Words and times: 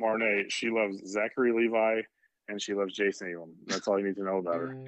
Marnay, 0.00 0.50
she 0.50 0.70
loves 0.70 1.06
Zachary 1.06 1.52
Levi 1.52 2.02
and 2.48 2.60
she 2.60 2.74
loves 2.74 2.94
Jason 2.94 3.32
Elam. 3.34 3.54
That's 3.66 3.88
all 3.88 3.98
you 3.98 4.06
need 4.06 4.16
to 4.16 4.24
know 4.24 4.38
about 4.38 4.56
her. 4.56 4.86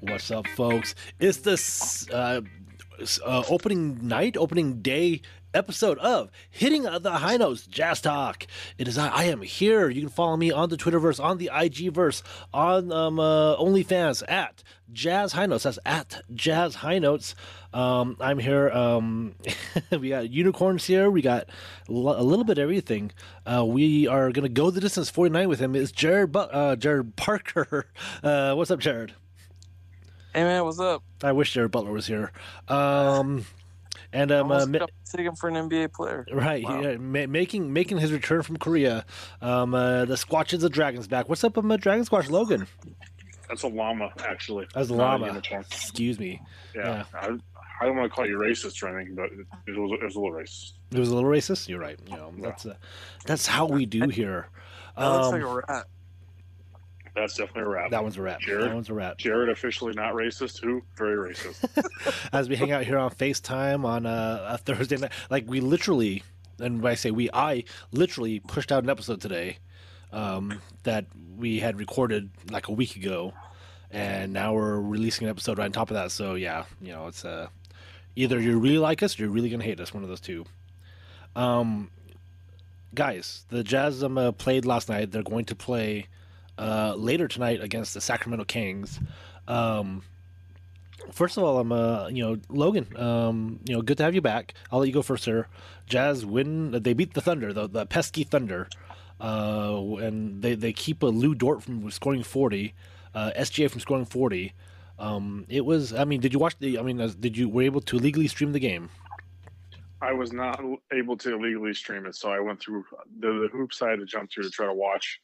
What's 0.00 0.30
up, 0.30 0.46
folks? 0.48 0.94
It's 1.20 1.38
the 1.38 1.56
uh, 2.12 2.40
uh, 3.24 3.42
opening 3.48 4.06
night, 4.06 4.36
opening 4.36 4.82
day 4.82 5.22
episode 5.54 5.98
of 5.98 6.30
Hitting 6.50 6.82
the 6.82 7.10
High 7.10 7.36
Notes 7.36 7.66
Jazz 7.66 8.00
Talk. 8.00 8.46
It 8.78 8.88
is 8.88 8.98
I, 8.98 9.08
I 9.08 9.24
am 9.24 9.42
here. 9.42 9.88
You 9.88 10.02
can 10.02 10.10
follow 10.10 10.36
me 10.36 10.50
on 10.50 10.68
the 10.68 10.76
Twitterverse, 10.76 11.22
on 11.22 11.38
the 11.38 11.50
IGverse, 11.52 12.22
on 12.52 12.92
um, 12.92 13.20
uh, 13.20 13.56
OnlyFans 13.56 14.22
at 14.28 14.62
Jazz 14.92 15.32
High 15.32 15.46
Notes. 15.46 15.64
That's 15.64 15.78
at 15.84 16.22
Jazz 16.34 16.76
High 16.76 16.98
Notes. 16.98 17.34
Um, 17.72 18.16
I'm 18.20 18.38
here. 18.38 18.70
Um, 18.70 19.34
we 19.90 20.10
got 20.10 20.30
unicorns 20.30 20.84
here. 20.84 21.10
We 21.10 21.22
got 21.22 21.48
a 21.88 21.92
little 21.92 22.44
bit 22.44 22.58
of 22.58 22.62
everything. 22.62 23.12
Uh, 23.46 23.64
we 23.64 24.06
are 24.06 24.30
going 24.30 24.44
to 24.44 24.48
go 24.48 24.70
the 24.70 24.80
distance 24.80 25.10
49 25.10 25.48
with 25.48 25.60
him. 25.60 25.74
It's 25.74 25.92
Jared, 25.92 26.32
Bu- 26.32 26.40
uh, 26.40 26.76
Jared 26.76 27.16
Parker. 27.16 27.86
Uh, 28.22 28.54
what's 28.54 28.70
up, 28.70 28.78
Jared? 28.78 29.14
Hey 30.34 30.44
man, 30.44 30.64
what's 30.64 30.78
up? 30.80 31.02
I 31.22 31.32
wish 31.32 31.52
Jared 31.52 31.70
Butler 31.70 31.92
was 31.92 32.06
here. 32.06 32.32
Um, 32.68 33.44
and 34.12 34.30
um, 34.30 34.52
uh, 34.52 34.66
ma- 34.66 34.86
take 35.10 35.26
him 35.26 35.34
for 35.34 35.48
an 35.48 35.54
NBA 35.54 35.92
player. 35.92 36.26
Right, 36.32 36.64
wow. 36.64 36.80
yeah, 36.80 36.96
ma- 36.96 37.26
making 37.26 37.72
making 37.72 37.98
his 37.98 38.12
return 38.12 38.42
from 38.42 38.56
Korea. 38.58 39.04
Um, 39.40 39.74
uh, 39.74 40.04
the 40.04 40.14
Squatch 40.14 40.52
is 40.52 40.60
the 40.60 40.70
Dragons 40.70 41.06
back. 41.06 41.28
What's 41.28 41.44
up, 41.44 41.56
um, 41.58 41.70
uh, 41.70 41.76
Dragon 41.76 42.04
Squatch 42.04 42.30
Logan? 42.30 42.66
That's 43.48 43.64
a 43.64 43.68
llama, 43.68 44.12
actually. 44.26 44.66
That's 44.74 44.90
a 44.90 44.94
llama. 44.94 45.42
Excuse 45.70 46.18
me. 46.18 46.40
Yeah, 46.74 47.04
yeah. 47.12 47.20
I, 47.20 47.26
I, 47.80 47.86
don't 47.86 47.96
want 47.96 48.10
to 48.10 48.14
call 48.14 48.26
you 48.26 48.38
racist 48.38 48.82
or 48.82 48.96
anything, 48.96 49.14
but 49.14 49.26
it, 49.26 49.46
it, 49.66 49.78
was, 49.78 49.92
it 50.00 50.04
was 50.04 50.16
a 50.16 50.20
little 50.20 50.34
racist. 50.34 50.72
It 50.90 50.98
was 50.98 51.10
a 51.10 51.14
little 51.14 51.28
racist. 51.28 51.68
You're 51.68 51.80
right. 51.80 51.98
You 52.06 52.16
know, 52.16 52.32
that's 52.38 52.64
uh, 52.64 52.76
that's 53.26 53.46
how 53.46 53.66
we 53.66 53.84
do 53.84 54.08
here. 54.08 54.48
That 54.96 55.04
um, 55.04 55.20
looks 55.20 55.32
like 55.32 55.42
a 55.42 55.48
um, 55.48 55.62
rat. 55.68 55.86
That's 57.14 57.36
definitely 57.36 57.62
a 57.62 57.68
wrap. 57.68 57.90
That 57.90 58.02
one's 58.02 58.16
a 58.16 58.22
wrap. 58.22 58.40
Jared, 58.40 58.70
that 58.70 58.74
one's 58.74 58.88
a 58.88 58.94
wrap. 58.94 59.18
Jared 59.18 59.50
officially 59.50 59.92
not 59.92 60.14
racist. 60.14 60.62
Who 60.62 60.82
very 60.96 61.32
racist. 61.32 61.66
As 62.32 62.48
we 62.48 62.56
hang 62.56 62.72
out 62.72 62.84
here 62.84 62.98
on 62.98 63.10
FaceTime 63.10 63.84
on 63.84 64.06
a, 64.06 64.46
a 64.48 64.58
Thursday 64.58 64.96
night, 64.96 65.12
like 65.28 65.44
we 65.46 65.60
literally, 65.60 66.22
and 66.58 66.82
when 66.82 66.92
I 66.92 66.94
say 66.94 67.10
we, 67.10 67.28
I 67.32 67.64
literally 67.92 68.40
pushed 68.40 68.72
out 68.72 68.82
an 68.82 68.88
episode 68.88 69.20
today 69.20 69.58
um, 70.12 70.60
that 70.84 71.04
we 71.36 71.60
had 71.60 71.78
recorded 71.78 72.30
like 72.50 72.68
a 72.68 72.72
week 72.72 72.96
ago, 72.96 73.34
and 73.90 74.32
now 74.32 74.54
we're 74.54 74.80
releasing 74.80 75.26
an 75.26 75.30
episode 75.30 75.58
right 75.58 75.66
on 75.66 75.72
top 75.72 75.90
of 75.90 75.94
that. 75.94 76.12
So 76.12 76.34
yeah, 76.34 76.64
you 76.80 76.92
know, 76.92 77.08
it's 77.08 77.26
uh, 77.26 77.48
either 78.16 78.40
you 78.40 78.58
really 78.58 78.78
like 78.78 79.02
us 79.02 79.18
or 79.18 79.24
you're 79.24 79.30
really 79.30 79.50
gonna 79.50 79.64
hate 79.64 79.80
us. 79.80 79.92
One 79.92 80.02
of 80.02 80.08
those 80.08 80.20
two. 80.20 80.46
Um, 81.36 81.90
guys, 82.94 83.44
the 83.50 83.62
Jazz 83.62 84.02
um, 84.02 84.16
uh, 84.16 84.32
played 84.32 84.64
last 84.64 84.88
night. 84.88 85.10
They're 85.10 85.22
going 85.22 85.44
to 85.46 85.54
play 85.54 86.06
uh, 86.58 86.94
later 86.96 87.28
tonight 87.28 87.60
against 87.60 87.94
the 87.94 88.00
Sacramento 88.00 88.44
Kings. 88.44 89.00
Um, 89.48 90.02
first 91.10 91.36
of 91.36 91.44
all, 91.44 91.58
I'm 91.58 91.72
uh, 91.72 92.08
you 92.08 92.22
know 92.22 92.38
Logan. 92.48 92.86
Um, 92.96 93.60
you 93.64 93.74
know, 93.74 93.82
good 93.82 93.98
to 93.98 94.04
have 94.04 94.14
you 94.14 94.20
back. 94.20 94.54
I'll 94.70 94.80
let 94.80 94.88
you 94.88 94.94
go 94.94 95.02
first, 95.02 95.24
sir. 95.24 95.46
Jazz 95.86 96.24
win. 96.24 96.70
They 96.70 96.92
beat 96.92 97.14
the 97.14 97.20
Thunder, 97.20 97.52
the, 97.52 97.68
the 97.68 97.86
pesky 97.86 98.24
Thunder, 98.24 98.68
uh, 99.20 99.82
and 100.00 100.42
they 100.42 100.54
they 100.54 100.72
keep 100.72 101.02
a 101.02 101.06
Lu 101.06 101.34
Dort 101.34 101.62
from 101.62 101.90
scoring 101.90 102.22
forty, 102.22 102.74
uh, 103.14 103.32
SGA 103.36 103.70
from 103.70 103.80
scoring 103.80 104.04
forty. 104.04 104.54
Um, 104.98 105.46
it 105.48 105.64
was. 105.64 105.92
I 105.92 106.04
mean, 106.04 106.20
did 106.20 106.32
you 106.32 106.38
watch 106.38 106.56
the? 106.58 106.78
I 106.78 106.82
mean, 106.82 106.98
did 107.20 107.36
you 107.36 107.48
were 107.48 107.62
able 107.62 107.80
to 107.82 107.98
legally 107.98 108.28
stream 108.28 108.52
the 108.52 108.60
game? 108.60 108.90
I 110.00 110.12
was 110.12 110.32
not 110.32 110.60
able 110.92 111.16
to 111.18 111.38
legally 111.38 111.72
stream 111.74 112.06
it, 112.06 112.16
so 112.16 112.30
I 112.30 112.40
went 112.40 112.60
through 112.60 112.84
the, 113.20 113.28
the 113.28 113.48
hoops 113.52 113.80
I 113.82 113.90
had 113.90 114.00
to 114.00 114.04
jump 114.04 114.32
through 114.32 114.42
to 114.42 114.50
try 114.50 114.66
to 114.66 114.74
watch 114.74 115.20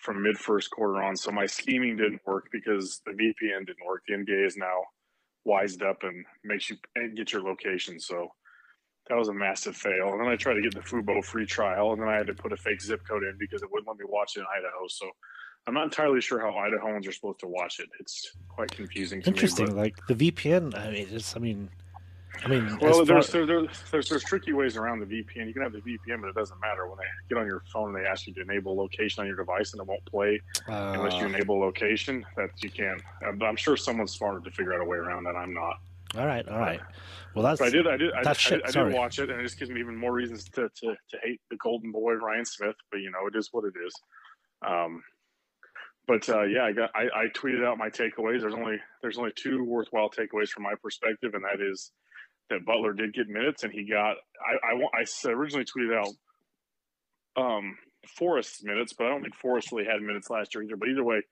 from 0.00 0.22
mid 0.22 0.36
first 0.38 0.70
quarter 0.70 1.02
on. 1.02 1.16
So 1.16 1.30
my 1.30 1.46
scheming 1.46 1.96
didn't 1.96 2.20
work 2.26 2.48
because 2.52 3.00
the 3.06 3.12
VPN 3.12 3.66
didn't 3.66 3.86
work. 3.86 4.02
The 4.06 4.14
NBA 4.14 4.46
is 4.46 4.56
now 4.56 4.80
wised 5.44 5.82
up 5.82 6.02
and 6.02 6.24
makes 6.44 6.70
you 6.70 6.76
get 7.16 7.32
your 7.32 7.42
location. 7.42 8.00
So 8.00 8.28
that 9.08 9.16
was 9.16 9.28
a 9.28 9.34
massive 9.34 9.76
fail. 9.76 10.12
And 10.12 10.20
then 10.20 10.28
I 10.28 10.36
tried 10.36 10.54
to 10.54 10.62
get 10.62 10.74
the 10.74 10.80
Fubo 10.80 11.24
free 11.24 11.46
trial, 11.46 11.92
and 11.92 12.00
then 12.00 12.08
I 12.08 12.16
had 12.16 12.26
to 12.28 12.34
put 12.34 12.52
a 12.52 12.56
fake 12.56 12.80
zip 12.80 13.00
code 13.08 13.22
in 13.22 13.36
because 13.38 13.62
it 13.62 13.68
wouldn't 13.70 13.88
let 13.88 13.98
me 13.98 14.04
watch 14.08 14.36
it 14.36 14.40
in 14.40 14.46
Idaho. 14.56 14.86
So 14.88 15.10
I'm 15.66 15.74
not 15.74 15.84
entirely 15.84 16.20
sure 16.20 16.40
how 16.40 16.52
Idahoans 16.52 17.06
are 17.08 17.12
supposed 17.12 17.40
to 17.40 17.46
watch 17.46 17.80
it. 17.80 17.88
It's 17.98 18.30
quite 18.48 18.70
confusing. 18.70 19.22
Interesting. 19.26 19.66
Me, 19.66 19.72
like 19.72 19.96
the 20.08 20.14
VPN. 20.14 20.76
I 20.78 20.90
mean, 20.90 21.08
it's. 21.10 21.36
I 21.36 21.40
mean, 21.40 21.70
I 22.42 22.48
mean, 22.48 22.78
well, 22.80 23.04
there's, 23.04 23.30
far... 23.30 23.44
there's, 23.44 23.68
there's, 23.90 24.08
there's 24.08 24.24
tricky 24.24 24.52
ways 24.52 24.76
around 24.76 25.00
the 25.00 25.06
VPN. 25.06 25.46
You 25.46 25.52
can 25.52 25.62
have 25.62 25.72
the 25.72 25.80
VPN, 25.80 26.20
but 26.20 26.28
it 26.28 26.34
doesn't 26.34 26.60
matter 26.60 26.86
when 26.86 26.98
they 26.98 27.04
get 27.28 27.38
on 27.38 27.46
your 27.46 27.62
phone. 27.72 27.94
And 27.94 27.96
they 27.96 28.08
ask 28.08 28.26
you 28.26 28.34
to 28.34 28.40
enable 28.40 28.76
location 28.76 29.20
on 29.20 29.26
your 29.26 29.36
device, 29.36 29.72
and 29.72 29.80
it 29.80 29.86
won't 29.86 30.04
play 30.06 30.40
uh... 30.68 30.94
unless 30.96 31.14
you 31.14 31.26
uh. 31.26 31.28
enable 31.28 31.58
location. 31.58 32.24
That 32.36 32.50
you 32.62 32.70
can. 32.70 32.98
But 33.38 33.46
I'm 33.46 33.56
sure 33.56 33.76
someone's 33.76 34.12
smarter 34.12 34.40
to 34.40 34.50
figure 34.50 34.74
out 34.74 34.80
a 34.80 34.84
way 34.84 34.98
around 34.98 35.24
that. 35.24 35.36
I'm 35.36 35.52
not. 35.52 35.76
All 36.16 36.26
right, 36.26 36.46
all 36.48 36.58
right. 36.58 36.80
Well, 37.34 37.44
that's. 37.44 37.60
But 37.60 37.68
I 37.68 37.70
did. 37.70 37.86
I 37.86 37.96
did. 37.96 38.12
I, 38.12 38.32
shit, 38.32 38.62
I, 38.64 38.68
I 38.68 38.70
did 38.84 38.92
watch 38.94 39.18
it, 39.18 39.30
and 39.30 39.40
it 39.40 39.44
just 39.44 39.58
gives 39.58 39.70
me 39.70 39.78
even 39.80 39.96
more 39.96 40.12
reasons 40.12 40.44
to, 40.44 40.68
to, 40.68 40.86
to 41.10 41.18
hate 41.22 41.40
the 41.50 41.56
Golden 41.56 41.92
Boy 41.92 42.14
Ryan 42.14 42.44
Smith. 42.44 42.74
But 42.90 42.98
you 42.98 43.10
know, 43.10 43.26
it 43.32 43.38
is 43.38 43.50
what 43.52 43.64
it 43.64 43.74
is. 43.84 43.94
Um, 44.66 45.02
but 46.08 46.28
uh, 46.28 46.42
yeah, 46.42 46.64
I 46.64 46.72
got. 46.72 46.90
I, 46.94 47.02
I 47.14 47.26
tweeted 47.36 47.64
out 47.64 47.78
my 47.78 47.88
takeaways. 47.88 48.40
There's 48.40 48.54
only 48.54 48.78
there's 49.02 49.18
only 49.18 49.30
two 49.36 49.62
worthwhile 49.62 50.10
takeaways 50.10 50.48
from 50.48 50.64
my 50.64 50.74
perspective, 50.82 51.34
and 51.34 51.44
that 51.44 51.64
is 51.64 51.92
that 52.50 52.64
Butler 52.64 52.92
did 52.92 53.14
get 53.14 53.28
minutes, 53.28 53.64
and 53.64 53.72
he 53.72 53.84
got. 53.84 54.16
I 54.40 54.74
I, 54.74 55.02
I 55.02 55.30
originally 55.30 55.64
tweeted 55.64 55.96
out 55.96 57.42
um, 57.42 57.76
Forrest 58.06 58.64
minutes, 58.64 58.92
but 58.92 59.06
I 59.06 59.10
don't 59.10 59.22
think 59.22 59.34
Forrest 59.34 59.72
really 59.72 59.84
had 59.84 60.02
minutes 60.02 60.30
last 60.30 60.54
year 60.54 60.62
either. 60.62 60.76
But 60.76 60.88
either 60.88 61.04
way, 61.04 61.22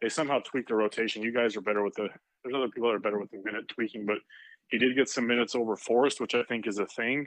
they 0.00 0.08
somehow 0.08 0.40
tweaked 0.40 0.68
the 0.68 0.74
rotation. 0.74 1.22
You 1.22 1.32
guys 1.32 1.56
are 1.56 1.60
better 1.60 1.82
with 1.82 1.94
the. 1.94 2.08
There's 2.42 2.54
other 2.54 2.68
people 2.68 2.88
that 2.88 2.96
are 2.96 3.00
better 3.00 3.18
with 3.18 3.30
the 3.30 3.42
minute 3.44 3.68
tweaking, 3.68 4.06
but 4.06 4.18
he 4.68 4.78
did 4.78 4.94
get 4.94 5.08
some 5.08 5.26
minutes 5.26 5.54
over 5.54 5.76
Forrest, 5.76 6.20
which 6.20 6.34
I 6.34 6.42
think 6.44 6.66
is 6.66 6.78
a 6.78 6.86
thing. 6.86 7.26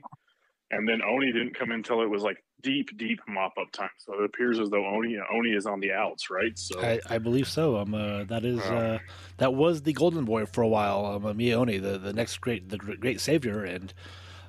And 0.72 0.88
then 0.88 1.02
Oni 1.02 1.32
didn't 1.34 1.54
come 1.54 1.72
in 1.72 1.78
until 1.78 2.02
it 2.02 2.09
was 2.09 2.24
like 2.24 2.44
deep, 2.62 2.98
deep 2.98 3.20
mop 3.28 3.54
up 3.59 3.72
time. 3.72 3.90
So 3.98 4.14
it 4.14 4.24
appears 4.24 4.59
as 4.59 4.70
though 4.70 4.86
Oni 4.86 5.18
Oni 5.34 5.50
is 5.50 5.66
on 5.66 5.80
the 5.80 5.92
outs, 5.92 6.30
right? 6.30 6.58
So 6.58 6.80
I, 6.82 7.00
I 7.09 7.18
believe 7.18 7.48
so. 7.48 7.78
Um, 7.78 7.94
uh, 7.94 8.24
that 8.26 8.46
is 8.46 8.62
uh, 8.62 9.00
that 9.38 9.54
was 9.54 9.82
the 9.82 9.94
golden 9.94 10.26
boy 10.26 10.46
for 10.46 10.62
a 10.62 10.68
while. 10.68 11.06
Um, 11.06 11.26
uh, 11.26 11.34
Miye 11.34 11.54
Oni, 11.54 11.78
the 11.78 11.98
the 11.98 12.14
next 12.14 12.38
great 12.40 12.70
the 12.70 12.78
great 12.78 13.20
savior, 13.20 13.64
and 13.64 13.94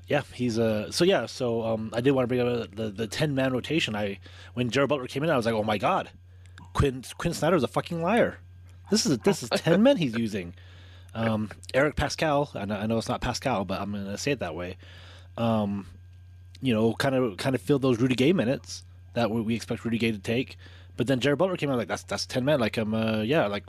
yeah, 0.06 0.22
he's 0.32 0.58
uh 0.58 0.90
so 0.92 1.04
yeah. 1.04 1.26
So 1.26 1.62
um, 1.62 1.90
I 1.92 2.00
did 2.00 2.12
want 2.12 2.28
to 2.28 2.34
bring 2.34 2.40
up 2.40 2.74
the 2.74 2.90
the 2.90 3.06
ten 3.06 3.34
man 3.34 3.52
rotation. 3.52 3.96
I 3.96 4.18
when 4.54 4.70
Jared 4.70 4.88
Butler 4.88 5.06
came 5.06 5.24
in, 5.24 5.30
I 5.30 5.36
was 5.36 5.46
like, 5.46 5.54
oh 5.54 5.64
my 5.64 5.78
god, 5.78 6.10
Quinn 6.74 7.04
Quinn 7.18 7.34
Snyder 7.34 7.56
is 7.56 7.64
a 7.64 7.68
fucking 7.68 8.00
liar. 8.00 8.38
This 8.90 9.06
is 9.06 9.18
this 9.18 9.42
is 9.42 9.50
ten 9.54 9.82
men 9.82 9.96
he's 9.96 10.16
using. 10.16 10.54
Um, 11.14 11.50
Eric 11.74 11.96
Pascal, 11.96 12.50
I 12.54 12.64
know, 12.64 12.76
I 12.76 12.86
know 12.86 12.96
it's 12.96 13.08
not 13.08 13.20
Pascal, 13.20 13.64
but 13.66 13.80
I'm 13.80 13.92
going 13.92 14.06
to 14.06 14.16
say 14.16 14.30
it 14.32 14.38
that 14.38 14.54
way. 14.54 14.78
Um, 15.36 15.86
you 16.62 16.72
know, 16.72 16.94
kind 16.94 17.14
of 17.14 17.36
kind 17.36 17.54
of 17.54 17.60
filled 17.60 17.82
those 17.82 17.98
Rudy 17.98 18.14
Gay 18.14 18.32
minutes 18.32 18.84
that 19.14 19.30
we 19.30 19.54
expect 19.54 19.84
Rudy 19.84 19.98
Gay 19.98 20.12
to 20.12 20.18
take. 20.18 20.56
But 20.96 21.06
then 21.06 21.20
Jared 21.20 21.38
Butler 21.38 21.56
came 21.56 21.70
out 21.70 21.76
like 21.76 21.88
that's 21.88 22.04
that's 22.04 22.24
ten 22.24 22.44
men. 22.44 22.60
Like 22.60 22.78
um 22.78 22.94
uh, 22.94 23.20
yeah, 23.22 23.46
like 23.46 23.64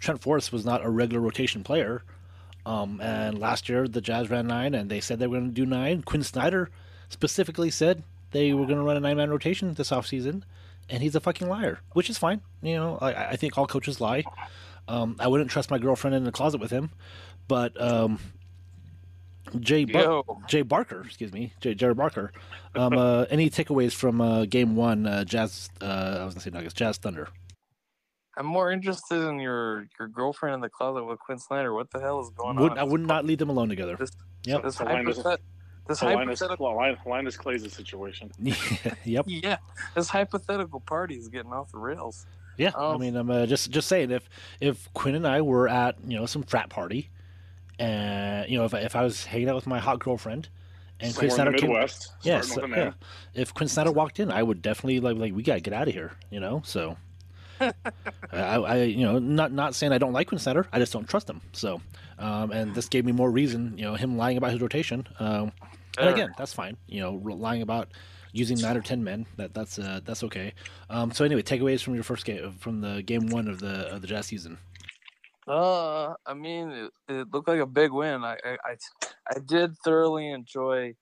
Trent 0.00 0.20
Forrest 0.20 0.52
was 0.52 0.64
not 0.64 0.84
a 0.84 0.90
regular 0.90 1.20
rotation 1.20 1.62
player. 1.62 2.02
Um, 2.66 3.00
and 3.00 3.38
last 3.38 3.68
year 3.68 3.86
the 3.86 4.00
Jazz 4.00 4.30
ran 4.30 4.46
nine, 4.46 4.74
and 4.74 4.90
they 4.90 5.00
said 5.00 5.18
they 5.18 5.26
were 5.26 5.38
going 5.38 5.50
to 5.50 5.54
do 5.54 5.66
nine. 5.66 6.02
Quinn 6.02 6.22
Snyder 6.22 6.70
specifically 7.08 7.70
said 7.70 8.02
they 8.32 8.52
were 8.52 8.66
going 8.66 8.78
to 8.78 8.84
run 8.84 8.96
a 8.96 9.00
nine 9.00 9.16
man 9.16 9.30
rotation 9.30 9.72
this 9.74 9.90
offseason, 9.90 10.42
and 10.88 11.02
he's 11.02 11.14
a 11.14 11.20
fucking 11.20 11.48
liar, 11.48 11.80
which 11.92 12.10
is 12.10 12.18
fine. 12.18 12.40
You 12.62 12.76
know, 12.76 12.98
I, 13.00 13.30
I 13.30 13.36
think 13.36 13.56
all 13.56 13.66
coaches 13.66 14.00
lie. 14.00 14.24
Um, 14.86 15.16
I 15.18 15.28
wouldn't 15.28 15.50
trust 15.50 15.70
my 15.70 15.78
girlfriend 15.78 16.16
in 16.16 16.24
the 16.24 16.32
closet 16.32 16.60
with 16.60 16.70
him, 16.70 16.90
but 17.46 17.78
um, 17.80 18.18
Jay 19.60 19.84
Bar- 19.84 20.24
Jay 20.48 20.62
Barker, 20.62 21.02
excuse 21.04 21.32
me, 21.32 21.52
Jay 21.60 21.74
Jared 21.74 21.96
Barker. 21.96 22.32
Um, 22.74 22.92
uh, 22.92 23.26
any 23.30 23.50
takeaways 23.50 23.92
from 23.92 24.20
uh, 24.20 24.44
Game 24.44 24.76
One, 24.76 25.06
uh, 25.06 25.24
Jazz? 25.24 25.70
Uh, 25.80 26.18
I 26.20 26.24
was 26.24 26.34
gonna 26.34 26.42
say 26.42 26.50
Nuggets, 26.50 26.74
Jazz 26.74 26.98
Thunder. 26.98 27.28
I'm 28.36 28.46
more 28.46 28.70
interested 28.70 29.28
in 29.28 29.40
your 29.40 29.86
your 29.98 30.08
girlfriend 30.08 30.54
in 30.54 30.60
the 30.60 30.68
closet 30.68 31.04
with 31.04 31.18
Quinn 31.18 31.38
Snyder. 31.38 31.74
What 31.74 31.90
the 31.90 32.00
hell 32.00 32.20
is 32.20 32.30
going 32.30 32.56
would, 32.56 32.72
on? 32.72 32.78
I 32.78 32.84
would 32.84 33.00
not 33.00 33.24
leave 33.24 33.38
them 33.38 33.50
alone 33.50 33.68
together. 33.68 33.96
This, 33.96 34.12
yep. 34.44 34.62
This, 34.62 34.76
hypothet- 34.76 35.38
this 35.88 36.02
Linus, 36.02 36.40
hypothetical 36.40 36.94
Linus 37.06 37.36
Clay's 37.36 37.64
a 37.64 37.70
situation. 37.70 38.30
yep. 39.04 39.24
Yeah, 39.26 39.56
this 39.94 40.08
hypothetical 40.08 40.80
party 40.80 41.16
is 41.16 41.28
getting 41.28 41.52
off 41.52 41.72
the 41.72 41.78
rails. 41.78 42.26
Yeah, 42.58 42.72
um, 42.74 42.96
I 42.96 42.98
mean, 42.98 43.16
I'm 43.16 43.30
uh, 43.30 43.46
just 43.46 43.70
just 43.70 43.88
saying 43.88 44.10
if 44.10 44.28
if 44.60 44.92
Quinn 44.92 45.14
and 45.14 45.26
I 45.26 45.40
were 45.40 45.68
at 45.68 45.96
you 46.06 46.16
know 46.16 46.26
some 46.26 46.42
frat 46.42 46.68
party 46.68 47.10
and 47.78 48.48
you 48.50 48.58
know 48.58 48.64
if 48.64 48.74
if 48.74 48.96
I 48.96 49.02
was 49.02 49.24
hanging 49.24 49.48
out 49.48 49.54
with 49.54 49.66
my 49.66 49.78
hot 49.78 49.98
girlfriend 50.00 50.48
and 51.00 51.14
Quinn 51.14 51.30
Snyder 51.30 51.52
came, 51.52 51.70
Midwest, 51.70 52.12
yeah, 52.22 52.42
yeah, 52.76 52.92
if 53.34 53.54
Quinn 53.54 53.68
Snyder 53.68 53.92
walked 53.92 54.18
in, 54.20 54.30
I 54.30 54.42
would 54.42 54.62
definitely 54.62 55.00
like 55.00 55.16
like 55.16 55.34
we 55.34 55.42
gotta 55.42 55.60
get 55.60 55.72
out 55.74 55.88
of 55.88 55.94
here, 55.94 56.12
you 56.30 56.40
know. 56.40 56.62
So 56.64 56.96
I, 57.60 57.70
I, 58.32 58.76
you 58.84 59.04
know 59.04 59.18
not 59.18 59.52
not 59.52 59.74
saying 59.74 59.92
I 59.92 59.98
don't 59.98 60.12
like 60.12 60.28
Quinn 60.28 60.38
Snyder, 60.38 60.66
I 60.72 60.78
just 60.78 60.92
don't 60.92 61.08
trust 61.08 61.28
him. 61.28 61.40
So 61.52 61.80
um, 62.18 62.50
and 62.50 62.74
this 62.74 62.88
gave 62.88 63.04
me 63.04 63.12
more 63.12 63.30
reason, 63.30 63.74
you 63.76 63.84
know, 63.84 63.94
him 63.94 64.16
lying 64.16 64.36
about 64.36 64.50
his 64.52 64.60
rotation. 64.60 65.06
Um, 65.20 65.52
And 65.98 66.08
again, 66.10 66.32
that's 66.38 66.52
fine. 66.52 66.76
You 66.86 67.00
know, 67.00 67.12
lying 67.14 67.62
about 67.62 67.88
using 68.32 68.60
nine 68.60 68.76
or 68.76 68.82
ten 68.82 69.02
men 69.02 69.26
that 69.36 69.54
that's 69.54 69.78
uh, 69.78 70.00
that's 70.04 70.22
okay. 70.24 70.52
Um, 70.90 71.10
so 71.12 71.24
anyway, 71.24 71.42
takeaways 71.42 71.82
from 71.82 71.94
your 71.94 72.04
first 72.04 72.24
game 72.24 72.52
from 72.58 72.80
the 72.80 73.02
game 73.02 73.28
one 73.28 73.48
of 73.48 73.58
the 73.60 73.88
of 73.92 74.00
the 74.02 74.06
Jazz 74.06 74.26
season. 74.26 74.58
Uh, 75.48 76.14
I 76.26 76.34
mean, 76.34 76.70
it, 76.70 76.90
it 77.08 77.28
looked 77.32 77.48
like 77.48 77.60
a 77.60 77.66
big 77.66 77.90
win. 77.90 78.24
I, 78.24 78.36
I, 78.44 78.56
I, 78.64 78.76
I 79.30 79.38
did 79.44 79.76
thoroughly 79.84 80.30
enjoy 80.30 80.94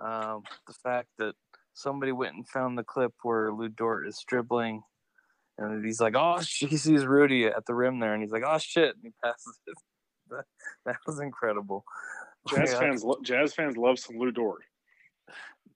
um, 0.00 0.42
the 0.66 0.74
fact 0.82 1.08
that 1.18 1.34
somebody 1.74 2.12
went 2.12 2.34
and 2.34 2.48
found 2.48 2.78
the 2.78 2.84
clip 2.84 3.12
where 3.22 3.52
Lu 3.52 3.68
Dort 3.68 4.06
is 4.06 4.22
dribbling, 4.26 4.82
and 5.58 5.84
he's 5.84 6.00
like, 6.00 6.14
"Oh, 6.16 6.38
he 6.38 6.76
sees 6.76 7.04
Rudy 7.04 7.46
at 7.46 7.66
the 7.66 7.74
rim 7.74 7.98
there," 7.98 8.14
and 8.14 8.22
he's 8.22 8.32
like, 8.32 8.44
"Oh 8.46 8.58
shit!" 8.58 8.94
and 8.94 9.02
he 9.02 9.10
passes 9.22 9.58
it. 9.66 9.74
That, 10.30 10.44
that 10.86 10.96
was 11.08 11.18
incredible. 11.18 11.84
Jazz 12.48 12.70
yeah. 12.72 12.78
fans, 12.78 13.04
Jazz 13.24 13.52
fans 13.52 13.76
love 13.76 13.98
some 13.98 14.16
Lu 14.16 14.30
Dort. 14.30 14.62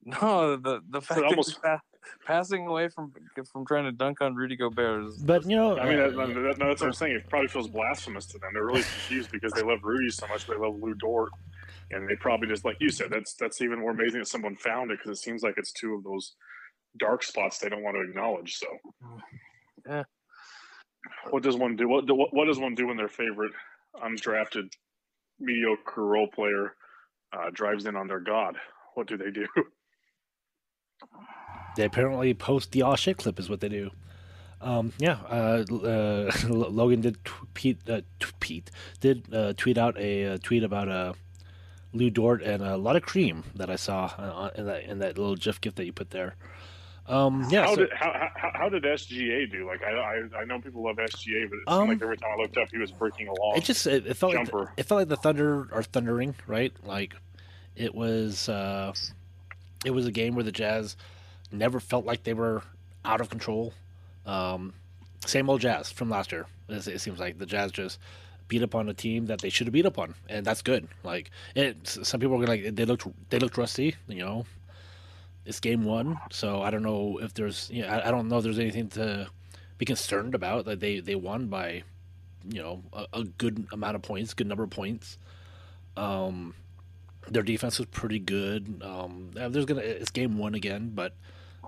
No, 0.04 0.54
the 0.54 0.80
the 0.88 1.00
fact 1.00 1.18
so 1.18 1.26
almost 1.26 1.60
pa- 1.60 1.80
passing 2.26 2.66
away 2.66 2.88
from 2.88 3.12
from 3.52 3.64
trying 3.66 3.84
to 3.84 3.92
dunk 3.92 4.20
on 4.20 4.34
Rudy 4.34 4.56
Gobert. 4.56 5.06
Is, 5.06 5.18
but 5.18 5.48
you 5.48 5.56
know, 5.56 5.78
I 5.78 5.88
mean, 5.88 5.98
that, 5.98 6.16
that, 6.16 6.58
that's 6.58 6.80
what 6.80 6.82
I'm 6.82 6.92
saying. 6.92 7.16
It 7.16 7.28
probably 7.28 7.48
feels 7.48 7.68
blasphemous 7.68 8.26
to 8.26 8.38
them. 8.38 8.50
They're 8.52 8.66
really 8.66 8.82
confused 8.82 9.30
because 9.30 9.52
they 9.52 9.62
love 9.62 9.80
Rudy 9.82 10.10
so 10.10 10.26
much. 10.26 10.46
They 10.46 10.56
love 10.56 10.76
Lu 10.80 10.94
Dort, 10.94 11.30
and 11.90 12.08
they 12.08 12.16
probably 12.16 12.48
just 12.48 12.64
like 12.64 12.76
you 12.80 12.90
said. 12.90 13.08
That's 13.10 13.34
that's 13.34 13.60
even 13.60 13.80
more 13.80 13.92
amazing 13.92 14.20
that 14.20 14.28
someone 14.28 14.56
found 14.56 14.90
it 14.90 14.98
because 14.98 15.18
it 15.18 15.22
seems 15.22 15.42
like 15.42 15.54
it's 15.56 15.72
two 15.72 15.94
of 15.94 16.04
those 16.04 16.34
dark 16.98 17.22
spots 17.22 17.58
they 17.58 17.68
don't 17.68 17.82
want 17.82 17.96
to 17.96 18.02
acknowledge. 18.02 18.56
So, 18.56 18.66
yeah. 19.88 20.04
What 21.30 21.42
does 21.42 21.56
one 21.56 21.76
do? 21.76 21.88
What 21.88 22.04
what 22.08 22.46
does 22.46 22.58
one 22.58 22.74
do 22.74 22.86
when 22.86 22.96
their 22.96 23.08
favorite 23.08 23.52
undrafted 24.02 24.68
mediocre 25.38 26.04
role 26.04 26.28
player 26.28 26.74
uh, 27.32 27.50
drives 27.52 27.86
in 27.86 27.96
on 27.96 28.08
their 28.08 28.20
god? 28.20 28.56
What 28.94 29.06
do 29.06 29.16
they 29.16 29.30
do? 29.30 29.46
They 31.76 31.84
apparently 31.84 32.34
post 32.34 32.72
the 32.72 32.82
all 32.82 32.96
shit 32.96 33.18
clip 33.18 33.38
is 33.38 33.48
what 33.48 33.60
they 33.60 33.68
do. 33.68 33.90
Um, 34.60 34.92
yeah, 34.98 35.18
uh, 35.28 35.64
uh, 35.70 36.32
Logan 36.48 37.02
did 37.02 37.18
tweet, 37.24 37.78
uh, 37.88 38.00
tweet 38.18 38.70
did 39.00 39.26
uh, 39.32 39.52
tweet 39.56 39.76
out 39.76 39.98
a, 39.98 40.22
a, 40.22 40.38
tweet 40.38 40.62
about 40.62 40.88
uh, 40.88 41.12
Lu 41.92 42.08
Dort 42.08 42.42
and 42.42 42.62
a 42.62 42.76
lot 42.76 42.96
of 42.96 43.02
cream 43.02 43.44
that 43.56 43.68
I 43.68 43.76
saw 43.76 44.06
uh, 44.16 44.50
in 44.54 44.66
that 44.66 44.84
in 44.84 44.98
that 45.00 45.18
little 45.18 45.36
GIF 45.36 45.60
gift 45.60 45.76
that 45.76 45.84
you 45.84 45.92
put 45.92 46.10
there. 46.10 46.36
Um, 47.06 47.46
yeah. 47.50 47.64
How 47.64 47.74
so, 47.74 47.76
did 47.76 47.92
how, 47.92 48.30
how, 48.34 48.50
how, 48.54 48.68
did 48.70 48.84
SGA 48.84 49.50
do? 49.50 49.66
Like 49.66 49.82
I, 49.82 49.92
I, 49.92 50.40
I 50.40 50.44
know 50.44 50.58
people 50.58 50.82
love 50.82 50.96
SGA, 50.96 51.50
but 51.50 51.56
it 51.56 51.68
seemed 51.68 51.68
um, 51.68 51.88
like 51.88 52.02
every 52.02 52.16
time 52.16 52.30
I 52.32 52.40
looked 52.40 52.56
up, 52.56 52.68
he 52.70 52.78
was 52.78 52.90
breaking 52.90 53.28
along. 53.28 53.58
It 53.58 53.64
just 53.64 53.86
it, 53.86 54.06
it 54.06 54.16
felt 54.16 54.32
jumper. 54.32 54.58
like 54.60 54.76
the, 54.76 54.80
it 54.80 54.86
felt 54.86 55.00
like 55.00 55.08
the 55.08 55.16
Thunder 55.16 55.68
are 55.72 55.82
thundering, 55.82 56.34
right? 56.46 56.72
Like 56.84 57.14
it 57.76 57.94
was 57.94 58.48
uh, 58.48 58.94
it 59.84 59.90
was 59.90 60.06
a 60.06 60.12
game 60.12 60.34
where 60.34 60.44
the 60.44 60.52
Jazz 60.52 60.96
never 61.54 61.80
felt 61.80 62.04
like 62.04 62.24
they 62.24 62.34
were 62.34 62.62
out 63.04 63.20
of 63.20 63.30
control. 63.30 63.72
Um, 64.26 64.74
same 65.26 65.48
old 65.48 65.60
Jazz 65.60 65.90
from 65.90 66.10
last 66.10 66.32
year. 66.32 66.46
It, 66.68 67.00
seems 67.00 67.18
like 67.18 67.38
the 67.38 67.46
Jazz 67.46 67.72
just 67.72 67.98
beat 68.48 68.62
up 68.62 68.74
on 68.74 68.88
a 68.88 68.94
team 68.94 69.26
that 69.26 69.40
they 69.40 69.48
should 69.48 69.66
have 69.66 69.72
beat 69.72 69.86
up 69.86 69.98
on, 69.98 70.14
and 70.28 70.44
that's 70.44 70.62
good. 70.62 70.88
Like 71.02 71.30
it, 71.54 71.86
some 71.86 72.20
people 72.20 72.42
are 72.42 72.46
like 72.46 72.74
they 72.74 72.84
looked 72.84 73.06
they 73.30 73.38
looked 73.38 73.56
rusty. 73.56 73.96
You 74.08 74.18
know, 74.18 74.46
it's 75.44 75.60
game 75.60 75.84
one, 75.84 76.18
so 76.30 76.62
I 76.62 76.70
don't 76.70 76.82
know 76.82 77.18
if 77.22 77.34
there's 77.34 77.70
you 77.70 77.82
know, 77.82 77.88
I, 77.88 78.08
I 78.08 78.10
don't 78.10 78.28
know 78.28 78.38
if 78.38 78.44
there's 78.44 78.58
anything 78.58 78.88
to 78.90 79.28
be 79.78 79.84
concerned 79.84 80.34
about. 80.34 80.66
Like 80.66 80.80
they 80.80 81.00
they 81.00 81.14
won 81.14 81.46
by 81.46 81.82
you 82.48 82.62
know 82.62 82.82
a, 82.92 83.06
a 83.12 83.24
good 83.24 83.66
amount 83.72 83.96
of 83.96 84.02
points, 84.02 84.34
good 84.34 84.46
number 84.46 84.64
of 84.64 84.70
points. 84.70 85.18
Um, 85.96 86.54
their 87.28 87.42
defense 87.42 87.78
was 87.78 87.86
pretty 87.88 88.18
good. 88.18 88.82
Um, 88.84 89.30
there's 89.32 89.64
gonna 89.64 89.80
it's 89.80 90.10
game 90.10 90.38
one 90.38 90.54
again, 90.54 90.92
but 90.94 91.14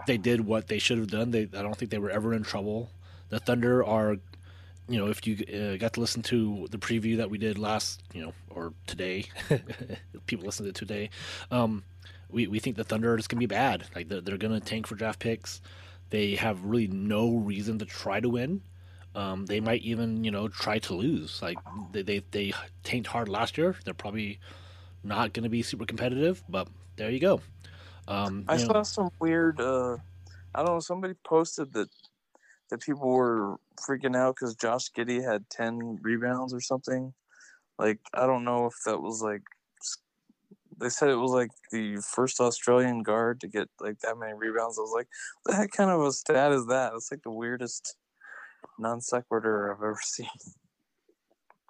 they 0.06 0.16
did 0.16 0.40
what 0.40 0.68
they 0.68 0.78
should 0.78 0.98
have 0.98 1.10
done. 1.10 1.30
They 1.30 1.42
I 1.42 1.62
don't 1.62 1.76
think 1.76 1.90
they 1.90 1.98
were 1.98 2.10
ever 2.10 2.34
in 2.34 2.42
trouble. 2.42 2.90
The 3.28 3.40
Thunder 3.40 3.84
are, 3.84 4.16
you 4.88 4.98
know, 4.98 5.08
if 5.08 5.26
you 5.26 5.44
uh, 5.46 5.76
got 5.76 5.94
to 5.94 6.00
listen 6.00 6.22
to 6.22 6.68
the 6.70 6.78
preview 6.78 7.16
that 7.16 7.30
we 7.30 7.38
did 7.38 7.58
last, 7.58 8.02
you 8.12 8.22
know, 8.22 8.32
or 8.50 8.72
today, 8.86 9.24
people 10.26 10.46
listen 10.46 10.66
to 10.66 10.72
today. 10.72 11.10
Um, 11.50 11.84
we 12.30 12.46
we 12.46 12.58
think 12.58 12.76
the 12.76 12.84
Thunder 12.84 13.16
is 13.16 13.26
gonna 13.26 13.40
be 13.40 13.46
bad. 13.46 13.84
Like 13.94 14.08
they're, 14.08 14.20
they're 14.20 14.38
gonna 14.38 14.60
tank 14.60 14.86
for 14.86 14.94
draft 14.94 15.18
picks. 15.18 15.60
They 16.10 16.36
have 16.36 16.64
really 16.64 16.86
no 16.86 17.36
reason 17.36 17.78
to 17.78 17.84
try 17.84 18.20
to 18.20 18.28
win. 18.28 18.62
Um, 19.16 19.46
they 19.46 19.60
might 19.60 19.82
even, 19.82 20.24
you 20.24 20.30
know, 20.30 20.46
try 20.46 20.78
to 20.80 20.94
lose. 20.94 21.40
Like 21.40 21.58
they, 21.92 22.02
they 22.02 22.22
they 22.30 22.52
tanked 22.84 23.08
hard 23.08 23.28
last 23.28 23.56
year. 23.56 23.74
They're 23.84 23.94
probably 23.94 24.38
not 25.02 25.32
going 25.32 25.44
to 25.44 25.48
be 25.48 25.62
super 25.62 25.86
competitive, 25.86 26.44
but 26.48 26.68
there 26.96 27.10
you 27.10 27.20
go. 27.20 27.40
Um, 28.08 28.44
I 28.48 28.56
saw 28.56 28.72
know. 28.74 28.82
some 28.82 29.10
weird. 29.20 29.60
Uh, 29.60 29.96
I 30.54 30.62
don't 30.62 30.74
know. 30.74 30.80
Somebody 30.80 31.14
posted 31.24 31.72
that 31.74 31.88
that 32.70 32.82
people 32.82 33.08
were 33.08 33.56
freaking 33.88 34.16
out 34.16 34.36
because 34.36 34.54
Josh 34.54 34.90
Giddey 34.92 35.22
had 35.22 35.48
ten 35.50 35.98
rebounds 36.02 36.54
or 36.54 36.60
something. 36.60 37.12
Like 37.78 38.00
I 38.14 38.26
don't 38.26 38.44
know 38.44 38.66
if 38.66 38.74
that 38.84 39.00
was 39.00 39.22
like. 39.22 39.42
They 40.78 40.90
said 40.90 41.08
it 41.08 41.16
was 41.16 41.30
like 41.30 41.50
the 41.72 41.96
first 41.96 42.38
Australian 42.38 43.02
guard 43.02 43.40
to 43.40 43.48
get 43.48 43.68
like 43.80 43.98
that 44.00 44.18
many 44.18 44.34
rebounds. 44.34 44.78
I 44.78 44.82
was 44.82 44.92
like, 44.94 45.08
what 45.42 45.52
the 45.52 45.56
heck 45.56 45.70
kind 45.70 45.90
of 45.90 46.02
a 46.02 46.12
stat 46.12 46.52
is 46.52 46.66
that? 46.66 46.92
It's 46.94 47.10
like 47.10 47.22
the 47.22 47.30
weirdest 47.30 47.96
non 48.78 49.00
sequitur 49.00 49.72
I've 49.72 49.82
ever 49.82 49.98
seen. 50.02 50.28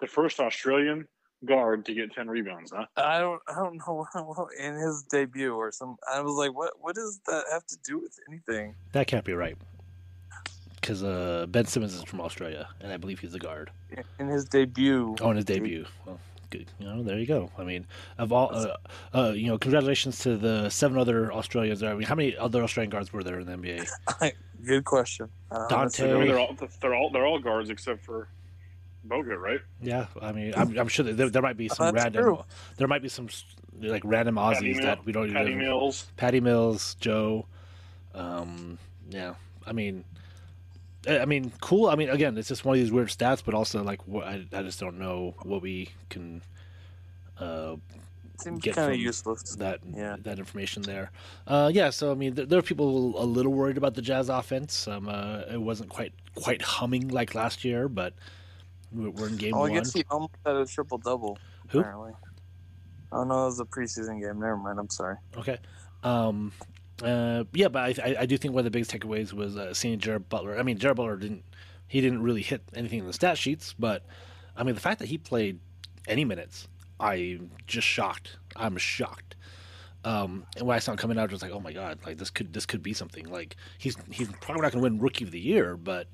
The 0.01 0.07
first 0.07 0.39
Australian 0.39 1.07
guard 1.45 1.85
to 1.85 1.93
get 1.93 2.13
10 2.13 2.29
rebounds, 2.29 2.71
huh? 2.75 2.85
I 2.95 3.19
don't 3.19 3.41
I 3.47 3.55
don't 3.55 3.77
know 3.87 4.49
in 4.59 4.75
his 4.75 5.03
debut 5.03 5.53
or 5.53 5.71
some 5.71 5.97
I 6.11 6.21
was 6.21 6.33
like 6.33 6.55
what 6.55 6.73
what 6.79 6.95
does 6.95 7.19
that 7.27 7.45
have 7.51 7.65
to 7.67 7.77
do 7.83 7.99
with 7.99 8.19
anything? 8.27 8.75
That 8.93 9.07
can't 9.07 9.25
be 9.25 9.33
right. 9.33 9.57
Cuz 10.81 11.03
uh, 11.03 11.45
Ben 11.49 11.65
Simmons 11.65 11.93
is 11.93 12.03
from 12.03 12.21
Australia 12.21 12.67
and 12.81 12.91
I 12.91 12.97
believe 12.97 13.19
he's 13.19 13.35
a 13.35 13.39
guard. 13.39 13.71
In 14.19 14.27
his 14.27 14.45
debut. 14.45 15.15
Oh, 15.21 15.29
in 15.31 15.35
his 15.35 15.45
debut. 15.45 15.85
Well, 16.05 16.19
good. 16.49 16.71
You 16.79 16.87
know, 16.87 17.03
there 17.03 17.19
you 17.19 17.25
go. 17.25 17.51
I 17.57 17.63
mean, 17.63 17.85
of 18.17 18.31
all 18.31 18.53
uh, 18.53 18.77
uh, 19.13 19.31
you 19.31 19.47
know, 19.47 19.57
congratulations 19.57 20.19
to 20.19 20.37
the 20.37 20.69
seven 20.69 20.97
other 20.97 21.31
Australians. 21.31 21.79
There. 21.79 21.91
I 21.91 21.93
mean, 21.93 22.07
how 22.07 22.15
many 22.15 22.37
other 22.37 22.63
Australian 22.63 22.89
guards 22.89 23.11
were 23.11 23.23
there 23.23 23.39
in 23.39 23.47
the 23.47 23.53
NBA? 23.53 24.31
good 24.65 24.85
question. 24.85 25.29
Dante. 25.69 26.13
I 26.13 26.25
they're 26.25 26.39
all 26.39 26.57
they're 26.81 26.95
all 26.95 27.09
they're 27.11 27.25
all 27.25 27.39
guards 27.39 27.69
except 27.69 28.03
for 28.03 28.29
Bogut, 29.05 29.39
right? 29.39 29.61
Yeah, 29.81 30.05
I 30.21 30.31
mean, 30.31 30.53
I'm, 30.55 30.77
I'm 30.77 30.87
sure 30.87 31.05
there, 31.05 31.29
there 31.29 31.41
might 31.41 31.57
be 31.57 31.67
some 31.73 31.93
random. 31.93 32.23
True. 32.23 32.43
There 32.77 32.87
might 32.87 33.01
be 33.01 33.09
some 33.09 33.27
like 33.79 34.03
random 34.05 34.35
Aussies 34.35 34.81
that 34.81 35.05
we 35.05 35.11
don't. 35.11 35.31
Patty 35.31 35.51
even, 35.51 35.63
Mills, 35.63 36.07
Patty 36.15 36.39
Mills, 36.39 36.95
Joe. 36.99 37.45
Um, 38.13 38.77
yeah, 39.09 39.35
I 39.65 39.73
mean, 39.73 40.03
I 41.07 41.25
mean, 41.25 41.51
cool. 41.61 41.89
I 41.89 41.95
mean, 41.95 42.09
again, 42.09 42.37
it's 42.37 42.47
just 42.47 42.65
one 42.65 42.77
of 42.77 42.81
these 42.81 42.91
weird 42.91 43.09
stats, 43.09 43.43
but 43.43 43.53
also 43.53 43.83
like, 43.83 44.05
what 44.07 44.25
I, 44.25 44.45
I 44.53 44.63
just 44.63 44.79
don't 44.79 44.99
know 44.99 45.35
what 45.43 45.61
we 45.61 45.89
can 46.09 46.41
uh, 47.39 47.75
Seems 48.39 48.61
get 48.61 48.75
kind 48.75 48.93
of 48.93 48.99
useless. 48.99 49.55
That 49.55 49.79
yeah. 49.95 50.17
that 50.21 50.39
information 50.39 50.83
there. 50.83 51.11
Uh, 51.45 51.71
yeah, 51.73 51.89
so 51.89 52.11
I 52.11 52.15
mean, 52.15 52.35
there, 52.35 52.45
there, 52.45 52.59
are 52.59 52.63
people 52.63 53.21
a 53.21 53.25
little 53.25 53.53
worried 53.53 53.77
about 53.77 53.95
the 53.95 54.01
Jazz 54.01 54.29
offense. 54.29 54.87
Um, 54.87 55.09
uh, 55.09 55.41
it 55.51 55.61
wasn't 55.61 55.89
quite 55.89 56.13
quite 56.35 56.61
humming 56.61 57.07
like 57.07 57.33
last 57.35 57.63
year, 57.65 57.87
but 57.87 58.13
we're 58.91 59.27
in 59.27 59.37
game 59.37 59.53
oh, 59.53 59.59
one. 59.59 59.71
I 59.71 59.75
guess 59.75 59.93
he 59.93 60.03
almost 60.09 60.33
had 60.45 60.55
a 60.55 60.65
triple 60.65 60.97
double. 60.97 61.37
Who? 61.69 61.79
Apparently. 61.79 62.13
Oh 63.11 63.23
no, 63.23 63.43
it 63.43 63.45
was 63.45 63.59
a 63.59 63.65
preseason 63.65 64.21
game. 64.21 64.39
Never 64.39 64.57
mind. 64.57 64.79
I'm 64.79 64.89
sorry. 64.89 65.15
Okay. 65.37 65.57
Um, 66.03 66.51
uh, 67.01 67.43
yeah, 67.53 67.67
but 67.67 67.99
I, 67.99 68.15
I, 68.19 68.25
do 68.25 68.37
think 68.37 68.53
one 68.53 68.61
of 68.61 68.65
the 68.65 68.71
biggest 68.71 68.91
takeaways 68.91 69.33
was 69.33 69.57
uh, 69.57 69.73
seeing 69.73 69.99
Jared 69.99 70.29
Butler. 70.29 70.57
I 70.57 70.63
mean, 70.63 70.77
Jared 70.77 70.97
Butler 70.97 71.17
didn't 71.17 71.43
he 71.87 72.01
didn't 72.01 72.21
really 72.21 72.41
hit 72.41 72.61
anything 72.75 72.99
in 72.99 73.07
the 73.07 73.13
stat 73.13 73.37
sheets, 73.37 73.73
but 73.77 74.03
I 74.55 74.63
mean 74.63 74.75
the 74.75 74.81
fact 74.81 74.99
that 74.99 75.07
he 75.07 75.17
played 75.17 75.59
any 76.07 76.25
minutes, 76.25 76.67
I'm 76.99 77.51
just 77.65 77.87
shocked. 77.87 78.37
I'm 78.55 78.77
shocked. 78.77 79.35
Um, 80.03 80.45
and 80.55 80.67
when 80.67 80.75
I 80.75 80.79
saw 80.79 80.91
him 80.91 80.97
coming 80.97 81.17
out, 81.17 81.29
I 81.29 81.33
was 81.33 81.41
like, 81.41 81.51
oh 81.51 81.59
my 81.59 81.73
god, 81.73 81.99
like 82.05 82.17
this 82.17 82.29
could 82.29 82.53
this 82.53 82.65
could 82.65 82.81
be 82.81 82.93
something. 82.93 83.29
Like 83.29 83.55
he's 83.77 83.95
he's 84.09 84.29
probably 84.41 84.61
not 84.61 84.71
going 84.71 84.83
to 84.83 84.89
win 84.89 84.99
Rookie 84.99 85.23
of 85.23 85.31
the 85.31 85.39
Year, 85.39 85.77
but 85.77 86.07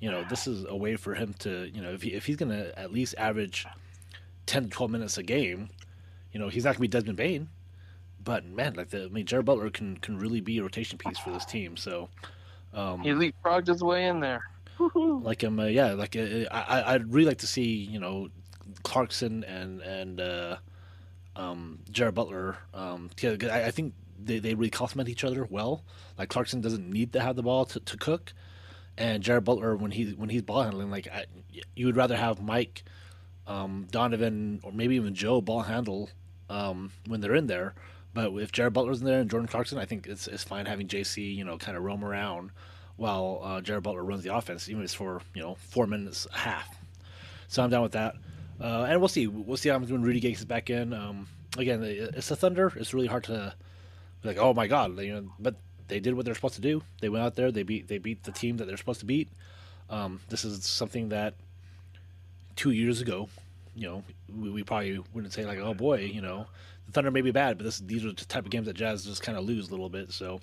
you 0.00 0.10
know, 0.10 0.24
this 0.28 0.46
is 0.46 0.64
a 0.68 0.76
way 0.76 0.96
for 0.96 1.14
him 1.14 1.34
to, 1.40 1.70
you 1.72 1.80
know, 1.80 1.90
if, 1.90 2.02
he, 2.02 2.12
if 2.12 2.26
he's 2.26 2.36
going 2.36 2.50
to 2.50 2.78
at 2.78 2.92
least 2.92 3.14
average 3.18 3.66
10 4.46 4.64
to 4.64 4.68
12 4.70 4.90
minutes 4.90 5.18
a 5.18 5.22
game, 5.22 5.68
you 6.32 6.40
know, 6.40 6.48
he's 6.48 6.64
not 6.64 6.70
going 6.70 6.76
to 6.76 6.80
be 6.82 6.88
Desmond 6.88 7.16
Bane. 7.16 7.48
But 8.22 8.44
man, 8.44 8.74
like 8.74 8.90
the, 8.90 9.04
I 9.04 9.08
mean, 9.08 9.24
Jared 9.24 9.46
Butler 9.46 9.70
can 9.70 9.96
can 9.98 10.18
really 10.18 10.40
be 10.40 10.58
a 10.58 10.62
rotation 10.62 10.98
piece 10.98 11.16
for 11.16 11.30
this 11.30 11.44
team. 11.44 11.76
So 11.76 12.08
um, 12.74 13.00
he 13.02 13.10
leapfrogged 13.10 13.68
his 13.68 13.84
way 13.84 14.06
in 14.06 14.18
there. 14.18 14.42
like 15.22 15.44
um, 15.44 15.60
uh, 15.60 15.66
yeah, 15.66 15.92
like 15.92 16.16
uh, 16.16 16.44
I 16.50 16.94
I'd 16.94 17.12
really 17.12 17.28
like 17.28 17.38
to 17.38 17.46
see 17.46 17.64
you 17.64 18.00
know 18.00 18.28
Clarkson 18.82 19.44
and 19.44 19.80
and 19.80 20.20
uh, 20.20 20.56
um, 21.36 21.78
Jared 21.90 22.16
Butler. 22.16 22.56
Um, 22.74 23.10
yeah, 23.20 23.36
I, 23.50 23.66
I 23.66 23.70
think 23.70 23.94
they, 24.18 24.38
they 24.38 24.54
really 24.54 24.70
complement 24.70 25.08
each 25.08 25.24
other 25.24 25.46
well. 25.48 25.84
Like 26.18 26.28
Clarkson 26.28 26.60
doesn't 26.60 26.88
need 26.88 27.12
to 27.12 27.20
have 27.20 27.36
the 27.36 27.42
ball 27.42 27.64
to, 27.66 27.80
to 27.80 27.96
cook, 27.96 28.32
and 28.98 29.22
Jared 29.22 29.44
Butler 29.44 29.76
when 29.76 29.90
he 29.90 30.12
when 30.12 30.28
he's 30.28 30.42
ball 30.42 30.62
handling, 30.62 30.90
like 30.90 31.08
I, 31.08 31.26
you 31.74 31.86
would 31.86 31.96
rather 31.96 32.16
have 32.16 32.42
Mike, 32.42 32.84
um, 33.46 33.86
Donovan, 33.90 34.60
or 34.62 34.72
maybe 34.72 34.96
even 34.96 35.14
Joe 35.14 35.40
ball 35.40 35.62
handle 35.62 36.10
um, 36.48 36.92
when 37.06 37.20
they're 37.20 37.34
in 37.34 37.46
there. 37.46 37.74
But 38.14 38.32
if 38.36 38.52
Jared 38.52 38.72
Butler's 38.72 39.00
in 39.00 39.06
there 39.06 39.20
and 39.20 39.30
Jordan 39.30 39.48
Clarkson, 39.48 39.78
I 39.78 39.84
think 39.84 40.06
it's 40.06 40.26
it's 40.26 40.44
fine 40.44 40.66
having 40.66 40.88
JC, 40.88 41.34
you 41.34 41.44
know, 41.44 41.58
kind 41.58 41.76
of 41.76 41.82
roam 41.82 42.04
around 42.04 42.50
while 42.96 43.40
uh, 43.42 43.60
Jared 43.60 43.82
Butler 43.82 44.02
runs 44.02 44.22
the 44.22 44.34
offense, 44.34 44.68
even 44.68 44.80
if 44.80 44.86
it's 44.86 44.94
for 44.94 45.20
you 45.34 45.42
know 45.42 45.56
four 45.56 45.86
minutes 45.86 46.26
a 46.32 46.38
half. 46.38 46.68
So 47.48 47.62
I'm 47.62 47.70
down 47.70 47.82
with 47.82 47.92
that, 47.92 48.14
uh, 48.60 48.86
and 48.88 49.00
we'll 49.00 49.08
see. 49.08 49.26
We'll 49.26 49.56
see 49.56 49.68
how 49.68 49.78
doing. 49.78 50.02
Rudy 50.02 50.26
is 50.32 50.44
back 50.44 50.70
in. 50.70 50.92
Um, 50.92 51.28
again, 51.58 51.82
it's 51.82 52.28
the 52.28 52.36
Thunder. 52.36 52.72
It's 52.76 52.94
really 52.94 53.06
hard 53.06 53.24
to 53.24 53.54
like, 54.24 54.38
oh 54.38 54.54
my 54.54 54.66
god, 54.66 54.98
you 54.98 55.14
know. 55.14 55.32
But 55.38 55.56
they 55.88 56.00
did 56.00 56.14
what 56.14 56.24
they're 56.24 56.34
supposed 56.34 56.54
to 56.56 56.60
do. 56.60 56.82
They 57.00 57.08
went 57.08 57.24
out 57.24 57.34
there. 57.34 57.50
They 57.50 57.62
beat 57.62 57.88
they 57.88 57.98
beat 57.98 58.24
the 58.24 58.32
team 58.32 58.56
that 58.58 58.66
they're 58.66 58.76
supposed 58.76 59.00
to 59.00 59.06
beat. 59.06 59.28
Um, 59.88 60.20
this 60.28 60.44
is 60.44 60.64
something 60.64 61.10
that 61.10 61.34
two 62.56 62.70
years 62.70 63.00
ago, 63.00 63.28
you 63.74 63.88
know, 63.88 64.02
we, 64.34 64.50
we, 64.50 64.62
probably 64.64 64.98
wouldn't 65.14 65.32
say 65.32 65.44
like, 65.44 65.58
oh 65.58 65.74
boy, 65.74 66.00
you 66.00 66.20
know, 66.20 66.46
the 66.86 66.92
Thunder 66.92 67.10
may 67.10 67.20
be 67.20 67.30
bad, 67.30 67.58
but 67.58 67.64
this 67.64 67.78
these 67.78 68.04
are 68.04 68.12
the 68.12 68.24
type 68.24 68.44
of 68.44 68.50
games 68.50 68.66
that 68.66 68.74
Jazz 68.74 69.04
just 69.04 69.22
kind 69.22 69.38
of 69.38 69.44
lose 69.44 69.68
a 69.68 69.70
little 69.70 69.88
bit. 69.88 70.12
So 70.12 70.40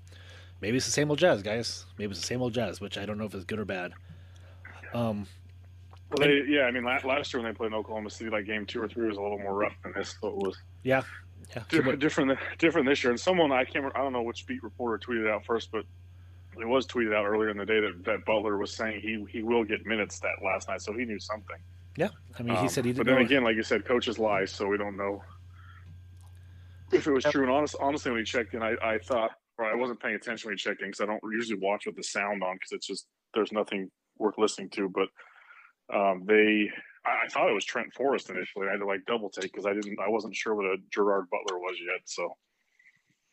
maybe 0.61 0.77
it's 0.77 0.85
the 0.85 0.91
same 0.91 1.09
old 1.09 1.19
Jazz, 1.19 1.41
guys. 1.41 1.85
Maybe 1.97 2.11
it's 2.11 2.21
the 2.21 2.27
same 2.27 2.41
old 2.41 2.53
Jazz, 2.53 2.79
which 2.79 2.97
I 2.97 3.05
don't 3.05 3.17
know 3.17 3.25
if 3.25 3.35
it's 3.35 3.45
good 3.45 3.59
or 3.59 3.65
bad. 3.65 3.93
Um, 4.93 5.27
well, 6.11 6.27
they, 6.27 6.43
yeah, 6.47 6.63
I 6.63 6.71
mean, 6.71 6.83
last, 6.83 7.05
last 7.05 7.33
year 7.33 7.41
when 7.41 7.51
they 7.51 7.55
played 7.55 7.67
in 7.67 7.73
Oklahoma 7.73 8.09
City, 8.09 8.29
like 8.29 8.45
game 8.45 8.65
two 8.65 8.81
or 8.81 8.87
three 8.87 9.07
was 9.07 9.17
a 9.17 9.21
little 9.21 9.39
more 9.39 9.55
rough 9.55 9.73
than 9.83 9.93
this. 9.93 10.15
So 10.21 10.27
it 10.27 10.35
was. 10.35 10.57
Yeah, 10.83 11.01
yeah. 11.55 11.63
Different, 11.69 11.99
different, 11.99 12.39
different 12.57 12.87
this 12.87 13.03
year. 13.03 13.11
And 13.11 13.19
someone 13.19 13.51
I 13.51 13.63
can't, 13.63 13.85
I 13.95 13.99
don't 13.99 14.13
know 14.13 14.21
which 14.21 14.45
beat 14.47 14.63
reporter 14.63 14.97
tweeted 15.05 15.29
out 15.29 15.45
first, 15.45 15.71
but 15.71 15.85
it 16.59 16.67
was 16.67 16.85
tweeted 16.85 17.15
out 17.15 17.25
earlier 17.25 17.49
in 17.49 17.57
the 17.57 17.65
day 17.65 17.79
that, 17.79 18.03
that 18.05 18.25
Butler 18.25 18.57
was 18.57 18.73
saying 18.73 19.01
he 19.01 19.25
he 19.31 19.43
will 19.43 19.63
get 19.63 19.85
minutes 19.85 20.19
that 20.19 20.43
last 20.43 20.67
night, 20.67 20.81
so 20.81 20.93
he 20.93 21.05
knew 21.05 21.19
something. 21.19 21.57
Yeah, 21.97 22.09
I 22.37 22.43
mean, 22.43 22.55
he 22.55 22.61
um, 22.61 22.69
said 22.69 22.85
he 22.85 22.91
didn't. 22.91 23.05
But 23.05 23.11
then 23.11 23.21
again, 23.21 23.43
like 23.43 23.55
you 23.55 23.63
said, 23.63 23.85
coaches 23.85 24.19
lie, 24.19 24.45
so 24.45 24.67
we 24.67 24.77
don't 24.77 24.97
know 24.97 25.23
if 26.91 27.07
it 27.07 27.11
was 27.11 27.23
true. 27.23 27.43
And 27.43 27.51
honest, 27.51 27.75
honestly, 27.79 28.11
when 28.11 28.19
he 28.21 28.25
checked 28.25 28.53
in, 28.53 28.63
I, 28.63 28.75
I 28.81 28.97
thought, 28.97 29.31
or 29.57 29.65
I 29.65 29.75
wasn't 29.75 29.99
paying 29.99 30.15
attention 30.15 30.49
when 30.49 30.57
he 30.57 30.61
checked 30.61 30.81
in 30.81 30.87
because 30.87 31.01
I 31.01 31.05
don't 31.05 31.21
usually 31.31 31.59
watch 31.59 31.85
with 31.85 31.95
the 31.95 32.03
sound 32.03 32.43
on 32.43 32.55
because 32.55 32.71
it's 32.71 32.87
just 32.87 33.07
there's 33.33 33.51
nothing 33.51 33.89
worth 34.17 34.35
listening 34.37 34.69
to. 34.71 34.89
But 34.89 35.95
um, 35.95 36.23
they, 36.25 36.69
I, 37.05 37.25
I, 37.25 37.27
thought 37.29 37.49
it 37.49 37.53
was 37.53 37.65
Trent 37.65 37.93
Forrest 37.93 38.29
initially. 38.29 38.67
I 38.67 38.71
had 38.71 38.79
to 38.79 38.85
like 38.85 39.05
double 39.05 39.29
take 39.29 39.51
because 39.51 39.65
I 39.65 39.73
didn't, 39.73 39.97
I 39.99 40.09
wasn't 40.09 40.35
sure 40.35 40.55
what 40.55 40.65
a 40.65 40.77
Gerard 40.91 41.27
Butler 41.29 41.59
was 41.59 41.77
yet. 41.79 42.01
So, 42.05 42.35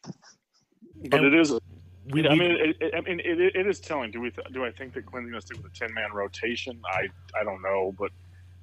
but 0.03 1.21
and 1.21 1.27
it 1.27 1.35
is. 1.35 1.53
We, 2.13 2.27
I 2.27 2.35
mean, 2.35 2.51
it, 2.53 2.77
it, 2.81 2.95
I 2.97 3.01
mean, 3.03 3.21
it, 3.21 3.55
it 3.55 3.67
is 3.67 3.79
telling. 3.79 4.11
Do 4.11 4.21
we? 4.21 4.31
Th- 4.31 4.47
do 4.53 4.65
I 4.65 4.73
think 4.73 4.95
that 4.95 5.07
Quinn's 5.07 5.31
going 5.31 5.41
to 5.41 5.47
stick 5.47 5.59
with 5.59 5.73
a 5.73 5.77
ten 5.77 5.95
man 5.95 6.13
rotation? 6.13 6.81
I 6.87 7.09
I 7.39 7.45
don't 7.45 7.63
know, 7.63 7.95
but 7.99 8.11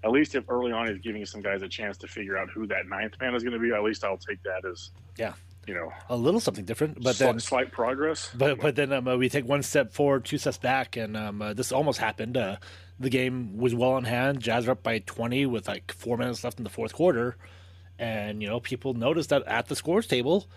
at 0.04 0.12
least 0.12 0.36
if 0.36 0.44
early 0.50 0.72
on 0.72 0.88
he's 0.88 1.00
giving 1.00 1.26
some 1.26 1.42
guys 1.42 1.62
a 1.62 1.68
chance 1.68 1.98
to 1.98 2.08
figure 2.08 2.38
out 2.38 2.50
who 2.50 2.68
that 2.68 2.88
ninth 2.88 3.14
man 3.20 3.36
is 3.36 3.44
going 3.44 3.54
to 3.54 3.60
be, 3.60 3.74
at 3.74 3.84
least 3.84 4.04
I'll 4.04 4.18
take 4.18 4.42
that 4.44 4.68
as 4.70 4.92
yeah, 5.18 5.34
you 5.66 5.74
know, 5.74 5.92
a 6.10 6.16
little 6.16 6.40
something 6.40 6.66
different. 6.66 7.04
But 7.04 7.18
then 7.18 7.40
slight 7.40 7.72
progress. 7.72 8.30
But 8.36 8.60
but 8.60 8.76
then 8.76 8.92
um, 8.94 9.08
uh, 9.08 9.18
we 9.18 9.30
take 9.30 9.46
one 9.46 9.64
step 9.64 9.94
forward, 9.94 10.26
two 10.26 10.38
steps 10.38 10.58
back, 10.58 10.98
and 10.98 11.16
um, 11.16 11.42
uh, 11.42 11.54
this 11.54 11.72
almost 11.72 12.00
happened. 12.00 12.38
Uh, 12.38 12.58
the 13.00 13.10
game 13.10 13.58
was 13.58 13.76
well 13.76 13.98
in 13.98 14.06
hand. 14.06 14.40
Jazz 14.40 14.68
are 14.68 14.72
up 14.72 14.84
by 14.84 15.00
twenty 15.00 15.46
with 15.46 15.68
like 15.68 15.92
four 15.92 16.18
minutes 16.18 16.44
left 16.44 16.58
in 16.58 16.64
the 16.64 16.70
fourth 16.70 16.94
quarter, 16.94 17.38
and 18.00 18.42
you 18.42 18.48
know 18.48 18.60
people 18.60 18.94
noticed 18.94 19.30
that 19.30 19.44
at 19.48 19.68
the 19.68 19.76
scores 19.76 20.08
table, 20.08 20.48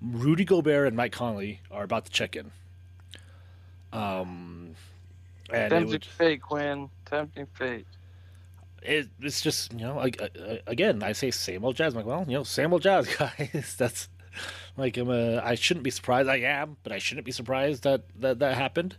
Rudy 0.00 0.44
Gobert 0.44 0.88
and 0.88 0.96
Mike 0.96 1.12
Conley 1.12 1.60
are 1.70 1.84
about 1.84 2.06
to 2.06 2.10
check 2.10 2.36
in. 2.36 2.50
Um, 3.92 4.74
and 5.50 5.70
tempting 5.70 5.90
would, 5.90 6.04
fate, 6.04 6.42
Quinn. 6.42 6.88
Tempting 7.04 7.46
fate. 7.54 7.86
It, 8.82 9.08
it's 9.20 9.40
just 9.40 9.72
you 9.72 9.80
know 9.80 10.04
again 10.66 11.02
I 11.02 11.12
say 11.12 11.30
same 11.30 11.64
old 11.64 11.76
jazz. 11.76 11.94
I'm 11.94 11.98
like 11.98 12.06
well 12.06 12.24
you 12.26 12.36
know 12.36 12.42
same 12.42 12.72
old 12.72 12.82
jazz 12.82 13.06
guys. 13.16 13.76
That's 13.78 14.08
like 14.76 14.96
I'm 14.96 15.10
a, 15.10 15.38
I 15.38 15.54
shouldn't 15.54 15.84
be 15.84 15.90
surprised. 15.90 16.28
I 16.28 16.36
am, 16.36 16.76
but 16.82 16.92
I 16.92 16.98
shouldn't 16.98 17.26
be 17.26 17.32
surprised 17.32 17.84
that 17.84 18.02
that, 18.20 18.38
that 18.40 18.56
happened. 18.56 18.96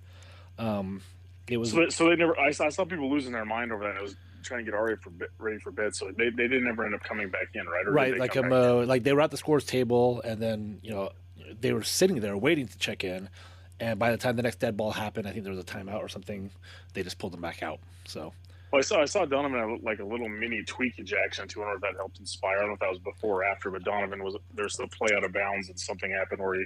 Um, 0.57 1.01
it 1.47 1.57
was 1.57 1.71
so, 1.71 1.89
so 1.89 2.09
they 2.09 2.15
never. 2.15 2.39
I 2.39 2.51
saw, 2.51 2.65
I 2.65 2.69
saw 2.69 2.85
people 2.85 3.09
losing 3.09 3.31
their 3.31 3.45
mind 3.45 3.71
over 3.71 3.83
that. 3.83 3.97
It 3.97 4.01
was 4.01 4.15
trying 4.43 4.65
to 4.65 4.71
get 4.71 4.77
Ari 4.77 4.97
for 4.97 5.12
ready 5.39 5.59
for 5.59 5.71
bed, 5.71 5.95
so 5.95 6.12
they, 6.17 6.29
they 6.29 6.47
didn't 6.47 6.67
ever 6.67 6.85
end 6.85 6.95
up 6.95 7.03
coming 7.03 7.29
back 7.29 7.50
in, 7.53 7.65
right? 7.65 7.85
Or 7.85 7.91
right, 7.91 8.17
like 8.17 8.38
um, 8.38 8.51
uh, 8.51 8.85
like 8.85 9.03
they 9.03 9.13
were 9.13 9.21
at 9.21 9.31
the 9.31 9.38
scores 9.38 9.65
table, 9.65 10.21
and 10.23 10.41
then 10.41 10.79
you 10.81 10.91
know 10.91 11.12
they 11.59 11.73
were 11.73 11.83
sitting 11.83 12.19
there 12.19 12.38
waiting 12.38 12.67
to 12.67 12.77
check 12.77 13.03
in, 13.03 13.29
and 13.79 14.00
by 14.00 14.12
the 14.12 14.17
time 14.17 14.35
the 14.35 14.43
next 14.43 14.59
dead 14.59 14.77
ball 14.77 14.91
happened, 14.91 15.27
I 15.27 15.31
think 15.31 15.43
there 15.43 15.53
was 15.53 15.62
a 15.62 15.65
timeout 15.65 16.01
or 16.01 16.07
something. 16.07 16.50
They 16.93 17.03
just 17.03 17.17
pulled 17.17 17.33
them 17.33 17.41
back 17.41 17.63
out. 17.63 17.79
So. 18.05 18.33
Well, 18.71 18.79
I 18.79 18.81
saw 18.81 19.01
I 19.01 19.05
saw 19.05 19.25
Donovan 19.25 19.81
like 19.83 20.00
a 20.00 20.03
little 20.03 20.27
mini 20.27 20.63
tweak 20.63 20.97
ejection 20.97 21.47
too. 21.47 21.62
I 21.62 21.65
don't 21.65 21.73
know 21.73 21.75
if 21.75 21.93
that 21.93 21.97
helped 22.00 22.19
inspire. 22.19 22.57
I 22.57 22.59
don't 22.62 22.69
know 22.69 22.73
if 22.73 22.79
that 22.79 22.89
was 22.89 23.00
before 23.00 23.41
or 23.41 23.45
after, 23.45 23.69
but 23.69 23.83
Donovan 23.83 24.23
was 24.23 24.35
there's 24.55 24.75
the 24.77 24.88
play 24.88 25.15
out 25.15 25.23
of 25.23 25.31
bounds 25.31 25.69
and 25.69 25.79
something 25.79 26.09
happened 26.09 26.41
where 26.41 26.55
he 26.55 26.65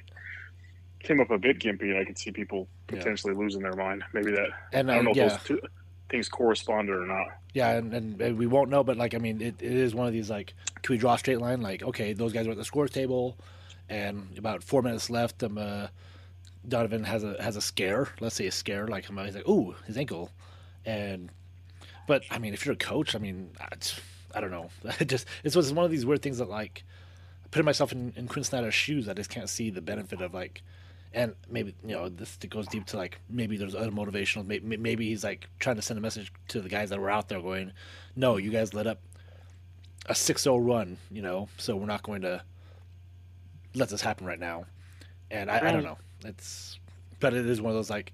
came 1.07 1.21
up 1.21 1.31
a 1.31 1.37
bit 1.37 1.59
gimpy, 1.59 1.83
and 1.83 1.97
I 1.97 2.03
could 2.03 2.17
see 2.17 2.31
people 2.31 2.67
potentially 2.87 3.33
yeah. 3.33 3.39
losing 3.39 3.61
their 3.61 3.73
mind. 3.73 4.03
Maybe 4.13 4.31
that. 4.31 4.49
And 4.73 4.91
I 4.91 4.95
don't 4.95 5.05
know 5.05 5.11
yeah. 5.15 5.25
if 5.25 5.47
those 5.47 5.59
two 5.59 5.61
things 6.09 6.29
corresponded 6.29 6.95
or 6.95 7.05
not. 7.05 7.27
Yeah, 7.53 7.71
and, 7.71 7.93
and, 7.93 8.21
and, 8.21 8.37
we 8.37 8.45
won't 8.45 8.69
know, 8.69 8.83
but 8.83 8.97
like 8.97 9.15
I 9.15 9.17
mean, 9.17 9.41
it, 9.41 9.55
it 9.59 9.71
is 9.71 9.95
one 9.95 10.05
of 10.05 10.13
these 10.13 10.29
like, 10.29 10.53
can 10.81 10.93
we 10.93 10.97
draw 10.97 11.13
a 11.13 11.17
straight 11.17 11.39
line? 11.39 11.61
Like, 11.61 11.81
okay, 11.81 12.13
those 12.13 12.33
guys 12.33 12.45
are 12.47 12.51
at 12.51 12.57
the 12.57 12.65
scores 12.65 12.91
table, 12.91 13.37
and 13.89 14.37
about 14.37 14.63
four 14.63 14.81
minutes 14.81 15.09
left. 15.09 15.41
Um, 15.43 15.57
uh, 15.57 15.87
Donovan 16.67 17.05
has 17.05 17.23
a 17.23 17.41
has 17.41 17.55
a 17.55 17.61
scare. 17.61 18.09
Let's 18.19 18.35
say 18.35 18.47
a 18.47 18.51
scare. 18.51 18.87
Like 18.87 19.05
he's 19.05 19.35
like, 19.35 19.47
ooh, 19.47 19.75
his 19.85 19.97
ankle, 19.97 20.31
and 20.85 21.31
but 22.07 22.23
I 22.29 22.39
mean, 22.39 22.53
if 22.53 22.65
you're 22.65 22.73
a 22.73 22.77
coach, 22.77 23.15
I 23.15 23.19
mean, 23.19 23.51
I 24.35 24.41
don't 24.41 24.51
know. 24.51 24.69
It 24.99 25.07
just 25.07 25.27
it's 25.43 25.55
was 25.55 25.71
one 25.71 25.85
of 25.85 25.91
these 25.91 26.05
weird 26.05 26.21
things 26.21 26.39
that 26.39 26.49
like 26.49 26.83
putting 27.51 27.65
myself 27.65 27.91
in, 27.93 28.13
in 28.17 28.27
Quinn 28.27 28.43
Snyder's 28.43 28.73
shoes, 28.73 29.07
I 29.07 29.13
just 29.13 29.29
can't 29.29 29.49
see 29.49 29.69
the 29.69 29.81
benefit 29.81 30.21
of 30.21 30.33
like 30.33 30.61
and 31.13 31.35
maybe 31.49 31.73
you 31.85 31.95
know 31.95 32.09
this 32.09 32.37
goes 32.49 32.67
deep 32.67 32.85
to 32.85 32.97
like 32.97 33.19
maybe 33.29 33.57
there's 33.57 33.75
other 33.75 33.91
motivational 33.91 34.45
maybe, 34.45 34.77
maybe 34.77 35.07
he's 35.07 35.23
like 35.23 35.47
trying 35.59 35.75
to 35.75 35.81
send 35.81 35.97
a 35.97 36.01
message 36.01 36.31
to 36.47 36.61
the 36.61 36.69
guys 36.69 36.89
that 36.89 36.99
were 36.99 37.09
out 37.09 37.29
there 37.29 37.41
going 37.41 37.71
no 38.15 38.37
you 38.37 38.51
guys 38.51 38.73
let 38.73 38.87
up 38.87 38.99
a 40.07 40.13
6-0 40.13 40.65
run 40.65 40.97
you 41.11 41.21
know 41.21 41.47
so 41.57 41.75
we're 41.75 41.85
not 41.85 42.03
going 42.03 42.21
to 42.21 42.41
let 43.77 43.89
this 43.89 44.01
happen 44.01 44.25
right 44.25 44.39
now. 44.39 44.65
And 45.29 45.51
I, 45.51 45.57
I 45.57 45.71
don't 45.71 45.83
know. 45.83 45.97
It's 46.25 46.79
but 47.19 47.33
it 47.33 47.45
is 47.45 47.61
one 47.61 47.71
of 47.71 47.75
those 47.75 47.89
like 47.89 48.13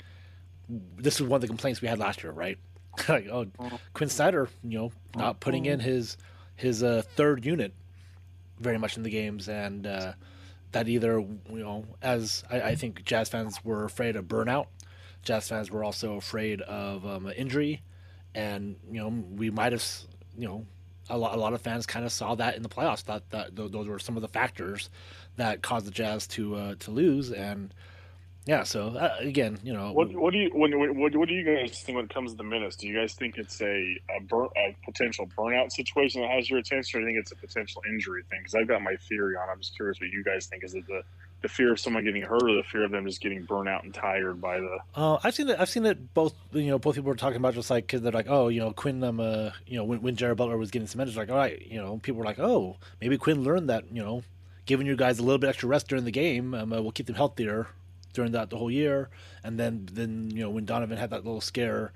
this 0.69 1.15
is 1.15 1.23
one 1.23 1.37
of 1.37 1.41
the 1.41 1.47
complaints 1.47 1.81
we 1.81 1.87
had 1.87 1.99
last 1.99 2.23
year 2.23 2.31
right? 2.31 2.57
Like 3.09 3.27
oh 3.27 3.47
Quinn 3.93 4.09
Snyder 4.09 4.49
you 4.63 4.77
know 4.77 4.91
not 5.15 5.39
putting 5.39 5.65
in 5.65 5.79
his 5.79 6.17
his 6.55 6.83
uh, 6.83 7.01
third 7.15 7.43
unit 7.43 7.73
very 8.59 8.77
much 8.77 8.97
in 8.97 9.03
the 9.03 9.09
games 9.09 9.49
and 9.49 9.87
uh, 9.87 10.13
that 10.73 10.87
either 10.87 11.19
you 11.19 11.39
know 11.49 11.85
as 12.01 12.43
I, 12.49 12.61
I, 12.61 12.75
think 12.75 13.03
jazz 13.05 13.29
fans 13.29 13.63
were 13.63 13.85
afraid 13.85 14.15
of 14.15 14.25
burnout. 14.25 14.67
Jazz 15.23 15.47
fans 15.47 15.71
were 15.71 15.83
also 15.83 16.15
afraid 16.15 16.61
of 16.61 17.05
um, 17.05 17.31
injury. 17.35 17.81
And 18.35 18.75
you 18.91 18.99
know 18.99 19.09
we 19.09 19.49
might 19.49 19.71
have 19.71 19.85
you 20.37 20.47
know 20.47 20.65
a 21.09 21.17
lot, 21.17 21.35
a 21.35 21.39
lot 21.39 21.53
of 21.53 21.61
fans 21.61 21.85
kind 21.85 22.05
of 22.05 22.11
saw 22.11 22.35
that 22.35 22.55
in 22.55 22.63
the 22.63 22.69
playoffs 22.69 23.01
thought 23.01 23.29
that 23.31 23.55
those 23.55 23.87
were 23.87 23.99
some 23.99 24.15
of 24.15 24.21
the 24.21 24.27
factors 24.27 24.89
that 25.35 25.61
caused 25.61 25.85
the 25.85 25.91
jazz 25.91 26.27
to 26.27 26.55
uh, 26.55 26.75
to 26.79 26.91
lose. 26.91 27.31
And 27.31 27.73
yeah, 28.45 28.63
so 28.63 28.89
uh, 28.89 29.15
again, 29.19 29.57
you 29.63 29.71
know, 29.71 29.93
what, 29.93 30.13
what 30.13 30.33
do 30.33 30.39
you 30.39 30.49
what, 30.53 30.69
what, 30.75 31.15
what 31.15 31.29
do 31.29 31.33
you 31.33 31.45
guys 31.45 31.81
think 31.81 31.95
when 31.95 32.05
it 32.05 32.13
comes 32.13 32.31
to 32.31 32.37
the 32.37 32.43
minutes? 32.43 32.75
Do 32.75 32.87
you 32.87 32.99
guys 32.99 33.13
think 33.13 33.37
it's 33.37 33.61
a 33.61 33.97
a, 34.17 34.21
bur- 34.21 34.49
a 34.57 34.75
potential 34.83 35.29
burnout 35.37 35.71
situation 35.71 36.21
that 36.21 36.29
has 36.29 36.49
your 36.49 36.59
attention, 36.59 36.99
or 36.99 37.03
do 37.03 37.07
you 37.07 37.13
think 37.13 37.21
it's 37.21 37.31
a 37.31 37.37
potential 37.37 37.81
injury 37.89 38.23
thing? 38.29 38.39
Because 38.41 38.55
I've 38.55 38.67
got 38.67 38.81
my 38.81 38.95
theory 39.07 39.37
on. 39.37 39.47
I'm 39.49 39.59
just 39.59 39.75
curious 39.77 39.99
what 40.01 40.09
you 40.09 40.25
guys 40.25 40.47
think. 40.47 40.65
Is 40.65 40.73
it 40.75 40.85
the 40.87 41.03
the 41.41 41.47
fear 41.47 41.71
of 41.71 41.79
someone 41.79 42.03
getting 42.03 42.21
hurt, 42.21 42.43
or 42.43 42.55
the 42.55 42.63
fear 42.63 42.83
of 42.83 42.91
them 42.91 43.05
just 43.05 43.21
getting 43.21 43.43
burnt 43.43 43.69
out 43.69 43.85
and 43.85 43.93
tired 43.93 44.41
by 44.41 44.59
the? 44.59 44.77
Uh, 44.93 45.19
I've 45.23 45.33
seen 45.33 45.47
that 45.47 45.61
I've 45.61 45.69
seen 45.69 45.85
it 45.85 46.13
both. 46.13 46.33
You 46.51 46.67
know, 46.67 46.79
both 46.79 46.95
people 46.95 47.09
were 47.09 47.15
talking 47.15 47.37
about 47.37 47.53
just 47.53 47.69
like 47.69 47.85
because 47.87 48.01
they're 48.01 48.11
like, 48.11 48.27
oh, 48.27 48.49
you 48.49 48.59
know, 48.59 48.73
Quinn. 48.73 49.01
Um, 49.05 49.21
uh, 49.21 49.51
you 49.65 49.77
know, 49.77 49.85
when, 49.85 50.01
when 50.01 50.17
Jared 50.17 50.35
Butler 50.35 50.57
was 50.57 50.69
getting 50.69 50.89
some 50.89 50.99
minutes, 50.99 51.15
like, 51.15 51.29
all 51.29 51.37
right, 51.37 51.65
you 51.65 51.77
know, 51.77 51.97
people 52.03 52.19
were 52.19 52.25
like, 52.25 52.39
oh, 52.39 52.75
maybe 52.99 53.17
Quinn 53.17 53.43
learned 53.45 53.69
that, 53.69 53.85
you 53.89 54.03
know, 54.03 54.23
giving 54.65 54.85
you 54.85 54.97
guys 54.97 55.19
a 55.19 55.23
little 55.23 55.39
bit 55.39 55.47
extra 55.47 55.69
rest 55.69 55.87
during 55.87 56.03
the 56.03 56.11
game 56.11 56.53
um, 56.53 56.73
uh, 56.73 56.81
will 56.81 56.91
keep 56.91 57.05
them 57.05 57.15
healthier 57.15 57.67
during 58.13 58.31
that 58.31 58.49
the 58.49 58.57
whole 58.57 58.71
year. 58.71 59.09
And 59.43 59.59
then 59.59 59.89
then 59.91 60.31
you 60.31 60.41
know 60.41 60.49
when 60.49 60.65
Donovan 60.65 60.97
had 60.97 61.09
that 61.11 61.25
little 61.25 61.41
scare, 61.41 61.91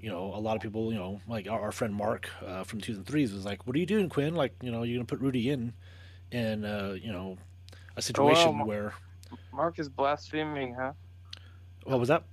you 0.00 0.10
know 0.10 0.32
a 0.34 0.40
lot 0.40 0.56
of 0.56 0.62
people 0.62 0.92
you 0.92 0.98
know 0.98 1.20
like 1.28 1.48
our, 1.48 1.60
our 1.60 1.72
friend 1.72 1.94
Mark 1.94 2.30
uh, 2.46 2.64
from 2.64 2.80
twos 2.80 2.96
and 2.96 3.06
threes 3.06 3.32
was 3.32 3.44
like, 3.44 3.66
"What 3.66 3.76
are 3.76 3.78
you 3.78 3.86
doing, 3.86 4.08
Quinn? 4.08 4.34
Like 4.34 4.54
you 4.62 4.70
know 4.70 4.82
you're 4.82 4.98
gonna 4.98 5.06
put 5.06 5.20
Rudy 5.20 5.50
in 5.50 5.72
in 6.30 6.64
uh, 6.64 6.96
you 7.00 7.12
know 7.12 7.36
a 7.96 8.02
situation 8.02 8.58
well, 8.58 8.66
where 8.66 8.94
Mark 9.52 9.78
is 9.78 9.88
blaspheming, 9.88 10.74
huh? 10.74 10.92
What 11.84 11.98
was 11.98 12.08
that? 12.08 12.24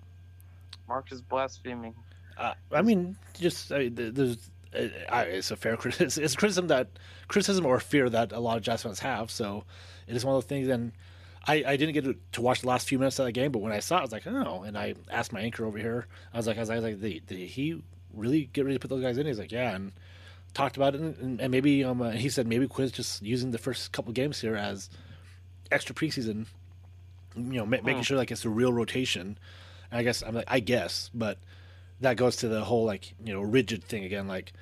Mark 0.87 1.11
is 1.11 1.21
blaspheming. 1.21 1.93
Uh, 2.37 2.53
I 2.71 2.81
mean, 2.81 3.17
just 3.33 3.71
uh, 3.71 3.79
there's 3.91 4.49
uh, 4.73 5.25
it's 5.27 5.51
a 5.51 5.55
fair 5.55 5.77
criticism. 5.77 6.23
It's 6.23 6.35
criticism 6.35 6.67
that 6.67 6.87
criticism 7.27 7.65
or 7.65 7.79
fear 7.79 8.09
that 8.09 8.31
a 8.31 8.39
lot 8.39 8.57
of 8.57 8.63
Jazz 8.63 8.83
fans 8.83 8.99
have. 8.99 9.31
So 9.31 9.63
it 10.07 10.15
is 10.15 10.25
one 10.25 10.35
of 10.35 10.43
those 10.43 10.47
things. 10.47 10.67
And 10.67 10.91
I, 11.49 11.63
I 11.65 11.77
didn't 11.77 11.93
get 11.95 12.31
to 12.33 12.41
watch 12.41 12.61
the 12.61 12.67
last 12.67 12.87
few 12.87 12.99
minutes 12.99 13.17
of 13.17 13.25
that 13.25 13.31
game, 13.31 13.51
but 13.51 13.59
when 13.59 13.73
I 13.73 13.79
saw 13.79 13.97
it, 13.97 13.99
I 13.99 14.03
was 14.03 14.11
like, 14.11 14.27
oh. 14.27 14.61
And 14.61 14.77
I 14.77 14.93
asked 15.11 15.33
my 15.33 15.41
anchor 15.41 15.65
over 15.65 15.79
here, 15.79 16.05
I 16.31 16.37
was 16.37 16.45
like, 16.45 16.57
I 16.57 16.59
was 16.59 16.69
like, 16.69 17.01
did, 17.01 17.25
did 17.25 17.37
he 17.39 17.81
really 18.13 18.51
get 18.53 18.65
ready 18.65 18.75
to 18.75 18.79
put 18.79 18.89
those 18.89 19.01
guys 19.01 19.17
in? 19.17 19.25
He's 19.25 19.39
like, 19.39 19.51
yeah. 19.51 19.75
And 19.75 19.91
talked 20.53 20.77
about 20.77 20.93
it, 20.93 21.01
and, 21.01 21.41
and 21.41 21.49
maybe 21.49 21.83
um, 21.83 22.03
uh, 22.03 22.11
he 22.11 22.29
said 22.29 22.45
maybe 22.45 22.67
Quinn's 22.67 22.91
just 22.91 23.23
using 23.23 23.49
the 23.49 23.57
first 23.57 23.91
couple 23.91 24.13
games 24.13 24.39
here 24.39 24.55
as 24.55 24.91
extra 25.71 25.95
preseason, 25.95 26.45
you 27.35 27.43
know, 27.53 27.65
ma- 27.65 27.81
making 27.83 28.03
sure 28.03 28.17
like 28.17 28.29
it's 28.29 28.45
a 28.45 28.49
real 28.49 28.71
rotation. 28.71 29.37
And 29.91 29.99
I 29.99 30.03
guess 30.03 30.21
I'm 30.21 30.35
like, 30.35 30.45
I 30.47 30.59
guess, 30.59 31.09
but 31.15 31.39
that 31.99 32.15
goes 32.15 32.35
to 32.37 32.47
the 32.47 32.63
whole 32.63 32.85
like 32.85 33.13
you 33.23 33.33
know 33.33 33.41
rigid 33.41 33.83
thing 33.83 34.03
again. 34.03 34.27
Like 34.27 34.53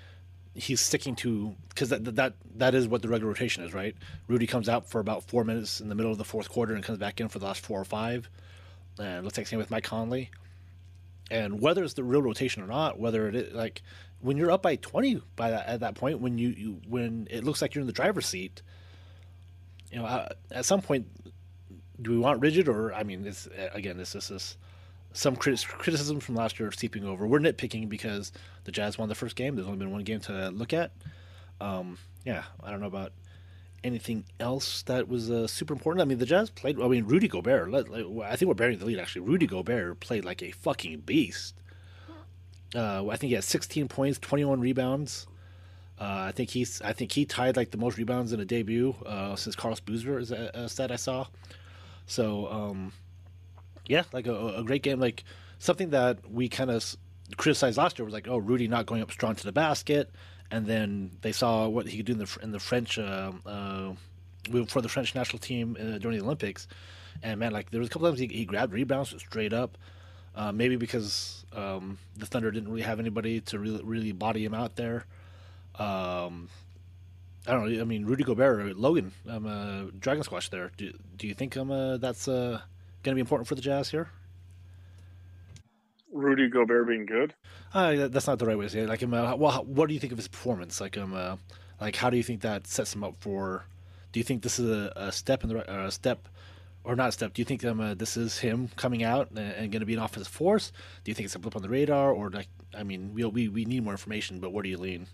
he's 0.57 0.81
sticking 0.81 1.15
to 1.15 1.55
because 1.69 1.89
that 1.89 2.03
that 2.15 2.33
that 2.55 2.73
is 2.73 2.87
what 2.87 3.01
the 3.01 3.07
regular 3.07 3.31
rotation 3.31 3.63
is, 3.63 3.73
right? 3.73 3.95
Rudy 4.27 4.47
comes 4.47 4.67
out 4.67 4.89
for 4.89 4.99
about 4.99 5.23
four 5.23 5.43
minutes 5.43 5.79
in 5.79 5.87
the 5.87 5.95
middle 5.95 6.11
of 6.11 6.17
the 6.17 6.23
fourth 6.23 6.49
quarter 6.49 6.73
and 6.73 6.83
comes 6.83 6.97
back 6.97 7.21
in 7.21 7.29
for 7.29 7.39
the 7.39 7.45
last 7.45 7.63
four 7.63 7.79
or 7.79 7.85
five. 7.85 8.29
And 8.99 9.23
looks 9.23 9.37
like 9.37 9.45
same 9.45 9.59
with 9.59 9.69
Mike 9.69 9.83
Conley. 9.83 10.31
And 11.29 11.61
whether 11.61 11.83
it's 11.83 11.93
the 11.93 12.03
real 12.03 12.21
rotation 12.21 12.63
or 12.63 12.67
not, 12.67 12.99
whether 12.99 13.27
it 13.27 13.35
is 13.35 13.53
like 13.53 13.83
when 14.19 14.37
you're 14.37 14.51
up 14.51 14.63
by 14.63 14.77
twenty 14.77 15.21
by 15.35 15.51
that 15.51 15.67
at 15.67 15.79
that 15.81 15.95
point, 15.95 16.19
when 16.19 16.37
you, 16.37 16.49
you 16.49 16.81
when 16.87 17.27
it 17.29 17.43
looks 17.43 17.61
like 17.61 17.75
you're 17.75 17.81
in 17.81 17.87
the 17.87 17.93
driver's 17.93 18.25
seat, 18.25 18.63
you 19.91 19.99
know, 19.99 20.05
uh, 20.05 20.29
at 20.49 20.65
some 20.65 20.81
point, 20.81 21.07
do 22.01 22.11
we 22.11 22.17
want 22.17 22.41
rigid 22.41 22.67
or 22.67 22.93
I 22.93 23.03
mean, 23.03 23.27
it's 23.27 23.47
again, 23.73 23.97
this 23.97 24.15
is 24.15 24.27
this 24.27 24.57
some 25.13 25.35
criticism 25.35 26.19
from 26.19 26.35
last 26.35 26.59
year 26.59 26.71
seeping 26.71 27.05
over. 27.05 27.25
We're 27.25 27.39
nitpicking 27.39 27.89
because 27.89 28.31
the 28.65 28.71
Jazz 28.71 28.97
won 28.97 29.09
the 29.09 29.15
first 29.15 29.35
game. 29.35 29.55
There's 29.55 29.67
only 29.67 29.79
been 29.79 29.91
one 29.91 30.03
game 30.03 30.19
to 30.21 30.49
look 30.49 30.73
at. 30.73 30.91
Um, 31.59 31.97
yeah, 32.23 32.43
I 32.63 32.71
don't 32.71 32.79
know 32.81 32.87
about 32.87 33.13
anything 33.83 34.25
else 34.39 34.83
that 34.83 35.07
was 35.07 35.31
uh, 35.31 35.47
super 35.47 35.73
important. 35.73 36.01
I 36.01 36.05
mean, 36.05 36.19
the 36.19 36.25
Jazz 36.25 36.49
played. 36.49 36.79
I 36.79 36.87
mean, 36.87 37.05
Rudy 37.05 37.27
Gobert. 37.27 37.73
I 37.73 38.35
think 38.35 38.47
we're 38.47 38.53
bearing 38.53 38.79
the 38.79 38.85
lead. 38.85 38.99
Actually, 38.99 39.21
Rudy 39.21 39.47
Gobert 39.47 39.99
played 39.99 40.25
like 40.25 40.43
a 40.43 40.51
fucking 40.51 41.01
beast. 41.01 41.55
Uh, 42.75 43.07
I 43.07 43.15
think 43.15 43.29
he 43.29 43.35
had 43.35 43.43
16 43.43 43.87
points, 43.87 44.19
21 44.19 44.59
rebounds. 44.59 45.25
Uh, 45.99 46.25
I 46.27 46.31
think 46.31 46.51
he's. 46.51 46.81
I 46.81 46.93
think 46.93 47.11
he 47.11 47.25
tied 47.25 47.57
like 47.57 47.71
the 47.71 47.77
most 47.77 47.97
rebounds 47.97 48.33
in 48.33 48.39
a 48.39 48.45
debut 48.45 48.93
uh, 49.05 49.35
since 49.35 49.55
Carlos 49.55 49.79
Boozer 49.79 50.19
is 50.19 50.31
a, 50.31 50.51
a 50.53 50.69
stat 50.69 50.91
I 50.91 50.95
saw. 50.95 51.25
So 52.05 52.47
um, 52.51 52.93
yeah, 53.87 54.03
like 54.11 54.27
a, 54.27 54.57
a 54.57 54.63
great 54.63 54.83
game, 54.83 54.99
like 54.99 55.23
something 55.59 55.89
that 55.91 56.29
we 56.29 56.49
kind 56.49 56.69
of 56.69 56.95
criticized 57.35 57.77
last 57.77 57.97
year 57.97 58.05
was 58.05 58.13
like, 58.13 58.27
oh, 58.27 58.37
Rudy 58.37 58.67
not 58.67 58.85
going 58.85 59.01
up 59.01 59.11
strong 59.11 59.35
to 59.35 59.43
the 59.43 59.51
basket, 59.51 60.11
and 60.51 60.65
then 60.65 61.11
they 61.21 61.31
saw 61.31 61.67
what 61.67 61.87
he 61.87 61.97
could 61.97 62.05
do 62.05 62.13
in 62.13 62.19
the 62.19 62.37
in 62.41 62.51
the 62.51 62.59
French 62.59 62.97
uh, 62.97 63.31
uh, 63.45 63.93
for 64.67 64.81
the 64.81 64.89
French 64.89 65.15
national 65.15 65.39
team 65.39 65.77
uh, 65.79 65.97
during 65.97 66.17
the 66.17 66.23
Olympics, 66.23 66.67
and 67.23 67.39
man, 67.39 67.51
like 67.51 67.71
there 67.71 67.79
was 67.79 67.89
a 67.89 67.91
couple 67.91 68.07
times 68.07 68.19
he, 68.19 68.27
he 68.27 68.45
grabbed 68.45 68.73
rebounds 68.73 69.13
straight 69.17 69.53
up. 69.53 69.77
Uh, 70.35 70.51
maybe 70.51 70.75
because 70.75 71.45
um, 71.53 71.97
the 72.15 72.27
Thunder 72.27 72.51
didn't 72.51 72.69
really 72.69 72.83
have 72.83 72.99
anybody 72.99 73.41
to 73.41 73.57
really 73.57 73.83
really 73.83 74.11
body 74.11 74.45
him 74.45 74.53
out 74.53 74.75
there. 74.75 75.07
Um, 75.79 76.47
I 77.47 77.51
don't 77.51 77.73
know. 77.73 77.81
I 77.81 77.85
mean, 77.85 78.05
Rudy 78.05 78.23
Gobert, 78.23 78.77
Logan, 78.77 79.13
um, 79.27 79.47
uh, 79.47 79.89
Dragon 79.99 80.23
Squatch. 80.23 80.49
There. 80.49 80.71
Do, 80.77 80.93
do 81.15 81.27
you 81.27 81.33
think 81.33 81.57
um, 81.57 81.71
uh, 81.71 81.97
that's 81.97 82.27
uh, 82.27 82.61
going 83.07 83.15
to 83.15 83.15
be 83.15 83.21
important 83.21 83.47
for 83.47 83.55
the 83.55 83.61
Jazz 83.61 83.89
here? 83.89 84.09
Rudy 86.11 86.49
Gobert 86.49 86.87
being 86.87 87.05
good? 87.05 87.33
Uh, 87.73 88.07
that's 88.07 88.27
not 88.27 88.37
the 88.37 88.45
right 88.45 88.57
way 88.57 88.65
to 88.65 88.69
say 88.69 88.79
it. 88.79 88.89
Like, 88.89 89.01
um, 89.01 89.13
uh, 89.13 89.35
well, 89.35 89.63
what 89.63 89.87
do 89.87 89.93
you 89.93 89.99
think 89.99 90.11
of 90.11 90.17
his 90.17 90.27
performance? 90.27 90.81
Like, 90.81 90.97
um, 90.97 91.13
uh, 91.13 91.37
like 91.79 91.95
how 91.95 92.09
do 92.09 92.17
you 92.17 92.23
think 92.23 92.41
that 92.41 92.67
sets 92.67 92.93
him 92.93 93.03
up 93.03 93.15
for? 93.19 93.65
Do 94.11 94.19
you 94.19 94.25
think 94.25 94.43
this 94.43 94.59
is 94.59 94.69
a, 94.69 94.91
a 94.97 95.11
step 95.11 95.43
in 95.43 95.49
the 95.49 95.55
right, 95.55 95.69
uh, 95.69 95.89
step, 95.89 96.27
or 96.83 96.95
not 96.95 97.09
a 97.09 97.11
step? 97.13 97.33
Do 97.33 97.41
you 97.41 97.45
think 97.45 97.63
um, 97.63 97.79
uh, 97.79 97.93
this 97.93 98.17
is 98.17 98.39
him 98.39 98.69
coming 98.75 99.03
out 99.03 99.29
and, 99.31 99.39
and 99.39 99.71
going 99.71 99.79
to 99.79 99.85
be 99.85 99.93
an 99.93 100.01
offensive 100.01 100.33
force? 100.33 100.73
Do 101.03 101.11
you 101.11 101.15
think 101.15 101.27
it's 101.27 101.35
a 101.35 101.39
blip 101.39 101.55
on 101.55 101.61
the 101.61 101.69
radar, 101.69 102.11
or 102.11 102.29
like, 102.29 102.49
I 102.75 102.83
mean, 102.83 103.13
we 103.13 103.23
we 103.23 103.47
we 103.47 103.65
need 103.65 103.83
more 103.83 103.93
information, 103.93 104.39
but 104.39 104.51
where 104.51 104.63
do 104.63 104.69
you 104.69 104.77
lean? 104.77 105.07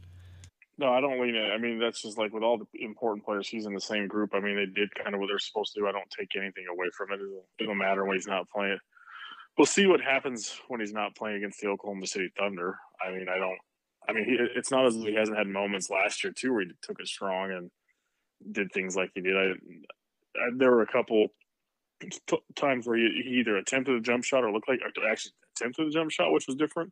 No, 0.78 0.92
I 0.92 1.02
don't 1.02 1.22
lean 1.22 1.36
it. 1.36 1.52
I 1.52 1.58
mean, 1.58 1.80
that's 1.80 2.02
just 2.02 2.18
like 2.18 2.34
with 2.34 2.44
all 2.44 2.58
the 2.58 2.66
important 2.84 3.26
players, 3.26 3.48
he's 3.48 3.68
in 3.68 3.74
the 3.74 3.82
same 3.82 4.08
group. 4.08 4.32
I 4.34 4.40
mean, 4.40 4.56
they 4.56 4.66
did 4.66 4.94
kind 4.96 5.14
of 5.14 5.22
what 5.22 5.28
they're 5.28 5.40
supposed 5.40 5.74
to 5.74 5.82
do. 5.82 5.88
I 5.88 5.92
don't 5.92 6.10
take 6.10 6.30
anything 6.36 6.66
away 6.70 6.88
from 6.98 7.12
it. 7.12 7.20
It'll, 7.22 7.46
it'll 7.60 7.76
matter 7.76 8.06
when 8.06 8.16
he's 8.16 8.28
not 8.28 8.50
playing. 8.50 8.80
We'll 9.58 9.68
see 9.68 9.86
what 9.86 10.02
happens 10.02 10.60
when 10.68 10.80
he's 10.80 10.94
not 10.94 11.16
playing 11.16 11.38
against 11.38 11.62
the 11.62 11.68
Oklahoma 11.68 12.08
City 12.08 12.30
Thunder. 12.38 12.76
I 13.06 13.12
mean, 13.12 13.28
I 13.30 13.38
don't. 13.38 13.58
I 14.10 14.14
mean, 14.14 14.26
he, 14.26 14.38
it's 14.56 14.72
not 14.72 14.86
as 14.88 14.96
though 14.96 15.06
he 15.06 15.16
hasn't 15.16 15.38
had 15.38 15.48
moments 15.48 15.90
last 15.90 16.24
year 16.24 16.34
too 16.34 16.54
where 16.54 16.64
he 16.64 16.72
took 16.82 17.00
it 17.00 17.08
strong 17.08 17.52
and 17.52 17.70
did 18.52 18.72
things 18.72 18.96
like 18.96 19.12
he 19.14 19.22
did. 19.22 19.38
I, 19.38 19.52
I 19.52 20.50
there 20.58 20.72
were 20.72 20.82
a 20.82 20.92
couple 20.92 21.28
t- 22.00 22.44
times 22.56 22.88
where 22.88 22.98
he, 22.98 23.22
he, 23.24 23.30
either 23.40 23.58
attempted 23.58 23.96
a 23.96 24.02
jump 24.02 24.24
shot 24.24 24.44
or 24.44 24.52
looked 24.52 24.68
like 24.68 24.80
or 24.82 25.08
actually 25.08 25.34
attempted 25.56 25.88
a 25.88 25.92
jump 25.92 26.12
shot, 26.12 26.32
which 26.32 26.48
was 26.48 26.56
different. 26.56 26.92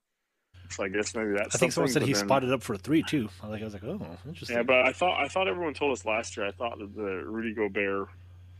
So 0.72 0.84
I 0.84 0.90
guess 0.90 1.14
maybe 1.16 1.32
that's. 1.32 1.56
I 1.56 1.60
think 1.60 1.72
someone 1.72 1.92
said 1.92 2.04
he 2.04 2.14
then, 2.14 2.26
spotted 2.26 2.52
up 2.52 2.64
for 2.64 2.74
a 2.74 2.78
three 2.78 3.04
too. 3.04 3.30
I 3.44 3.48
like 3.48 3.62
I 3.62 3.66
was 3.66 3.74
like, 3.74 3.84
oh, 3.84 4.00
interesting. 4.28 4.58
Yeah, 4.58 4.64
but 4.64 4.86
I 4.86 4.92
thought 4.92 5.22
I 5.22 5.28
thought 5.28 5.48
everyone 5.48 5.74
told 5.74 5.92
us 5.92 6.06
last 6.06 6.38
year. 6.38 6.48
I 6.48 6.52
thought 6.52 6.80
that 6.80 6.96
the 6.96 7.24
Rudy 7.26 7.54
Gobert 7.54 8.08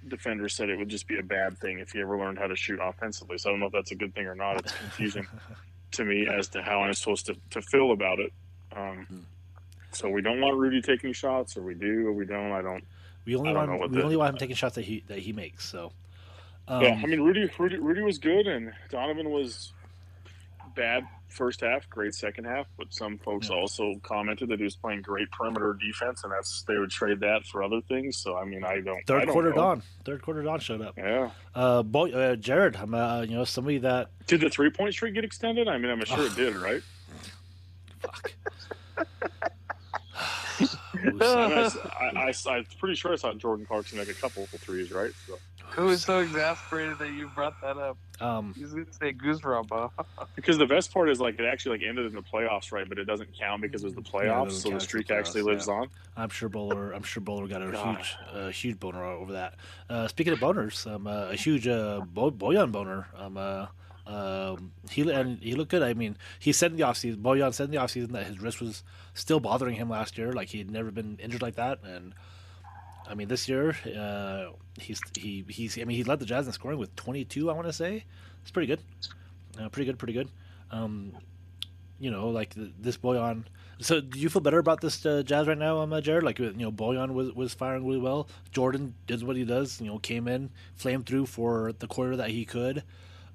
defender 0.08 0.50
said 0.50 0.70
it 0.70 0.78
would 0.78 0.90
just 0.90 1.08
be 1.08 1.20
a 1.20 1.24
bad 1.24 1.58
thing 1.58 1.80
if 1.80 1.92
he 1.92 2.02
ever 2.02 2.18
learned 2.18 2.40
how 2.40 2.48
to 2.48 2.56
shoot 2.56 2.80
offensively. 2.82 3.38
So 3.38 3.50
I 3.50 3.54
don't 3.54 3.60
know 3.60 3.68
if 3.68 3.72
that's 3.72 3.92
a 3.92 3.96
good 3.96 4.14
thing 4.16 4.26
or 4.26 4.36
not. 4.36 4.58
It's 4.58 4.74
confusing 4.74 5.28
to 5.92 6.06
me 6.06 6.28
as 6.28 6.48
to 6.50 6.62
how 6.62 6.82
I'm 6.82 6.94
supposed 6.94 7.28
to, 7.28 7.36
to 7.52 7.62
feel 7.62 7.92
about 7.92 8.20
it. 8.20 8.34
Um, 8.76 9.06
hmm. 9.08 9.20
So 9.92 10.10
we 10.10 10.22
don't 10.22 10.40
want 10.40 10.58
Rudy 10.58 10.82
taking 10.82 11.12
shots, 11.12 11.58
or 11.58 11.64
we 11.64 11.76
do, 11.76 12.08
or 12.08 12.14
we 12.14 12.26
don't. 12.26 12.52
I 12.52 12.62
don't. 12.62 12.84
We 13.26 13.36
only 13.36 13.54
want 13.54 13.92
we 13.92 13.98
the, 13.98 14.04
only 14.04 14.16
want 14.16 14.34
him 14.34 14.38
taking 14.38 14.56
shots 14.56 14.76
that 14.76 14.86
he 14.86 15.04
that 15.08 15.20
he 15.20 15.34
makes. 15.34 15.68
So. 15.68 15.92
Um, 16.68 16.82
yeah, 16.82 17.02
I 17.04 17.06
mean 17.08 17.20
Rudy, 17.22 17.52
Rudy 17.58 17.78
Rudy 17.78 18.02
was 18.02 18.18
good, 18.18 18.48
and 18.48 18.72
Donovan 18.90 19.32
was 19.32 19.74
bad 20.76 21.04
first 21.28 21.62
half, 21.62 21.90
great 21.90 22.14
second 22.14 22.46
half. 22.46 22.68
But 22.78 22.94
some 22.94 23.18
folks 23.18 23.50
yeah. 23.50 23.56
also 23.56 23.96
commented 24.04 24.50
that 24.50 24.60
he 24.60 24.64
was 24.64 24.76
playing 24.76 25.02
great 25.02 25.32
perimeter 25.32 25.78
defense, 25.80 26.24
and 26.24 26.32
that's 26.32 26.64
they 26.64 26.78
would 26.78 26.92
trade 26.92 27.20
that 27.22 27.46
for 27.46 27.64
other 27.64 27.82
things. 27.82 28.18
So 28.18 28.38
I 28.38 28.46
mean, 28.46 28.64
I 28.64 28.82
don't. 28.82 29.06
Third 29.08 29.22
I 29.22 29.26
don't 29.26 29.34
quarter 29.34 29.50
know. 29.50 29.56
dawn. 29.56 29.84
Third 30.06 30.22
quarter 30.22 30.44
dawn 30.44 30.60
showed 30.60 30.82
up. 30.82 30.96
Yeah. 30.98 31.32
Uh, 31.56 31.84
boy, 31.84 32.12
uh, 32.12 32.36
Jared, 32.36 32.76
I'm 32.76 32.94
uh, 32.94 33.22
you 33.22 33.36
know 33.36 33.46
somebody 33.46 33.80
that 33.80 34.10
did 34.28 34.42
the 34.42 34.50
three 34.50 34.70
point 34.70 34.94
streak 34.94 35.16
get 35.16 35.24
extended? 35.24 35.68
I 35.68 35.78
mean, 35.78 35.92
I'm 35.92 36.04
sure 36.06 36.26
it 36.26 36.36
did, 36.36 36.56
right? 36.56 36.82
Fuck. 38.00 38.34
I, 41.22 41.72
I, 42.16 42.34
I, 42.50 42.58
am 42.58 42.66
pretty 42.80 42.96
sure 42.96 43.14
I 43.14 43.16
saw 43.16 43.34
Jordan 43.34 43.66
Clarkson 43.66 43.98
make 43.98 44.10
a 44.10 44.14
couple 44.14 44.44
of 44.44 44.50
threes, 44.50 44.92
right? 44.92 45.12
So. 45.28 45.38
Who 45.72 45.88
is 45.88 46.04
so 46.04 46.20
exasperated 46.20 47.00
that 47.00 47.14
you 47.14 47.30
brought 47.34 47.60
that 47.62 47.78
up? 47.78 47.98
Um, 48.20 48.54
He's 48.58 48.72
gonna 48.72 48.86
say 48.92 49.14
goosebump. 49.14 49.92
because 50.36 50.58
the 50.58 50.66
best 50.66 50.94
part 50.94 51.10
is 51.10 51.20
like 51.22 51.40
it 51.40 51.46
actually 51.46 51.78
like 51.78 51.88
ended 51.88 52.06
in 52.06 52.14
the 52.14 52.22
playoffs, 52.22 52.72
right? 52.72 52.88
But 52.88 53.00
it 53.00 53.06
doesn't 53.06 53.30
count 53.38 53.62
because 53.62 53.84
it 53.84 53.86
was 53.86 53.96
the 53.96 54.02
playoffs, 54.02 54.52
yeah, 54.52 54.58
so 54.58 54.70
the 54.72 54.80
streak 54.80 55.08
the 55.08 55.16
actually 55.16 55.44
lives 55.44 55.68
yeah. 55.68 55.76
on. 55.76 55.88
I'm 56.18 56.30
sure 56.30 56.50
Bowler. 56.50 56.92
I'm 56.92 57.04
sure 57.04 57.22
Bowler 57.22 57.48
got 57.48 57.62
a 57.62 57.72
God. 57.72 57.98
huge, 57.98 58.16
uh, 58.34 58.50
huge 58.50 58.80
boner 58.80 59.04
over 59.04 59.34
that. 59.34 59.56
Uh, 59.90 60.08
speaking 60.08 60.34
of 60.34 60.40
boners, 60.40 60.86
um, 60.92 61.08
uh, 61.08 61.28
a 61.30 61.36
huge 61.36 61.68
uh, 61.68 62.02
Bo- 62.02 62.32
Bojan 62.32 62.72
boner. 62.72 63.08
Um, 63.18 63.38
uh, 63.38 63.68
um, 64.06 64.74
he 64.90 65.10
and 65.10 65.40
he 65.42 65.56
looked 65.56 65.72
good. 65.72 65.84
I 65.84 65.94
mean, 65.94 66.18
he 66.38 66.52
said 66.52 66.72
in 66.72 66.78
the 66.78 66.84
offseason, 66.84 67.22
Bojan 67.22 67.54
said 67.54 67.66
in 67.66 67.72
the 67.72 67.78
offseason 67.78 68.12
that 68.12 68.26
his 68.26 68.42
wrist 68.42 68.60
was 68.60 68.84
still 69.14 69.40
bothering 69.40 69.76
him 69.76 69.90
last 69.90 70.18
year. 70.18 70.34
Like 70.34 70.50
he 70.50 70.58
had 70.58 70.70
never 70.70 70.92
been 70.92 71.18
injured 71.22 71.42
like 71.42 71.56
that, 71.56 71.80
and 71.84 72.14
I 73.12 73.14
mean, 73.14 73.28
this 73.28 73.50
year 73.50 73.76
uh, 73.98 74.52
he's 74.80 75.02
he 75.18 75.44
he's 75.50 75.78
I 75.78 75.84
mean 75.84 75.98
he 75.98 76.04
led 76.04 76.20
the 76.20 76.26
Jazz 76.26 76.48
in 76.48 76.54
scoring 76.54 76.80
with 76.80 76.96
22. 76.96 77.50
I 77.50 77.54
want 77.54 77.68
to 77.68 77.74
say 77.74 78.06
it's 78.42 78.52
pretty 78.52 78.68
good, 78.68 78.82
uh, 79.60 79.68
pretty 79.70 79.86
good, 79.86 80.00
pretty 80.00 80.14
good. 80.14 80.30
Um, 80.72 81.18
you 82.00 82.10
know, 82.10 82.30
like 82.30 82.56
the, 82.56 82.72
this 82.80 82.98
Bojan. 82.98 83.44
So, 83.80 84.00
do 84.00 84.20
you 84.20 84.30
feel 84.30 84.42
better 84.42 84.60
about 84.60 84.80
this 84.80 85.06
uh, 85.06 85.24
Jazz 85.24 85.48
right 85.48 85.58
now, 85.58 85.80
um, 85.80 85.92
uh, 85.92 86.02
Jared? 86.02 86.24
Like, 86.24 86.40
you 86.40 86.54
know, 86.54 86.72
Bojan 86.72 87.14
was 87.14 87.34
was 87.34 87.54
firing 87.54 87.86
really 87.86 88.00
well. 88.00 88.28
Jordan 88.52 88.96
did 89.08 89.24
what 89.24 89.36
he 89.36 89.44
does. 89.44 89.82
You 89.82 89.88
know, 89.88 90.00
came 90.00 90.28
in, 90.28 90.50
flamed 90.76 91.06
through 91.06 91.26
for 91.26 91.74
the 91.80 91.88
quarter 91.88 92.16
that 92.16 92.30
he 92.30 92.46
could. 92.46 92.84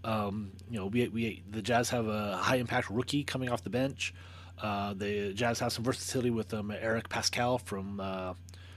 Um, 0.05 0.53
you 0.71 0.79
know, 0.79 0.87
we, 0.87 1.09
we 1.09 1.43
the 1.51 1.63
Jazz 1.63 1.91
have 1.91 2.07
a 2.07 2.37
high 2.37 2.57
impact 2.57 2.91
rookie 2.91 3.25
coming 3.25 3.51
off 3.51 3.63
the 3.63 3.71
bench. 3.71 4.15
Uh, 4.61 4.95
the 4.95 5.35
Jazz 5.35 5.59
have 5.59 5.73
some 5.73 5.85
versatility 5.85 6.31
with 6.31 6.55
um, 6.55 6.71
Eric 6.71 7.09
Pascal 7.09 7.59
from 7.59 8.01
uh, 8.01 8.35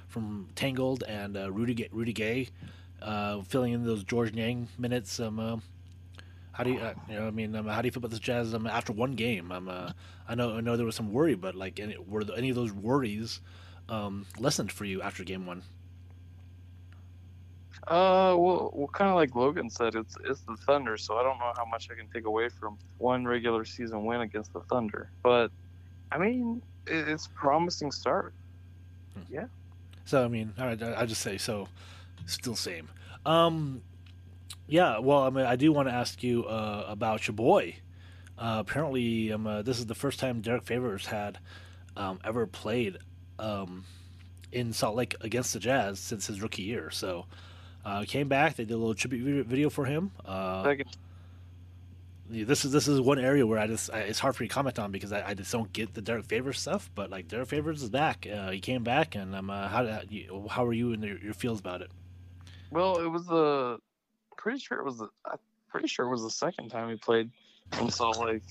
from 0.09 0.49
Tangled 0.55 1.03
and 1.07 1.37
uh, 1.37 1.51
Rudy 1.51 1.87
Rudy 1.91 2.13
Gay 2.13 2.49
uh, 3.01 3.41
filling 3.43 3.73
in 3.73 3.85
those 3.85 4.03
Georges 4.03 4.35
Niang 4.35 4.67
minutes. 4.77 5.19
Um, 5.19 5.39
uh, 5.39 5.57
how 6.51 6.63
do 6.63 6.71
you, 6.71 6.79
uh, 6.79 6.93
you 7.07 7.15
know? 7.15 7.27
I 7.27 7.31
mean, 7.31 7.55
um, 7.55 7.67
how 7.67 7.81
do 7.81 7.87
you 7.87 7.91
feel 7.91 7.99
about 7.99 8.11
this 8.11 8.19
Jazz 8.19 8.53
um, 8.53 8.67
after 8.67 8.91
one 8.91 9.13
game? 9.13 9.51
Um, 9.51 9.69
uh, 9.69 9.91
I 10.27 10.35
know, 10.35 10.57
I 10.57 10.61
know 10.61 10.75
there 10.75 10.85
was 10.85 10.95
some 10.95 11.13
worry, 11.13 11.35
but 11.35 11.55
like, 11.55 11.79
any, 11.79 11.95
were 11.97 12.23
there, 12.23 12.37
any 12.37 12.49
of 12.49 12.55
those 12.55 12.73
worries 12.73 13.39
um, 13.87 14.25
lessened 14.37 14.71
for 14.71 14.83
you 14.83 15.01
after 15.01 15.23
game 15.23 15.45
one? 15.45 15.63
Uh, 17.87 18.35
well, 18.37 18.71
well, 18.73 18.89
kind 18.91 19.09
of 19.09 19.15
like 19.15 19.35
Logan 19.35 19.69
said, 19.69 19.95
it's 19.95 20.17
it's 20.25 20.41
the 20.41 20.57
Thunder, 20.57 20.97
so 20.97 21.17
I 21.17 21.23
don't 21.23 21.39
know 21.39 21.53
how 21.55 21.65
much 21.65 21.87
I 21.89 21.95
can 21.95 22.07
take 22.07 22.25
away 22.25 22.49
from 22.49 22.77
one 22.97 23.25
regular 23.25 23.63
season 23.63 24.03
win 24.03 24.21
against 24.21 24.51
the 24.51 24.59
Thunder. 24.59 25.09
But 25.23 25.49
I 26.11 26.17
mean, 26.17 26.61
it, 26.85 27.07
it's 27.07 27.27
a 27.27 27.29
promising 27.29 27.91
start. 27.91 28.33
Hmm. 29.13 29.33
Yeah. 29.33 29.45
So 30.09 30.25
I 30.25 30.27
mean, 30.27 30.53
right, 30.57 30.81
I 30.81 31.05
just 31.05 31.21
say 31.21 31.37
so. 31.37 31.67
Still 32.25 32.55
same. 32.55 32.89
Um, 33.27 33.83
yeah. 34.67 34.97
Well, 34.97 35.19
I 35.21 35.29
mean, 35.29 35.45
I 35.45 35.55
do 35.55 35.71
want 35.71 35.87
to 35.87 35.93
ask 35.93 36.23
you 36.23 36.45
uh, 36.45 36.85
about 36.87 37.27
your 37.27 37.35
boy. 37.35 37.75
Uh, 38.35 38.57
apparently, 38.59 39.31
um, 39.31 39.45
uh, 39.45 39.61
this 39.61 39.77
is 39.77 39.85
the 39.85 39.93
first 39.93 40.19
time 40.19 40.41
Derrick 40.41 40.63
Favors 40.63 41.05
had 41.05 41.37
um, 41.95 42.19
ever 42.23 42.47
played 42.47 42.97
um, 43.37 43.85
in 44.51 44.73
Salt 44.73 44.95
Lake 44.95 45.13
against 45.21 45.53
the 45.53 45.59
Jazz 45.59 45.99
since 45.99 46.25
his 46.25 46.41
rookie 46.41 46.63
year. 46.63 46.89
So, 46.89 47.25
Uh, 47.85 48.03
came 48.07 48.27
back. 48.27 48.55
They 48.55 48.65
did 48.65 48.73
a 48.73 48.77
little 48.77 48.95
tribute 48.95 49.45
video 49.45 49.69
for 49.69 49.85
him. 49.85 50.11
Uh, 50.25 50.63
this 52.29 52.63
is 52.63 52.71
this 52.71 52.87
is 52.87 53.01
one 53.01 53.19
area 53.19 53.45
where 53.45 53.59
I 53.59 53.67
just 53.67 53.91
I, 53.91 54.01
it's 54.01 54.19
hard 54.19 54.35
for 54.35 54.43
me 54.43 54.49
to 54.49 54.53
comment 54.53 54.77
on 54.77 54.91
because 54.91 55.11
I, 55.11 55.29
I, 55.29 55.33
just 55.33 55.51
don't 55.51 55.71
get 55.73 55.93
the 55.93 56.01
Derrick 56.01 56.25
Favors 56.25 56.59
stuff. 56.59 56.89
But 56.93 57.09
like 57.09 57.27
Derrick 57.27 57.49
Favors 57.49 57.81
is 57.81 57.89
back. 57.89 58.27
Uh, 58.31 58.51
he 58.51 58.59
came 58.59 58.83
back, 58.83 59.15
and 59.15 59.35
um, 59.35 59.49
uh, 59.49 59.67
how 59.67 60.01
how 60.49 60.65
are 60.65 60.73
you 60.73 60.93
and 60.93 61.03
your, 61.03 61.17
your 61.17 61.33
feels 61.33 61.59
about 61.59 61.81
it? 61.81 61.91
Well, 62.71 62.97
it 62.97 63.07
was 63.07 63.25
the 63.25 63.79
pretty 64.37 64.59
sure 64.59 64.79
it 64.79 64.85
was 64.85 64.97
the 64.97 65.09
I'm 65.25 65.39
pretty 65.69 65.87
sure 65.87 66.05
it 66.05 66.09
was 66.09 66.23
the 66.23 66.29
second 66.29 66.69
time 66.69 66.89
he 66.89 66.95
played 66.95 67.31
in 67.79 67.89
Salt 67.89 68.19
Lake. 68.19 68.43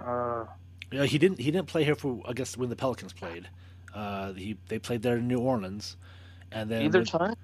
Uh, 0.00 0.44
yeah, 0.92 1.04
he 1.04 1.18
didn't 1.18 1.38
he 1.38 1.50
didn't 1.50 1.66
play 1.66 1.84
here 1.84 1.96
for 1.96 2.22
I 2.26 2.32
guess 2.32 2.56
when 2.56 2.68
the 2.68 2.76
Pelicans 2.76 3.12
played. 3.12 3.48
Uh, 3.94 4.32
he 4.32 4.56
they 4.68 4.78
played 4.78 5.02
there 5.02 5.16
in 5.16 5.26
New 5.26 5.40
Orleans, 5.40 5.96
and 6.52 6.70
then 6.70 6.82
either 6.82 7.04
time. 7.04 7.34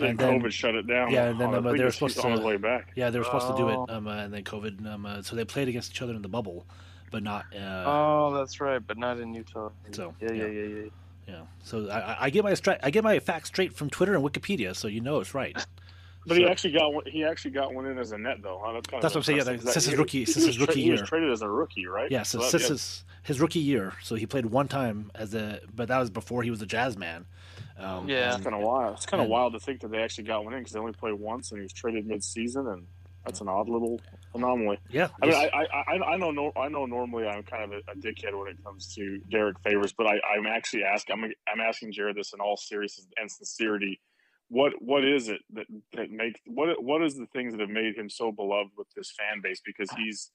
And, 0.00 0.18
then 0.18 0.40
COVID 0.40 0.52
shut 0.52 0.74
it 0.74 0.86
down. 0.86 1.10
Yeah, 1.10 1.28
and 1.28 1.40
then 1.40 1.54
um, 1.54 1.64
they 1.64 1.84
were 1.84 1.90
supposed 1.90 2.16
to 2.18 2.26
on 2.26 2.32
his 2.32 2.40
way 2.40 2.56
back. 2.56 2.92
Yeah, 2.94 3.10
they 3.10 3.18
were 3.18 3.24
supposed 3.24 3.46
oh. 3.48 3.52
to 3.52 3.58
do 3.58 3.68
it, 3.68 3.76
oh. 3.76 3.86
um, 3.88 4.06
uh, 4.06 4.16
and 4.16 4.32
then 4.32 4.44
COVID. 4.44 4.86
Um, 4.86 5.06
uh, 5.06 5.22
so 5.22 5.36
they 5.36 5.44
played 5.44 5.68
against 5.68 5.92
each 5.92 6.02
other 6.02 6.14
in 6.14 6.22
the 6.22 6.28
bubble, 6.28 6.66
but 7.10 7.22
not. 7.22 7.46
Uh, 7.54 7.84
oh, 7.86 8.34
that's 8.34 8.60
right, 8.60 8.84
but 8.84 8.98
not 8.98 9.18
in 9.18 9.34
Utah. 9.34 9.70
So 9.92 10.14
yeah, 10.20 10.32
yeah, 10.32 10.46
yeah, 10.46 10.62
yeah. 10.62 10.88
Yeah. 11.26 11.42
So 11.62 11.90
I, 11.90 12.24
I 12.26 12.30
get 12.30 12.42
my 12.42 12.52
stri- 12.52 12.80
I 12.82 12.90
get 12.90 13.04
my 13.04 13.18
facts 13.18 13.48
straight 13.48 13.74
from 13.74 13.90
Twitter 13.90 14.14
and 14.14 14.24
Wikipedia, 14.24 14.74
so 14.74 14.88
you 14.88 15.00
know 15.00 15.20
it's 15.20 15.34
right. 15.34 15.56
But 16.26 16.34
so, 16.34 16.40
he 16.40 16.46
actually 16.46 16.72
got 16.72 16.92
one, 16.92 17.04
he 17.06 17.24
actually 17.24 17.52
got 17.52 17.72
one 17.72 17.86
in 17.86 17.98
as 17.98 18.12
a 18.12 18.18
net 18.18 18.42
though. 18.42 18.60
Huh? 18.62 18.72
That's, 18.72 18.88
that's 18.90 19.14
what 19.14 19.16
I'm 19.16 19.22
saying. 19.22 19.38
Yeah, 19.38 19.70
since 19.72 19.86
his 19.86 19.96
rookie, 19.96 20.24
since 20.26 20.44
his 20.44 20.58
rookie 20.58 20.72
tra- 20.74 20.82
year, 20.82 20.94
he 20.94 21.00
was 21.00 21.08
traded 21.08 21.30
as 21.30 21.40
a 21.40 21.48
rookie, 21.48 21.86
right? 21.86 22.10
Yeah, 22.10 22.22
so, 22.22 22.40
so 22.40 22.58
since 22.58 22.68
his, 22.68 23.04
his 23.22 23.40
rookie 23.40 23.60
year, 23.60 23.94
so 24.02 24.14
he 24.14 24.26
played 24.26 24.44
one 24.46 24.68
time 24.68 25.10
as 25.14 25.34
a, 25.34 25.60
but 25.74 25.88
that 25.88 25.98
was 25.98 26.10
before 26.10 26.42
he 26.42 26.50
was 26.50 26.60
a 26.60 26.66
jazz 26.66 26.98
man. 26.98 27.24
Um, 27.78 28.08
yeah, 28.08 28.34
it's 28.34 28.42
kind 28.42 28.54
of 28.54 28.62
wild. 28.62 28.96
It's 28.96 29.06
kind 29.06 29.22
of 29.22 29.28
wild 29.28 29.52
to 29.52 29.60
think 29.60 29.80
that 29.80 29.90
they 29.90 29.98
actually 29.98 30.24
got 30.24 30.44
one 30.44 30.54
in 30.54 30.60
because 30.60 30.72
they 30.72 30.80
only 30.80 30.92
played 30.92 31.14
once 31.14 31.50
and 31.50 31.58
he 31.60 31.62
was 31.62 31.72
traded 31.72 32.06
mid-season, 32.06 32.66
and 32.66 32.86
that's 33.24 33.40
an 33.40 33.48
odd 33.48 33.68
little 33.68 34.00
anomaly. 34.34 34.78
Yeah, 34.90 35.08
I 35.22 35.26
mean, 35.26 35.34
I, 35.34 35.66
I, 35.72 36.14
I, 36.14 36.16
know, 36.16 36.52
I 36.56 36.68
know. 36.68 36.86
Normally, 36.86 37.26
I'm 37.26 37.42
kind 37.42 37.64
of 37.64 37.72
a, 37.72 37.92
a 37.92 37.94
dickhead 37.94 38.38
when 38.38 38.48
it 38.48 38.62
comes 38.64 38.92
to 38.94 39.20
Derrick 39.30 39.58
Favors, 39.60 39.92
but 39.92 40.06
I, 40.06 40.18
I'm 40.34 40.46
actually 40.46 40.84
asking, 40.84 41.16
I'm, 41.16 41.32
I'm 41.52 41.60
asking 41.60 41.92
Jared 41.92 42.16
this 42.16 42.32
in 42.32 42.40
all 42.40 42.56
seriousness 42.56 43.06
and 43.16 43.30
sincerity 43.30 44.00
what 44.48 44.72
what 44.80 45.04
is 45.04 45.28
it 45.28 45.40
that 45.52 45.66
that 45.92 46.10
make 46.10 46.40
what 46.46 46.82
what 46.82 47.02
is 47.02 47.14
the 47.16 47.26
things 47.32 47.52
that 47.52 47.60
have 47.60 47.68
made 47.68 47.96
him 47.96 48.08
so 48.08 48.32
beloved 48.32 48.70
with 48.76 48.88
this 48.96 49.12
fan 49.16 49.40
base 49.42 49.60
because 49.64 49.90
he's 49.96 50.30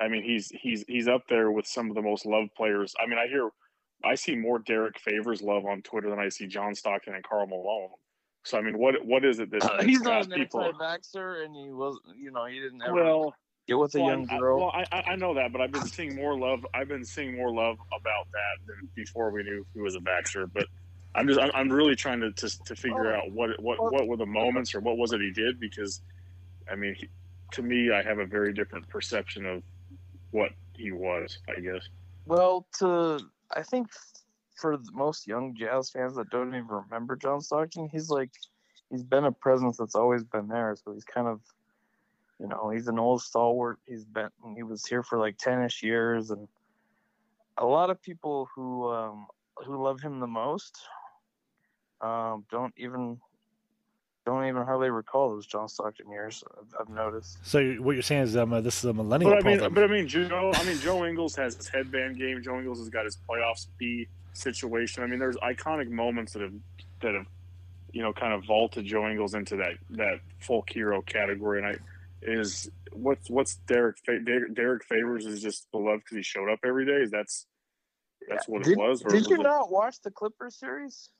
I 0.00 0.08
mean 0.08 0.24
he's 0.24 0.50
he's 0.60 0.84
he's 0.88 1.08
up 1.08 1.22
there 1.28 1.50
with 1.50 1.66
some 1.66 1.88
of 1.88 1.94
the 1.94 2.02
most 2.02 2.26
loved 2.26 2.50
players. 2.56 2.94
I 3.00 3.06
mean 3.06 3.18
I 3.18 3.28
hear 3.28 3.48
I 4.02 4.14
see 4.14 4.36
more 4.36 4.58
Derrick 4.58 4.98
Favors 4.98 5.42
love 5.42 5.64
on 5.66 5.82
Twitter 5.82 6.10
than 6.10 6.18
I 6.18 6.28
see 6.28 6.46
John 6.46 6.74
Stockton 6.74 7.14
and 7.14 7.24
Karl 7.24 7.46
Malone. 7.46 7.90
So 8.44 8.58
I 8.58 8.62
mean 8.62 8.78
what 8.78 9.04
what 9.04 9.24
is 9.24 9.38
it 9.38 9.50
that 9.52 9.64
uh, 9.64 9.82
he's 9.82 10.02
not 10.02 10.26
an 10.26 10.32
anti-vaxxer 10.34 11.44
and 11.44 11.56
he 11.56 11.70
was 11.70 11.98
you 12.14 12.30
know 12.30 12.44
he 12.44 12.60
didn't 12.60 12.82
ever 12.82 12.94
well 12.94 13.34
get 13.66 13.78
with 13.78 13.94
a 13.94 14.00
well, 14.00 14.08
young 14.08 14.26
girl. 14.26 14.70
I, 14.74 14.78
well, 14.78 14.86
I, 14.92 15.12
I 15.12 15.16
know 15.16 15.34
that, 15.34 15.52
but 15.52 15.60
I've 15.60 15.72
been 15.72 15.86
seeing 15.86 16.14
more 16.14 16.38
love. 16.38 16.66
I've 16.74 16.88
been 16.88 17.04
seeing 17.04 17.36
more 17.36 17.50
love 17.50 17.78
about 17.88 18.26
that 18.32 18.66
than 18.66 18.88
before 18.94 19.30
we 19.30 19.42
knew 19.42 19.66
he 19.74 19.80
was 19.80 19.96
a 19.96 20.00
vaxxer. 20.00 20.50
But 20.52 20.66
I'm 21.14 21.26
just 21.26 21.40
I'm 21.40 21.50
I'm 21.54 21.72
really 21.72 21.96
trying 21.96 22.20
to 22.20 22.32
to, 22.32 22.64
to 22.64 22.76
figure 22.76 23.14
oh. 23.14 23.18
out 23.18 23.32
what 23.32 23.60
what 23.60 23.92
what 23.92 24.06
were 24.06 24.16
the 24.16 24.26
moments 24.26 24.74
or 24.74 24.80
what 24.80 24.98
was 24.98 25.12
it 25.12 25.20
he 25.20 25.30
did 25.30 25.58
because 25.60 26.00
I 26.70 26.74
mean 26.74 26.94
he, 26.94 27.08
to 27.52 27.62
me 27.62 27.92
I 27.92 28.02
have 28.02 28.18
a 28.18 28.26
very 28.26 28.52
different 28.52 28.88
perception 28.88 29.46
of 29.46 29.62
what 30.30 30.50
he 30.74 30.92
was 30.92 31.38
I 31.48 31.60
guess. 31.60 31.88
Well, 32.26 32.66
to 32.78 33.20
I 33.54 33.62
think 33.62 33.88
for 34.56 34.78
most 34.92 35.26
young 35.26 35.54
jazz 35.54 35.90
fans 35.90 36.16
that 36.16 36.30
don't 36.30 36.54
even 36.54 36.66
remember 36.66 37.16
John 37.16 37.40
Stockton, 37.40 37.88
he's 37.90 38.10
like 38.10 38.30
he's 38.90 39.02
been 39.02 39.24
a 39.24 39.32
presence 39.32 39.76
that's 39.76 39.94
always 39.94 40.24
been 40.24 40.48
there. 40.48 40.76
So 40.82 40.92
he's 40.92 41.04
kind 41.04 41.28
of 41.28 41.40
you 42.40 42.48
know 42.48 42.70
he's 42.70 42.88
an 42.88 42.98
old 42.98 43.22
stalwart. 43.22 43.78
He's 43.86 44.04
been 44.04 44.30
he 44.56 44.62
was 44.62 44.86
here 44.86 45.02
for 45.02 45.18
like 45.18 45.38
ten-ish 45.38 45.82
years 45.82 46.30
and 46.30 46.48
a 47.58 47.66
lot 47.66 47.90
of 47.90 48.02
people 48.02 48.48
who 48.54 48.90
um, 48.90 49.26
who 49.64 49.82
love 49.82 50.00
him 50.00 50.20
the 50.20 50.26
most 50.26 50.78
um, 52.00 52.44
don't 52.50 52.74
even 52.76 53.18
don't 54.24 54.46
even 54.46 54.62
hardly 54.62 54.90
recall 54.90 55.30
those 55.30 55.46
John 55.46 55.68
Stockton 55.68 56.10
years. 56.10 56.42
I've, 56.58 56.74
I've 56.80 56.88
noticed. 56.88 57.38
So 57.42 57.74
what 57.74 57.92
you're 57.92 58.02
saying 58.02 58.22
is 58.22 58.36
um, 58.36 58.52
uh, 58.52 58.60
this 58.60 58.78
is 58.78 58.84
a 58.84 58.92
millennial 58.92 59.32
but 59.32 59.44
I 59.44 59.46
mean, 59.46 59.58
problem. 59.58 59.74
But 59.74 59.84
I 59.84 59.86
mean, 59.86 60.08
Joe. 60.08 60.52
I 60.54 60.64
mean, 60.64 60.78
Joe 60.78 61.04
Ingles 61.04 61.36
has 61.36 61.56
his 61.56 61.68
headband 61.68 62.18
game. 62.18 62.42
Joe 62.42 62.58
Ingles 62.58 62.78
has 62.78 62.88
got 62.88 63.04
his 63.04 63.18
playoffs 63.28 63.66
B 63.78 64.08
situation. 64.32 65.02
I 65.02 65.06
mean, 65.06 65.18
there's 65.18 65.36
iconic 65.36 65.88
moments 65.88 66.32
that 66.32 66.42
have 66.42 66.54
that 67.02 67.14
have 67.14 67.26
you 67.92 68.02
know 68.02 68.12
kind 68.12 68.32
of 68.32 68.44
vaulted 68.44 68.86
Joe 68.86 69.08
Ingles 69.08 69.34
into 69.34 69.56
that 69.56 69.74
that 69.90 70.20
folk 70.40 70.70
hero 70.70 71.02
category. 71.02 71.58
And 71.58 71.66
I 71.66 71.76
is 72.22 72.70
what's 72.92 73.28
what's 73.28 73.56
Derek 73.66 73.96
Derrick 74.04 74.84
Favors 74.84 75.26
is 75.26 75.42
just 75.42 75.70
beloved 75.70 76.02
because 76.04 76.16
he 76.16 76.22
showed 76.22 76.50
up 76.50 76.60
every 76.64 76.86
day. 76.86 77.02
Is 77.02 77.10
that's 77.10 77.46
that's 78.28 78.48
what 78.48 78.62
did, 78.62 78.72
it 78.72 78.78
was. 78.78 79.00
did 79.00 79.12
was 79.12 79.28
you 79.28 79.40
it, 79.40 79.42
not 79.42 79.70
watch 79.70 80.00
the 80.02 80.10
Clippers 80.10 80.58
series? 80.58 81.10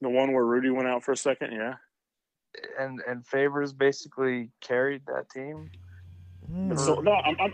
The 0.00 0.08
one 0.08 0.32
where 0.32 0.44
Rudy 0.44 0.70
went 0.70 0.86
out 0.86 1.02
for 1.02 1.12
a 1.12 1.16
second, 1.16 1.52
yeah. 1.52 1.74
And 2.78 3.00
and 3.08 3.26
Favors 3.26 3.72
basically 3.72 4.50
carried 4.60 5.02
that 5.06 5.30
team. 5.30 5.70
Mm. 6.52 6.78
So 6.78 7.00
no, 7.00 7.12
I'm, 7.12 7.36
I'm 7.40 7.52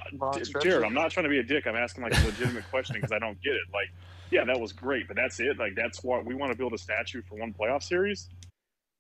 Jared. 0.62 0.84
I'm 0.84 0.94
not 0.94 1.10
trying 1.10 1.24
to 1.24 1.30
be 1.30 1.40
a 1.40 1.42
dick. 1.42 1.66
I'm 1.66 1.76
asking 1.76 2.04
like 2.04 2.16
a 2.16 2.26
legitimate 2.26 2.68
question 2.70 2.94
because 2.94 3.12
I 3.12 3.18
don't 3.18 3.40
get 3.42 3.54
it. 3.54 3.62
Like, 3.72 3.88
yeah, 4.30 4.44
that 4.44 4.58
was 4.58 4.72
great, 4.72 5.08
but 5.08 5.16
that's 5.16 5.40
it. 5.40 5.58
Like, 5.58 5.74
that's 5.74 6.04
what 6.04 6.24
we 6.24 6.34
want 6.34 6.52
to 6.52 6.58
build 6.58 6.72
a 6.74 6.78
statue 6.78 7.22
for 7.28 7.36
one 7.36 7.52
playoff 7.52 7.82
series. 7.82 8.28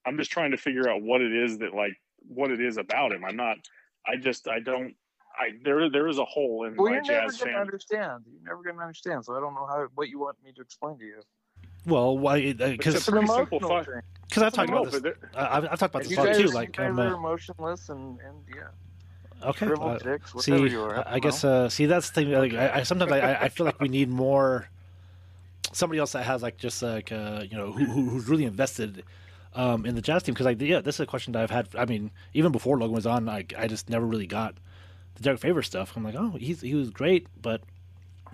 I'm 0.04 0.16
just 0.16 0.30
trying 0.30 0.50
to 0.50 0.56
figure 0.56 0.88
out 0.88 1.02
what 1.02 1.20
it 1.20 1.32
is 1.32 1.58
that 1.58 1.74
like 1.74 1.96
what 2.26 2.50
it 2.50 2.60
is 2.60 2.76
about 2.76 3.12
him. 3.12 3.24
I'm 3.24 3.36
not. 3.36 3.58
I 4.06 4.16
just 4.16 4.48
I 4.48 4.60
don't. 4.60 4.94
I 5.38 5.50
there 5.64 5.88
there 5.90 6.08
is 6.08 6.18
a 6.18 6.24
hole 6.24 6.64
in 6.64 6.76
well, 6.76 6.90
my 6.90 6.96
you're 6.96 7.04
jazz 7.04 7.38
never 7.38 7.52
gonna 7.52 7.62
understand. 7.62 8.24
You're 8.26 8.48
never 8.48 8.62
gonna 8.62 8.82
understand. 8.82 9.24
So 9.24 9.36
I 9.36 9.40
don't 9.40 9.54
know 9.54 9.66
how 9.66 9.86
what 9.94 10.08
you 10.08 10.18
want 10.18 10.36
me 10.44 10.52
to 10.52 10.60
explain 10.60 10.98
to 10.98 11.04
you. 11.04 11.22
Well, 11.86 12.16
why? 12.16 12.52
Because 12.52 12.94
it's 12.94 13.08
pretty 13.08 13.26
simple 13.26 13.58
Because 13.58 14.42
I've 14.42 14.52
talked 14.52 14.70
about 14.70 14.90
this. 14.90 15.14
I've, 15.34 15.64
I've, 15.64 15.78
talked 15.78 15.94
about 15.94 16.04
this 16.04 16.18
a 16.18 16.42
too. 16.42 16.48
Like, 16.48 16.78
um, 16.78 16.98
uh, 16.98 17.14
emotionless 17.14 17.88
and, 17.88 18.18
and 18.20 18.36
yeah. 18.54 18.68
Okay. 19.42 19.66
Uh, 19.66 19.98
dicks, 19.98 20.32
see, 20.38 20.52
I, 20.54 21.02
I 21.06 21.18
guess. 21.18 21.44
Uh, 21.44 21.68
see, 21.68 21.86
that's 21.86 22.08
the 22.10 22.14
thing. 22.14 22.32
Like, 22.32 22.54
I, 22.54 22.80
I 22.80 22.82
sometimes 22.82 23.12
I, 23.12 23.34
I 23.34 23.48
feel 23.50 23.66
like 23.66 23.80
we 23.80 23.88
need 23.88 24.08
more 24.08 24.68
somebody 25.72 25.98
else 25.98 26.12
that 26.12 26.24
has 26.24 26.42
like 26.42 26.56
just 26.56 26.82
like 26.82 27.12
uh, 27.12 27.42
you 27.48 27.56
know 27.56 27.72
who, 27.72 27.84
who's 27.84 28.28
really 28.28 28.44
invested 28.44 29.04
um, 29.54 29.86
in 29.86 29.94
the 29.94 30.02
jazz 30.02 30.22
team 30.22 30.34
because 30.34 30.46
like 30.46 30.60
yeah, 30.60 30.80
this 30.80 30.96
is 30.96 31.00
a 31.00 31.06
question 31.06 31.32
that 31.32 31.42
I've 31.42 31.50
had. 31.50 31.68
I 31.76 31.84
mean, 31.84 32.10
even 32.32 32.52
before 32.52 32.78
Logan 32.78 32.94
was 32.94 33.06
on, 33.06 33.26
like 33.26 33.54
I 33.56 33.66
just 33.66 33.90
never 33.90 34.06
really 34.06 34.26
got 34.26 34.54
the 35.16 35.22
Derrick 35.22 35.40
Favors 35.40 35.66
stuff. 35.66 35.92
I'm 35.96 36.04
like, 36.04 36.16
oh, 36.16 36.30
he's 36.30 36.60
he 36.60 36.74
was 36.74 36.90
great, 36.90 37.26
but 37.40 37.62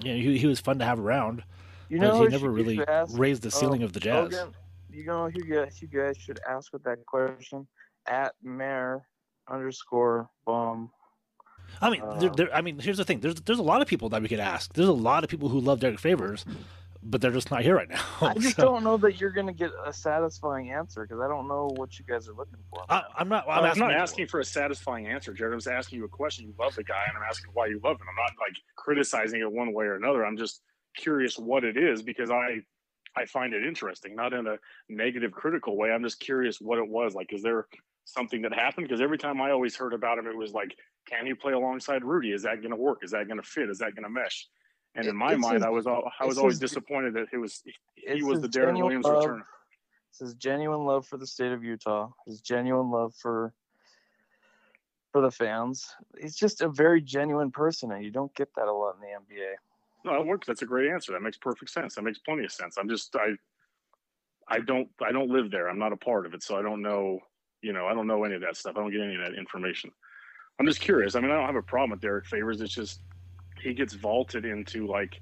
you 0.03 0.13
know, 0.13 0.21
he 0.21 0.39
he 0.39 0.47
was 0.47 0.61
fun 0.61 0.79
to 0.79 0.85
have 0.85 0.99
around. 0.99 1.43
You 1.91 1.99
know, 1.99 2.23
he 2.23 2.29
never 2.29 2.51
really 2.51 2.81
raised 3.11 3.43
the 3.43 3.51
ceiling 3.51 3.83
of 3.83 3.93
the 3.93 3.99
Jazz. 3.99 4.33
Hogan, 4.33 4.55
you 4.93 5.05
know 5.05 5.29
who 5.29 5.45
you 5.45 5.57
guys, 5.57 5.83
you 5.83 5.89
guys 5.89 6.17
should 6.17 6.39
ask 6.49 6.73
with 6.73 6.85
that 6.85 7.05
question 7.05 7.67
at 8.07 8.33
mayor 8.43 9.03
underscore 9.51 10.31
bomb. 10.47 10.93
I 11.81 11.91
mean, 11.91 12.03
uh, 12.03 12.15
there, 12.21 12.31
there, 12.31 12.55
I 12.55 12.61
mean, 12.61 12.79
here's 12.79 12.99
the 12.99 13.05
thing. 13.05 13.19
There's 13.19 13.35
there's 13.41 13.59
a 13.59 13.65
lot 13.65 13.83
of 13.83 13.89
people 13.89 14.09
that 14.11 14.23
we 14.23 14.29
could 14.29 14.39
ask. 14.39 14.73
There's 14.73 14.89
a 14.89 14.93
lot 14.93 15.25
of 15.25 15.31
people 15.31 15.49
who 15.49 15.61
love 15.61 15.81
Derrick 15.81 15.99
Favors, 15.99 16.45
but 17.03 17.21
they're 17.21 17.33
just 17.33 17.51
not 17.51 17.63
here 17.63 17.75
right 17.75 17.89
now. 17.89 18.05
I 18.21 18.35
just 18.39 18.57
so. 18.57 18.63
don't 18.63 18.85
know 18.85 18.97
that 18.99 19.21
you're 19.21 19.33
going 19.33 19.47
to 19.49 19.53
get 19.53 19.71
a 19.85 19.93
satisfying 19.93 20.71
answer 20.71 21.03
because 21.03 21.21
I 21.21 21.27
don't 21.27 21.49
know 21.49 21.71
what 21.77 21.99
you 21.99 22.05
guys 22.05 22.29
are 22.29 22.35
looking 22.35 22.59
for. 22.71 22.85
I, 22.89 23.03
am 23.19 23.29
not. 23.29 23.49
I'm, 23.49 23.65
I'm 23.65 23.79
not 23.79 23.93
asking 23.93 24.29
for 24.29 24.39
a 24.39 24.45
satisfying 24.45 25.09
answer, 25.09 25.33
Jared. 25.33 25.55
I'm 25.55 25.59
just 25.59 25.69
asking 25.69 25.99
you 25.99 26.05
a 26.05 26.09
question. 26.09 26.47
You 26.47 26.55
love 26.57 26.77
the 26.77 26.85
guy, 26.85 27.03
and 27.09 27.17
I'm 27.17 27.25
asking 27.29 27.51
why 27.53 27.67
you 27.67 27.81
love 27.83 27.97
him. 27.97 28.07
I'm 28.09 28.17
not 28.17 28.33
like 28.41 28.57
criticizing 28.77 29.41
it 29.41 29.51
one 29.51 29.73
way 29.73 29.87
or 29.87 29.97
another. 29.97 30.25
I'm 30.25 30.37
just 30.37 30.63
curious 30.97 31.39
what 31.39 31.65
it 31.65 31.77
is 31.77 32.03
because 32.03 32.31
I 32.31 32.61
I 33.17 33.27
find 33.27 33.53
it 33.55 33.65
interesting, 33.65 34.15
not 34.15 34.33
in 34.33 34.47
a 34.47 34.57
negative, 34.89 35.33
critical 35.33 35.77
way. 35.77 35.91
I'm 35.91 36.03
just 36.03 36.21
curious 36.21 36.61
what 36.61 36.79
it 36.79 36.89
was. 36.89 37.15
Like, 37.15 37.33
is 37.33 37.43
there 37.43 37.67
something 38.05 38.43
that 38.43 38.53
happened? 38.53 38.87
Because 38.87 39.01
every 39.01 39.19
time 39.19 39.41
I 39.41 39.51
always 39.51 39.75
heard 39.77 39.95
about 39.95 40.19
him, 40.19 40.27
it 40.27 40.37
was 40.37 40.53
like, 40.53 40.77
can 41.09 41.27
he 41.27 41.35
play 41.35 41.53
alongside 41.53 42.05
Rudy? 42.05 42.33
Is 42.33 42.43
that 42.43 42.61
going 42.61 42.71
to 42.71 42.77
work? 42.77 43.01
Is 43.03 43.11
that 43.11 43.27
going 43.27 43.41
to 43.41 43.47
fit? 43.47 43.69
Is 43.69 43.79
that 43.79 43.95
going 43.95 44.05
to 44.05 44.11
mesh? 44.11 44.47
And 44.95 45.07
in 45.07 45.17
my 45.17 45.37
mind, 45.37 45.55
his, 45.55 45.63
I 45.63 45.69
was 45.69 45.87
I 45.87 46.27
was 46.27 46.39
always 46.39 46.55
his, 46.55 46.71
disappointed 46.71 47.15
that 47.15 47.27
it 47.33 47.39
was 47.39 47.63
he 47.95 48.23
was 48.23 48.41
the 48.41 48.49
Deron 48.49 48.77
Williams 48.77 49.07
love, 49.07 49.25
return. 49.25 49.45
It's 50.11 50.19
his 50.19 50.35
genuine 50.35 50.85
love 50.85 51.07
for 51.07 51.17
the 51.17 51.27
state 51.27 51.53
of 51.53 51.63
Utah. 51.63 52.11
His 52.27 52.41
genuine 52.41 52.91
love 52.91 53.15
for 53.15 53.53
for 55.13 55.21
the 55.21 55.31
fans. 55.31 55.95
He's 56.21 56.35
just 56.35 56.61
a 56.61 56.69
very 56.69 57.01
genuine 57.01 57.53
person, 57.53 57.93
and 57.93 58.05
you 58.05 58.11
don't 58.11 58.35
get 58.35 58.49
that 58.57 58.67
a 58.67 58.73
lot 58.73 58.97
in 58.97 59.01
the 59.01 59.35
NBA. 59.35 59.55
No, 60.05 60.21
it 60.21 60.27
works. 60.27 60.47
That's 60.47 60.63
a 60.63 60.67
great 60.67 60.91
answer. 60.91 61.13
That 61.13 61.23
makes 61.23 61.37
perfect 61.37 61.71
sense. 61.71 61.95
That 61.95 62.03
makes 62.03 62.19
plenty 62.19 62.45
of 62.45 62.53
sense. 62.53 62.77
I'm 62.79 62.89
just 62.89 63.15
I 63.17 63.35
I 64.49 64.61
don't 64.61 64.89
I 65.05 65.13
don't 65.13 65.31
live 65.31 65.51
there. 65.51 65.69
I'm 65.69 65.79
not 65.79 65.93
a 65.93 65.97
part 65.97 66.27
of 66.27 66.35
it, 66.35 66.43
so 66.43 66.57
I 66.57 66.63
don't 66.63 66.83
know. 66.83 67.19
You 67.63 67.73
know, 67.73 67.87
I 67.87 67.95
don't 67.95 68.07
know 68.07 68.25
any 68.25 68.35
of 68.35 68.41
that 68.41 68.57
stuff. 68.57 68.75
I 68.77 68.81
don't 68.81 68.91
get 68.91 69.03
any 69.03 69.15
of 69.17 69.21
that 69.21 69.39
information. 69.39 69.91
I'm 70.59 70.67
just 70.67 70.81
curious. 70.81 71.15
I 71.15 71.21
mean, 71.21 71.31
I 71.31 71.35
don't 71.35 71.47
have 71.47 71.57
a 71.57 71.63
problem 71.63 71.91
with 71.91 72.01
Derrick 72.01 72.27
Favors. 72.27 72.61
It's 72.61 72.75
just 72.75 73.03
he 73.63 73.75
gets 73.75 73.95
vaulted 73.95 74.45
into 74.45 74.87
like 74.87 75.21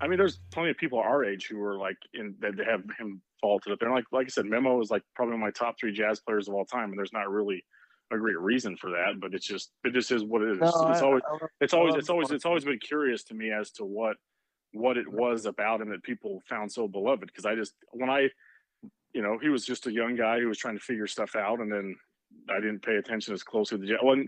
I 0.00 0.08
mean, 0.08 0.18
there's 0.18 0.40
plenty 0.50 0.70
of 0.70 0.76
people 0.76 0.98
our 0.98 1.24
age 1.24 1.46
who 1.48 1.62
are 1.62 1.76
like 1.76 1.96
in 2.14 2.34
that 2.40 2.58
have 2.66 2.82
him 2.98 3.20
vaulted 3.40 3.72
up 3.72 3.80
there. 3.80 3.90
like 3.90 4.04
like 4.12 4.26
I 4.26 4.30
said, 4.30 4.46
Memo 4.46 4.80
is 4.80 4.90
like 4.90 5.02
probably 5.14 5.36
my 5.36 5.50
top 5.50 5.76
three 5.78 5.92
jazz 5.92 6.20
players 6.20 6.48
of 6.48 6.54
all 6.54 6.64
time, 6.64 6.90
and 6.90 6.98
there's 6.98 7.12
not 7.12 7.30
really 7.30 7.64
a 8.12 8.18
great 8.18 8.38
reason 8.38 8.76
for 8.76 8.90
that, 8.90 9.20
but 9.20 9.34
it's 9.34 9.46
just 9.46 9.72
it 9.84 9.92
just 9.92 10.10
is 10.12 10.24
what 10.24 10.42
it 10.42 10.52
is. 10.52 10.58
No, 10.58 10.68
it's, 10.68 11.00
I, 11.02 11.04
always 11.04 11.22
I, 11.26 11.46
it's 11.60 11.74
always 11.74 11.94
it's 11.94 12.10
always 12.10 12.30
it's 12.30 12.44
always 12.44 12.64
been 12.64 12.78
curious 12.78 13.24
to 13.24 13.34
me 13.34 13.50
as 13.50 13.70
to 13.72 13.84
what 13.84 14.16
what 14.72 14.96
it 14.96 15.10
was 15.10 15.46
about 15.46 15.80
him 15.80 15.90
that 15.90 16.02
people 16.02 16.42
found 16.48 16.70
so 16.70 16.88
beloved. 16.88 17.26
Because 17.26 17.46
I 17.46 17.54
just 17.54 17.74
when 17.92 18.10
I 18.10 18.28
you 19.12 19.22
know 19.22 19.38
he 19.40 19.48
was 19.48 19.64
just 19.64 19.86
a 19.86 19.92
young 19.92 20.16
guy 20.16 20.40
who 20.40 20.48
was 20.48 20.58
trying 20.58 20.76
to 20.76 20.84
figure 20.84 21.06
stuff 21.06 21.36
out, 21.36 21.60
and 21.60 21.72
then 21.72 21.96
I 22.50 22.60
didn't 22.60 22.80
pay 22.80 22.96
attention 22.96 23.34
as 23.34 23.42
closely 23.42 23.78
to 23.78 23.86
the 23.86 23.96
well. 24.02 24.22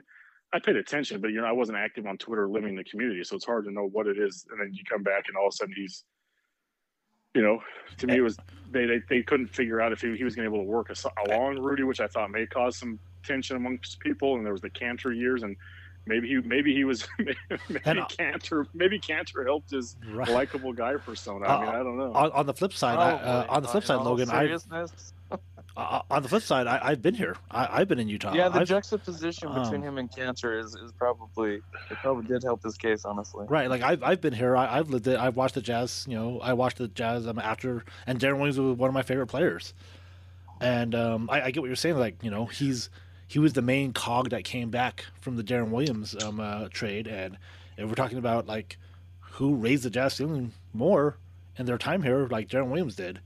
I 0.52 0.60
paid 0.60 0.76
attention, 0.76 1.20
but 1.20 1.32
you 1.32 1.40
know 1.40 1.46
I 1.46 1.52
wasn't 1.52 1.78
active 1.78 2.06
on 2.06 2.18
Twitter, 2.18 2.48
living 2.48 2.70
in 2.70 2.76
the 2.76 2.84
community, 2.84 3.22
so 3.24 3.36
it's 3.36 3.44
hard 3.44 3.64
to 3.64 3.72
know 3.72 3.88
what 3.88 4.06
it 4.06 4.16
is. 4.18 4.46
And 4.50 4.60
then 4.60 4.72
you 4.72 4.84
come 4.88 5.02
back, 5.02 5.24
and 5.26 5.36
all 5.36 5.48
of 5.48 5.52
a 5.52 5.56
sudden 5.56 5.74
he's 5.76 6.04
you 7.36 7.42
know, 7.42 7.60
to 7.98 8.06
me, 8.06 8.16
it 8.16 8.22
was 8.22 8.38
they, 8.70 8.86
they, 8.86 9.02
they 9.10 9.22
couldn't 9.22 9.48
figure 9.48 9.80
out 9.80 9.92
if 9.92 10.00
he, 10.00 10.16
he 10.16 10.24
was 10.24 10.34
going 10.34 10.46
to 10.46 10.50
be 10.50 10.56
able 10.56 10.64
to 10.64 10.70
work 10.70 10.90
along 11.28 11.58
Rudy, 11.58 11.82
which 11.82 12.00
I 12.00 12.06
thought 12.06 12.30
may 12.30 12.46
cause 12.46 12.78
some 12.78 12.98
tension 13.26 13.56
amongst 13.56 14.00
people. 14.00 14.36
And 14.36 14.44
there 14.44 14.52
was 14.52 14.62
the 14.62 14.70
Kanter 14.70 15.16
years, 15.16 15.42
and 15.42 15.56
maybe 16.06 16.28
he 16.28 16.36
maybe 16.36 16.74
he 16.74 16.84
was 16.84 17.06
maybe 17.18 17.36
and, 17.84 18.00
uh, 18.00 18.06
Kanter 18.06 18.66
maybe 18.74 18.98
Kanter 18.98 19.44
helped 19.44 19.70
his 19.70 19.96
right. 20.12 20.28
likable 20.28 20.72
guy 20.72 20.96
persona. 20.96 21.46
I 21.46 21.60
mean, 21.60 21.68
uh, 21.68 21.72
I 21.72 21.78
don't 21.78 21.98
know. 21.98 22.12
On, 22.12 22.32
on 22.32 22.46
the 22.46 22.54
flip 22.54 22.72
side, 22.72 22.96
oh, 22.96 23.00
I, 23.00 23.12
uh, 23.12 23.46
on 23.48 23.62
the 23.62 23.68
flip 23.68 23.84
side, 23.84 24.02
Logan, 24.02 24.30
I 24.30 24.56
uh, 25.76 26.02
on 26.10 26.22
the 26.22 26.28
flip 26.28 26.42
side, 26.42 26.66
I, 26.66 26.90
have 26.90 27.02
been 27.02 27.14
here. 27.14 27.36
I, 27.50 27.80
have 27.80 27.88
been 27.88 27.98
in 27.98 28.08
Utah. 28.08 28.32
Yeah, 28.32 28.48
the 28.48 28.60
I've, 28.60 28.68
juxtaposition 28.68 29.48
um, 29.48 29.62
between 29.62 29.82
him 29.82 29.98
and 29.98 30.10
Kanter 30.10 30.58
is, 30.58 30.74
is 30.74 30.92
probably 30.92 31.56
it 31.90 31.96
probably 32.00 32.26
did 32.26 32.42
help 32.42 32.62
his 32.62 32.78
case, 32.78 33.04
honestly. 33.04 33.46
Right, 33.48 33.68
like 33.68 33.82
I've 33.82 34.02
I've 34.02 34.20
been 34.20 34.32
here. 34.32 34.56
I, 34.56 34.76
have 34.76 34.90
lived 34.90 35.06
it. 35.06 35.18
I've 35.18 35.36
watched 35.36 35.54
the 35.54 35.60
Jazz. 35.60 36.06
You 36.08 36.16
know, 36.16 36.40
I 36.40 36.52
watched 36.54 36.78
the 36.78 36.88
Jazz 36.88 37.26
um, 37.26 37.38
after, 37.38 37.84
and 38.06 38.18
Deron 38.18 38.36
Williams 38.36 38.58
was 38.58 38.76
one 38.76 38.88
of 38.88 38.94
my 38.94 39.02
favorite 39.02 39.26
players. 39.26 39.74
And 40.58 40.94
um, 40.94 41.28
I, 41.30 41.42
I, 41.42 41.50
get 41.50 41.60
what 41.60 41.66
you're 41.66 41.76
saying. 41.76 41.98
Like 41.98 42.22
you 42.22 42.30
know, 42.30 42.46
he's 42.46 42.88
he 43.26 43.38
was 43.38 43.52
the 43.52 43.62
main 43.62 43.92
cog 43.92 44.30
that 44.30 44.44
came 44.44 44.70
back 44.70 45.04
from 45.20 45.36
the 45.36 45.42
Deron 45.42 45.70
Williams 45.70 46.14
um, 46.22 46.40
uh, 46.40 46.68
trade, 46.68 47.06
and 47.06 47.36
if 47.76 47.88
we're 47.88 47.94
talking 47.94 48.18
about 48.18 48.46
like 48.46 48.78
who 49.20 49.54
raised 49.54 49.82
the 49.82 49.90
Jazz 49.90 50.14
ceiling 50.14 50.52
more 50.72 51.16
in 51.58 51.66
their 51.66 51.78
time 51.78 52.02
here, 52.02 52.26
like 52.28 52.48
Deron 52.48 52.68
Williams 52.68 52.96
did. 52.96 53.20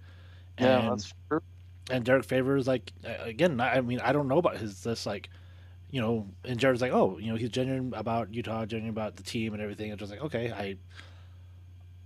And, 0.59 0.83
yeah, 0.83 0.91
that's 0.91 1.15
true 1.29 1.41
and 1.91 2.05
Derrick 2.05 2.25
Favors 2.25 2.67
like 2.67 2.93
again. 3.05 3.61
I 3.61 3.81
mean, 3.81 4.01
I 4.01 4.13
don't 4.13 4.29
know 4.29 4.39
about 4.39 4.57
his 4.57 4.83
this 4.83 5.05
like, 5.05 5.29
you 5.91 6.01
know, 6.01 6.27
and 6.45 6.59
Jared's 6.59 6.81
like, 6.81 6.93
oh, 6.93 7.19
you 7.19 7.31
know, 7.31 7.37
he's 7.37 7.51
genuine 7.51 7.93
about 7.95 8.33
Utah, 8.33 8.65
genuine 8.65 8.91
about 8.91 9.17
the 9.17 9.23
team 9.23 9.53
and 9.53 9.63
everything. 9.63 9.91
And 9.91 9.99
just 9.99 10.11
like, 10.11 10.23
okay, 10.23 10.53
I, 10.53 10.77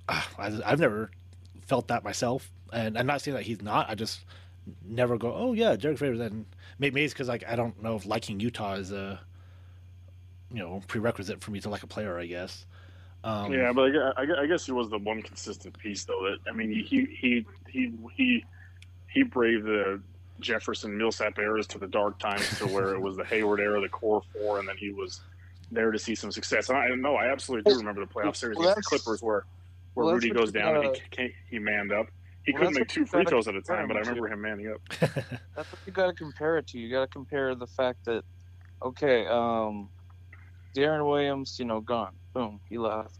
I 0.08 0.60
I've 0.64 0.80
never 0.80 1.10
felt 1.66 1.88
that 1.88 2.04
myself, 2.04 2.50
and 2.72 2.98
I'm 2.98 3.06
not 3.06 3.20
saying 3.20 3.36
that 3.36 3.44
he's 3.44 3.62
not. 3.62 3.88
I 3.88 3.94
just 3.94 4.20
never 4.84 5.18
go, 5.18 5.34
oh 5.34 5.52
yeah, 5.52 5.76
Derrick 5.76 5.98
Favors. 5.98 6.20
And 6.20 6.46
maybe 6.78 7.02
it's 7.04 7.12
because 7.12 7.28
like 7.28 7.44
I 7.48 7.56
don't 7.56 7.82
know 7.82 7.96
if 7.96 8.06
liking 8.06 8.40
Utah 8.40 8.74
is 8.74 8.92
a, 8.92 9.20
you 10.52 10.58
know, 10.58 10.82
prerequisite 10.86 11.40
for 11.40 11.50
me 11.50 11.60
to 11.60 11.68
like 11.68 11.82
a 11.82 11.86
player. 11.86 12.18
I 12.18 12.26
guess. 12.26 12.66
Um, 13.24 13.54
yeah, 13.54 13.72
but 13.72 13.90
I, 14.18 14.42
I, 14.42 14.46
guess 14.46 14.66
he 14.66 14.72
was 14.72 14.90
the 14.90 14.98
one 14.98 15.22
consistent 15.22 15.78
piece, 15.78 16.04
though. 16.04 16.28
That 16.28 16.50
I 16.50 16.54
mean, 16.54 16.70
he 16.70 17.06
he 17.06 17.46
he 17.70 17.92
he 18.14 18.44
he 19.08 19.22
braved 19.22 19.64
the 19.64 19.98
Jefferson 20.40 20.96
Millsap 20.98 21.38
eras 21.38 21.66
to 21.68 21.78
the 21.78 21.86
dark 21.86 22.18
times 22.18 22.58
to 22.58 22.66
where 22.66 22.94
it 22.94 23.00
was 23.00 23.16
the 23.16 23.24
Hayward 23.24 23.60
era, 23.60 23.80
the 23.80 23.88
core 23.88 24.22
four, 24.34 24.58
and 24.58 24.68
then 24.68 24.76
he 24.76 24.90
was 24.90 25.20
there 25.70 25.90
to 25.90 25.98
see 25.98 26.14
some 26.14 26.30
success. 26.30 26.68
And 26.68 26.76
I 26.76 26.88
know 26.88 27.16
I 27.16 27.32
absolutely 27.32 27.72
do 27.72 27.78
remember 27.78 28.04
the 28.04 28.12
playoff 28.12 28.36
series 28.36 28.58
well, 28.58 28.68
against 28.68 28.90
the 28.90 28.98
Clippers 28.98 29.22
where 29.22 29.44
where 29.94 30.04
well, 30.04 30.14
Rudy 30.14 30.30
goes 30.30 30.52
down 30.52 30.74
gotta, 30.74 30.88
and 30.88 31.00
he 31.16 31.34
he 31.48 31.58
manned 31.58 31.92
up. 31.92 32.08
He 32.44 32.52
well, 32.52 32.62
couldn't 32.62 32.74
make 32.74 32.88
two 32.88 33.06
free 33.06 33.24
throws 33.24 33.48
at 33.48 33.54
a 33.54 33.62
time, 33.62 33.88
but 33.88 33.96
I 33.96 34.00
remember 34.00 34.28
him 34.28 34.40
manning 34.42 34.68
up. 34.70 34.80
that's 35.00 35.72
what 35.72 35.78
you 35.86 35.92
got 35.92 36.06
to 36.06 36.12
compare 36.12 36.58
it 36.58 36.66
to. 36.68 36.78
You 36.78 36.90
got 36.90 37.00
to 37.00 37.06
compare 37.06 37.54
the 37.54 37.66
fact 37.66 38.04
that 38.04 38.24
okay, 38.82 39.26
um, 39.26 39.88
Deron 40.74 41.08
Williams, 41.08 41.58
you 41.58 41.64
know, 41.64 41.80
gone, 41.80 42.14
boom, 42.34 42.60
he 42.68 42.78
left. 42.78 43.18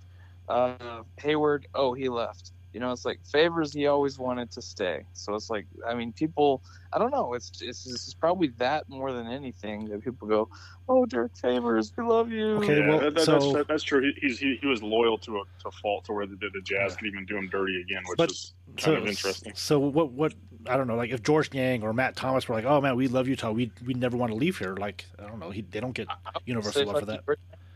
Uh, 0.49 1.03
Hayward, 1.19 1.67
oh, 1.75 1.95
he 1.95 2.09
left. 2.09 2.53
You 2.75 2.81
know, 2.81 2.91
it's 2.91 3.05
like 3.05 3.25
favors 3.25 3.73
he 3.73 3.87
always 3.87 4.19
wanted 4.19 4.51
to 4.51 4.61
stay. 4.61 5.07
So 5.13 5.37
it's 5.37 5.49
like, 5.49 5.65
I 5.87 5.95
mean, 5.95 6.13
people, 6.13 6.61
I 6.93 6.99
don't 6.99 7.13
know. 7.13 7.35
It's 7.35 7.63
it's, 7.63 7.87
it's 7.87 8.15
probably 8.15 8.49
that 8.59 8.89
more 8.89 9.13
than 9.13 9.29
anything 9.29 9.89
that 9.91 10.03
people 10.03 10.27
go, 10.27 10.49
"Oh, 10.89 11.07
Derrick 11.07 11.37
Favors, 11.37 11.93
we 11.97 12.03
love 12.03 12.33
you." 12.33 12.57
Okay, 12.57 12.81
yeah, 12.81 12.89
well, 12.89 12.99
that, 12.99 13.15
that, 13.15 13.25
so, 13.25 13.33
that's, 13.33 13.53
that, 13.53 13.69
that's 13.69 13.83
true. 13.85 14.03
He, 14.03 14.27
he's 14.27 14.41
he, 14.41 14.59
he 14.61 14.67
was 14.67 14.83
loyal 14.83 15.17
to 15.19 15.37
a 15.39 15.43
to 15.63 15.71
fault 15.81 16.07
to 16.07 16.13
where 16.13 16.27
the, 16.27 16.35
the 16.35 16.61
Jazz 16.65 16.93
yeah. 16.93 16.97
could 16.97 17.07
even 17.07 17.25
do 17.27 17.37
him 17.37 17.49
dirty 17.49 17.81
again, 17.81 18.03
which 18.07 18.19
but, 18.19 18.33
is 18.33 18.55
kind 18.77 18.81
so, 18.81 18.95
of 18.95 19.07
interesting. 19.07 19.53
So 19.55 19.79
what 19.79 20.11
what 20.11 20.35
I 20.67 20.77
don't 20.77 20.89
know, 20.89 20.97
like 20.97 21.11
if 21.11 21.23
Georges 21.23 21.55
Niang 21.55 21.85
or 21.85 21.93
Matt 21.93 22.17
Thomas 22.17 22.49
were 22.49 22.57
like, 22.57 22.65
"Oh 22.65 22.81
man, 22.81 22.97
we 22.97 23.07
love 23.07 23.29
Utah. 23.29 23.53
We 23.53 23.71
we 23.87 23.95
never 23.95 24.17
want 24.17 24.33
to 24.33 24.37
leave 24.37 24.59
here." 24.59 24.75
Like 24.75 25.05
I 25.17 25.29
don't 25.29 25.39
know, 25.39 25.51
he, 25.51 25.63
they 25.63 25.79
don't 25.79 25.95
get 25.95 26.09
universal 26.45 26.87
love 26.87 26.99
for 26.99 27.07
that. 27.07 27.21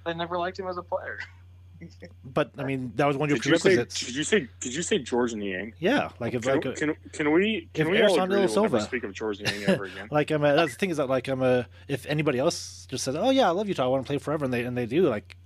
They 0.05 0.15
never 0.15 0.39
liked 0.39 0.59
him 0.59 0.67
as 0.67 0.77
a 0.77 0.83
player. 0.83 1.21
but 2.25 2.51
I 2.59 2.65
mean, 2.65 2.93
that 2.97 3.07
was 3.07 3.17
one 3.17 3.31
of 3.31 3.37
your 3.37 3.39
did 3.39 3.61
prerequisites. 3.61 4.03
You 4.03 4.25
say, 4.25 4.41
did 4.41 4.45
you 4.45 4.49
say? 4.49 4.49
Did 4.61 4.75
you 4.75 4.83
say 4.83 4.99
Georges 4.99 5.37
Niang? 5.37 5.75
Yeah, 5.79 6.11
like 6.19 6.35
if 6.35 6.43
can, 6.43 6.55
like 6.55 6.65
a, 6.65 6.73
can, 6.73 6.97
can 7.13 7.33
we 7.33 7.69
can 7.75 7.91
we 7.91 8.03
all 8.03 8.21
agree 8.21 8.47
we'll 8.47 8.63
never 8.63 8.81
speak 8.81 9.05
of 9.05 9.13
Georges 9.13 9.51
Niang 9.51 9.65
ever 9.69 9.85
again? 9.85 10.09
like 10.11 10.31
I'm 10.31 10.45
a, 10.45 10.55
that's 10.55 10.73
the 10.73 10.79
thing 10.79 10.91
is 10.91 10.97
that 10.97 11.09
like 11.09 11.29
I'm 11.29 11.43
a 11.43 11.67
if 11.87 12.07
anybody 12.07 12.39
else 12.39 12.87
just 12.89 13.05
says, 13.05 13.15
oh 13.17 13.31
yeah, 13.31 13.49
I 13.49 13.51
love 13.51 13.69
Utah, 13.69 13.85
I 13.85 13.89
want 13.89 14.05
to 14.05 14.07
play 14.07 14.19
forever, 14.19 14.45
and 14.45 14.53
they 14.53 14.65
and 14.65 14.77
they 14.77 14.87
do 14.87 15.09
like, 15.09 15.37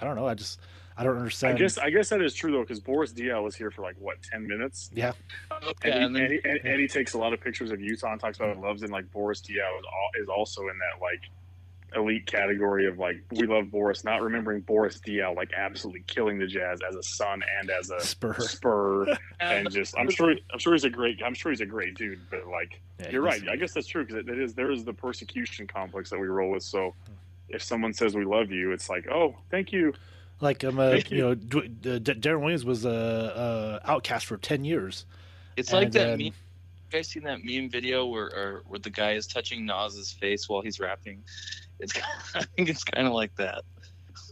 I 0.00 0.04
don't 0.04 0.16
know, 0.16 0.26
I 0.26 0.34
just 0.34 0.60
I 0.98 1.04
don't 1.04 1.16
understand. 1.16 1.54
I 1.54 1.58
guess 1.58 1.78
I 1.78 1.90
guess 1.90 2.08
that 2.08 2.20
is 2.20 2.34
true 2.34 2.50
though, 2.50 2.62
because 2.62 2.80
Boris 2.80 3.12
Diaw 3.12 3.42
was 3.42 3.54
here 3.54 3.70
for 3.70 3.82
like 3.82 3.94
what 4.00 4.20
ten 4.20 4.46
minutes. 4.46 4.90
Yeah, 4.92 5.12
okay, 5.62 5.92
and, 5.92 6.16
he, 6.16 6.22
and, 6.22 6.32
he, 6.32 6.40
and, 6.44 6.60
and, 6.64 6.80
he, 6.80 6.88
takes 6.88 7.14
a 7.14 7.18
lot 7.18 7.32
of 7.32 7.40
pictures 7.40 7.70
of 7.70 7.80
Utah 7.80 8.10
and 8.10 8.20
talks 8.20 8.36
about 8.38 8.50
it, 8.50 8.60
loves. 8.60 8.82
And 8.82 8.90
like 8.90 9.10
Boris 9.12 9.40
Diaw 9.40 9.52
is, 9.52 9.84
all, 9.84 10.10
is 10.20 10.28
also 10.28 10.62
in 10.62 10.76
that 10.78 11.00
like 11.00 11.20
elite 11.94 12.26
category 12.26 12.86
of 12.86 12.98
like 12.98 13.16
we 13.32 13.46
love 13.46 13.70
Boris, 13.70 14.04
not 14.04 14.22
remembering 14.22 14.60
Boris 14.60 15.00
Diaw 15.06 15.34
like 15.34 15.52
absolutely 15.56 16.04
killing 16.06 16.38
the 16.38 16.46
Jazz 16.46 16.80
as 16.88 16.94
a 16.94 17.02
son 17.02 17.42
and 17.58 17.70
as 17.70 17.90
a 17.90 18.00
spur, 18.00 18.34
spur, 18.40 19.06
and 19.40 19.70
just 19.70 19.96
I'm 19.98 20.10
sure 20.10 20.34
I'm 20.52 20.58
sure 20.58 20.74
he's 20.74 20.84
a 20.84 20.90
great 20.90 21.22
I'm 21.24 21.34
sure 21.34 21.50
he's 21.50 21.60
a 21.60 21.66
great 21.66 21.94
dude, 21.94 22.20
but 22.30 22.46
like 22.46 22.80
yeah, 23.00 23.10
you're 23.10 23.22
right, 23.22 23.42
I 23.48 23.56
guess 23.56 23.72
that's 23.72 23.86
true 23.86 24.04
because 24.04 24.16
it, 24.16 24.28
it 24.28 24.38
is 24.38 24.54
there 24.54 24.70
is 24.70 24.84
the 24.84 24.92
persecution 24.92 25.66
complex 25.66 26.10
that 26.10 26.18
we 26.18 26.26
roll 26.26 26.50
with. 26.50 26.62
So 26.62 26.94
if 27.48 27.62
someone 27.62 27.92
says 27.92 28.14
we 28.14 28.24
love 28.24 28.50
you, 28.50 28.72
it's 28.72 28.90
like 28.90 29.08
oh 29.08 29.36
thank 29.50 29.72
you. 29.72 29.94
Like 30.40 30.62
um, 30.64 30.78
uh, 30.78 30.90
you. 30.90 31.02
you. 31.08 31.18
know, 31.18 31.34
D- 31.34 31.68
D- 31.68 31.98
Deron 31.98 32.40
Williams 32.40 32.64
was 32.64 32.84
a, 32.84 33.80
a 33.84 33.90
outcast 33.90 34.26
for 34.26 34.36
ten 34.36 34.64
years. 34.64 35.04
It's 35.56 35.72
and, 35.72 35.80
like 35.80 35.92
that. 35.92 36.12
Um, 36.12 36.18
meme 36.18 36.32
guys 36.90 37.08
seen 37.08 37.24
that 37.24 37.44
meme 37.44 37.70
video 37.70 38.06
where 38.06 38.62
where 38.66 38.78
the 38.78 38.90
guy 38.90 39.12
is 39.12 39.26
touching 39.26 39.66
Nas's 39.66 40.12
face 40.12 40.48
while 40.48 40.62
he's 40.62 40.80
rapping? 40.80 41.22
It's 41.80 41.94
I 42.34 42.42
think 42.56 42.68
it's 42.68 42.84
kind 42.84 43.06
of 43.06 43.12
like 43.12 43.34
that. 43.36 43.62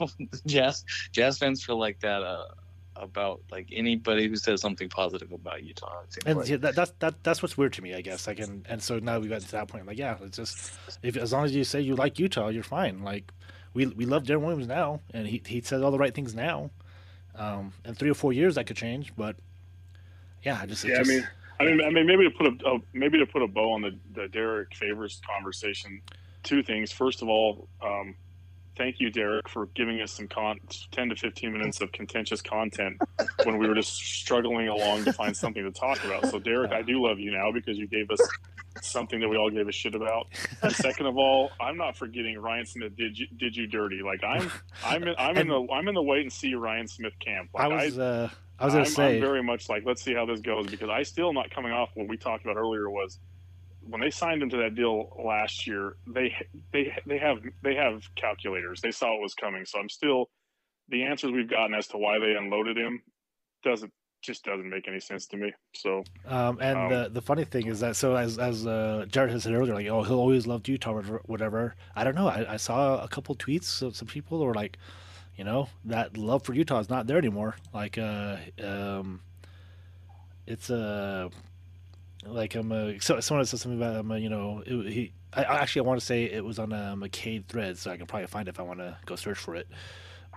jazz 0.46 0.84
jazz 1.12 1.38
fans 1.38 1.64
feel 1.64 1.78
like 1.78 2.00
that 2.00 2.22
uh, 2.22 2.46
about 2.96 3.40
like 3.50 3.68
anybody 3.72 4.28
who 4.28 4.36
says 4.36 4.60
something 4.60 4.88
positive 4.88 5.32
about 5.32 5.62
Utah. 5.62 6.02
And 6.24 6.38
like. 6.38 6.48
yeah, 6.48 6.56
that, 6.58 6.74
that's 6.74 6.92
that, 6.98 7.22
that's 7.22 7.42
what's 7.42 7.56
weird 7.56 7.72
to 7.74 7.82
me, 7.82 7.94
I 7.94 8.00
guess. 8.00 8.26
Like, 8.26 8.40
and, 8.40 8.66
and 8.68 8.82
so 8.82 8.98
now 8.98 9.18
we 9.18 9.28
got 9.28 9.42
to 9.42 9.52
that 9.52 9.68
point. 9.68 9.86
Like, 9.86 9.98
yeah, 9.98 10.16
it's 10.22 10.36
just 10.36 10.72
if 11.02 11.16
as 11.16 11.32
long 11.32 11.44
as 11.44 11.54
you 11.54 11.64
say 11.64 11.80
you 11.80 11.94
like 11.94 12.18
Utah, 12.18 12.48
you're 12.48 12.62
fine. 12.62 13.02
Like, 13.02 13.32
we 13.74 13.86
we 13.86 14.06
love 14.06 14.24
Deron 14.24 14.42
Williams 14.42 14.66
now, 14.66 15.00
and 15.12 15.26
he 15.26 15.42
he 15.46 15.60
says 15.60 15.82
all 15.82 15.90
the 15.90 15.98
right 15.98 16.14
things 16.14 16.34
now. 16.34 16.70
Um, 17.34 17.74
in 17.84 17.94
three 17.94 18.10
or 18.10 18.14
four 18.14 18.32
years, 18.32 18.54
that 18.54 18.66
could 18.66 18.78
change, 18.78 19.12
but 19.14 19.36
yeah, 20.42 20.58
I 20.60 20.66
just 20.66 20.84
yeah. 20.84 20.98
Just, 20.98 21.10
I 21.10 21.14
mean, 21.14 21.28
I 21.58 21.64
mean, 21.64 21.80
I 21.82 21.90
mean, 21.90 22.06
maybe 22.06 22.24
to 22.24 22.30
put 22.30 22.46
a, 22.46 22.68
a 22.68 22.78
maybe 22.92 23.18
to 23.18 23.26
put 23.26 23.42
a 23.42 23.48
bow 23.48 23.72
on 23.72 23.82
the 23.82 23.98
the 24.14 24.28
Derrick 24.28 24.74
Favors 24.74 25.20
conversation 25.26 26.02
two 26.42 26.62
things. 26.62 26.92
First 26.92 27.22
of 27.22 27.28
all, 27.28 27.68
um, 27.82 28.14
thank 28.76 29.00
you, 29.00 29.10
Derrick, 29.10 29.48
for 29.48 29.66
giving 29.74 30.00
us 30.00 30.12
some 30.12 30.28
con- 30.28 30.60
10 30.92 31.10
to 31.10 31.16
15 31.16 31.52
minutes 31.52 31.80
of 31.80 31.90
contentious 31.92 32.40
content 32.40 33.00
when 33.44 33.58
we 33.58 33.66
were 33.66 33.74
just 33.74 33.94
struggling 33.96 34.68
along 34.68 35.04
to 35.04 35.12
find 35.12 35.36
something 35.36 35.64
to 35.64 35.72
talk 35.72 36.02
about. 36.04 36.26
So, 36.26 36.38
Derrick, 36.38 36.72
I 36.72 36.82
do 36.82 37.04
love 37.04 37.18
you 37.18 37.32
now 37.32 37.50
because 37.52 37.76
you 37.76 37.88
gave 37.88 38.10
us 38.10 38.20
something 38.82 39.20
that 39.20 39.28
we 39.28 39.36
all 39.36 39.50
gave 39.50 39.68
a 39.68 39.72
shit 39.72 39.94
about. 39.94 40.26
And 40.62 40.72
second 40.72 41.06
of 41.06 41.16
all, 41.16 41.50
I'm 41.60 41.76
not 41.76 41.96
forgetting 41.96 42.38
Ryan 42.38 42.66
Smith 42.66 42.96
did 42.96 43.18
you, 43.18 43.26
did 43.36 43.56
you 43.56 43.66
dirty. 43.66 44.02
Like 44.02 44.22
I'm 44.22 44.50
I'm 44.84 45.02
in, 45.02 45.14
I'm 45.18 45.36
in 45.36 45.48
the 45.48 45.66
I'm 45.72 45.88
in 45.88 45.94
the 45.94 46.02
wait 46.02 46.22
and 46.22 46.32
see 46.32 46.54
Ryan 46.54 46.86
Smith 46.86 47.14
camp. 47.18 47.50
Like, 47.54 47.64
I 47.64 47.68
was 47.68 47.98
uh, 47.98 48.30
I 48.58 48.64
was 48.64 48.74
gonna 48.74 48.84
I'm, 48.84 48.90
say 48.90 49.16
I'm 49.16 49.20
very 49.20 49.42
much 49.42 49.68
like 49.68 49.84
let's 49.84 50.02
see 50.02 50.14
how 50.14 50.26
this 50.26 50.40
goes 50.40 50.66
because 50.66 50.88
I 50.88 51.02
still 51.02 51.32
not 51.32 51.50
coming 51.50 51.72
off 51.72 51.90
what 51.94 52.08
we 52.08 52.16
talked 52.16 52.44
about 52.44 52.56
earlier 52.56 52.88
was 52.88 53.18
when 53.88 54.00
they 54.00 54.10
signed 54.10 54.42
him 54.42 54.50
to 54.50 54.56
that 54.58 54.74
deal 54.74 55.16
last 55.24 55.66
year, 55.66 55.96
they 56.06 56.34
they 56.72 56.96
they 57.06 57.18
have 57.18 57.38
they 57.62 57.74
have 57.74 58.02
calculators. 58.16 58.80
They 58.80 58.90
saw 58.90 59.14
it 59.14 59.20
was 59.20 59.34
coming. 59.34 59.64
So 59.64 59.78
I'm 59.78 59.88
still 59.88 60.30
the 60.88 61.02
answers 61.02 61.32
we've 61.32 61.50
gotten 61.50 61.74
as 61.74 61.86
to 61.88 61.98
why 61.98 62.18
they 62.18 62.34
unloaded 62.34 62.76
him 62.76 63.02
doesn't 63.64 63.92
just 64.22 64.44
doesn't 64.44 64.68
make 64.68 64.88
any 64.88 65.00
sense 65.00 65.26
to 65.28 65.36
me. 65.36 65.52
So 65.74 66.02
um, 66.26 66.58
and 66.60 66.78
um, 66.78 66.90
the 66.90 67.08
the 67.12 67.22
funny 67.22 67.44
thing 67.44 67.66
is 67.66 67.80
that 67.80 67.96
so 67.96 68.16
as 68.16 68.38
as 68.38 68.66
uh, 68.66 69.06
Jared 69.08 69.30
has 69.30 69.44
said 69.44 69.54
earlier, 69.54 69.74
like 69.74 69.86
oh 69.86 70.02
he'll 70.02 70.18
always 70.18 70.46
love 70.46 70.66
Utah 70.66 70.92
or 70.92 71.02
whatever. 71.26 71.76
I 71.94 72.04
don't 72.04 72.14
know. 72.14 72.28
I, 72.28 72.54
I 72.54 72.56
saw 72.56 73.02
a 73.02 73.08
couple 73.08 73.34
tweets 73.36 73.82
of 73.82 73.96
some 73.96 74.08
people 74.08 74.44
were 74.44 74.54
like, 74.54 74.78
You 75.36 75.44
know 75.44 75.68
that 75.84 76.16
love 76.16 76.44
for 76.44 76.54
Utah 76.54 76.78
is 76.78 76.88
not 76.88 77.06
there 77.06 77.18
anymore. 77.18 77.56
Like, 77.74 77.98
uh, 77.98 78.36
um, 78.62 79.20
it's 80.46 80.70
a 80.70 81.30
uh, 82.24 82.28
like 82.30 82.54
I'm 82.54 82.72
a 82.72 82.98
so 83.00 83.20
someone 83.20 83.44
said 83.44 83.60
something 83.60 83.80
about 83.80 83.96
um, 83.96 84.12
you 84.18 84.28
know 84.28 84.62
it, 84.66 84.92
he. 84.92 85.12
I, 85.32 85.42
actually 85.42 85.80
I 85.80 85.84
want 85.84 86.00
to 86.00 86.06
say 86.06 86.24
it 86.24 86.42
was 86.42 86.58
on 86.58 86.72
a 86.72 86.94
McCade 86.96 87.46
thread, 87.46 87.76
so 87.76 87.90
I 87.90 87.98
can 87.98 88.06
probably 88.06 88.26
find 88.26 88.48
it 88.48 88.52
if 88.52 88.60
I 88.60 88.62
want 88.62 88.78
to 88.78 88.96
go 89.04 89.16
search 89.16 89.38
for 89.38 89.54
it. 89.54 89.68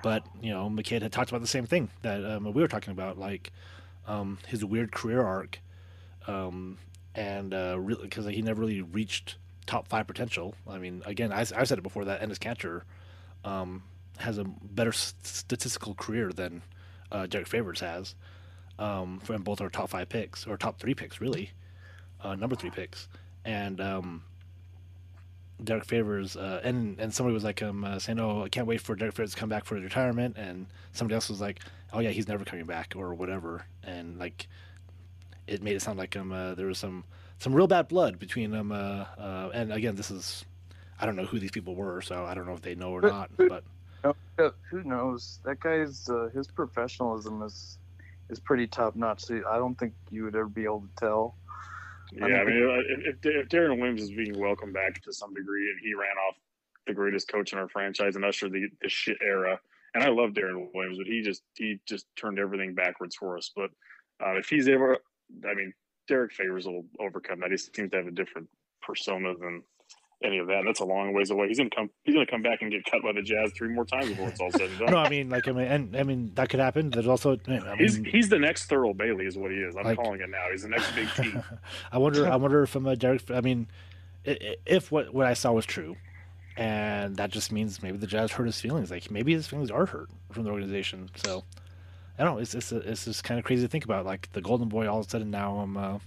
But 0.03 0.25
you 0.41 0.51
know, 0.51 0.69
McCade 0.69 1.01
had 1.01 1.11
talked 1.11 1.29
about 1.29 1.41
the 1.41 1.47
same 1.47 1.65
thing 1.65 1.89
that 2.01 2.25
um, 2.25 2.43
we 2.45 2.61
were 2.61 2.67
talking 2.67 2.91
about, 2.91 3.17
like 3.17 3.53
um, 4.07 4.39
his 4.47 4.65
weird 4.65 4.91
career 4.91 5.21
arc, 5.21 5.59
um, 6.27 6.77
and 7.15 7.53
uh, 7.53 7.77
really 7.79 8.03
because 8.03 8.25
he 8.25 8.41
never 8.41 8.59
really 8.59 8.81
reached 8.81 9.37
top 9.65 9.87
five 9.87 10.07
potential. 10.07 10.55
I 10.67 10.79
mean, 10.79 11.01
again, 11.05 11.31
I, 11.31 11.37
have 11.37 11.67
said 11.67 11.77
it 11.77 11.83
before 11.83 12.05
that 12.05 12.21
Enes 12.21 12.39
Kanter 12.39 12.81
um, 13.45 13.83
has 14.19 14.37
a 14.37 14.43
better 14.43 14.91
statistical 14.91 15.95
career 15.95 16.31
than 16.31 16.61
uh, 17.11 17.25
Derrick 17.25 17.47
Favors 17.47 17.79
has, 17.79 18.15
um, 18.77 19.19
from 19.19 19.43
both 19.43 19.61
our 19.61 19.69
top 19.69 19.89
five 19.89 20.09
picks 20.09 20.45
or 20.45 20.57
top 20.57 20.79
three 20.79 20.93
picks, 20.93 21.19
really, 21.21 21.51
uh, 22.21 22.35
number 22.35 22.55
three 22.55 22.69
picks, 22.69 23.07
and 23.45 23.79
um, 23.81 24.23
Derrick 25.63 25.85
Favors, 25.85 26.35
uh, 26.35 26.61
and 26.63 26.99
and 26.99 27.13
somebody 27.13 27.33
was 27.33 27.43
like, 27.43 27.61
um, 27.63 27.83
uh, 27.83 27.97
saying, 27.99 28.19
"Oh, 28.19 28.43
I 28.43 28.49
can't 28.49 28.67
wait 28.67 28.81
for 28.81 28.95
Derrick 28.95 29.15
Favors 29.15 29.31
to 29.31 29.37
come 29.37 29.49
back 29.49 29.65
for 29.65 29.75
his 29.75 29.83
retirement," 29.83 30.37
and 30.37 30.67
somebody 30.93 31.15
else 31.15 31.29
was 31.29 31.41
like, 31.41 31.61
"Oh 31.93 31.99
yeah, 31.99 32.09
he's 32.11 32.27
never 32.27 32.45
coming 32.45 32.65
back," 32.65 32.93
or 32.95 33.13
whatever, 33.13 33.65
and 33.83 34.19
like, 34.19 34.47
it 35.47 35.63
made 35.63 35.75
it 35.75 35.81
sound 35.81 35.97
like 35.97 36.15
um, 36.15 36.31
uh, 36.31 36.55
there 36.55 36.67
was 36.67 36.77
some 36.77 37.03
some 37.39 37.53
real 37.55 37.67
bad 37.67 37.87
blood 37.87 38.19
between 38.19 38.51
them. 38.51 38.71
Uh, 38.71 39.05
uh, 39.17 39.49
and 39.53 39.71
again, 39.73 39.95
this 39.95 40.11
is, 40.11 40.45
I 40.99 41.05
don't 41.05 41.15
know 41.15 41.25
who 41.25 41.39
these 41.39 41.51
people 41.51 41.73
were, 41.75 42.01
so 42.01 42.25
I 42.25 42.33
don't 42.33 42.45
know 42.45 42.53
if 42.53 42.61
they 42.61 42.75
know 42.75 42.91
or 42.91 43.01
not, 43.01 43.31
but. 43.37 43.63
Who 44.03 44.83
knows? 44.83 45.39
That 45.43 45.59
guy's 45.59 46.09
uh, 46.09 46.29
his 46.33 46.47
professionalism 46.47 47.41
is 47.43 47.77
is 48.29 48.39
pretty 48.39 48.67
top 48.67 48.95
notch. 48.95 49.25
So 49.25 49.41
I 49.49 49.57
don't 49.57 49.77
think 49.77 49.93
you 50.09 50.23
would 50.23 50.35
ever 50.35 50.47
be 50.47 50.63
able 50.63 50.81
to 50.81 50.95
tell. 50.97 51.35
Yeah, 52.11 52.25
I, 52.25 52.43
mean, 52.43 52.63
uh, 52.63 53.09
if, 53.09 53.17
if 53.23 53.49
Deron 53.49 53.77
Williams 53.77 54.01
is 54.01 54.09
being 54.09 54.39
welcomed 54.39 54.73
back 54.73 55.01
to 55.03 55.13
some 55.13 55.33
degree, 55.33 55.69
and 55.69 55.79
he 55.83 55.93
ran 55.93 56.17
off 56.27 56.35
the 56.87 56.93
greatest 56.93 57.27
coach 57.27 57.53
in 57.53 57.59
our 57.59 57.69
franchise 57.69 58.15
and 58.15 58.25
ushered 58.25 58.51
the, 58.51 58.67
the 58.81 58.89
shit 58.89 59.17
era, 59.21 59.59
and 59.93 60.03
I 60.03 60.09
love 60.09 60.31
Deron 60.31 60.69
Williams, 60.73 60.97
but 60.97 61.07
he 61.07 61.21
just 61.21 61.43
he 61.55 61.79
just 61.87 62.05
turned 62.15 62.39
everything 62.39 62.73
backwards 62.73 63.15
for 63.15 63.37
us. 63.37 63.51
But 63.55 63.69
uh, 64.25 64.37
if 64.37 64.49
he's 64.49 64.67
able, 64.67 64.95
I 65.47 65.53
mean, 65.53 65.73
Derrick 66.07 66.33
Favors 66.33 66.65
will 66.65 66.85
overcome 66.99 67.41
that. 67.41 67.51
He 67.51 67.57
seems 67.57 67.91
to 67.91 67.97
have 67.97 68.07
a 68.07 68.11
different 68.11 68.49
persona 68.81 69.33
than 69.35 69.61
any 70.23 70.37
of 70.37 70.47
that. 70.47 70.63
That's 70.65 70.79
a 70.79 70.85
long 70.85 71.13
ways 71.13 71.31
away. 71.31 71.47
He's 71.47 71.57
gonna 71.57 71.69
come. 71.69 71.89
He's 72.03 72.13
gonna 72.13 72.25
come 72.25 72.41
back 72.41 72.61
and 72.61 72.71
get 72.71 72.83
cut 72.85 73.01
by 73.01 73.11
the 73.13 73.21
Jazz 73.21 73.51
three 73.53 73.69
more 73.69 73.85
times 73.85 74.09
before 74.09 74.27
it's 74.29 74.39
all 74.39 74.51
said 74.51 74.69
and 74.69 74.79
done. 74.79 74.91
no, 74.91 74.97
I 74.97 75.09
mean, 75.09 75.29
like, 75.29 75.47
I 75.47 75.51
mean, 75.51 75.67
and 75.67 75.95
I 75.95 76.03
mean 76.03 76.31
that 76.35 76.49
could 76.49 76.59
happen. 76.59 76.89
There's 76.89 77.07
also, 77.07 77.37
I 77.47 77.49
mean, 77.49 77.63
he's 77.77 77.95
he's 77.97 78.29
the 78.29 78.39
next 78.39 78.69
Thurl 78.69 78.95
Bailey, 78.95 79.25
is 79.25 79.37
what 79.37 79.51
he 79.51 79.57
is. 79.57 79.75
I'm 79.75 79.83
like, 79.83 79.97
calling 79.97 80.21
it 80.21 80.29
now. 80.29 80.45
He's 80.51 80.63
the 80.63 80.69
next 80.69 80.93
big 80.93 81.07
T. 81.15 81.33
I 81.91 81.97
wonder. 81.97 82.27
I 82.27 82.35
wonder 82.35 82.63
if 82.63 82.75
I'm 82.75 82.85
a 82.85 82.95
Derrick. 82.95 83.29
I 83.31 83.41
mean, 83.41 83.67
if 84.25 84.91
what 84.91 85.13
what 85.13 85.25
I 85.25 85.33
saw 85.33 85.51
was 85.51 85.65
true, 85.65 85.95
and 86.57 87.15
that 87.17 87.31
just 87.31 87.51
means 87.51 87.81
maybe 87.81 87.97
the 87.97 88.07
Jazz 88.07 88.33
hurt 88.33 88.45
his 88.45 88.59
feelings. 88.59 88.91
Like 88.91 89.09
maybe 89.09 89.33
his 89.33 89.47
feelings 89.47 89.71
are 89.71 89.85
hurt 89.85 90.09
from 90.31 90.43
the 90.43 90.51
organization. 90.51 91.09
So 91.15 91.43
I 92.17 92.23
don't 92.23 92.35
know. 92.35 92.41
It's 92.41 92.53
it's 92.53 92.71
it's 92.71 93.05
just 93.05 93.23
kind 93.23 93.39
of 93.39 93.45
crazy 93.45 93.61
to 93.61 93.69
think 93.69 93.85
about. 93.85 94.05
Like 94.05 94.29
the 94.33 94.41
Golden 94.41 94.67
Boy, 94.67 94.87
all 94.87 94.99
of 94.99 95.07
a 95.07 95.09
sudden 95.09 95.31
now 95.31 95.59
I'm. 95.59 95.77
Uh, 95.77 95.99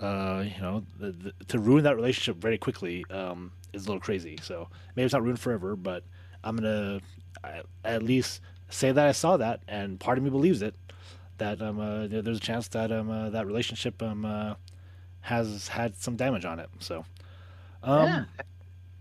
uh, 0.00 0.44
you 0.44 0.60
know, 0.60 0.84
the, 0.98 1.12
the, 1.12 1.32
to 1.48 1.58
ruin 1.58 1.84
that 1.84 1.96
relationship 1.96 2.36
very 2.36 2.58
quickly 2.58 3.04
um, 3.10 3.52
is 3.72 3.84
a 3.84 3.88
little 3.88 4.00
crazy. 4.00 4.38
So 4.42 4.68
maybe 4.96 5.04
it's 5.04 5.14
not 5.14 5.22
ruined 5.22 5.40
forever, 5.40 5.76
but 5.76 6.04
I'm 6.42 6.56
gonna 6.56 7.00
at 7.84 8.02
least 8.02 8.40
say 8.68 8.92
that 8.92 9.06
I 9.06 9.12
saw 9.12 9.36
that, 9.36 9.60
and 9.68 9.98
part 9.98 10.18
of 10.18 10.24
me 10.24 10.30
believes 10.30 10.62
it. 10.62 10.74
That 11.38 11.60
um, 11.60 11.80
uh, 11.80 12.06
there's 12.06 12.38
a 12.38 12.40
chance 12.40 12.68
that 12.68 12.92
um, 12.92 13.10
uh, 13.10 13.30
that 13.30 13.46
relationship 13.46 14.00
um, 14.02 14.24
uh, 14.24 14.54
has 15.20 15.66
had 15.66 15.96
some 15.96 16.16
damage 16.16 16.44
on 16.44 16.60
it. 16.60 16.68
So, 16.78 17.04
um, 17.82 18.06
yeah. 18.06 18.24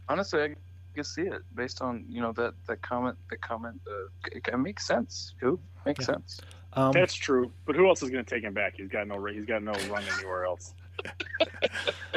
honestly, 0.09 0.41
I 0.41 0.55
can 0.95 1.03
see 1.03 1.23
it 1.23 1.41
based 1.53 1.81
on 1.81 2.05
you 2.09 2.21
know 2.21 2.31
that 2.33 2.55
that 2.67 2.81
comment. 2.81 3.17
The 3.29 3.37
comment, 3.37 3.79
uh, 3.87 4.07
it, 4.31 4.47
it 4.47 4.57
makes 4.57 4.85
sense. 4.85 5.35
Who 5.41 5.59
makes 5.85 6.07
yeah. 6.07 6.15
sense? 6.15 6.41
Um, 6.75 6.91
That's 6.91 7.13
true, 7.13 7.51
but 7.65 7.75
who 7.75 7.87
else 7.87 8.01
is 8.01 8.09
going 8.09 8.25
to 8.25 8.29
take 8.29 8.43
him 8.43 8.53
back? 8.53 8.73
He's 8.77 8.87
got 8.87 9.07
no 9.07 9.23
he's 9.25 9.45
got 9.45 9.61
no 9.61 9.73
run 9.91 10.03
anywhere 10.17 10.45
else. 10.45 10.73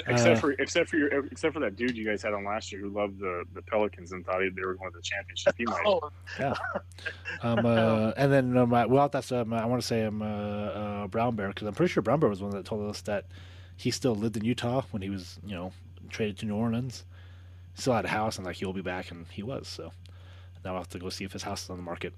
Except 0.09 0.39
uh, 0.39 0.41
for 0.41 0.53
except 0.53 0.91
for 0.91 0.97
your 0.97 1.27
except 1.27 1.55
for 1.55 1.61
that 1.61 1.77
dude 1.77 1.97
you 1.97 2.05
guys 2.05 2.23
had 2.23 2.33
on 2.33 2.45
last 2.45 2.73
year 2.73 2.81
who 2.81 2.89
loved 2.89 3.19
the, 3.19 3.45
the 3.55 3.62
Pelicans 3.62 4.12
and 4.12 4.25
thought 4.25 4.39
they 4.39 4.62
were 4.62 4.75
going 4.75 4.91
to 4.91 4.97
the 4.97 5.03
championship. 5.03 5.55
He 5.57 5.65
might. 5.65 5.83
Oh. 5.87 6.11
Yeah. 6.39 6.55
Um, 7.43 7.65
uh, 7.65 8.12
and 8.17 8.33
then 8.33 8.57
um, 8.57 8.71
well, 8.71 9.09
that's 9.09 9.33
um, 9.33 9.53
I 9.53 9.67
want 9.67 9.81
to 9.81 9.87
say 9.87 10.05
um, 10.05 10.23
uh, 10.23 10.25
uh, 10.25 11.07
Brown 11.09 11.37
Bear 11.37 11.49
because 11.49 11.67
I'm 11.67 11.75
pretty 11.75 11.93
sure 11.93 12.03
Brown 12.03 12.21
Bear 12.21 12.31
was 12.31 12.43
one 12.43 12.51
that 12.53 12.65
told 12.65 12.89
us 12.89 13.01
that 13.03 13.27
he 13.77 13.91
still 13.91 14.15
lived 14.15 14.37
in 14.37 14.45
Utah 14.45 14.83
when 14.91 15.03
he 15.03 15.11
was 15.11 15.39
you 15.45 15.55
know 15.55 15.73
traded 16.09 16.39
to 16.39 16.47
New 16.47 16.57
Orleans. 16.57 17.05
Still 17.75 17.93
had 17.93 18.05
a 18.05 18.09
house 18.09 18.37
and 18.37 18.47
like 18.47 18.57
he'll 18.57 18.73
be 18.73 18.83
back 18.83 19.11
and 19.11 19.27
he 19.31 19.43
was 19.43 19.69
so. 19.69 19.93
Now 20.65 20.73
I'll 20.73 20.79
have 20.79 20.89
to 20.91 20.99
go 20.99 21.09
see 21.11 21.25
if 21.25 21.33
his 21.33 21.43
house 21.43 21.65
is 21.65 21.71
on 21.71 21.77
the 21.77 21.83
market. 21.83 22.12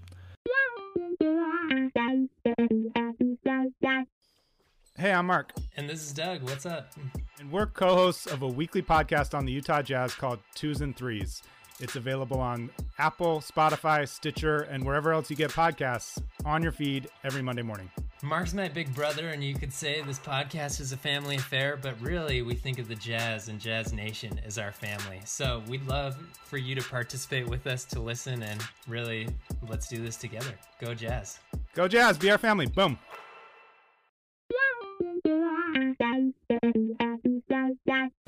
Hey, 4.98 5.12
I'm 5.12 5.26
Mark. 5.26 5.52
And 5.76 5.88
this 5.88 6.02
is 6.02 6.12
Doug. 6.12 6.42
What's 6.42 6.66
up? 6.66 6.92
And 7.38 7.52
we're 7.52 7.66
co 7.66 7.94
hosts 7.94 8.26
of 8.26 8.42
a 8.42 8.48
weekly 8.48 8.82
podcast 8.82 9.32
on 9.32 9.44
the 9.44 9.52
Utah 9.52 9.80
Jazz 9.80 10.12
called 10.12 10.40
Twos 10.56 10.80
and 10.80 10.96
Threes. 10.96 11.40
It's 11.78 11.94
available 11.94 12.40
on 12.40 12.68
Apple, 12.98 13.38
Spotify, 13.38 14.08
Stitcher, 14.08 14.62
and 14.62 14.84
wherever 14.84 15.12
else 15.12 15.30
you 15.30 15.36
get 15.36 15.52
podcasts 15.52 16.20
on 16.44 16.64
your 16.64 16.72
feed 16.72 17.08
every 17.22 17.42
Monday 17.42 17.62
morning. 17.62 17.88
Mark's 18.24 18.52
my 18.52 18.66
big 18.66 18.92
brother, 18.92 19.28
and 19.28 19.44
you 19.44 19.54
could 19.54 19.72
say 19.72 20.02
this 20.02 20.18
podcast 20.18 20.80
is 20.80 20.90
a 20.90 20.96
family 20.96 21.36
affair, 21.36 21.78
but 21.80 21.94
really, 22.00 22.42
we 22.42 22.56
think 22.56 22.80
of 22.80 22.88
the 22.88 22.96
Jazz 22.96 23.46
and 23.46 23.60
Jazz 23.60 23.92
Nation 23.92 24.40
as 24.44 24.58
our 24.58 24.72
family. 24.72 25.20
So 25.24 25.62
we'd 25.68 25.86
love 25.86 26.16
for 26.42 26.56
you 26.56 26.74
to 26.74 26.82
participate 26.82 27.48
with 27.48 27.68
us 27.68 27.84
to 27.84 28.00
listen, 28.00 28.42
and 28.42 28.60
really, 28.88 29.28
let's 29.68 29.86
do 29.86 29.98
this 29.98 30.16
together. 30.16 30.58
Go 30.80 30.92
Jazz. 30.92 31.38
Go 31.74 31.86
Jazz. 31.86 32.18
Be 32.18 32.32
our 32.32 32.38
family. 32.38 32.66
Boom. 32.66 32.98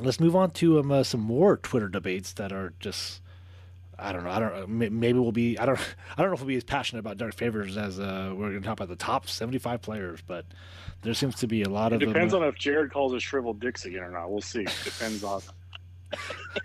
Let's 0.01 0.21
move 0.21 0.37
on 0.37 0.51
to 0.53 0.81
um, 0.81 0.91
uh, 0.91 1.03
some 1.03 1.21
more 1.21 1.57
Twitter 1.57 1.89
debates 1.89 2.33
that 2.35 2.53
are 2.53 2.73
just. 2.81 3.23
I 4.03 4.13
don't 4.13 4.25
know. 4.25 4.31
I 4.31 4.41
don't 4.41 4.55
know. 4.55 4.91
Maybe 4.91 5.19
we'll 5.19 5.33
be. 5.33 5.59
I 5.59 5.67
don't. 5.67 5.79
I 6.17 6.23
don't 6.23 6.31
know 6.31 6.35
if 6.35 6.41
we'll 6.41 6.49
be 6.49 6.57
as 6.57 6.65
passionate 6.65 7.01
about 7.01 7.19
Derrick 7.19 7.35
Favors 7.35 7.77
as 7.77 8.01
uh, 8.01 8.33
we're 8.35 8.51
going 8.51 8.63
to 8.63 8.67
talk 8.67 8.79
about 8.79 8.89
the 8.89 8.97
top 8.97 9.29
seventy-five 9.29 9.83
players, 9.83 10.21
but 10.27 10.47
there 11.03 11.15
seems 11.15 11.37
to 11.37 11.47
be 11.47 11.63
a 11.63 11.69
lot 11.69 11.93
it 11.93 11.97
of. 11.97 12.03
It 12.03 12.07
depends 12.07 12.33
them, 12.33 12.43
uh, 12.43 12.47
on 12.47 12.49
if 12.51 12.59
Jared 12.59 12.93
calls 12.93 13.13
us 13.13 13.23
shriveled 13.23 13.61
dicks 13.61 13.85
again 13.85 14.03
or 14.03 14.11
not. 14.11 14.31
We'll 14.31 14.41
see. 14.41 14.65
Depends 14.85 15.23
on. 15.23 15.43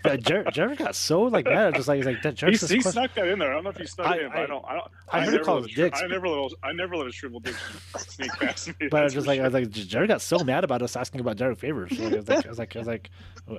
Yeah, 0.04 0.16
Jared, 0.16 0.52
Jared 0.52 0.78
got 0.78 0.94
so 0.94 1.22
like 1.22 1.44
mad, 1.44 1.74
just 1.74 1.88
like 1.88 1.96
he's 1.96 2.06
like 2.06 2.22
that. 2.22 2.34
Jared 2.34 2.60
he, 2.60 2.66
he 2.66 2.80
snuck 2.80 3.14
that 3.14 3.28
in 3.28 3.38
there. 3.38 3.52
I 3.52 3.54
don't 3.54 3.64
know 3.64 3.70
if 3.70 3.78
you 3.78 3.86
snuck 3.86 4.08
I, 4.08 4.16
it 4.16 4.22
in. 4.22 4.32
I, 4.32 4.42
I 4.42 4.46
don't. 4.46 4.64
I 4.64 4.74
don't. 4.74 4.86
I, 5.08 5.18
I 5.18 5.24
heard 5.24 5.34
it 5.34 5.42
called 5.42 5.68
dicks. 5.68 6.02
I 6.02 6.06
never 6.06 6.28
let. 6.28 6.52
I 6.62 6.72
never 6.72 6.96
let 6.96 7.06
a 7.06 7.12
shriveled 7.12 7.44
dick 7.44 7.54
sneak 7.96 8.32
past 8.32 8.68
me. 8.68 8.88
But 8.90 9.00
I 9.00 9.04
was 9.04 9.14
just 9.14 9.26
like, 9.26 9.36
sure. 9.36 9.44
I 9.44 9.48
was 9.48 9.54
like, 9.54 9.70
Jared 9.70 10.08
got 10.08 10.20
so 10.20 10.38
mad 10.38 10.64
about 10.64 10.82
us 10.82 10.96
asking 10.96 11.20
about 11.20 11.36
Derrick 11.36 11.58
Favors. 11.58 11.98
Like, 11.98 12.12
I 12.12 12.16
was 12.16 12.28
like, 12.28 12.46
I 12.46 12.48
was 12.48 12.58
like, 12.58 12.76
I 12.76 12.78
was 12.78 12.88
like, 12.88 13.10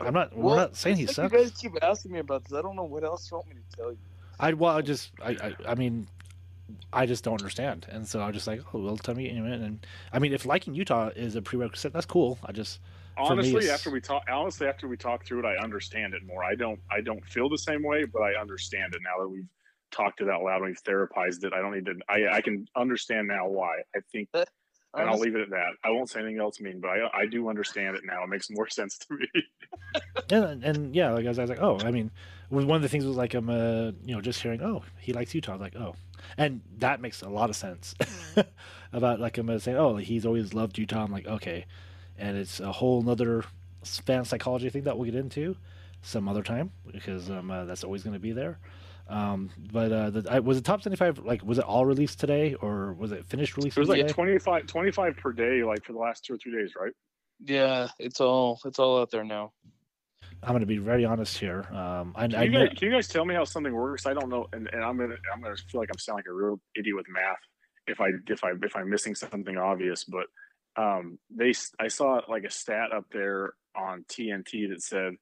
I'm 0.02 0.14
not. 0.14 0.36
Well, 0.36 0.56
we're 0.56 0.62
not 0.62 0.76
saying 0.76 0.98
he 0.98 1.06
like 1.06 1.16
sucks. 1.16 1.34
You 1.34 1.40
guys 1.40 1.52
keep 1.52 1.72
asking 1.82 2.12
me 2.12 2.20
about 2.20 2.44
this. 2.44 2.54
I 2.54 2.62
don't 2.62 2.76
know 2.76 2.84
what 2.84 3.04
else 3.04 3.30
you 3.32 3.38
want 3.38 3.50
me 3.50 3.56
to 3.56 3.78
tell 3.78 3.92
you. 3.92 3.98
I 4.40 4.54
well, 4.54 4.78
I 4.78 4.82
just, 4.82 5.12
I, 5.24 5.32
I, 5.32 5.56
I 5.70 5.76
mean, 5.76 6.08
I 6.94 7.06
just 7.06 7.24
don't 7.24 7.42
understand, 7.42 7.88
and 7.90 8.08
so 8.08 8.20
I 8.20 8.28
was 8.28 8.36
just 8.36 8.48
like, 8.48 8.62
oh, 8.74 8.80
well, 8.80 8.98
tell 8.98 9.16
me. 9.16 9.30
And 9.30 9.86
I 10.14 10.20
mean, 10.20 10.34
if 10.34 10.46
liking 10.46 10.76
Utah 10.76 11.10
is 11.16 11.36
a 11.36 11.42
prerequisite, 11.42 11.94
that's 11.94 12.06
cool. 12.06 12.38
I 12.44 12.52
just 12.52 12.80
honestly 13.18 13.70
after 13.70 13.90
we 13.90 14.02
talk 14.02 14.24
honestly 14.32 14.68
after 14.68 14.88
we 14.88 14.98
talk 14.98 15.26
through 15.26 15.40
it 15.40 15.46
i 15.46 15.56
understand 15.64 16.14
it 16.14 16.22
more. 16.26 16.44
I 16.44 16.56
don't 16.56 16.80
i 16.92 17.02
don't 17.02 17.24
feel 17.26 17.50
the 17.50 17.58
same 17.58 17.84
way 17.84 18.06
but 18.06 18.22
i 18.22 18.40
understand 18.40 18.94
it 18.96 19.02
now 19.04 19.24
that 19.24 19.30
we've 19.30 19.48
talked 19.92 20.22
it 20.22 20.30
out 20.30 20.44
loud 20.44 20.58
and 20.58 20.66
we've 20.66 20.84
therapized 20.84 21.44
it. 21.44 21.54
I 21.54 21.60
don't 21.60 21.74
need 21.74 21.86
to 21.86 21.96
i, 22.10 22.38
I 22.38 22.42
can 22.42 22.68
understand 22.76 23.28
now 23.28 23.48
why. 23.48 23.78
I 23.96 24.00
think 24.12 24.30
and 24.34 25.10
i'll 25.10 25.20
leave 25.20 25.36
it 25.36 25.42
at 25.42 25.50
that. 25.52 25.72
I 25.84 25.92
won't 25.92 26.10
say 26.10 26.20
anything 26.20 26.40
else 26.40 26.60
mean 26.60 26.80
but 26.80 26.90
i, 26.90 27.22
I 27.22 27.26
do 27.26 27.50
understand 27.50 27.96
it 27.96 28.04
now. 28.06 28.24
It 28.24 28.30
makes 28.30 28.50
more 28.50 28.70
sense 28.80 28.98
to 29.00 29.16
me. 29.16 29.28
And, 30.30 30.64
and 30.64 30.96
yeah 30.96 31.12
like 31.12 31.26
I 31.26 31.30
was, 31.30 31.40
I 31.40 31.44
was 31.44 31.50
like 31.50 31.62
oh 31.62 31.80
i 31.80 31.92
mean 31.92 32.12
one 32.50 32.76
of 32.76 32.82
the 32.82 32.90
things 32.90 33.06
was 33.06 33.16
like 33.16 33.34
i'm 33.34 33.50
uh 33.50 33.92
you 34.04 34.14
know 34.16 34.22
just 34.22 34.42
hearing 34.42 34.62
oh 34.62 34.84
he 35.00 35.14
likes 35.14 35.34
utah 35.34 35.54
I'm 35.54 35.62
like 35.62 35.76
oh. 35.76 35.96
And 36.38 36.62
that 36.80 37.00
makes 37.00 37.22
a 37.22 37.30
lot 37.30 37.50
of 37.50 37.56
sense. 37.56 37.96
About 38.94 39.20
like 39.20 39.38
i'm 39.38 39.60
saying 39.60 39.78
oh 39.78 39.96
he's 39.98 40.26
always 40.26 40.54
loved 40.54 40.78
utah 40.78 41.04
i'm 41.04 41.12
like 41.12 41.28
okay 41.28 41.66
and 42.18 42.38
it's 42.38 42.60
a 42.60 42.72
whole 42.72 43.02
nother 43.02 43.44
fan 43.84 44.26
psychology 44.26 44.70
thing 44.70 44.84
that 44.84 44.98
we'll 44.98 45.06
get 45.06 45.16
into 45.16 45.56
some 46.02 46.28
other 46.28 46.44
time 46.44 46.72
because 46.92 47.30
um, 47.30 47.52
uh, 47.52 47.66
that's 47.66 47.84
always 47.84 48.04
going 48.04 48.14
to 48.14 48.20
be 48.20 48.32
there. 48.32 48.60
Um, 49.10 49.50
but 49.72 49.92
uh, 49.92 50.10
the, 50.10 50.28
I, 50.30 50.40
was 50.40 50.58
it 50.58 50.66
top 50.66 50.82
75 50.82 51.20
like 51.20 51.42
was 51.44 51.60
it 51.60 51.64
all 51.64 51.86
released 51.86 52.20
today 52.20 52.56
or 52.56 52.94
was 52.94 53.12
it 53.12 53.26
finished 53.26 53.56
release? 53.56 53.78
It 53.78 53.80
was 53.80 53.90
like 53.90 54.08
25, 54.08 54.68
25 54.68 55.18
per 55.18 55.32
day 55.32 55.64
like 55.64 55.84
for 55.86 55.94
the 55.94 56.00
last 56.00 56.26
two 56.26 56.34
or 56.34 56.38
three 56.38 56.52
days, 56.52 56.74
right? 56.80 56.92
Yeah, 57.46 57.88
it's 58.00 58.20
all 58.20 58.60
it's 58.66 58.80
all 58.80 59.00
out 59.00 59.12
there 59.12 59.24
now. 59.24 59.54
I'm 60.44 60.50
going 60.50 60.60
to 60.60 60.68
be 60.68 60.78
very 60.78 61.04
honest 61.06 61.38
here. 61.38 61.66
Um, 61.72 62.14
I, 62.16 62.28
can, 62.28 62.36
I 62.36 62.44
you 62.44 62.52
know, 62.52 62.68
guys, 62.68 62.78
can 62.78 62.88
you 62.90 62.94
guys 62.94 63.08
tell 63.08 63.26
me 63.26 63.34
how 63.34 63.44
something 63.44 63.74
works? 63.74 64.06
I 64.06 64.14
don't 64.14 64.30
know, 64.30 64.48
and, 64.54 64.70
and 64.72 64.84
I'm 64.84 64.98
gonna 64.98 65.16
I'm 65.34 65.42
gonna 65.42 65.56
feel 65.72 65.82
like 65.82 65.90
I'm 65.92 65.98
sounding 65.98 66.20
like 66.20 66.30
a 66.30 66.34
real 66.34 66.60
idiot 66.76 66.96
with 66.96 67.08
math 67.10 67.38
if 67.88 68.02
I 68.02 68.10
if 68.28 68.44
I 68.44 68.52
if 68.62 68.76
I'm 68.76 68.90
missing 68.90 69.16
something 69.16 69.58
obvious. 69.58 70.04
But 70.04 70.26
um, 70.78 71.18
they 71.30 71.54
I 71.80 71.88
saw 71.88 72.22
like 72.30 72.44
a 72.44 72.52
stat 72.52 72.92
up 72.94 73.06
there 73.12 73.54
on 73.76 74.06
TNT 74.10 74.70
that 74.70 74.82
said 74.82 75.14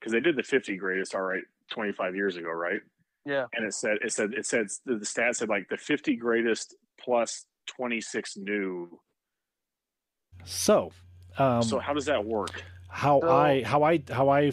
because 0.00 0.12
they 0.12 0.20
did 0.20 0.36
the 0.36 0.42
50 0.42 0.76
greatest 0.76 1.14
all 1.14 1.22
right 1.22 1.42
25 1.72 2.14
years 2.16 2.36
ago, 2.36 2.50
right? 2.50 2.80
Yeah. 3.26 3.46
And 3.54 3.64
it 3.66 3.74
said 3.74 3.98
it 4.02 4.12
said 4.12 4.34
it 4.34 4.46
said 4.46 4.66
the, 4.84 4.96
the 4.96 5.06
stat 5.06 5.36
said 5.36 5.48
like 5.48 5.68
the 5.68 5.76
50 5.76 6.16
greatest 6.16 6.74
plus 7.00 7.46
26 7.76 8.36
new. 8.38 8.98
so. 10.44 10.90
Um, 11.36 11.62
so 11.62 11.78
how 11.80 11.92
does 11.94 12.04
that 12.06 12.24
work? 12.24 12.62
how 12.88 13.20
So- 13.20 13.30
I 13.30 13.62
how 13.62 13.82
I 13.82 14.02
how 14.10 14.28
I 14.28 14.52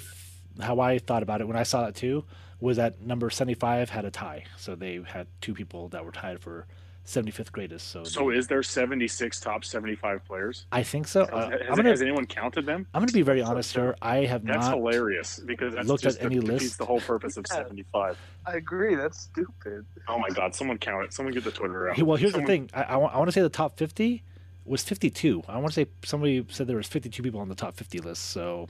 how 0.59 0.79
I 0.79 0.97
thought 0.97 1.21
about 1.23 1.41
it 1.41 1.47
when 1.47 1.57
I 1.57 1.63
saw 1.63 1.85
it 1.87 1.95
too 1.95 2.25
was 2.59 2.77
that 2.77 3.01
number 3.01 3.29
75 3.29 3.89
had 3.89 4.05
a 4.05 4.11
tie. 4.11 4.45
So 4.57 4.75
they 4.75 5.01
had 5.05 5.27
two 5.41 5.53
people 5.53 5.89
that 5.89 6.03
were 6.05 6.11
tied 6.11 6.39
for 6.39 6.67
75th 7.05 7.51
greatest. 7.51 7.87
So 7.87 8.03
So 8.03 8.29
they- 8.29 8.37
is 8.37 8.47
there 8.47 8.61
76 8.63 9.39
top 9.39 9.65
75 9.65 10.23
players? 10.25 10.65
I 10.71 10.83
think 10.83 11.07
so. 11.07 11.21
Has, 11.25 11.29
Uh, 11.33 11.49
has, 11.49 11.61
I'm 11.69 11.75
gonna 11.75 11.89
has 11.89 12.01
anyone 12.01 12.25
counted 12.25 12.65
them? 12.65 12.87
I'm 12.93 13.01
gonna 13.01 13.11
be 13.11 13.21
very 13.23 13.41
honest 13.41 13.73
here. 13.75 13.95
I 14.01 14.17
have 14.25 14.43
not 14.43 14.53
That's 14.53 14.67
not 14.67 14.77
hilarious 14.77 15.39
because 15.39 15.73
that's 15.73 15.87
looked 15.87 16.05
at 16.05 16.09
just 16.13 16.21
any 16.21 16.35
defeats 16.35 16.63
list. 16.63 16.77
the 16.77 16.85
whole 16.85 17.01
purpose 17.01 17.37
of 17.37 17.45
Yeah. 17.49 17.55
75. 17.57 18.17
I 18.45 18.53
agree. 18.53 18.95
That's 18.95 19.19
stupid. 19.21 19.85
Oh 20.07 20.19
my 20.19 20.29
God! 20.29 20.53
Someone 20.55 20.77
count 20.77 21.05
it. 21.05 21.13
Someone 21.13 21.33
get 21.33 21.43
the 21.43 21.51
Twitter 21.51 21.89
out. 21.89 21.95
Hey, 21.95 22.03
well, 22.03 22.17
here's 22.17 22.31
Someone- 22.31 22.45
the 22.47 22.53
thing. 22.53 22.69
I, 22.73 22.83
I, 22.83 22.95
want 22.97 23.27
to 23.27 23.31
say 23.31 23.41
the 23.41 23.49
top 23.49 23.77
50 23.77 24.23
was 24.65 24.83
52. 24.83 25.43
I 25.47 25.57
want 25.57 25.73
to 25.73 25.73
say 25.73 25.87
somebody 26.05 26.45
said 26.49 26.67
there 26.67 26.77
was 26.77 26.87
52 26.87 27.23
people 27.23 27.39
on 27.39 27.49
the 27.49 27.55
top 27.55 27.75
50 27.75 27.99
list. 27.99 28.25
So 28.25 28.67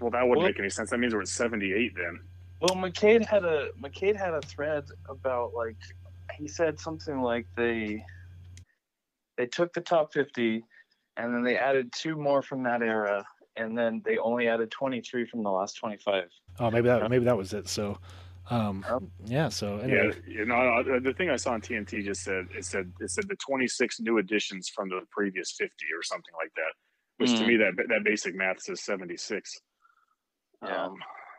Well, 0.00 0.10
that 0.10 0.22
wouldn't 0.22 0.38
Well- 0.38 0.46
make 0.48 0.58
any 0.58 0.70
sense. 0.70 0.90
That 0.90 0.98
means 0.98 1.14
we're 1.14 1.22
at 1.22 1.28
78 1.28 1.94
then. 1.96 2.20
Well, 2.60 2.74
McCade 2.76 3.24
had 3.24 3.44
a 3.44 3.70
McCade 3.80 4.16
had 4.16 4.34
a 4.34 4.40
thread 4.42 4.84
about 5.08 5.54
like 5.54 5.76
he 6.38 6.48
said 6.48 6.78
something 6.78 7.20
like 7.20 7.46
they 7.56 8.02
they 9.36 9.46
took 9.46 9.72
the 9.72 9.80
top 9.80 10.12
fifty 10.12 10.62
and 11.16 11.34
then 11.34 11.42
they 11.42 11.56
added 11.56 11.92
two 11.92 12.16
more 12.16 12.42
from 12.42 12.62
that 12.64 12.82
era 12.82 13.24
and 13.56 13.76
then 13.76 14.02
they 14.04 14.18
only 14.18 14.48
added 14.48 14.70
twenty 14.70 15.00
three 15.00 15.26
from 15.26 15.42
the 15.42 15.50
last 15.50 15.76
twenty 15.78 15.98
five. 16.04 16.28
oh, 16.60 16.70
maybe 16.70 16.88
that 16.88 17.08
maybe 17.10 17.24
that 17.24 17.36
was 17.36 17.52
it. 17.52 17.68
So 17.68 17.98
um, 18.50 18.82
Um, 18.88 19.10
yeah. 19.26 19.50
So 19.50 19.76
anyway, 19.78 20.10
Yeah, 20.26 20.38
you 20.38 20.44
know, 20.46 20.82
the 21.00 21.12
thing 21.12 21.28
I 21.28 21.36
saw 21.36 21.52
on 21.52 21.60
TNT 21.60 22.02
just 22.02 22.22
said 22.22 22.46
it 22.56 22.64
said 22.64 22.90
it 22.98 23.10
said 23.10 23.28
the 23.28 23.36
26 23.46 24.00
new 24.00 24.16
additions 24.18 24.70
from 24.74 24.88
the 24.88 25.00
previous 25.10 25.52
50 25.58 25.70
or 25.94 26.02
something 26.02 26.32
like 26.40 26.50
that. 26.56 26.72
Which 27.18 27.34
to 27.34 27.42
Hmm. 27.42 27.48
me 27.48 27.56
that 27.58 27.72
that 27.88 28.04
basic 28.04 28.34
math 28.34 28.62
says 28.62 28.82
76. 28.84 29.52
Yeah. 30.64 30.86
Um, 30.86 30.94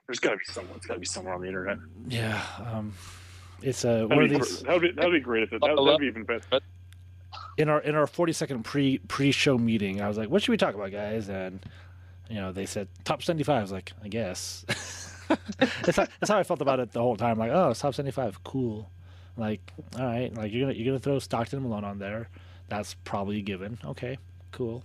there's 0.08 0.20
got 0.20 0.32
to 0.32 0.38
be 0.38 0.44
someone. 0.46 0.78
It's 0.78 0.86
got 0.86 0.96
to 0.96 1.00
be 1.00 1.06
somewhere 1.06 1.34
on 1.34 1.42
the 1.42 1.48
internet. 1.48 1.78
yeah. 2.08 2.44
Um, 2.60 2.94
it's 3.62 3.84
a 3.84 4.06
one 4.08 4.10
That'd 4.10 4.24
of 4.26 4.30
be, 4.30 4.38
these. 4.38 4.62
that'd 4.64 4.82
be 4.82 4.92
that'd 4.92 5.12
be 5.12 5.20
great 5.20 5.44
if 5.44 5.54
it, 5.54 5.62
that 5.62 5.76
would 5.76 6.00
be 6.00 6.08
even 6.08 6.24
better. 6.24 6.60
in 7.58 7.70
our 7.70 7.82
in 7.82 7.96
our 7.96 8.08
40 8.08 8.34
second 8.34 8.64
pre 8.64 8.98
pre 9.00 9.32
show 9.32 9.58
meeting, 9.58 10.02
I 10.02 10.08
was 10.08 10.18
like, 10.18 10.30
"What 10.30 10.42
should 10.42 10.52
we 10.52 10.58
talk 10.58 10.76
about, 10.76 10.92
guys?" 10.92 11.30
And 11.30 11.60
you 12.30 12.36
know, 12.36 12.52
they 12.52 12.66
said 12.66 12.88
top 13.04 13.24
75. 13.24 13.58
I 13.58 13.62
was 13.62 13.72
like, 13.72 13.94
"I 14.04 14.08
guess." 14.08 14.66
that's, 15.60 15.96
how, 15.96 16.08
that's 16.20 16.30
how 16.30 16.38
I 16.40 16.44
felt 16.44 16.62
about 16.62 16.80
it 16.80 16.92
the 16.92 17.02
whole 17.02 17.16
time. 17.16 17.38
Like, 17.38 17.52
oh, 17.52 17.70
it's 17.70 17.80
top 17.80 17.94
75, 17.94 18.44
cool. 18.44 18.90
Like, 19.38 19.62
all 19.98 20.06
right, 20.06 20.34
like 20.36 20.52
you're 20.52 20.62
gonna 20.68 20.74
you're 20.74 20.86
gonna 20.86 21.00
throw 21.00 21.20
Stockton 21.20 21.60
and 21.60 21.68
Malone 21.68 21.84
on 21.86 22.00
there. 22.00 22.30
That's 22.68 22.96
probably 23.04 23.38
a 23.38 23.42
given. 23.42 23.78
Okay, 23.86 24.18
cool. 24.52 24.84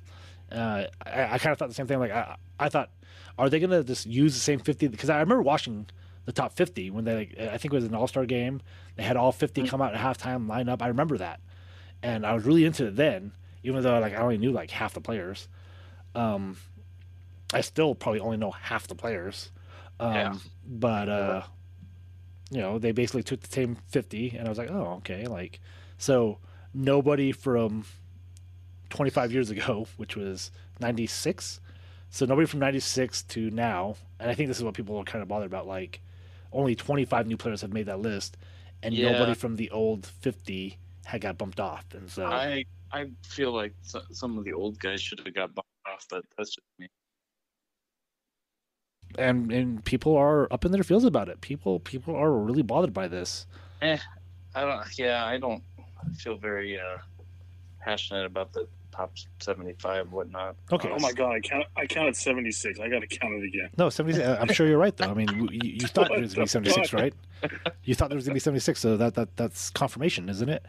Uh, 0.52 0.84
I, 1.04 1.24
I 1.34 1.38
kind 1.38 1.52
of 1.52 1.58
thought 1.58 1.68
the 1.68 1.74
same 1.74 1.86
thing. 1.86 1.98
Like, 1.98 2.12
I 2.12 2.36
I 2.60 2.68
thought, 2.68 2.90
are 3.38 3.48
they 3.50 3.58
gonna 3.58 3.82
just 3.82 4.06
use 4.06 4.34
the 4.34 4.40
same 4.40 4.60
50? 4.60 4.88
Because 4.88 5.10
I 5.10 5.18
remember 5.20 5.42
watching 5.42 5.86
the 6.24 6.32
top 6.32 6.52
50 6.52 6.90
when 6.90 7.04
they 7.04 7.14
like, 7.14 7.34
I 7.38 7.58
think 7.58 7.72
it 7.72 7.76
was 7.76 7.84
an 7.84 7.94
All 7.94 8.06
Star 8.06 8.26
game. 8.26 8.60
They 8.96 9.02
had 9.02 9.16
all 9.16 9.32
50 9.32 9.66
come 9.66 9.82
out 9.82 9.94
at 9.94 10.00
halftime, 10.00 10.48
line 10.48 10.68
up. 10.68 10.82
I 10.82 10.88
remember 10.88 11.18
that 11.18 11.40
and 12.04 12.26
I 12.26 12.34
was 12.34 12.44
really 12.44 12.64
into 12.66 12.86
it 12.86 12.96
then, 12.96 13.32
even 13.64 13.82
though 13.82 13.98
like 13.98 14.12
I 14.12 14.18
only 14.18 14.36
knew 14.36 14.52
like 14.52 14.70
half 14.70 14.92
the 14.92 15.00
players. 15.00 15.48
Um, 16.14 16.58
I 17.52 17.62
still 17.62 17.94
probably 17.94 18.20
only 18.20 18.36
know 18.36 18.50
half 18.50 18.86
the 18.86 18.94
players. 18.94 19.50
Um, 19.98 20.12
Yeah. 20.14 20.34
But 20.66 21.08
uh, 21.08 21.42
you 22.50 22.60
know, 22.60 22.78
they 22.78 22.92
basically 22.92 23.22
took 23.22 23.40
the 23.40 23.50
same 23.50 23.78
fifty, 23.88 24.36
and 24.36 24.46
I 24.46 24.50
was 24.50 24.58
like, 24.58 24.70
oh, 24.70 24.96
okay, 24.98 25.26
like 25.26 25.60
so 25.96 26.38
nobody 26.74 27.32
from 27.32 27.86
twenty 28.90 29.10
five 29.10 29.32
years 29.32 29.50
ago, 29.50 29.86
which 29.96 30.14
was 30.14 30.50
ninety 30.80 31.06
six. 31.06 31.58
So 32.10 32.26
nobody 32.26 32.46
from 32.46 32.60
ninety 32.60 32.80
six 32.80 33.22
to 33.22 33.50
now, 33.50 33.96
and 34.20 34.30
I 34.30 34.34
think 34.34 34.48
this 34.48 34.58
is 34.58 34.62
what 34.64 34.74
people 34.74 34.96
are 34.98 35.04
kind 35.04 35.22
of 35.22 35.28
bothered 35.28 35.46
about. 35.46 35.66
Like, 35.66 36.00
only 36.54 36.74
twenty 36.74 37.04
five 37.04 37.26
new 37.26 37.36
players 37.36 37.60
have 37.60 37.72
made 37.72 37.86
that 37.86 38.00
list, 38.00 38.36
and 38.82 38.94
Yeah. 38.94 39.12
nobody 39.12 39.34
from 39.34 39.56
the 39.56 39.70
old 39.70 40.06
fifty 40.06 40.78
had 41.04 41.20
got 41.20 41.36
bumped 41.36 41.60
off, 41.60 41.84
and 41.92 42.08
so 42.10 42.24
I 42.24 42.64
I 42.92 43.10
feel 43.26 43.52
like 43.52 43.74
some 43.82 44.38
of 44.38 44.44
the 44.44 44.52
old 44.52 44.78
guys 44.78 45.02
should 45.02 45.18
have 45.20 45.34
got 45.34 45.54
bumped 45.54 45.68
off, 45.86 46.06
but 46.08 46.24
that's 46.36 46.54
just 46.54 46.66
me. 46.78 46.88
and 49.18 49.52
and 49.52 49.84
people 49.84 50.16
are 50.16 50.52
up 50.52 50.64
in 50.64 50.72
their 50.72 50.82
feels 50.82 51.04
about 51.04 51.28
it. 51.28 51.40
People 51.40 51.80
people 51.80 52.14
are 52.16 52.32
really 52.32 52.62
bothered 52.62 52.92
by 52.92 53.08
this. 53.08 53.46
Eh, 53.82 53.98
I 54.54 54.60
don't. 54.62 54.98
Yeah, 54.98 55.24
I 55.24 55.38
don't 55.38 55.62
feel 56.16 56.36
very 56.36 56.78
uh, 56.80 56.98
passionate 57.80 58.24
about 58.26 58.52
the 58.52 58.66
top 58.94 59.12
seventy-five, 59.40 60.12
whatnot. 60.12 60.56
Okay. 60.72 60.88
Oh 60.90 60.98
my 61.00 61.12
God! 61.12 61.32
I 61.32 61.40
count. 61.40 61.64
I 61.76 61.86
counted 61.86 62.16
76. 62.16 62.78
I 62.80 62.88
got 62.88 63.00
to 63.00 63.06
count 63.06 63.34
it 63.34 63.44
again. 63.44 63.70
No, 63.76 63.90
seventy. 63.90 64.22
Uh, 64.22 64.36
I'm 64.40 64.52
sure 64.52 64.66
you're 64.66 64.78
right 64.78 64.96
though. 64.96 65.06
I 65.10 65.14
mean, 65.14 65.28
you, 65.52 65.60
you 65.62 65.86
thought 65.86 66.08
there 66.12 66.20
was 66.20 66.34
gonna 66.34 66.44
be 66.44 66.48
seventy 66.48 66.70
six, 66.70 66.90
fuck? 66.90 67.00
right? 67.00 67.14
You 67.84 67.94
thought 67.94 68.08
there 68.10 68.16
was 68.16 68.24
gonna 68.26 68.34
be 68.34 68.40
seventy 68.40 68.60
six, 68.60 68.80
so 68.80 68.96
that 68.96 69.14
that 69.14 69.36
that's 69.36 69.70
confirmation, 69.70 70.28
isn't 70.28 70.48
it? 70.48 70.64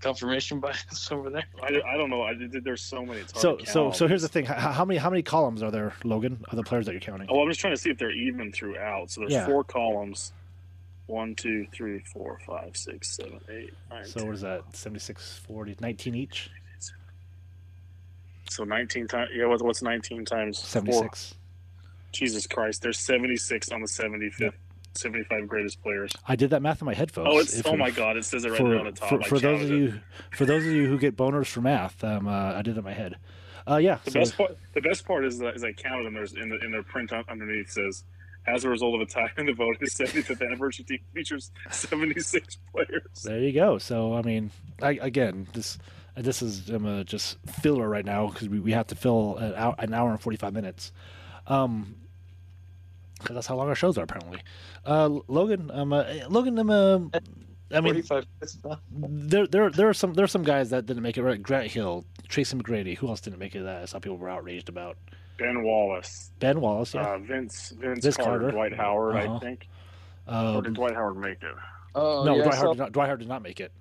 Confirmation 0.00 0.60
bias 0.60 1.08
over 1.12 1.28
there. 1.28 1.44
I, 1.62 1.66
I 1.94 1.96
don't 1.98 2.08
know. 2.08 2.22
I 2.22 2.32
did. 2.34 2.64
There's 2.64 2.80
so 2.82 3.04
many. 3.04 3.20
It's 3.20 3.32
hard 3.32 3.42
So 3.42 3.56
to 3.56 3.66
so 3.66 3.82
count. 3.84 3.96
so 3.96 4.08
here's 4.08 4.22
the 4.22 4.28
thing. 4.28 4.46
How, 4.46 4.72
how 4.72 4.84
many 4.84 4.98
how 4.98 5.10
many 5.10 5.22
columns 5.22 5.62
are 5.62 5.70
there, 5.70 5.92
Logan, 6.04 6.42
of 6.48 6.56
the 6.56 6.62
players 6.62 6.86
that 6.86 6.92
you're 6.92 7.00
counting? 7.02 7.28
Oh, 7.30 7.42
I'm 7.42 7.48
just 7.48 7.60
trying 7.60 7.74
to 7.74 7.80
see 7.80 7.90
if 7.90 7.98
they're 7.98 8.10
even 8.10 8.50
throughout. 8.52 9.10
So 9.10 9.20
there's 9.20 9.32
Yeah. 9.32 9.46
four 9.46 9.62
columns. 9.64 10.32
One, 11.06 11.34
two, 11.34 11.66
three, 11.74 11.98
four, 11.98 12.38
five, 12.46 12.76
six, 12.76 13.16
seven, 13.16 13.40
eight, 13.50 13.74
nine. 13.90 14.04
So 14.04 14.20
10. 14.20 14.26
what 14.28 14.34
is 14.36 14.42
that? 14.42 14.62
76, 14.76 15.38
40, 15.44 15.76
19 15.80 16.14
each? 16.14 16.50
So 18.50 18.64
19 18.64 19.06
times. 19.08 19.30
Yeah, 19.34 19.46
what's, 19.46 19.62
what's 19.62 19.82
19 19.82 20.24
times 20.24 20.58
Seventy 20.58 20.92
four? 20.92 21.04
six. 21.04 21.34
Jesus 22.12 22.46
Christ! 22.46 22.82
There's 22.82 22.98
76 22.98 23.70
on 23.70 23.80
the 23.80 23.86
75th, 23.86 24.54
75 24.94 25.46
greatest 25.46 25.80
players. 25.80 26.10
I 26.26 26.34
did 26.34 26.50
that 26.50 26.60
math 26.60 26.82
in 26.82 26.86
my 26.86 26.94
head, 26.94 27.12
folks. 27.12 27.28
Oh, 27.32 27.38
it's 27.38 27.54
If 27.56 27.66
oh 27.66 27.76
my 27.76 27.90
God! 27.90 28.16
It 28.16 28.24
says 28.24 28.44
it 28.44 28.50
right 28.50 28.58
for, 28.58 28.68
there 28.68 28.80
on 28.80 28.86
the 28.86 28.92
top. 28.92 29.08
for, 29.08 29.22
for 29.22 29.38
those 29.38 29.62
of 29.62 29.70
it. 29.70 29.74
you 29.74 30.00
for 30.32 30.44
those 30.44 30.64
of 30.66 30.72
you 30.72 30.88
who 30.88 30.98
get 30.98 31.16
boners 31.16 31.46
for 31.46 31.60
math, 31.60 32.02
um, 32.02 32.26
uh, 32.26 32.54
I 32.54 32.62
did 32.62 32.74
it 32.74 32.78
in 32.78 32.84
my 32.84 32.92
head. 32.92 33.16
Uh, 33.68 33.76
yeah. 33.76 33.98
The 34.04 34.10
so- 34.10 34.18
best 34.18 34.36
part, 34.36 34.58
the 34.74 34.80
best 34.80 35.06
part 35.06 35.24
is 35.24 35.38
that 35.38 35.54
is 35.54 35.62
I 35.62 35.72
counted 35.72 36.06
them. 36.06 36.14
There's 36.14 36.32
in 36.32 36.48
the 36.48 36.58
in 36.64 36.72
their 36.72 36.82
print 36.82 37.12
underneath 37.12 37.70
says, 37.70 38.02
as 38.48 38.64
a 38.64 38.68
result 38.68 38.96
of 38.96 39.02
a 39.02 39.06
tie 39.06 39.30
in 39.38 39.46
the 39.46 39.52
vote, 39.52 39.76
his 39.78 39.94
75th 39.94 40.44
anniversary 40.44 40.84
team 40.84 40.98
features 41.14 41.52
76 41.70 42.58
players. 42.72 43.02
There 43.22 43.38
you 43.38 43.52
go. 43.52 43.78
So 43.78 44.14
I 44.14 44.22
mean, 44.22 44.50
I, 44.82 44.98
again, 45.00 45.46
this 45.52 45.78
this 46.22 46.42
is 46.42 46.70
um, 46.70 46.86
uh, 46.86 47.04
just 47.04 47.38
filler 47.62 47.88
right 47.88 48.04
now 48.04 48.28
because 48.28 48.48
we, 48.48 48.60
we 48.60 48.72
have 48.72 48.86
to 48.88 48.94
fill 48.94 49.36
an 49.36 49.54
hour, 49.54 49.74
an 49.78 49.94
hour 49.94 50.10
and 50.10 50.20
forty 50.20 50.36
five 50.36 50.52
minutes. 50.52 50.92
Um, 51.46 51.96
because 53.18 53.34
that's 53.34 53.46
how 53.46 53.56
long 53.56 53.68
our 53.68 53.74
shows 53.74 53.98
are 53.98 54.04
apparently. 54.04 54.40
Uh, 54.86 55.08
Logan, 55.28 55.70
um, 55.74 55.92
uh, 55.92 56.04
Logan, 56.30 56.58
um, 56.58 56.70
uh, 57.12 57.18
I 57.72 57.80
mean, 57.82 58.02
Forty-five. 58.02 58.26
there 58.90 59.46
there 59.46 59.70
there 59.70 59.88
are 59.88 59.94
some 59.94 60.14
there 60.14 60.24
are 60.24 60.28
some 60.28 60.42
guys 60.42 60.70
that 60.70 60.86
didn't 60.86 61.02
make 61.02 61.18
it. 61.18 61.22
Right, 61.22 61.40
Grant 61.42 61.70
Hill, 61.70 62.04
Tracy 62.28 62.56
McGrady. 62.56 62.96
Who 62.96 63.08
else 63.08 63.20
didn't 63.20 63.38
make 63.38 63.54
it? 63.54 63.62
That 63.62 63.88
some 63.90 64.00
people 64.00 64.16
were 64.16 64.28
outraged 64.30 64.68
about. 64.68 64.96
Ben 65.38 65.62
Wallace, 65.62 66.30
Ben 66.38 66.60
Wallace, 66.60 66.94
yeah. 66.94 67.02
uh, 67.14 67.18
Vince, 67.18 67.70
Vince, 67.78 68.02
Vince 68.04 68.16
Carter, 68.16 68.30
Carter. 68.40 68.50
Dwight 68.50 68.74
Howard, 68.74 69.16
Uh-huh. 69.16 69.36
I 69.36 69.38
think. 69.38 69.68
or 70.26 70.34
um, 70.34 70.62
did 70.62 70.74
Dwight 70.74 70.94
Howard 70.94 71.16
make 71.16 71.42
it? 71.42 71.54
Oh 71.94 72.24
no, 72.24 72.36
yeah, 72.36 72.42
Dwight 72.42 72.54
saw- 72.54 72.60
Howard, 72.62 72.76
did 72.76 72.82
not, 72.82 72.92
Dwight 72.92 73.06
Howard 73.06 73.20
did 73.20 73.28
not 73.28 73.42
make 73.42 73.60
it. 73.60 73.72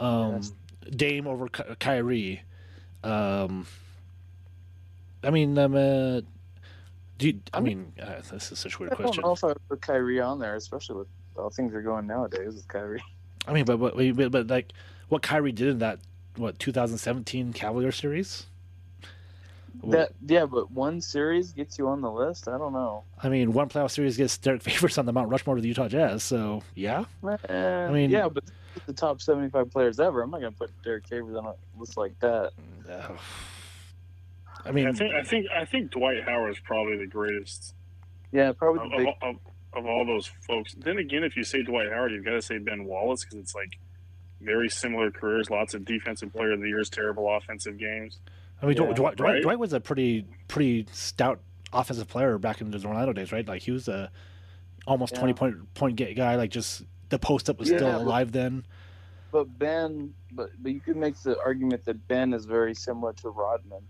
Um, 0.00 0.36
Yes. 0.36 0.52
Dame 0.90 1.26
over 1.26 1.48
Ky- 1.48 1.76
Kyrie. 1.80 2.42
Um, 3.04 3.66
I 5.22 5.30
mean, 5.30 5.56
um, 5.58 5.74
uh, 5.74 6.20
do 7.18 7.28
you, 7.28 7.40
I 7.52 7.58
I 7.58 7.60
mean, 7.60 7.92
uh, 8.00 8.20
this 8.30 8.52
is 8.52 8.58
such 8.58 8.74
a 8.76 8.78
weird 8.78 8.92
I 8.92 8.96
don't 8.96 9.04
question. 9.06 9.22
know 9.22 9.32
if 9.32 9.44
I 9.44 9.52
put 9.68 9.80
Kyrie 9.80 10.20
on 10.20 10.38
there, 10.38 10.54
especially 10.56 10.96
with 10.96 11.08
how 11.36 11.48
things 11.50 11.74
are 11.74 11.82
going 11.82 12.06
nowadays 12.06 12.54
with 12.54 12.68
Kyrie. 12.68 13.02
I 13.48 13.52
mean, 13.52 13.64
but, 13.64 13.78
but 13.78 13.96
but 13.96 14.30
but 14.32 14.46
like 14.48 14.72
what 15.08 15.22
Kyrie 15.22 15.52
did 15.52 15.68
in 15.68 15.78
that 15.78 16.00
what 16.36 16.58
2017 16.58 17.52
Cavalier 17.52 17.92
series. 17.92 18.46
That 19.84 20.12
yeah, 20.26 20.46
but 20.46 20.70
one 20.70 21.00
series 21.00 21.52
gets 21.52 21.78
you 21.78 21.86
on 21.88 22.00
the 22.00 22.10
list. 22.10 22.48
I 22.48 22.56
don't 22.58 22.72
know. 22.72 23.04
I 23.22 23.28
mean, 23.28 23.52
one 23.52 23.68
playoff 23.68 23.90
series 23.90 24.16
gets 24.16 24.36
Derrick 24.38 24.62
Favors 24.64 24.96
on 24.98 25.06
the 25.06 25.12
Mount 25.12 25.28
Rushmore 25.30 25.56
of 25.56 25.62
the 25.62 25.68
Utah 25.68 25.88
Jazz. 25.88 26.22
So 26.22 26.62
yeah, 26.74 27.04
I 27.22 27.90
mean- 27.92 28.10
yeah, 28.10 28.28
but 28.28 28.44
the 28.86 28.92
top 28.92 29.20
seventy-five 29.22 29.70
players 29.70 29.98
ever. 30.00 30.22
I'm 30.22 30.30
not 30.30 30.40
gonna 30.40 30.52
put 30.52 30.70
Derrick 30.82 31.06
Favors 31.08 31.36
on 31.36 31.46
a 31.46 31.54
list 31.78 31.96
like 31.96 32.18
that. 32.20 32.52
Uh, 32.90 33.08
I 34.64 34.72
mean, 34.72 34.86
I 34.88 34.92
think 34.92 35.14
I 35.14 35.22
think 35.22 35.46
I 35.54 35.64
think 35.64 35.90
Dwight 35.92 36.24
Howard 36.24 36.50
is 36.52 36.58
probably 36.60 36.96
the 36.96 37.06
greatest 37.06 37.74
Yeah, 38.32 38.52
probably 38.52 38.84
of, 38.84 38.90
big. 38.90 39.08
of, 39.08 39.14
of, 39.22 39.36
of 39.74 39.86
all 39.86 40.04
those 40.04 40.26
folks. 40.46 40.74
Then 40.74 40.98
again, 40.98 41.22
if 41.24 41.36
you 41.36 41.44
say 41.44 41.62
Dwight 41.62 41.90
Howard, 41.92 42.12
you've 42.12 42.24
got 42.24 42.32
to 42.32 42.42
say 42.42 42.58
Ben 42.58 42.84
Wallace 42.84 43.24
because 43.24 43.38
it's 43.38 43.54
like 43.54 43.78
very 44.40 44.68
similar 44.68 45.10
careers. 45.10 45.50
Lots 45.50 45.74
of 45.74 45.84
defensive 45.84 46.32
player 46.32 46.52
of 46.52 46.60
the 46.60 46.68
years, 46.68 46.90
terrible 46.90 47.34
offensive 47.34 47.78
games. 47.78 48.18
I 48.60 48.66
mean, 48.66 48.76
Yeah, 48.76 48.92
Dwight, 48.92 49.16
Dwight, 49.16 49.20
right. 49.20 49.42
Dwight 49.42 49.58
was 49.58 49.72
a 49.72 49.80
pretty 49.80 50.26
pretty 50.48 50.86
stout 50.92 51.40
offensive 51.72 52.08
player 52.08 52.38
back 52.38 52.60
in 52.60 52.70
the 52.70 52.84
Orlando 52.86 53.12
days, 53.12 53.32
right? 53.32 53.46
Like 53.46 53.62
he 53.62 53.70
was 53.70 53.86
a 53.88 54.10
almost 54.86 55.12
Yeah. 55.12 55.18
twenty 55.20 55.34
point 55.34 55.74
point 55.74 55.96
get 55.96 56.16
guy. 56.16 56.36
Like 56.36 56.50
just 56.50 56.82
the 57.08 57.18
post 57.18 57.48
up 57.50 57.58
was 57.58 57.70
Yeah, 57.70 57.78
still 57.78 57.92
but- 57.92 58.02
alive 58.02 58.32
then. 58.32 58.64
But 59.32 59.58
Ben, 59.58 60.14
but 60.32 60.50
but 60.60 60.72
you 60.72 60.80
could 60.80 60.96
make 60.96 61.16
the 61.22 61.38
argument 61.40 61.84
that 61.84 62.06
Ben 62.08 62.32
is 62.32 62.46
very 62.46 62.74
similar 62.74 63.12
to 63.14 63.28
Rodman. 63.30 63.82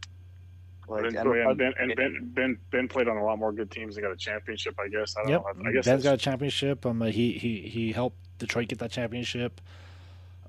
Like 0.88 1.04
and, 1.04 1.16
and 1.16 1.18
and, 1.18 1.30
Rodman- 1.30 1.56
ben, 1.58 1.72
and 1.78 1.96
ben, 1.96 2.30
ben 2.32 2.58
Ben 2.70 2.88
played 2.88 3.06
on 3.06 3.16
a 3.16 3.24
lot 3.24 3.38
more 3.38 3.52
good 3.52 3.70
teams 3.70 3.96
and 3.96 4.02
got 4.04 4.12
a 4.12 4.16
championship. 4.16 4.74
I 4.80 4.88
guess. 4.88 5.14
I 5.16 5.22
don't 5.22 5.30
Yep, 5.30 5.42
know. 5.58 5.68
I 5.68 5.72
guess 5.72 5.84
Ben's 5.84 6.02
got 6.04 6.14
a 6.14 6.18
championship. 6.18 6.84
Um, 6.86 7.00
he 7.02 7.32
he 7.32 7.60
he 7.68 7.92
helped 7.92 8.16
Detroit 8.38 8.68
get 8.68 8.78
that 8.80 8.90
championship. 8.90 9.60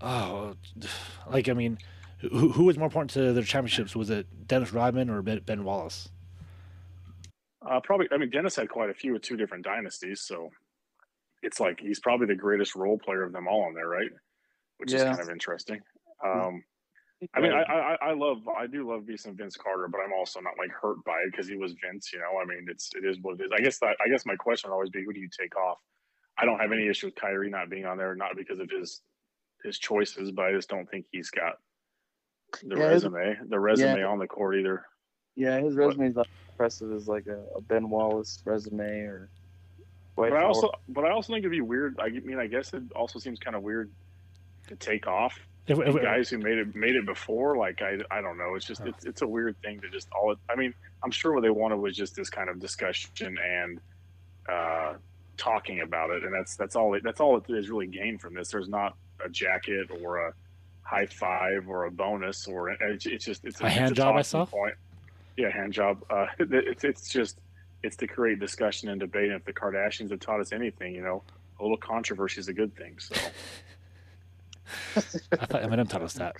Oh, 0.01 0.55
like 1.29 1.49
I 1.49 1.53
mean, 1.53 1.77
who 2.19 2.49
who 2.51 2.63
was 2.63 2.77
more 2.77 2.85
important 2.87 3.11
to 3.11 3.33
their 3.33 3.43
championships? 3.43 3.95
Was 3.95 4.09
it 4.09 4.47
Dennis 4.47 4.71
Rodman 4.71 5.09
or 5.09 5.21
Ben, 5.21 5.41
ben 5.45 5.63
Wallace? 5.63 6.09
Uh, 7.67 7.79
probably. 7.81 8.07
I 8.11 8.17
mean, 8.17 8.29
Dennis 8.29 8.55
had 8.55 8.69
quite 8.69 8.89
a 8.89 8.93
few 8.93 9.13
with 9.13 9.21
two 9.23 9.35
different 9.37 9.63
dynasties, 9.65 10.21
so 10.21 10.51
it's 11.41 11.59
like 11.59 11.79
he's 11.79 11.99
probably 11.99 12.27
the 12.27 12.35
greatest 12.35 12.75
role 12.75 12.99
player 12.99 13.23
of 13.23 13.33
them 13.33 13.47
all 13.47 13.63
on 13.63 13.73
there, 13.73 13.87
right? 13.87 14.09
Which 14.77 14.93
is 14.93 15.03
kind 15.03 15.21
of 15.21 15.29
interesting. 15.29 15.81
Um, 16.25 16.63
I 17.35 17.41
mean, 17.41 17.51
I, 17.51 17.63
I 17.63 17.97
I 18.09 18.13
love 18.13 18.47
I 18.47 18.67
do 18.67 18.89
love 18.89 19.05
me 19.07 19.17
some 19.17 19.35
Vince 19.37 19.57
Carter, 19.57 19.87
but 19.91 19.99
I'm 19.99 20.13
also 20.13 20.39
not 20.39 20.53
like 20.57 20.71
hurt 20.71 21.03
by 21.05 21.17
it 21.25 21.31
because 21.31 21.47
he 21.47 21.57
was 21.57 21.75
Vince. 21.83 22.11
You 22.13 22.19
know, 22.19 22.39
I 22.41 22.45
mean, 22.45 22.67
it's 22.69 22.91
it 22.95 23.05
is 23.05 23.17
what 23.21 23.39
it 23.39 23.45
is. 23.45 23.51
I 23.53 23.61
guess 23.61 23.79
that 23.79 23.97
I 24.05 24.09
guess 24.09 24.25
my 24.25 24.35
question 24.35 24.69
would 24.69 24.75
always 24.75 24.89
be, 24.89 25.03
who 25.03 25.13
do 25.13 25.19
you 25.19 25.29
take 25.39 25.55
off? 25.57 25.77
I 26.37 26.45
don't 26.45 26.59
have 26.59 26.71
any 26.71 26.87
issue 26.87 27.07
with 27.07 27.15
Kyrie 27.15 27.49
not 27.49 27.69
being 27.69 27.85
on 27.85 27.97
there, 27.97 28.15
not 28.15 28.35
because 28.37 28.59
of 28.59 28.69
his 28.69 29.01
his 29.63 29.79
choices, 29.79 30.31
but 30.31 30.45
I 30.45 30.53
just 30.53 30.69
don't 30.69 30.87
think 30.87 31.07
he's 31.11 31.29
got 31.31 31.55
the 32.63 32.77
Yeah, 32.77 32.79
resume 32.79 33.37
the 33.49 33.59
resume 33.59 34.03
on 34.03 34.19
the 34.19 34.27
court 34.27 34.55
either. 34.57 34.85
yeah, 35.35 35.59
his 35.59 35.75
resume 35.75 36.07
is 36.07 36.15
not 36.15 36.27
impressive 36.49 36.91
as 36.93 37.07
like 37.07 37.27
a, 37.27 37.45
a 37.55 37.61
Ben 37.61 37.89
Wallace 37.89 38.41
resume 38.45 39.01
or. 39.01 39.31
Dwight 40.17 40.31
But 40.31 40.39
I 40.39 40.45
also, 40.45 40.71
but 40.89 41.05
I 41.05 41.11
also 41.11 41.31
think 41.31 41.41
it'd 41.43 41.51
be 41.51 41.61
weird. 41.61 41.99
I 41.99 42.09
mean, 42.09 42.39
I 42.39 42.47
guess 42.47 42.73
it 42.73 42.81
also 42.95 43.19
seems 43.19 43.39
kind 43.39 43.55
of 43.55 43.61
weird 43.61 43.91
to 44.67 44.75
take 44.75 45.07
off 45.07 45.39
If, 45.67 45.79
if- 45.79 46.01
guys 46.01 46.29
who 46.29 46.39
made 46.39 46.57
it 46.57 46.75
made 46.75 46.95
it 46.95 47.05
before. 47.05 47.55
Like 47.55 47.81
I, 47.83 47.99
I 48.09 48.21
don't 48.21 48.37
know. 48.37 48.55
It's 48.55 48.65
just 48.65 48.81
it's, 48.81 49.05
it's 49.05 49.21
a 49.21 49.27
weird 49.27 49.55
thing 49.61 49.79
to 49.81 49.89
just 49.89 50.07
all. 50.11 50.35
I 50.49 50.55
mean, 50.55 50.73
I'm 51.03 51.11
sure 51.11 51.33
what 51.33 51.43
they 51.43 51.51
wanted 51.51 51.77
was 51.77 51.95
just 51.95 52.15
this 52.15 52.31
kind 52.31 52.49
of 52.49 52.59
discussion 52.59 53.37
and 53.37 53.79
uh, 54.49 54.93
talking 55.37 55.81
about 55.81 56.09
it, 56.09 56.23
and 56.23 56.33
that's 56.33 56.55
that's 56.55 56.75
all. 56.75 56.95
It, 56.95 57.03
that's 57.03 57.19
all 57.19 57.37
it 57.37 57.43
is 57.49 57.69
really 57.69 57.87
gained 57.87 58.19
from 58.19 58.33
this. 58.33 58.49
There's 58.49 58.69
not 58.69 58.95
a 59.23 59.29
jacket 59.29 59.91
or 60.01 60.17
a 60.27 60.33
high 60.81 61.05
five 61.05 61.67
or 61.67 61.85
a 61.85 61.91
bonus 61.91 62.47
or 62.47 62.69
it's, 62.69 63.05
it's 63.05 63.25
just 63.25 63.43
it's 63.45 63.59
A 63.59 63.69
hand 63.69 63.93
job 63.93 64.15
I 64.15 64.21
saw? 64.21 64.45
Point. 64.45 64.75
Yeah, 65.35 65.51
hand 65.51 65.73
job. 65.73 66.01
Uh, 66.09 66.25
it's 66.39 66.83
it's 66.83 67.09
just 67.09 67.37
it's 67.87 67.95
to 67.97 68.07
create 68.07 68.39
discussion 68.39 68.89
and 68.89 68.99
debate. 68.99 69.25
And 69.31 69.33
if 69.33 69.45
the 69.45 69.53
Kardashians 69.53 70.11
have 70.11 70.19
taught 70.19 70.39
us 70.39 70.51
anything, 70.51 70.93
you 70.93 71.01
know, 71.01 71.23
a 71.59 71.63
little 71.63 71.77
controversy 71.77 72.39
is 72.39 72.47
a 72.47 72.53
good 72.53 72.75
thing. 72.75 72.99
So 72.99 73.15
I 74.95 74.99
thought 75.45 75.63
Eminem 75.63 75.89
taught 75.89 76.03
us 76.03 76.13
that. 76.13 76.35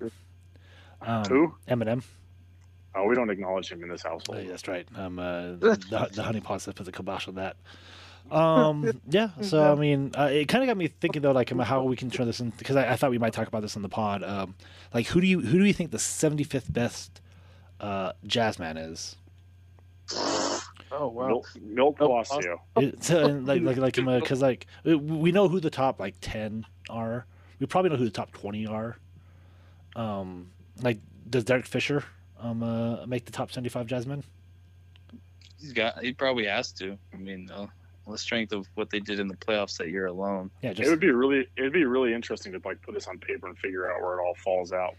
Um, 1.02 1.24
who? 1.26 1.56
Eminem. 1.68 2.04
Oh, 2.96 3.06
we 3.06 3.16
don't 3.16 3.30
acknowledge 3.30 3.72
him 3.72 3.84
in 3.84 3.90
this 3.90 4.04
Oh, 4.06 4.10
household. 4.10 4.40
yeah, 4.44 4.50
that's 4.50 4.68
right. 4.68 4.88
Um, 4.96 5.20
uh, 5.20 5.52
the, 5.56 6.10
the 6.14 6.24
honey 6.24 6.42
pot 6.42 6.64
put 6.76 6.86
the 6.86 6.92
kibosh 6.92 7.28
on 7.28 7.36
that. 7.36 7.58
Um, 8.32 9.00
yeah. 9.08 9.30
So 9.42 9.72
I 9.72 9.76
mean, 9.76 10.12
uh, 10.18 10.30
it 10.32 10.48
kind 10.48 10.64
of 10.64 10.68
got 10.68 10.78
me 10.78 10.88
thinking 10.88 11.22
though, 11.22 11.32
like 11.32 11.50
how 11.50 11.84
we 11.84 11.96
can 11.96 12.10
turn 12.10 12.26
this 12.26 12.40
in 12.42 12.50
because 12.58 12.76
I, 12.76 12.92
I 12.92 12.96
thought 12.96 13.12
we 13.12 13.18
might 13.18 13.34
talk 13.34 13.48
about 13.48 13.62
this 13.62 13.76
on 13.76 13.84
the 13.84 13.90
pod. 13.90 14.24
Um, 14.24 14.56
like 14.94 15.08
who 15.08 15.22
do 15.22 15.28
you 15.28 15.40
who 15.40 15.58
do 15.60 15.64
you 15.64 15.74
think 15.74 15.92
the 15.92 16.00
seventy 16.00 16.44
fifth 16.44 16.72
best 16.72 17.22
uh, 17.80 18.14
jazz 18.26 18.60
man 18.60 18.76
is? 18.78 19.16
Oh 20.92 21.08
wow. 21.08 21.28
Milt, 21.28 21.48
Milt 21.62 21.76
Milt 21.76 21.98
Palacio. 21.98 22.62
It's, 22.78 23.10
uh, 23.12 23.40
like 23.44 23.62
like 23.62 23.78
like 23.78 23.96
because 23.96 24.42
like 24.50 24.68
we 24.84 25.32
know 25.32 25.48
who 25.48 25.60
the 25.60 25.70
top 25.70 26.00
like 26.00 26.16
ten 26.22 26.66
are. 26.90 27.26
We 27.60 27.66
probably 27.66 27.90
know 27.90 27.98
who 27.98 28.06
the 28.06 28.12
top 28.12 28.32
twenty 28.32 28.66
are. 28.68 28.98
Um, 29.96 30.52
like 30.82 31.00
does 31.30 31.44
Derek 31.44 31.66
Fisher 31.66 32.04
um 32.40 32.64
uh, 32.64 33.06
make 33.06 33.26
the 33.26 33.32
top 33.32 33.52
seventy 33.52 33.70
five 33.70 33.88
jazzmen? 33.88 34.24
He's 35.60 35.74
got. 35.74 36.04
He 36.04 36.14
probably 36.14 36.46
has 36.46 36.72
to. 36.74 36.98
I 37.14 37.18
mean, 37.18 37.50
uh, 37.52 37.66
the 38.08 38.18
strength 38.18 38.54
of 38.54 38.68
what 38.76 38.90
they 38.90 39.00
did 39.00 39.20
in 39.20 39.28
the 39.28 39.36
playoffs 39.36 39.78
that 39.78 39.90
year 39.90 40.06
alone. 40.06 40.52
Yeah, 40.62 40.72
It 40.72 40.88
would 40.88 41.00
be 41.00 41.12
really, 41.12 41.48
it'd 41.58 41.74
be 41.74 41.86
really 41.86 42.14
interesting 42.14 42.54
to 42.54 42.62
like 42.64 42.82
put 42.82 42.94
this 42.94 43.08
on 43.08 43.18
paper 43.18 43.48
and 43.48 43.58
figure 43.58 43.92
out 43.92 44.02
where 44.02 44.20
it 44.20 44.22
all 44.22 44.36
falls 44.36 44.72
out. 44.72 44.96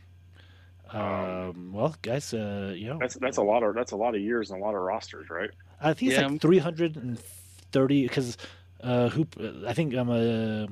um. 0.90 1.72
Well, 1.72 1.94
guys, 2.02 2.34
uh, 2.34 2.72
you 2.76 2.88
know, 2.88 2.98
That's 3.00 3.14
that's 3.14 3.36
a 3.36 3.42
lot 3.42 3.62
of 3.62 3.74
that's 3.74 3.92
a 3.92 3.96
lot 3.96 4.14
of 4.14 4.20
years 4.20 4.50
and 4.50 4.60
a 4.60 4.64
lot 4.64 4.74
of 4.74 4.80
rosters, 4.82 5.30
right? 5.30 5.50
I 5.80 5.94
think 5.94 6.12
it's 6.12 6.20
Yeah, 6.20 6.26
like 6.26 6.40
330 6.40 8.02
because 8.02 8.36
uh, 8.82 9.08
who 9.10 9.26
I 9.66 9.72
think 9.72 9.94
I'm 9.94 10.10
a 10.10 10.68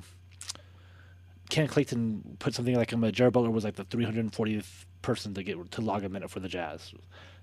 Ken 1.49 1.69
Clayton 1.69 2.37
put 2.39 2.55
something 2.55 2.75
like 2.75 2.93
I'm 2.93 3.05
a 3.05 3.13
Jared 3.13 3.33
Butler 3.33 3.51
was 3.51 3.65
like 3.65 3.77
the 3.77 3.85
340th 3.85 4.85
person 5.03 5.35
to 5.35 5.43
get 5.43 5.71
to 5.73 5.81
log 5.81 6.05
a 6.05 6.09
minute 6.09 6.31
for 6.31 6.41
the 6.41 6.49
Jazz. 6.49 6.93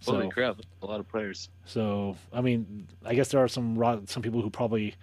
So 0.02 0.14
Holy 0.14 0.30
crap! 0.30 0.58
A 0.82 0.86
lot 0.86 1.00
of 1.00 1.08
players. 1.08 1.50
so 1.66 2.18
I 2.34 2.42
mean 2.42 2.88
I 3.06 3.16
guess 3.16 3.30
there 3.30 3.42
are 3.42 3.48
some 3.48 3.78
ro- 3.78 4.04
some 4.08 4.22
people 4.22 4.42
who 4.42 4.50
probably 4.50 4.96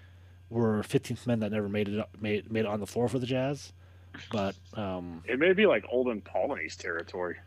were 0.51 0.83
15th 0.83 1.27
men 1.27 1.41
that 1.41 1.53
never 1.53 1.69
made 1.69 1.89
it 1.89 2.07
made 2.21 2.51
made 2.53 2.61
it 2.61 2.67
on 2.67 2.81
the 2.81 2.87
floor 2.87 3.09
for 3.09 3.19
the 3.19 3.27
Jazz, 3.27 3.73
but 4.31 4.55
um 4.75 5.23
It 5.27 5.39
may 5.39 5.55
be 5.55 5.65
like 5.67 5.87
Olden 5.91 6.21
Polynice 6.21 6.77
territory. 6.77 7.37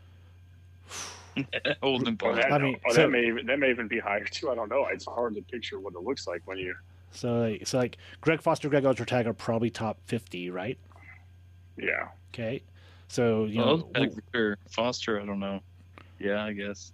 Holden 1.82 2.14
Or 2.14 2.16
Paul. 2.16 2.34
that, 2.36 2.52
I 2.52 2.58
mean, 2.58 2.76
or 2.84 2.92
so- 2.94 3.02
that 3.02 3.08
may 3.10 3.26
even, 3.26 3.46
that 3.46 3.58
may 3.58 3.70
even 3.70 3.88
be 3.88 3.98
higher 3.98 4.24
too. 4.24 4.50
I 4.50 4.54
don't 4.54 4.68
know. 4.70 4.86
It's 4.90 5.04
hard 5.06 5.34
to 5.36 5.42
picture 5.42 5.80
what 5.80 5.94
it 5.94 6.00
looks 6.02 6.26
like 6.26 6.42
when 6.46 6.58
you. 6.58 6.74
so 7.10 7.40
like, 7.40 7.66
so 7.66 7.78
like 7.78 7.96
Greg 8.20 8.40
Foster, 8.42 8.68
Greg 8.68 8.84
Ostertag 8.84 9.26
are 9.26 9.32
probably 9.34 9.70
top 9.70 9.98
50, 10.06 10.50
right? 10.50 10.78
Yeah, 11.76 12.08
Okay, 12.32 12.62
so 13.08 13.44
you 13.44 13.58
Well, 13.60 13.78
know. 13.78 13.84
Beck 13.92 14.10
or 14.34 14.58
Foster. 14.70 15.20
I 15.20 15.26
don't 15.26 15.40
know. 15.40 15.60
Yeah, 16.20 16.44
I 16.44 16.52
guess. 16.52 16.92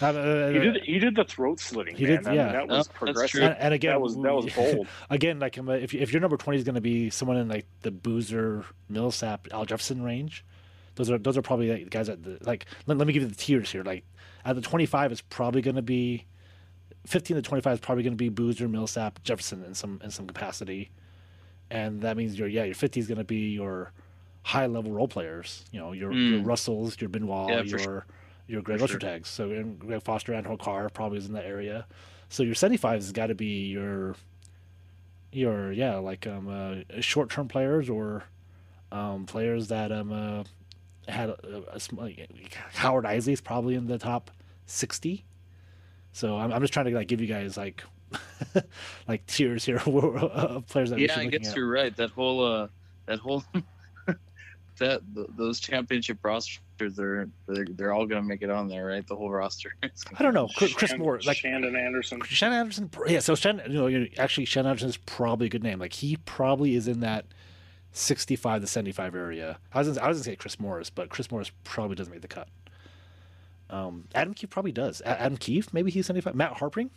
uh, 0.00 0.06
uh, 0.06 0.48
he 0.50 0.58
did. 0.60 0.82
He 0.84 0.98
did 0.98 1.14
the 1.16 1.24
throat 1.24 1.58
slitting. 1.60 1.96
He 1.96 2.04
man. 2.06 2.16
did, 2.18 2.26
I 2.26 2.30
mean, 2.30 2.38
yeah. 2.38 2.52
that 2.52 2.62
Oh, 2.62 2.66
was 2.66 2.86
that's 2.86 2.96
progressive. 2.98 3.30
true. 3.30 3.42
and, 3.44 3.56
and 3.58 3.74
again, 3.74 3.90
that 3.92 4.00
was 4.00 4.14
that 4.16 4.34
was 4.34 4.52
bold. 4.54 4.86
again, 5.10 5.40
like 5.40 5.58
if 5.58 5.92
if 5.94 6.12
your 6.12 6.20
number 6.20 6.36
twenty 6.36 6.58
is 6.58 6.64
going 6.64 6.76
to 6.76 6.80
be 6.80 7.10
someone 7.10 7.36
in 7.36 7.48
like 7.48 7.66
the 7.82 7.90
Boozer, 7.90 8.64
Millsap, 8.88 9.48
Al 9.52 9.64
Jefferson 9.64 10.02
range, 10.02 10.44
those 11.00 11.10
are 11.10 11.18
those 11.18 11.36
are 11.38 11.42
probably 11.42 11.70
like, 11.70 11.90
guys 11.90 12.08
at 12.08 12.22
the 12.22 12.38
like. 12.42 12.66
Let, 12.86 12.98
let 12.98 13.06
me 13.06 13.12
give 13.12 13.22
you 13.22 13.28
the 13.28 13.34
tiers 13.34 13.70
here. 13.72 13.82
Like 13.82 14.04
at 14.44 14.54
the 14.56 14.62
twenty 14.62 14.86
five 14.86 15.10
is 15.12 15.20
probably 15.20 15.62
going 15.62 15.76
to 15.76 15.82
be 15.82 16.26
fifteen 17.06 17.36
to 17.36 17.42
twenty 17.42 17.62
five 17.62 17.74
is 17.74 17.80
probably 17.80 18.02
going 18.04 18.12
to 18.12 18.16
be 18.16 18.28
Boozer, 18.28 18.68
Millsap, 18.68 19.22
Jefferson 19.22 19.64
in 19.64 19.74
some 19.74 20.00
in 20.04 20.10
some 20.10 20.26
capacity, 20.26 20.90
and 21.70 22.02
that 22.02 22.16
means 22.16 22.38
your 22.38 22.48
yeah 22.48 22.64
your 22.64 22.74
fifty 22.74 23.00
is 23.00 23.06
going 23.06 23.18
to 23.18 23.24
be 23.24 23.50
your 23.50 23.92
high 24.42 24.66
level 24.66 24.92
role 24.92 25.08
players. 25.08 25.64
You 25.72 25.80
know 25.80 25.92
your, 25.92 26.12
your 26.12 26.40
Mm. 26.40 26.46
Russells, 26.46 27.00
your 27.00 27.08
Benoit, 27.10 27.50
Yeah, 27.50 27.62
your 27.62 27.78
sure. 27.78 28.06
your 28.46 28.62
Greg 28.62 28.80
For 28.80 28.88
sure. 28.88 28.98
Ostertags. 28.98 29.26
So 29.26 29.50
and 29.50 29.78
Greg 29.78 30.02
Foster 30.02 30.32
and 30.32 30.46
Hokar 30.46 30.92
probably 30.92 31.18
is 31.18 31.26
in 31.26 31.32
that 31.34 31.44
area. 31.46 31.86
So 32.28 32.42
your 32.42 32.54
seventy 32.54 32.76
five 32.76 33.00
has 33.00 33.12
got 33.12 33.26
to 33.28 33.34
be 33.34 33.66
your 33.68 34.14
your 35.32 35.72
yeah 35.72 35.96
like 35.96 36.26
um 36.26 36.48
uh, 36.48 37.00
short 37.00 37.30
term 37.30 37.46
players 37.48 37.88
or 37.88 38.24
um 38.90 39.26
players 39.26 39.68
that 39.68 39.92
um 39.92 40.10
uh, 40.12 40.42
had 41.08 41.30
a, 41.30 41.62
a, 41.74 41.80
sm- 41.80 41.98
like, 41.98 42.54
Howard 42.74 43.04
Eisley 43.04 43.32
is 43.32 43.40
probably 43.40 43.74
in 43.74 43.86
the 43.86 43.98
top 43.98 44.30
sixty. 44.66 45.24
So 46.12 46.36
I'm 46.36 46.52
I'm 46.52 46.60
just 46.60 46.72
trying 46.72 46.86
to 46.86 46.94
like 46.94 47.08
give 47.08 47.20
you 47.20 47.26
guys 47.26 47.56
like 47.56 47.82
like 49.08 49.24
tiers 49.26 49.64
here 49.64 49.76
of 49.86 50.66
players 50.66 50.90
that 50.90 50.98
Yeah, 50.98 51.14
should 51.14 51.20
I 51.20 51.26
guess 51.26 51.50
at. 51.50 51.56
you're 51.56 51.70
right. 51.70 51.96
That 51.96 52.10
whole 52.10 52.44
uh, 52.44 52.68
that 53.06 53.18
whole 53.20 53.44
that 54.78 55.02
th- 55.14 55.26
those 55.36 55.60
championship 55.60 56.18
rosters 56.22 56.98
are 56.98 57.28
they're, 57.46 57.66
they're 57.70 57.92
all 57.92 58.06
gonna 58.06 58.22
make 58.22 58.42
it 58.42 58.50
on 58.50 58.66
there, 58.68 58.86
right? 58.86 59.06
The 59.06 59.14
whole 59.14 59.30
roster. 59.30 59.74
I 59.82 60.22
don't 60.22 60.34
know 60.34 60.48
Chris, 60.56 60.72
Chris 60.72 60.96
Moore 60.96 61.20
like 61.26 61.36
Shandon 61.36 61.76
Anderson. 61.76 62.20
Shandon 62.24 62.60
Anderson, 62.60 62.90
yeah. 63.06 63.20
So 63.20 63.34
Shandon, 63.34 63.70
you 63.70 63.98
know, 64.00 64.06
actually 64.18 64.46
Shandon 64.46 64.70
Anderson 64.70 64.88
is 64.88 64.96
probably 64.96 65.46
a 65.46 65.50
good 65.50 65.62
name. 65.62 65.78
Like 65.78 65.92
he 65.92 66.16
probably 66.24 66.74
is 66.74 66.88
in 66.88 67.00
that 67.00 67.26
sixty-five 67.92 68.60
to 68.60 68.66
seventy-five 68.66 69.14
area. 69.14 69.58
I 69.72 69.78
was 69.78 69.88
gonna, 69.88 70.00
I 70.00 70.08
was 70.08 70.18
gonna 70.18 70.24
say 70.24 70.36
Chris 70.36 70.58
Morris, 70.60 70.90
but 70.90 71.08
Chris 71.08 71.30
Morris 71.30 71.50
probably 71.64 71.96
doesn't 71.96 72.12
make 72.12 72.22
the 72.22 72.28
cut. 72.28 72.48
Um, 73.68 74.08
Adam 74.14 74.34
Keefe 74.34 74.50
probably 74.50 74.72
does. 74.72 75.00
A- 75.02 75.20
Adam 75.20 75.36
Keefe, 75.36 75.72
maybe 75.72 75.90
he's 75.90 76.06
seventy-five. 76.06 76.34
Matt 76.34 76.54
Harpring 76.54 76.90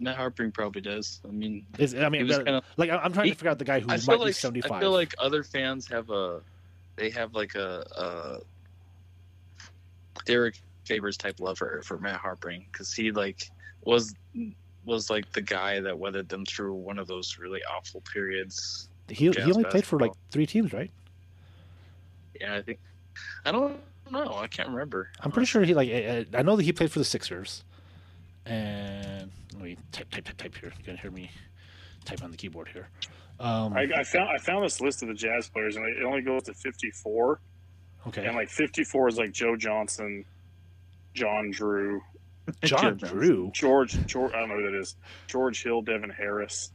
Matt 0.00 0.16
Harpring 0.16 0.52
probably 0.52 0.80
does. 0.82 1.20
I 1.26 1.30
mean, 1.32 1.64
is. 1.78 1.94
I 1.94 2.08
mean, 2.08 2.26
was 2.26 2.36
but- 2.38 2.46
kind 2.46 2.56
of. 2.58 2.64
like 2.76 2.90
I'm 2.90 3.12
trying 3.12 3.26
he- 3.26 3.32
to 3.32 3.36
figure 3.38 3.50
out 3.50 3.58
the 3.58 3.64
guy 3.64 3.80
who 3.80 3.88
I 3.90 3.96
might 3.96 4.06
be 4.06 4.16
like 4.16 4.34
seventy-five. 4.34 4.72
I 4.72 4.80
feel 4.80 4.92
like 4.92 5.14
other 5.18 5.42
fans 5.42 5.88
have 5.88 6.10
a, 6.10 6.40
they 6.96 7.10
have 7.10 7.34
like 7.34 7.54
a, 7.54 8.40
a 10.16 10.20
Derrick 10.24 10.60
Favors 10.84 11.16
type 11.16 11.40
love 11.40 11.58
for 11.58 11.82
for 11.82 11.98
Matt 11.98 12.20
Harpring 12.20 12.66
because 12.70 12.92
he 12.92 13.10
like 13.10 13.50
was 13.84 14.14
was 14.84 15.08
like 15.10 15.32
the 15.32 15.40
guy 15.42 15.80
that 15.80 15.98
weathered 15.98 16.28
them 16.28 16.44
through 16.44 16.74
one 16.74 16.98
of 16.98 17.06
those 17.06 17.38
really 17.38 17.60
awful 17.64 18.00
periods. 18.02 18.88
He 19.08 19.28
Jazz 19.30 19.44
he 19.44 19.52
only 19.52 19.64
played 19.64 19.84
for 19.84 19.98
like 19.98 20.12
three 20.30 20.46
teams, 20.46 20.72
right? 20.72 20.90
Yeah, 22.40 22.56
I 22.56 22.62
think. 22.62 22.78
I 23.44 23.52
don't 23.52 23.80
know. 24.10 24.34
I 24.36 24.46
can't 24.46 24.68
remember. 24.68 25.10
I'm 25.20 25.30
pretty 25.30 25.46
sure 25.46 25.62
he 25.62 25.74
like 25.74 25.90
I, 25.90 26.26
I 26.34 26.42
know 26.42 26.56
that 26.56 26.62
he 26.62 26.72
played 26.72 26.90
for 26.90 26.98
the 26.98 27.04
Sixers. 27.04 27.64
And 28.46 29.30
let 29.54 29.62
me 29.62 29.76
type 29.92 30.10
type 30.10 30.24
type 30.24 30.36
type 30.36 30.56
here. 30.56 30.72
You 30.78 30.84
can 30.84 30.96
hear 30.96 31.10
me 31.10 31.30
type 32.04 32.22
on 32.22 32.30
the 32.30 32.36
keyboard 32.36 32.68
here. 32.68 32.88
Um, 33.40 33.72
I, 33.72 33.88
I 33.96 34.04
found 34.04 34.30
I 34.30 34.38
found 34.38 34.64
this 34.64 34.80
list 34.80 35.02
of 35.02 35.08
the 35.08 35.14
Jazz 35.14 35.48
players, 35.48 35.76
and 35.76 35.86
it 35.86 36.04
only 36.04 36.22
goes 36.22 36.44
to 36.44 36.54
54. 36.54 37.40
okay, 38.08 38.26
And 38.26 38.36
like 38.36 38.48
54 38.48 39.08
is 39.08 39.18
like 39.18 39.32
Joe 39.32 39.56
Johnson, 39.56 40.24
John 41.14 41.50
Drew, 41.50 42.00
John 42.62 42.98
Joe 42.98 43.08
Drew. 43.08 43.50
George 43.52 44.06
George. 44.06 44.32
I 44.34 44.40
don't 44.40 44.50
know 44.50 44.56
who 44.56 44.70
that 44.70 44.78
is. 44.78 44.96
George 45.26 45.62
Hill, 45.62 45.82
Devin 45.82 46.10
Harris. 46.10 46.70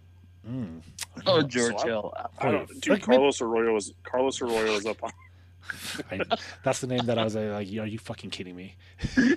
Mm. 0.47 0.81
Oh, 1.25 1.41
George 1.41 1.77
so 1.79 1.85
Hill. 1.85 2.13
I 2.39 2.51
don't, 2.51 2.67
dude, 2.81 2.87
Like, 2.93 3.01
Carlos 3.03 3.41
Arroyo 3.41 3.73
was 3.73 3.93
Carlos 4.03 4.41
Arroyo 4.41 4.73
was 4.73 4.85
up 4.85 5.03
on. 5.03 5.11
I, 6.11 6.21
that's 6.63 6.79
the 6.79 6.87
name 6.87 7.05
that 7.05 7.19
I 7.19 7.23
was 7.23 7.35
uh, 7.35 7.41
like, 7.53 7.67
are 7.67 7.85
you 7.85 7.99
fucking 7.99 8.29
kidding 8.31 8.55
me? 8.55 8.75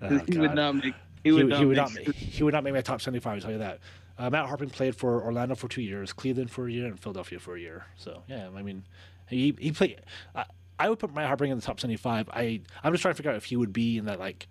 Oh, 0.00 0.18
he 0.26 0.38
would 0.38 0.54
not 0.54 0.76
make. 0.76 0.94
He 1.22 1.30
He 1.30 1.32
would 1.32 1.44
would, 1.44 1.50
not 1.50 1.58
he 1.58 1.64
would 1.66 1.76
make. 1.76 1.76
not 1.76 1.92
make 1.94 2.16
he 2.16 2.42
would 2.42 2.54
not 2.54 2.64
make 2.64 2.72
my 2.74 2.80
top 2.80 3.00
seventy 3.00 3.20
five. 3.20 3.34
I'll 3.34 3.40
tell 3.42 3.50
you 3.52 3.58
that. 3.58 3.80
Uh, 4.18 4.30
Matt 4.30 4.46
Harpring 4.46 4.70
played 4.70 4.94
for 4.96 5.22
Orlando 5.22 5.54
for 5.54 5.68
two 5.68 5.82
years, 5.82 6.12
Cleveland 6.12 6.50
for 6.50 6.66
a 6.68 6.72
year, 6.72 6.86
and 6.86 6.98
Philadelphia 6.98 7.38
for 7.38 7.56
a 7.56 7.60
year. 7.60 7.84
So 7.96 8.22
yeah, 8.28 8.48
I 8.56 8.62
mean, 8.62 8.84
he 9.28 9.54
he 9.58 9.72
played. 9.72 10.00
I, 10.34 10.44
I 10.78 10.88
would 10.88 10.98
put 10.98 11.14
Matt 11.14 11.26
Harpring 11.28 11.50
in 11.50 11.58
the 11.58 11.64
top 11.64 11.78
seventy 11.80 11.96
five. 11.96 12.28
I 12.32 12.60
I'm 12.82 12.92
just 12.92 13.02
trying 13.02 13.12
to 13.12 13.16
figure 13.16 13.30
out 13.30 13.36
if 13.36 13.44
he 13.44 13.56
would 13.56 13.72
be 13.72 13.98
in 13.98 14.06
that 14.06 14.18
like 14.18 14.48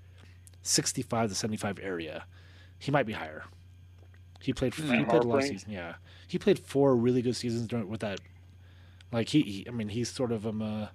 sixty 0.62 1.02
five 1.02 1.30
to 1.30 1.36
seventy 1.36 1.58
five 1.58 1.80
area. 1.82 2.26
He 2.80 2.92
might 2.92 3.06
be 3.06 3.14
higher. 3.14 3.44
He 4.42 4.54
played. 4.54 4.74
he 4.74 4.82
Matt 4.84 5.08
played 5.10 5.24
a 5.24 5.28
lot 5.28 5.36
of 5.38 5.42
Harpring? 5.44 5.48
seasons. 5.52 5.72
Yeah, 5.72 5.94
he 6.28 6.38
played 6.40 6.60
four 6.60 6.96
really 6.96 7.22
good 7.22 7.36
seasons 7.36 7.68
during 7.68 7.88
with 7.90 8.02
that. 8.02 8.20
Like 9.12 9.30
he, 9.30 9.42
he 9.42 9.66
I 9.68 9.72
mean, 9.72 9.90
he's 9.90 10.10
sort 10.10 10.32
of 10.32 10.46
um 10.48 10.62
uh, 10.62 10.88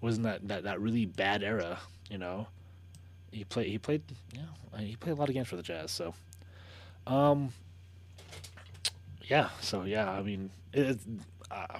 wasn't 0.00 0.24
that 0.24 0.46
that 0.48 0.62
that 0.64 0.80
really 0.80 1.04
bad 1.06 1.42
era, 1.42 1.78
you 2.10 2.18
know 2.18 2.46
he 3.32 3.44
played 3.44 3.66
he 3.66 3.76
played 3.76 4.00
yeah 4.32 4.78
he 4.80 4.96
played 4.96 5.12
a 5.12 5.14
lot 5.16 5.28
of 5.28 5.34
games 5.34 5.48
for 5.48 5.56
the 5.56 5.62
Jazz 5.62 5.90
so 5.90 6.14
um 7.06 7.50
yeah 9.24 9.50
so 9.60 9.82
yeah 9.82 10.10
I 10.10 10.22
mean 10.22 10.50
it, 10.72 10.86
it- 10.90 10.98
uh, 11.50 11.78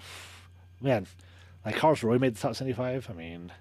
man 0.81 1.07
like 1.65 1.77
Carlos 1.77 2.03
Arroyo 2.05 2.19
made 2.21 2.35
the 2.37 2.41
top 2.41 2.55
75 2.55 3.09
I 3.11 3.13
mean 3.15 3.53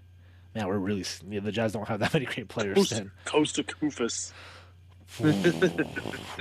man 0.54 0.68
we're 0.68 0.78
really 0.78 1.06
yeah, 1.30 1.40
the 1.40 1.52
Jazz 1.52 1.72
don't 1.74 1.88
have 1.88 2.00
that 2.02 2.14
many 2.14 2.26
great 2.26 2.48
players 2.48 2.76
Coast, 2.76 3.02
Kosta 3.26 3.64
Koufos. 3.64 4.32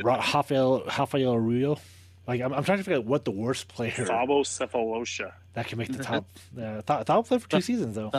Ra- 0.03 0.17
Rafael 0.35 0.85
Rafael 0.85 1.35
Arroyo. 1.35 1.79
Like 2.27 2.41
I'm, 2.41 2.53
I'm 2.55 2.65
trying 2.65 2.79
to 2.79 2.85
figure 2.85 2.99
out 2.99 3.05
what 3.05 3.25
the 3.25 3.31
worst 3.31 3.69
player 3.69 3.91
Thabo 3.93 4.43
Sefolosha. 4.45 5.33
that 5.53 5.67
can 5.67 5.79
make 5.79 5.93
the 5.93 6.03
top. 6.03 6.27
Uh, 6.61 6.81
Thou 6.87 7.03
Thou 7.03 7.23
played 7.23 7.43
for 7.43 7.49
two 7.49 7.61
seasons 7.61 7.95
though. 7.97 8.11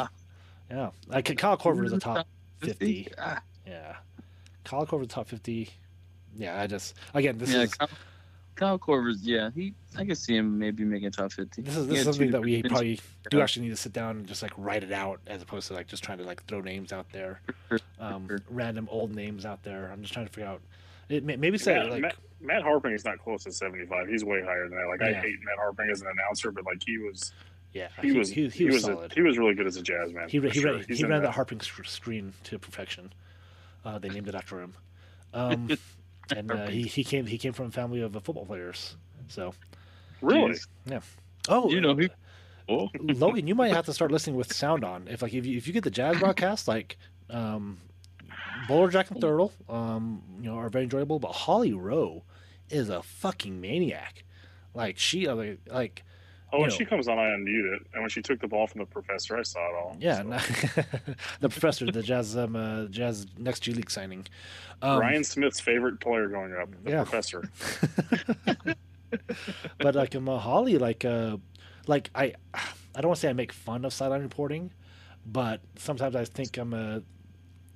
Yeah. 0.70 0.90
Like 1.08 1.26
Kyle 1.38 1.58
Korver 1.58 1.86
is 1.86 1.94
a 1.94 2.00
top 2.00 2.28
50 2.60 3.08
Ah, 3.18 3.42
Yeah. 3.66 3.96
Kyle 4.64 4.86
Korver's 4.86 5.08
top 5.08 5.28
50. 5.28 5.70
Yeah, 6.38 6.60
I 6.60 6.68
just, 6.68 6.96
again, 7.14 7.38
this 7.38 7.52
yeah, 7.54 7.62
is 7.62 7.74
Kyle, 7.76 7.88
Kyle 8.56 8.80
Korver's. 8.80 9.22
Yeah, 9.22 9.50
he. 9.54 9.74
I 9.98 10.06
can 10.06 10.16
see 10.16 10.36
him 10.36 10.58
maybe 10.58 10.84
making 10.84 11.12
top 11.12 11.32
fifty. 11.32 11.62
this 11.62 11.76
is, 11.76 11.88
this 11.88 12.00
is 12.00 12.06
something 12.06 12.32
that 12.32 12.42
we 12.42 12.64
probably 12.64 13.00
do 13.30 13.42
actually 13.42 13.64
need 13.68 13.72
to 13.72 13.78
sit 13.78 13.94
down 13.94 14.18
and 14.18 14.28
just 14.28 14.42
like 14.42 14.54
write 14.58 14.84
it 14.84 14.92
out 14.92 15.20
as 15.28 15.42
opposed 15.42 15.68
to 15.68 15.74
like 15.74 15.88
just 15.88 16.04
trying 16.04 16.18
to 16.20 16.24
like 16.24 16.44
throw 16.46 16.62
names 16.62 16.94
out 16.94 17.06
there, 17.12 17.42
um, 18.00 18.28
random 18.50 18.88
old 18.92 19.14
names 19.14 19.46
out 19.46 19.64
there. 19.64 19.90
I'm 19.92 20.02
just 20.02 20.14
trying 20.14 20.28
to 20.28 20.32
figure 20.32 20.50
out. 20.50 20.62
It 21.08 21.24
may- 21.24 21.36
maybe 21.36 21.58
say 21.58 21.76
Matt, 21.76 21.90
like 21.92 22.02
Matt, 22.02 22.16
Matt 22.42 22.64
Harpring 22.64 22.94
is 22.96 23.06
not 23.06 23.20
close 23.20 23.44
to 23.44 23.52
75. 23.52 24.08
He's 24.08 24.26
way 24.26 24.42
higher 24.42 24.68
than 24.68 24.78
that. 24.78 24.88
Like 24.88 25.02
I 25.02 25.14
hate 25.14 25.36
Matt 25.44 25.58
Harpring 25.60 25.92
as 25.92 26.02
an 26.02 26.08
announcer, 26.08 26.52
but 26.52 26.66
like 26.66 26.82
he 26.84 26.98
was 26.98 27.32
yeah, 27.74 27.90
he, 28.02 28.14
was 28.14 28.30
he, 28.30 28.48
he 28.48 28.66
was 28.66 28.78
a- 28.78 28.80
solid. 28.80 29.12
he 29.14 29.22
was 29.22 29.38
really 29.38 29.54
good 29.54 29.68
as 29.68 29.76
a 29.76 29.82
jazz 29.82 30.14
man. 30.14 30.30
He, 30.30 30.40
he, 30.40 30.50
sure. 30.50 30.76
ran, 30.76 30.86
he 30.88 31.04
ran 31.04 31.22
that. 31.22 31.28
the 31.28 31.32
Harpring 31.32 31.62
screen 31.62 32.34
to 32.46 32.58
perfection. 32.58 33.12
Uh, 33.84 34.00
they 34.00 34.10
named 34.10 34.30
it 34.30 34.34
after 34.36 34.62
him. 34.62 34.74
Um, 35.34 35.70
and 36.36 36.52
uh, 36.52 36.68
he, 36.68 36.84
he 36.84 37.04
came 37.04 37.26
he 37.26 37.38
came 37.38 37.54
from 37.54 37.68
a 37.68 37.72
family 37.72 38.02
of 38.02 38.16
uh, 38.16 38.20
football 38.20 38.46
players. 38.46 38.96
So 39.28 39.54
Really? 40.22 40.54
Jeez. 40.54 40.68
oh 41.50 41.70
You 41.70 41.82
know 41.82 41.96
who? 41.96 42.08
Oh, 42.68 42.90
Logan, 43.00 43.48
you 43.48 43.56
might 43.56 43.72
have 43.72 43.86
to 43.86 43.94
start 43.94 44.12
listening 44.12 44.36
with 44.36 44.52
sound 44.52 44.84
on. 44.84 45.08
If 45.08 45.22
like 45.22 45.34
if 45.34 45.46
you 45.46 45.58
if 45.58 45.68
you 45.68 45.74
get 45.74 45.84
the 45.84 45.92
jazz 45.92 46.18
broadcast, 46.20 46.68
like 46.68 46.98
um 47.30 47.80
Bolerjack 48.68 49.12
and 49.12 49.22
Thurtle, 49.22 49.52
um, 49.70 50.24
you 50.42 50.50
know, 50.50 50.58
are 50.58 50.70
very 50.70 50.86
enjoyable, 50.86 51.20
but 51.20 51.32
Holly 51.32 51.74
Rowe 51.74 52.24
is 52.70 52.90
a 52.90 53.04
fucking 53.04 53.62
maniac. 53.62 54.24
Like 54.74 54.98
she 54.98 55.28
uh, 55.28 55.36
like 55.36 55.60
like 55.72 56.04
Oh, 56.56 56.62
when 56.62 56.70
know. 56.70 56.76
she 56.76 56.86
comes 56.86 57.08
on, 57.08 57.18
I 57.20 57.24
unmute 57.28 57.76
it, 57.76 57.82
and 57.94 58.02
when 58.02 58.10
she 58.10 58.22
took 58.22 58.40
the 58.40 58.48
ball 58.48 58.68
from 58.68 58.80
the 58.80 58.86
professor, 58.86 59.38
I 59.38 59.44
saw 59.44 59.60
it 59.60 59.76
all. 59.76 59.98
yeah, 60.00 60.18
So, 60.18 60.24
no- 60.24 60.38
the 61.42 61.50
professor, 61.50 61.86
the 61.92 62.02
jazz 62.04 62.36
um 62.38 62.56
uh, 62.56 62.86
jazz 62.86 63.26
next 63.38 63.62
G 63.62 63.74
League 63.74 63.90
signing. 63.92 64.26
Um, 64.82 65.00
Ryan 65.00 65.24
Smith's 65.24 65.60
favorite 65.60 66.00
player 66.00 66.28
going 66.28 66.54
up, 66.54 66.70
the 66.84 66.92
Yeah. 66.92 67.04
professor. 67.04 67.50
but 69.80 69.96
like 69.96 70.16
uh, 70.16 70.38
Holly, 70.38 70.78
like 70.78 71.06
uh, 71.06 71.38
like 71.88 72.10
I, 72.16 72.34
I 72.54 73.02
don't 73.02 73.08
want 73.08 73.18
to 73.18 73.22
say 73.22 73.30
I 73.30 73.34
make 73.34 73.52
fun 73.52 73.86
of 73.86 73.94
sideline 73.94 74.22
reporting, 74.22 74.72
but 75.26 75.62
sometimes 75.78 76.16
I 76.16 76.26
think 76.26 76.58
I'm 76.58 76.74
a, 76.74 77.02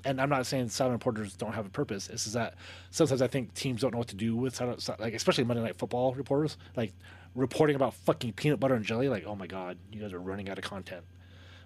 and 0.05 0.19
I'm 0.21 0.29
not 0.29 0.45
saying 0.45 0.69
sideline 0.69 0.93
reporters 0.93 1.35
don't 1.35 1.53
have 1.53 1.65
a 1.65 1.69
purpose. 1.69 2.09
It's 2.09 2.23
just 2.23 2.33
that 2.35 2.55
sometimes 2.91 3.21
I 3.21 3.27
think 3.27 3.53
teams 3.53 3.81
don't 3.81 3.91
know 3.91 3.99
what 3.99 4.07
to 4.09 4.15
do 4.15 4.35
with 4.35 4.55
sideline, 4.55 4.79
like 4.99 5.13
especially 5.13 5.43
Monday 5.43 5.63
Night 5.63 5.77
Football 5.77 6.13
reporters, 6.13 6.57
like 6.75 6.93
reporting 7.35 7.75
about 7.75 7.93
fucking 7.93 8.33
peanut 8.33 8.59
butter 8.59 8.75
and 8.75 8.85
jelly. 8.85 9.09
Like, 9.09 9.25
oh 9.25 9.35
my 9.35 9.47
god, 9.47 9.77
you 9.91 10.01
guys 10.01 10.13
are 10.13 10.19
running 10.19 10.49
out 10.49 10.57
of 10.57 10.63
content. 10.63 11.03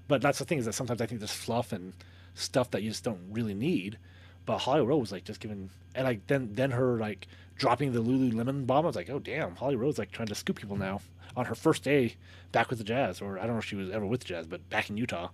But 0.07 0.22
that's 0.22 0.39
the 0.39 0.45
thing 0.45 0.57
is 0.57 0.66
that 0.66 0.74
sometimes 0.74 1.01
I 1.01 1.05
think 1.05 1.20
there's 1.20 1.32
fluff 1.32 1.72
and 1.72 1.93
stuff 2.36 2.72
that 2.72 2.84
you 2.84 2.89
just 2.89 3.03
don't 3.03 3.22
really 3.32 3.53
need. 3.53 3.97
But 4.45 4.59
Holly 4.59 4.82
Rowe 4.82 4.97
was 4.97 5.11
like 5.11 5.24
just 5.24 5.39
giving, 5.39 5.70
and 5.95 6.05
like 6.05 6.28
then 6.28 6.49
then 6.53 6.72
her 6.72 6.97
like 6.97 7.28
dropping 7.55 7.93
the 7.93 8.03
Lululemon 8.03 8.68
bomb. 8.68 8.86
I 8.86 8.88
was 8.88 8.95
like, 8.95 9.09
oh 9.09 9.20
damn, 9.20 9.55
Holly 9.55 9.76
Rowe's 9.76 9.97
like 9.97 10.11
trying 10.11 10.28
to 10.28 10.36
scoop 10.36 10.57
people 10.57 10.76
now 10.76 10.99
on 11.36 11.45
her 11.45 11.55
first 11.55 11.84
day 11.84 12.16
back 12.51 12.70
with 12.70 12.78
the 12.78 12.84
Jazz, 12.84 13.22
or 13.22 13.38
I 13.39 13.43
don't 13.43 13.53
know 13.53 13.59
if 13.59 13.66
she 13.66 13.76
was 13.76 13.89
ever 13.89 14.05
with 14.05 14.22
the 14.22 14.28
Jazz, 14.28 14.47
but 14.47 14.68
back 14.70 14.89
in 14.89 14.97
Utah. 14.97 15.30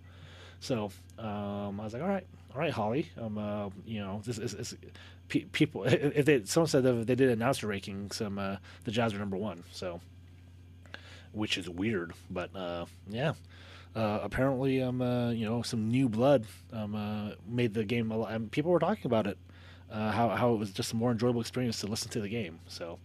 So 0.60 0.92
um, 1.18 1.80
I 1.80 1.86
was 1.86 1.94
like, 1.94 2.02
all 2.02 2.08
right, 2.08 2.26
all 2.54 2.60
right, 2.62 2.72
Holly. 2.72 3.10
Um, 3.20 3.38
uh, 3.38 3.70
you 3.86 4.00
know, 4.00 4.22
this 4.26 4.38
is, 4.38 4.54
is 4.54 4.76
pe- 5.28 5.46
people. 5.46 5.84
If 5.88 6.26
they 6.26 6.44
someone 6.46 6.68
said 6.68 6.84
that 6.84 7.08
they 7.08 7.16
did 7.16 7.30
announcer 7.30 7.68
rankings, 7.68 8.22
um, 8.26 8.38
uh, 8.38 8.58
the 8.84 8.92
Jazz 8.92 9.14
are 9.14 9.20
number 9.20 9.38
one. 9.38 9.64
So, 9.72 10.02
which 11.32 11.58
is 11.58 11.70
weird, 11.70 12.14
but 12.30 12.56
uh, 12.56 12.86
yeah. 13.10 13.34
Uh, 13.96 14.20
apparently, 14.22 14.82
um, 14.84 15.02
uh, 15.02 15.32
you 15.32 15.46
know, 15.46 15.64
some 15.64 15.90
new 15.90 16.08
blood 16.08 16.46
um, 16.72 16.94
uh, 16.94 17.32
made 17.48 17.74
the 17.74 17.84
game. 17.84 18.12
A 18.12 18.18
lot, 18.18 18.32
and 18.32 18.52
people 18.52 18.72
were 18.72 18.80
talking 18.80 19.08
about 19.08 19.26
it, 19.26 19.38
uh, 19.92 20.12
how 20.12 20.30
how 20.30 20.54
it 20.54 20.58
was 20.58 20.72
just 20.72 20.94
a 20.94 20.96
more 20.96 21.12
enjoyable 21.12 21.42
experience 21.42 21.80
to 21.82 21.88
listen 21.88 22.10
to 22.12 22.22
the 22.22 22.30
game. 22.30 22.60
So, 22.68 23.00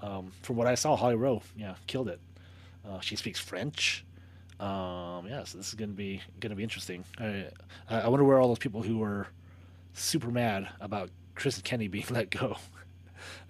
um, 0.00 0.30
from 0.42 0.56
what 0.56 0.68
I 0.68 0.76
saw, 0.76 0.94
Holly 0.96 1.16
Rowe, 1.16 1.42
yeah, 1.56 1.74
killed 1.88 2.08
it. 2.08 2.20
Uh, 2.88 3.00
she 3.00 3.16
speaks 3.16 3.40
French. 3.40 4.04
Um, 4.60 5.26
yeah, 5.26 5.42
so 5.42 5.58
this 5.58 5.68
is 5.68 5.74
gonna 5.74 5.92
be 5.92 6.22
gonna 6.38 6.54
be 6.54 6.62
interesting. 6.62 7.04
I 7.18 7.46
I 7.90 8.08
wonder 8.08 8.24
where 8.24 8.38
all 8.38 8.48
those 8.48 8.58
people 8.58 8.82
who 8.82 8.98
were 8.98 9.26
super 9.92 10.30
mad 10.30 10.68
about 10.80 11.10
Kristen 11.34 11.64
Kenney 11.64 11.88
being 11.88 12.06
let 12.10 12.30
go. 12.30 12.56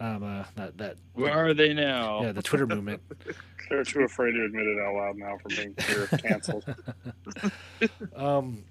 Um, 0.00 0.22
uh, 0.22 0.44
that 0.56 0.78
that 0.78 0.96
where 1.14 1.32
are 1.32 1.54
they 1.54 1.72
now? 1.72 2.22
yeah, 2.22 2.32
the 2.32 2.42
Twitter 2.42 2.66
movement. 2.66 3.02
They're 3.70 3.84
too 3.84 4.02
afraid 4.02 4.32
to 4.32 4.44
admit 4.44 4.66
it 4.66 4.78
out 4.80 4.94
loud 4.94 5.16
now 5.16 5.38
for 5.42 5.48
being 5.48 5.74
fear 5.74 6.04
of 6.04 6.22
canceled. 6.22 6.64
Um, 8.14 8.64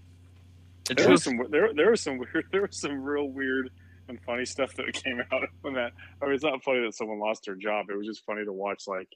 there 0.96 1.10
was 1.10 1.24
some 1.24 1.40
there 1.50 1.74
there 1.74 1.92
was 1.92 2.02
some 2.02 2.18
weird 2.18 2.46
there 2.52 2.62
was 2.62 2.80
some 2.80 3.02
real 3.02 3.28
weird 3.28 3.70
and 4.08 4.20
funny 4.22 4.46
stuff 4.46 4.74
that 4.76 4.94
came 4.94 5.22
out 5.32 5.44
when 5.62 5.74
that 5.74 5.94
I 6.22 6.26
mean 6.26 6.36
it's 6.36 6.44
not 6.44 6.64
funny 6.64 6.82
that 6.82 6.96
someone 6.96 7.20
lost 7.20 7.46
their 7.46 7.56
job. 7.56 7.88
It 7.90 7.98
was 7.98 8.08
just 8.08 8.26
funny 8.26 8.46
to 8.46 8.54
watch 8.54 8.84
like 8.88 9.08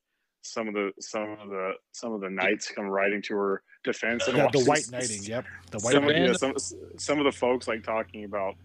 some 0.42 0.68
of 0.68 0.74
the 0.74 0.92
some 1.00 1.32
of 1.42 1.50
the 1.50 1.74
some 1.92 2.14
of 2.14 2.22
the 2.22 2.30
knights 2.30 2.72
come 2.72 2.86
riding 2.86 3.22
to 3.24 3.36
her 3.36 3.64
defense 3.84 4.28
and 4.28 4.38
yeah, 4.38 4.48
the 4.52 4.64
white 4.64 4.86
knighting. 4.92 5.24
Yep, 5.24 5.46
the 5.72 5.80
white 5.80 5.94
some, 5.94 6.04
of, 6.04 6.10
knighting. 6.10 6.26
yeah, 6.26 6.34
some 6.34 6.54
some 6.98 7.20
of 7.20 7.26
the 7.26 7.32
folks 7.32 7.68
like 7.68 7.84
talking 7.84 8.24
about 8.26 8.56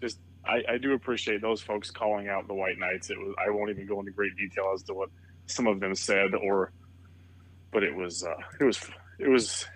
just 0.00 0.18
I, 0.44 0.62
I 0.74 0.78
do 0.78 0.92
appreciate 0.92 1.40
those 1.40 1.60
folks 1.60 1.90
calling 1.90 2.28
out 2.28 2.48
the 2.48 2.54
white 2.54 2.78
knights. 2.78 3.10
It 3.10 3.18
was 3.18 3.34
I 3.38 3.50
won't 3.50 3.70
even 3.70 3.86
go 3.86 4.00
into 4.00 4.12
great 4.12 4.36
detail 4.36 4.72
as 4.74 4.82
to 4.84 4.94
what 4.94 5.08
some 5.46 5.66
of 5.66 5.80
them 5.80 5.94
said 5.94 6.34
or 6.34 6.72
but 7.72 7.82
it 7.82 7.94
was 7.94 8.24
uh 8.24 8.34
it 8.60 8.64
was 8.64 8.80
it 9.18 9.28
was 9.28 9.66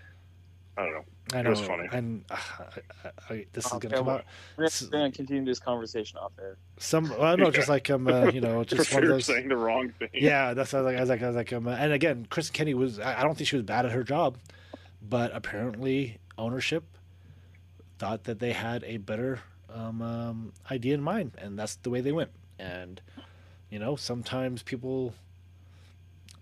I 0.76 0.84
don't 0.84 0.92
know. 0.92 1.04
I 1.32 1.40
it 1.40 1.48
was 1.48 1.60
funny. 1.60 1.88
and 1.90 2.24
uh, 2.30 2.36
I, 2.36 3.08
I, 3.08 3.34
I, 3.34 3.46
this 3.52 3.64
is 3.64 3.72
gonna 3.72 3.96
come 3.96 4.08
out. 4.08 4.24
We're 4.56 4.68
gonna 4.90 5.10
continue 5.10 5.44
this 5.44 5.58
conversation 5.58 6.18
off 6.18 6.32
air. 6.38 6.58
Some, 6.78 7.08
well, 7.18 7.36
no, 7.36 7.50
just 7.50 7.68
like 7.68 7.90
um, 7.90 8.06
uh, 8.06 8.26
you 8.26 8.40
know, 8.40 8.62
just 8.64 8.92
one 8.92 9.02
of 9.02 9.08
of 9.08 9.16
those. 9.16 9.24
saying 9.24 9.48
the 9.48 9.56
wrong 9.56 9.90
thing. 9.98 10.10
Yeah, 10.12 10.54
that's 10.54 10.72
what 10.72 10.80
I 10.80 10.82
was 10.82 10.86
like. 10.92 10.96
I 10.98 11.00
was 11.00 11.08
like, 11.08 11.22
I 11.22 11.26
was 11.26 11.36
like, 11.36 11.52
um, 11.52 11.66
uh, 11.66 11.70
and 11.72 11.92
again, 11.92 12.26
Kristen 12.30 12.52
Kenney 12.52 12.74
was. 12.74 13.00
I 13.00 13.20
I 13.20 13.22
don't 13.22 13.34
think 13.36 13.48
she 13.48 13.56
was 13.56 13.64
bad 13.64 13.86
at 13.86 13.92
her 13.92 14.04
job, 14.04 14.36
but 15.02 15.34
apparently 15.34 16.18
ownership 16.38 16.84
thought 17.98 18.24
that 18.24 18.38
they 18.38 18.52
had 18.52 18.84
a 18.84 18.98
better 18.98 19.40
um, 19.72 20.02
um, 20.02 20.52
idea 20.70 20.94
in 20.94 21.02
mind, 21.02 21.32
and 21.38 21.58
that's 21.58 21.76
the 21.76 21.90
way 21.90 22.00
they 22.00 22.12
went. 22.12 22.30
And 22.58 23.00
you 23.70 23.78
know, 23.78 23.96
sometimes 23.96 24.62
people 24.62 25.14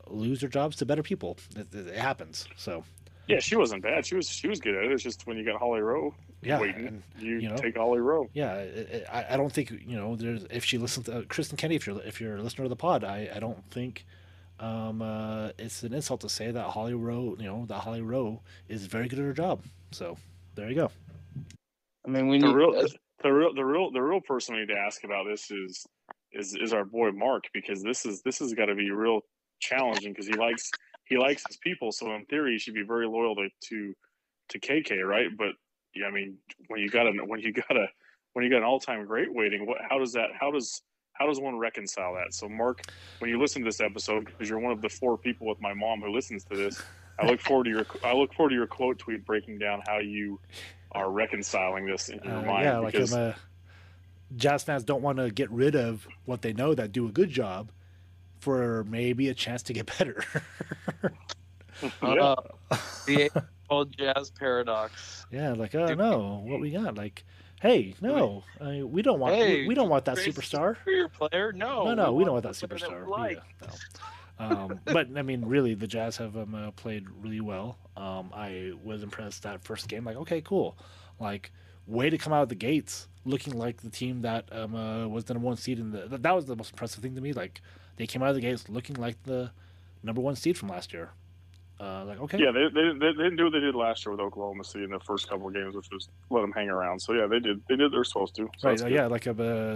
lose 0.09 0.41
their 0.41 0.49
jobs 0.49 0.77
to 0.77 0.87
better 0.87 1.03
people. 1.03 1.39
It, 1.57 1.75
it, 1.75 1.97
happens. 1.97 2.47
So. 2.57 2.85
Yeah, 3.27 3.41
she 3.41 3.57
wasn't 3.57 3.83
bad. 3.83 4.05
She 4.05 4.17
was 4.17 4.29
she 4.29 4.49
was 4.49 4.61
good 4.61 4.75
at 4.75 4.85
it. 4.85 4.93
It's 4.93 5.03
just 5.03 5.27
when 5.27 5.39
you 5.39 5.45
got 5.47 5.59
Holly 5.59 5.81
Rowe 5.81 6.15
yeah, 6.45 6.61
waiting, 6.61 6.87
and, 6.87 7.03
you, 7.19 7.39
you 7.39 7.49
know, 7.49 7.57
take 7.57 7.77
Holly 7.77 8.01
Rowe. 8.01 8.29
Yeah, 8.35 8.57
it, 8.57 8.89
it, 8.91 9.07
I, 9.11 9.27
I 9.31 9.37
don't 9.37 9.53
think 9.53 9.71
you 9.71 9.97
know. 9.97 10.15
There's 10.17 10.45
if 10.51 10.65
she 10.65 10.79
listens 10.79 11.07
to 11.07 11.19
uh, 11.19 11.23
Kristen 11.29 11.57
Kenney, 11.57 11.75
if 11.77 11.87
you're 11.87 12.01
if 12.03 12.21
you're 12.21 12.37
a 12.37 12.43
listener 12.43 12.65
to 12.65 12.69
the 12.69 12.77
pod, 12.77 13.03
I, 13.03 13.31
I 13.35 13.39
don't 13.39 13.65
think 13.71 14.05
um, 14.61 15.03
uh, 15.03 15.51
it's 15.59 15.83
an 15.83 15.95
insult 15.95 16.21
to 16.21 16.29
say 16.29 16.51
that 16.51 16.69
Holly 16.71 16.95
Rowe, 16.95 17.37
you 17.39 17.47
know, 17.47 17.65
that 17.69 17.81
Holly 17.81 18.03
Rowe 18.03 18.41
is 18.69 18.87
very 18.87 19.09
good 19.09 19.19
at 19.19 19.25
her 19.25 19.33
job. 19.33 19.63
So 19.91 20.17
there 20.55 20.69
you 20.69 20.75
go. 20.75 20.91
I 22.07 22.11
mean, 22.11 22.29
we 22.29 22.39
the 22.39 22.49
need, 22.49 22.55
real, 22.55 22.75
uh, 22.77 22.87
the 23.25 23.33
real, 23.33 23.55
the 23.55 23.65
real, 23.65 23.91
the 23.91 24.03
real 24.03 24.21
person 24.21 24.55
we 24.55 24.61
need 24.61 24.69
to 24.69 24.79
ask 24.79 25.03
about 25.03 25.25
this 25.29 25.51
is 25.51 25.87
is 26.33 26.55
is 26.55 26.73
our 26.73 26.85
boy 26.85 27.11
Mark 27.11 27.45
because 27.55 27.83
this 27.83 28.05
is 28.05 28.23
this 28.23 28.39
has 28.39 28.53
got 28.53 28.67
to 28.67 28.75
be 28.75 28.91
real 28.91 29.23
challenging 29.61 30.13
because 30.13 30.27
he 30.29 30.37
likes 30.37 30.71
he 31.07 31.17
likes 31.17 31.43
his 31.47 31.57
people. 31.57 31.91
So 31.91 32.15
in 32.15 32.27
theory, 32.27 32.53
he 32.53 32.59
should 32.59 32.75
be 32.75 32.85
very 32.87 33.09
loyal 33.09 33.35
to 33.37 33.49
to, 33.71 33.95
to 34.51 34.61
KK, 34.61 35.03
right? 35.05 35.29
But 35.37 35.53
yeah, 35.95 36.07
I 36.07 36.11
mean, 36.11 36.37
when 36.69 36.81
you 36.81 36.91
got 36.91 37.07
a 37.07 37.13
when 37.25 37.41
you 37.41 37.53
got 37.53 37.77
a 37.77 37.87
when 38.35 38.45
you 38.45 38.51
got 38.51 38.59
an 38.59 38.65
all 38.65 38.79
time 38.79 39.07
great 39.07 39.33
waiting, 39.33 39.67
what 39.67 39.79
how 39.89 39.99
does 39.99 40.13
that 40.13 40.29
how 40.39 40.51
does 40.51 40.83
how 41.15 41.27
does 41.27 41.41
one 41.41 41.57
reconcile 41.57 42.15
that? 42.15 42.35
So 42.35 42.49
Mark, 42.49 42.83
when 43.21 43.31
you 43.31 43.41
listen 43.41 43.63
to 43.63 43.69
this 43.69 43.81
episode, 43.81 44.27
because 44.27 44.51
you're 44.51 44.59
one 44.59 44.73
of 44.73 44.83
the 44.83 44.89
four 44.91 45.17
people 45.17 45.47
with 45.47 45.61
my 45.63 45.73
mom 45.73 46.01
who 46.01 46.13
listens 46.13 46.45
to 46.45 46.57
this, 46.57 46.83
I 47.19 47.27
look 47.27 47.41
forward 47.41 47.65
to 47.65 47.71
your 47.71 47.87
I 48.03 48.13
look 48.15 48.35
forward 48.35 48.51
to 48.51 48.55
your 48.57 48.67
quote 48.67 48.99
tweet 48.99 49.25
breaking 49.25 49.59
down 49.59 49.83
how 49.87 49.99
you 49.99 50.41
are 50.93 51.11
reconciling 51.11 51.87
this 51.87 52.09
in 52.09 52.21
your 52.25 52.39
uh, 52.39 52.43
mind. 52.43 52.65
Yeah, 52.65 52.81
because... 52.85 53.13
like 53.13 53.21
I'm 53.21 53.29
a 53.31 53.37
Jazz 54.37 54.65
fans 54.65 54.85
don't 54.85 55.03
want 55.03 55.19
to 55.19 55.31
get 55.31 55.51
rid 55.51 55.77
of 55.77 56.07
what 56.25 56.43
they 56.43 56.53
know 56.53 56.75
that 56.75 56.93
do 56.93 57.07
a 57.07 57.13
good 57.13 57.31
job 57.31 57.71
for 58.41 58.85
maybe 58.85 59.29
a 59.29 59.35
chance 59.35 59.63
to 59.65 59.73
get 59.73 59.97
better. 59.99 60.25
uh, 62.03 62.37
the 63.07 63.31
old 63.71 63.97
jazz 63.97 64.31
paradox. 64.31 65.27
Yeah, 65.31 65.53
like 65.53 65.75
oh 65.75 65.95
no, 65.95 66.43
what 66.45 66.61
we 66.61 66.71
got? 66.71 66.97
Like, 66.97 67.25
hey, 67.61 67.95
no, 68.01 68.43
I 68.61 68.83
we 68.83 69.03
don't 69.03 69.21
want 69.21 69.35
hey, 69.35 69.61
we, 69.63 69.69
we, 69.69 69.75
don't 69.75 69.89
want 69.89 70.05
that 70.07 70.17
superstar. 70.17 70.77
Your 70.87 71.09
player, 71.09 71.53
no, 71.53 71.85
no, 71.85 71.95
no, 71.95 72.13
we, 72.13 72.19
we 72.19 72.25
don't 72.25 72.35
want 72.35 72.45
that 72.45 72.55
superstar. 72.55 73.01
That 73.01 73.09
like. 73.09 73.37
Yeah, 73.63 73.69
no. 73.69 73.75
Um, 74.39 74.81
but 74.85 75.09
I 75.17 75.23
mean, 75.23 75.45
really, 75.45 75.75
the 75.75 75.87
Jazz 75.87 76.17
have 76.17 76.37
um, 76.37 76.55
uh, 76.55 76.71
played 76.73 77.07
really 77.21 77.41
well. 77.41 77.79
Um, 77.97 78.31
I 78.35 78.73
was 78.83 79.03
impressed 79.03 79.43
that 79.45 79.63
first 79.63 79.89
game. 79.89 80.05
Like, 80.05 80.17
okay, 80.17 80.41
cool. 80.41 80.77
Like, 81.21 81.53
way 81.87 82.11
to 82.11 82.19
come 82.19 82.33
out 82.33 82.43
of 82.43 82.49
the 82.49 82.55
gates 82.55 83.09
looking 83.25 83.57
like 83.57 83.79
the 83.79 83.91
team 83.91 84.23
that 84.23 84.49
um, 84.53 84.75
uh, 84.75 85.07
was 85.09 85.25
the 85.25 85.35
number 85.35 85.47
one 85.47 85.57
seed 85.57 85.79
in 85.79 85.93
the. 85.93 86.19
That 86.19 86.35
was 86.35 86.47
the 86.47 86.57
most 86.57 86.73
impressive 86.73 87.03
thing 87.03 87.15
to 87.15 87.21
me. 87.21 87.33
Like 87.33 87.61
they 87.97 88.07
came 88.07 88.23
out 88.23 88.31
of 88.31 88.35
the 88.35 88.41
gates 88.41 88.69
looking 88.69 88.97
like 88.97 89.23
the 89.25 89.51
number 90.03 90.21
one 90.21 90.37
seed 90.37 90.59
from 90.59 90.69
last 90.69 90.93
year. 90.93 91.11
Uh, 91.81 92.05
like 92.05 92.21
okay, 92.21 92.39
yeah, 92.39 92.53
they, 92.53 92.69
they, 92.73 92.93
they 92.99 93.13
didn't 93.13 93.35
do 93.35 93.45
what 93.45 93.53
they 93.53 93.59
did 93.59 93.75
last 93.75 94.07
year 94.07 94.13
with 94.13 94.21
Oklahoma 94.21 94.63
City 94.63 94.85
in 94.85 94.91
the 94.91 95.01
first 95.01 95.29
couple 95.29 95.49
of 95.49 95.55
games, 95.55 95.75
which 95.75 95.91
was 95.91 96.09
let 96.31 96.43
them 96.43 96.53
hang 96.53 96.69
around. 96.69 97.01
So 97.01 97.13
yeah, 97.13 97.27
they 97.27 97.41
did 97.41 97.63
they 97.69 97.75
did 97.75 97.93
they're 97.93 98.05
supposed 98.05 98.37
to. 98.37 98.49
So 98.59 98.69
right, 98.69 98.81
uh, 98.81 98.87
yeah, 98.87 99.07
like 99.07 99.27
uh, 99.27 99.33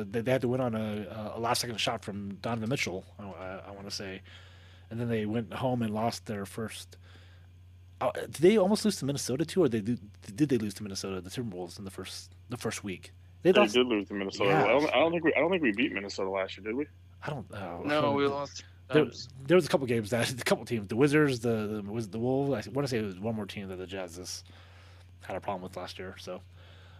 they, 0.09 0.21
they 0.21 0.31
had 0.31 0.41
to 0.43 0.49
win 0.49 0.61
on 0.61 0.77
a, 0.77 1.33
a 1.35 1.41
last 1.41 1.61
second 1.61 1.79
shot 1.81 2.05
from 2.05 2.35
Donovan 2.37 2.69
Mitchell. 2.69 3.05
I, 3.19 3.61
I 3.67 3.71
want 3.73 3.91
to 3.91 3.95
say, 3.95 4.23
and 4.91 5.01
then 5.01 5.09
they 5.09 5.27
went 5.27 5.53
home 5.53 5.83
and 5.83 5.93
lost 5.93 6.27
their 6.27 6.47
first 6.47 6.97
uh, 8.01 8.13
did 8.13 8.35
they 8.35 8.57
almost 8.57 8.85
lose 8.85 8.97
to 8.97 9.05
Minnesota 9.05 9.45
too, 9.45 9.63
or 9.63 9.69
they 9.69 9.81
did, 9.81 9.99
did 10.37 10.49
they 10.49 10.59
lose 10.59 10.75
to 10.75 10.83
Minnesota, 10.83 11.21
the 11.21 11.31
Timberwolves 11.31 11.79
in 11.79 11.85
the 11.85 11.91
first 11.91 12.33
the 12.49 12.57
first 12.57 12.85
week? 12.85 13.13
They, 13.43 13.53
they 13.53 13.61
lost... 13.61 13.75
did 13.75 13.87
lose 13.87 14.09
to 14.09 14.15
Minnesota. 14.15 14.51
Yeah. 14.51 14.65
I, 14.65 14.69
don't, 14.69 14.95
I, 14.95 14.99
don't, 14.99 15.13
think 15.13 15.25
we 15.25 15.35
I 15.35 15.41
don't 15.41 15.51
think 15.51 15.63
we 15.63 15.73
beat 15.73 15.93
Minnesota 15.93 16.31
last 16.31 16.57
year, 16.57 16.65
did 16.65 16.77
we? 16.77 16.87
I 17.25 17.31
don't 17.31 17.51
know. 17.51 17.83
No, 17.85 18.13
we 18.13 18.27
lost. 18.27 18.65
There, 18.93 19.07
there, 19.47 19.57
was 19.57 19.67
a 19.67 19.69
couple 19.69 19.87
games 19.87 20.11
that 20.11 20.31
a 20.41 20.45
couple 20.45 20.65
teams, 20.65 20.89
the 20.89 20.97
Wizards, 20.97 21.41
the, 21.41 21.83
the 21.85 21.93
was 21.93 22.09
the 22.09 22.19
Wolves. 22.19 22.51
I 22.51 22.71
want 22.71 22.87
to 22.87 22.89
say 22.89 22.99
it 22.99 23.05
was 23.05 23.19
one 23.19 23.35
more 23.35 23.47
team 23.47 23.69
that 23.69 23.77
the 23.77 23.87
Jazz 23.87 24.45
had 25.23 25.37
a 25.37 25.41
problem 25.41 25.63
with 25.63 25.77
last 25.77 25.99
year. 25.99 26.15
So, 26.19 26.41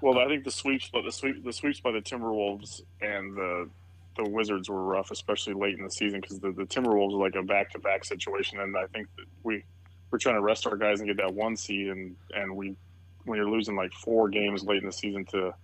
well, 0.01 0.19
I 0.19 0.27
think 0.27 0.45
the 0.45 0.51
sweeps, 0.51 0.91
but 0.93 1.03
the 1.03 1.13
sweep, 1.13 1.45
the 1.45 1.53
sweeps 1.53 1.81
by 1.81 1.93
the 1.93 2.01
Timberwolves 2.01 2.83
and 3.01 3.37
the 3.37 3.71
the 4.19 4.29
Wizards 4.29 4.69
were 4.69 4.85
rough, 4.85 5.11
especially 5.11 5.55
late 5.55 5.79
in 5.79 5.85
the 5.85 5.91
season 5.91 6.21
because 6.21 6.39
the, 6.41 6.53
the 6.53 6.65
Timberwolves 6.65 7.17
were 7.17 7.25
like 7.25 7.37
a 7.37 7.43
back 7.43 7.71
to 7.71 7.79
back 7.79 8.05
situation, 8.05 8.61
and 8.61 8.77
I 8.77 8.87
think 8.87 9.09
that 9.17 9.25
we 9.45 9.65
we're 10.11 10.19
trying 10.19 10.35
to 10.35 10.41
rest 10.41 10.67
our 10.67 10.77
guys 10.77 11.01
and 11.01 11.09
get 11.09 11.17
that 11.19 11.33
one 11.33 11.57
seed, 11.57 11.89
and 11.89 12.17
and 12.35 12.55
we 12.55 12.77
when 13.25 13.39
you're 13.39 13.49
losing 13.49 13.77
like 13.77 13.93
four 13.93 14.29
games 14.29 14.65
late 14.65 14.81
in 14.81 14.87
the 14.87 14.93
season 14.93 15.25
to, 15.27 15.55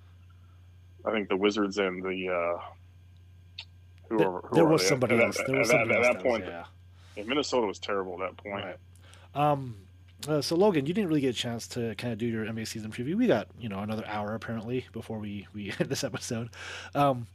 I 1.05 1.11
think 1.11 1.29
the 1.29 1.37
Wizards 1.37 1.79
and 1.79 2.03
the. 2.03 2.31
Uh, 2.31 2.63
who 4.09 4.19
there, 4.19 4.29
are, 4.29 4.41
who 4.43 4.55
there 4.55 4.67
was 4.67 4.87
somebody 4.87 5.23
else. 5.23 5.41
There 5.47 5.59
was 5.59 5.71
at, 5.71 5.89
that, 5.89 5.97
at 5.97 6.03
that 6.03 6.23
point, 6.23 6.45
yeah. 6.47 6.65
yeah. 7.17 7.25
Minnesota 7.25 7.67
was 7.67 7.79
terrible 7.79 8.23
at 8.23 8.31
that 8.31 8.37
point. 8.37 8.65
Right. 8.65 8.77
Um, 9.35 9.77
uh, 10.29 10.43
so 10.43 10.57
Logan, 10.57 10.87
you 10.87 10.93
didn't 10.95 11.09
really 11.09 11.23
get 11.23 11.31
a 11.31 11.39
chance 11.39 11.67
to 11.69 11.95
kind 11.97 12.13
of 12.13 12.19
do 12.19 12.27
your 12.27 12.45
NBA 12.45 12.69
season 12.69 12.91
preview. 12.91 13.15
We 13.15 13.27
got 13.27 13.49
you 13.59 13.69
know 13.69 13.81
another 13.81 14.07
hour 14.07 14.35
apparently 14.35 14.87
before 14.93 15.19
we 15.19 15.47
we 15.55 15.73
end 15.81 15.89
this 15.89 16.05
episode. 16.05 16.51
Um, 16.95 17.27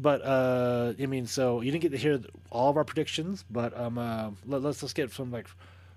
but 0.00 0.24
uh, 0.24 0.94
I 0.98 1.06
mean, 1.06 1.26
so 1.26 1.60
you 1.60 1.72
didn't 1.72 1.82
get 1.82 1.92
to 1.92 1.98
hear 1.98 2.20
all 2.50 2.70
of 2.70 2.76
our 2.76 2.84
predictions, 2.84 3.44
but 3.50 3.78
um, 3.78 3.98
uh, 3.98 4.30
let, 4.46 4.64
us 4.64 4.82
let's 4.82 4.92
get 4.92 5.12
some 5.12 5.30
like 5.32 5.48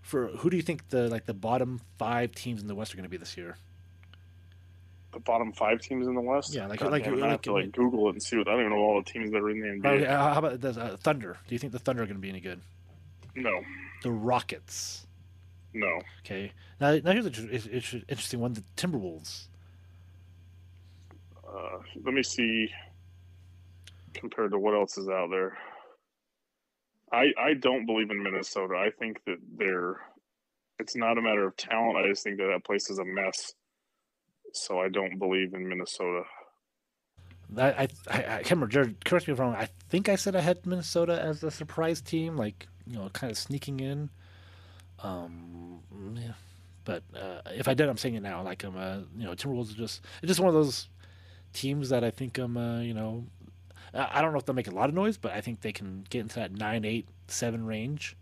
for 0.02 0.28
who 0.28 0.50
do 0.50 0.58
you 0.58 0.64
think 0.64 0.90
the 0.90 1.08
like 1.10 1.26
the 1.26 1.34
bottom 1.34 1.80
five 1.98 2.34
teams 2.34 2.62
in 2.62 2.68
the 2.68 2.76
West 2.76 2.94
are 2.94 2.98
going 2.98 3.04
to 3.04 3.10
be 3.10 3.18
this 3.18 3.38
year? 3.38 3.58
The 5.14 5.20
bottom 5.20 5.52
five 5.52 5.82
teams 5.82 6.08
in 6.08 6.16
the 6.16 6.22
West. 6.22 6.54
Yeah, 6.54 6.68
like 6.68 6.80
God, 6.80 6.92
like, 6.92 7.06
like, 7.06 7.22
I 7.22 7.30
have 7.30 7.42
to 7.44 7.54
like 7.54 7.72
Google 7.74 8.08
it 8.08 8.14
and 8.14 8.24
see 8.24 8.38
what 8.38 8.48
I 8.48 8.52
don't 8.52 8.62
even 8.62 8.72
know 8.72 8.80
all 8.80 9.02
the 9.02 9.10
teams 9.10 9.32
that 9.32 9.38
are 9.38 9.50
in 9.50 9.60
the 9.60 9.68
NBA. 9.68 10.02
Okay, 10.02 10.06
how 10.06 10.40
about 10.40 10.62
the 10.62 10.70
uh, 10.70 10.98
Thunder? 10.98 11.38
Do 11.48 11.56
you 11.56 11.60
think 11.60 11.74
the 11.74 11.80
Thunder 11.80 12.02
are 12.02 12.06
going 12.06 12.16
to 12.16 12.22
be 12.22 12.30
any 12.30 12.40
good? 12.40 12.62
No. 13.36 13.62
The 14.04 14.12
Rockets. 14.12 15.06
No. 15.74 16.00
Okay. 16.26 16.52
Now, 16.80 16.98
now 17.04 17.12
here's 17.12 17.26
an 17.26 17.50
interesting 18.10 18.40
one: 18.40 18.54
the 18.54 18.64
Timberwolves. 18.76 19.46
Uh, 21.48 21.80
let 22.04 22.14
me 22.14 22.24
see. 22.24 22.70
Compared 24.14 24.52
to 24.52 24.60
what 24.60 24.74
else 24.74 24.98
is 24.98 25.08
out 25.10 25.30
there. 25.30 25.58
I 27.12 27.26
I 27.38 27.54
don't 27.60 27.86
believe 27.86 28.10
in 28.10 28.24
Minnesota. 28.24 28.76
I 28.76 28.90
think 28.98 29.24
that 29.26 29.38
they're 29.58 29.98
it's 30.80 30.96
not 30.96 31.18
a 31.18 31.22
matter 31.22 31.46
of 31.46 31.56
talent. 31.58 31.98
I 31.98 32.08
just 32.08 32.24
think 32.24 32.38
that 32.38 32.50
that 32.52 32.66
place 32.66 32.90
is 32.90 33.00
a 33.00 33.06
mess. 33.06 33.54
So 34.54 34.80
I 34.80 34.90
don't 34.90 35.18
believe 35.18 35.54
in 35.54 35.68
Minnesota. 35.68 36.24
I 37.58 37.70
I, 37.70 37.88
I 38.10 38.18
can't 38.20 38.52
remember. 38.52 38.68
Jared, 38.68 39.06
correct 39.06 39.28
me 39.28 39.34
if 39.34 39.40
I'm 39.40 39.48
wrong. 39.48 39.56
I 39.56 39.70
think 39.90 40.10
I 40.10 40.16
said 40.16 40.36
I 40.36 40.42
had 40.42 40.66
Minnesota 40.66 41.22
as 41.22 41.44
a 41.44 41.52
surprise 41.52 42.02
team, 42.02 42.38
like 42.38 42.68
you 42.88 42.98
know, 42.98 43.10
kind 43.10 43.32
of 43.32 43.38
sneaking 43.38 43.80
in. 43.80 44.10
Um, 45.04 45.80
yeah. 46.16 46.34
But 46.84 47.04
uh, 47.16 47.42
if 47.52 47.68
I 47.68 47.74
did, 47.74 47.90
I'm 47.90 47.98
saying 47.98 48.16
it 48.16 48.24
now. 48.24 48.42
Like 48.42 48.64
I'm, 48.64 48.76
you 49.18 49.26
know, 49.26 49.34
Timberwolves 49.34 49.74
are 49.74 49.78
just 49.78 50.02
it's 50.22 50.28
just 50.28 50.40
one 50.40 50.50
of 50.50 50.56
those 50.56 50.90
teams 51.54 51.90
that 51.90 52.04
I 52.04 52.10
think 52.12 52.38
I'm, 52.38 52.58
uh, 52.58 52.80
you 52.80 52.94
know, 52.94 53.26
I 53.94 54.22
don't 54.22 54.32
know 54.32 54.40
if 54.40 54.46
they'll 54.46 54.56
make 54.56 54.68
a 54.68 54.72
lot 54.72 54.90
of 54.90 54.96
noise, 54.96 55.18
but 55.18 55.34
I 55.34 55.42
think 55.42 55.62
they 55.62 55.74
can 55.74 56.06
get 56.10 56.22
into 56.22 56.36
that 56.36 56.54
nine, 56.54 56.86
eight, 56.86 57.08
seven 57.28 57.66
range. 57.66 58.16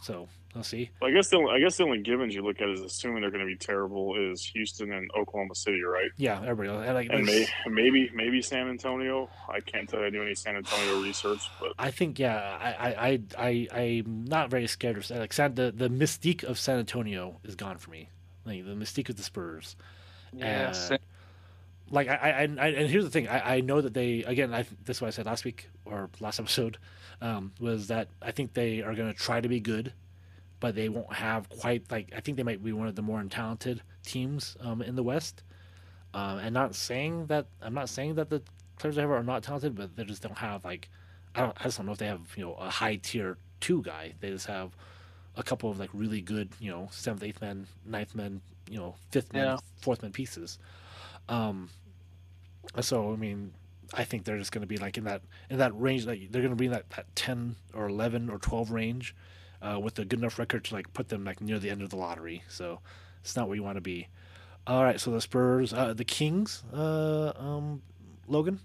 So 0.00 0.28
we'll 0.54 0.64
see. 0.64 0.90
I 1.02 1.10
guess 1.10 1.28
the 1.28 1.36
only, 1.36 1.52
I 1.52 1.60
guess 1.60 1.76
the 1.76 1.84
only 1.84 1.98
givens 1.98 2.34
you 2.34 2.42
look 2.42 2.60
at 2.60 2.68
is 2.68 2.80
assuming 2.80 3.20
they're 3.20 3.30
going 3.30 3.44
to 3.44 3.46
be 3.46 3.56
terrible 3.56 4.14
is 4.16 4.44
Houston 4.46 4.92
and 4.92 5.10
Oklahoma 5.16 5.54
City, 5.54 5.82
right? 5.82 6.10
Yeah, 6.16 6.40
everybody. 6.46 6.86
And, 6.86 6.94
like, 6.94 7.08
and 7.10 7.24
may, 7.24 7.46
maybe 7.66 8.10
maybe 8.14 8.40
San 8.40 8.68
Antonio. 8.68 9.28
I 9.48 9.60
can't 9.60 9.88
tell 9.88 10.00
you 10.00 10.06
I 10.06 10.10
do 10.10 10.22
any 10.22 10.34
San 10.34 10.56
Antonio 10.56 11.02
research, 11.02 11.50
but 11.60 11.72
I 11.78 11.90
think 11.90 12.18
yeah, 12.18 12.58
I 12.60 12.70
I 12.70 13.20
I, 13.36 13.68
I 13.72 13.80
am 14.06 14.24
not 14.24 14.50
very 14.50 14.68
scared 14.68 14.96
of 14.96 15.10
like 15.10 15.32
San, 15.32 15.54
the 15.54 15.72
the 15.74 15.88
mystique 15.88 16.44
of 16.44 16.58
San 16.58 16.78
Antonio 16.78 17.40
is 17.44 17.56
gone 17.56 17.78
for 17.78 17.90
me. 17.90 18.08
Like 18.44 18.64
the 18.64 18.74
mystique 18.74 19.08
of 19.08 19.16
the 19.16 19.22
Spurs. 19.22 19.76
Yeah, 20.32 20.72
uh, 20.74 20.92
and, 20.92 21.00
like 21.90 22.08
I, 22.08 22.14
I, 22.14 22.30
I, 22.30 22.44
and 22.44 22.88
here's 22.88 23.04
the 23.04 23.10
thing. 23.10 23.28
I, 23.28 23.56
I 23.56 23.60
know 23.60 23.80
that 23.80 23.94
they 23.94 24.24
again 24.24 24.52
I 24.54 24.64
this 24.84 24.98
is 24.98 25.00
what 25.00 25.08
I 25.08 25.10
said 25.10 25.26
last 25.26 25.44
week 25.44 25.68
or 25.84 26.10
last 26.20 26.40
episode 26.40 26.78
um, 27.20 27.52
was 27.60 27.88
that 27.88 28.08
I 28.22 28.30
think 28.30 28.54
they 28.54 28.82
are 28.82 28.94
going 28.94 29.12
to 29.12 29.18
try 29.18 29.40
to 29.40 29.48
be 29.48 29.60
good 29.60 29.92
but 30.60 30.74
they 30.74 30.88
won't 30.88 31.12
have 31.12 31.48
quite 31.48 31.90
like 31.90 32.12
I 32.16 32.20
think 32.20 32.36
they 32.36 32.42
might 32.42 32.62
be 32.62 32.72
one 32.72 32.88
of 32.88 32.94
the 32.94 33.02
more 33.02 33.22
talented 33.24 33.82
teams 34.04 34.56
um, 34.60 34.82
in 34.82 34.96
the 34.96 35.02
West. 35.02 35.42
Um, 36.14 36.38
and 36.38 36.54
not 36.54 36.74
saying 36.74 37.26
that 37.26 37.46
I'm 37.62 37.74
not 37.74 37.88
saying 37.88 38.14
that 38.14 38.30
the 38.30 38.42
players 38.78 38.96
they 38.96 39.02
have 39.02 39.10
are 39.10 39.22
not 39.22 39.42
talented 39.42 39.74
but 39.74 39.94
they 39.96 40.04
just 40.04 40.22
don't 40.22 40.38
have 40.38 40.64
like 40.64 40.88
I 41.34 41.40
don't 41.40 41.56
I 41.60 41.64
just 41.64 41.76
don't 41.76 41.86
know 41.86 41.92
if 41.92 41.98
they 41.98 42.06
have 42.06 42.20
you 42.36 42.44
know 42.44 42.54
a 42.54 42.70
high 42.70 42.96
tier 42.96 43.36
two 43.60 43.82
guy. 43.82 44.14
They 44.20 44.30
just 44.30 44.46
have 44.46 44.72
a 45.36 45.42
couple 45.42 45.70
of 45.70 45.78
like 45.78 45.90
really 45.92 46.20
good 46.20 46.50
you 46.58 46.70
know 46.70 46.88
seventh 46.90 47.22
eighth 47.22 47.40
man 47.40 47.66
ninth 47.84 48.14
man 48.14 48.40
you 48.70 48.78
know 48.78 48.96
fifth 49.10 49.32
man 49.32 49.44
yeah. 49.44 49.56
fourth 49.80 50.02
man 50.02 50.12
pieces 50.12 50.58
um, 51.28 51.68
so 52.80 53.12
I 53.12 53.16
mean, 53.16 53.52
I 53.94 54.04
think 54.04 54.24
they're 54.24 54.38
just 54.38 54.52
going 54.52 54.62
to 54.62 54.66
be 54.66 54.76
like 54.76 54.98
in 54.98 55.04
that 55.04 55.22
in 55.50 55.58
that 55.58 55.78
range. 55.78 56.06
Like 56.06 56.30
they're 56.30 56.42
going 56.42 56.52
to 56.52 56.56
be 56.56 56.66
in 56.66 56.72
that, 56.72 56.90
that 56.90 57.14
ten 57.14 57.56
or 57.74 57.88
eleven 57.88 58.30
or 58.30 58.38
twelve 58.38 58.70
range, 58.70 59.14
uh, 59.62 59.78
with 59.80 59.98
a 59.98 60.04
good 60.04 60.18
enough 60.18 60.38
record 60.38 60.64
to 60.64 60.74
like 60.74 60.92
put 60.92 61.08
them 61.08 61.24
like 61.24 61.40
near 61.40 61.58
the 61.58 61.70
end 61.70 61.82
of 61.82 61.90
the 61.90 61.96
lottery. 61.96 62.42
So 62.48 62.80
it's 63.20 63.36
not 63.36 63.48
where 63.48 63.56
you 63.56 63.62
want 63.62 63.76
to 63.76 63.82
be. 63.82 64.08
All 64.66 64.84
right, 64.84 65.00
so 65.00 65.10
the 65.10 65.20
Spurs, 65.20 65.72
uh, 65.72 65.94
the 65.94 66.04
Kings, 66.04 66.62
uh, 66.74 67.32
um, 67.36 67.80
Logan. 68.26 68.60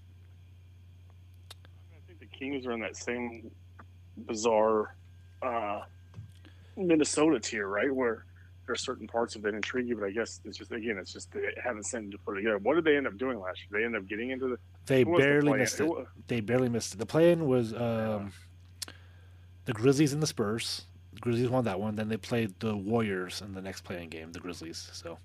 I 1.93 1.95
think 2.07 2.19
the 2.19 2.25
Kings 2.25 2.65
are 2.65 2.73
in 2.73 2.81
that 2.81 2.97
same 2.97 3.49
bizarre 4.17 4.95
uh, 5.41 5.81
Minnesota 6.75 7.39
tier, 7.39 7.67
right? 7.67 7.93
Where 7.93 8.25
there's 8.73 8.81
certain 8.81 9.07
parts 9.07 9.35
of 9.35 9.45
it 9.45 9.53
intrigue 9.53 9.87
you, 9.87 9.95
but 9.95 10.05
I 10.05 10.09
guess 10.09 10.41
it's 10.45 10.57
just 10.57 10.71
again, 10.71 10.97
it's 10.97 11.13
just 11.13 11.31
they 11.31 11.53
haven't 11.63 11.83
sent 11.83 12.11
to 12.11 12.17
put 12.17 12.33
it 12.33 12.41
together. 12.41 12.57
What 12.57 12.73
did 12.73 12.83
they 12.85 12.97
end 12.97 13.05
up 13.05 13.17
doing 13.19 13.39
last 13.39 13.59
year? 13.69 13.79
They 13.79 13.85
end 13.85 13.95
up 13.95 14.07
getting 14.07 14.31
into 14.31 14.47
the. 14.47 14.57
They 14.87 15.03
barely 15.03 15.51
the 15.51 15.57
missed 15.59 15.79
it. 15.79 15.85
it. 15.85 16.07
They 16.27 16.39
barely 16.41 16.69
missed 16.69 16.95
it. 16.95 16.97
The 16.97 17.05
plan 17.05 17.45
was 17.45 17.71
um, 17.75 18.33
the 19.65 19.73
Grizzlies 19.73 20.11
and 20.11 20.23
the 20.23 20.27
Spurs. 20.27 20.85
The 21.13 21.19
Grizzlies 21.19 21.49
won 21.49 21.65
that 21.65 21.79
one. 21.79 21.95
Then 21.95 22.09
they 22.09 22.17
played 22.17 22.59
the 22.59 22.75
Warriors 22.75 23.41
in 23.41 23.53
the 23.53 23.61
next 23.61 23.81
play-in 23.83 24.09
game. 24.09 24.31
The 24.31 24.39
Grizzlies. 24.39 24.89
So. 24.91 25.19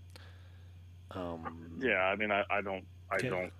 Um, 1.12 1.78
yeah, 1.80 2.02
I 2.02 2.16
mean, 2.16 2.30
I, 2.30 2.44
I 2.50 2.60
don't, 2.60 2.84
I 3.10 3.14
okay. 3.14 3.30
don't 3.30 3.52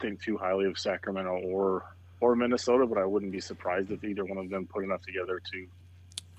think 0.00 0.22
too 0.22 0.38
highly 0.38 0.64
of 0.64 0.78
Sacramento 0.78 1.42
or 1.44 1.84
or 2.20 2.34
Minnesota, 2.34 2.86
but 2.86 2.96
I 2.96 3.04
wouldn't 3.04 3.32
be 3.32 3.40
surprised 3.40 3.90
if 3.90 4.02
either 4.02 4.24
one 4.24 4.38
of 4.38 4.48
them 4.48 4.66
put 4.66 4.82
enough 4.82 5.02
together 5.02 5.42
to 5.52 5.66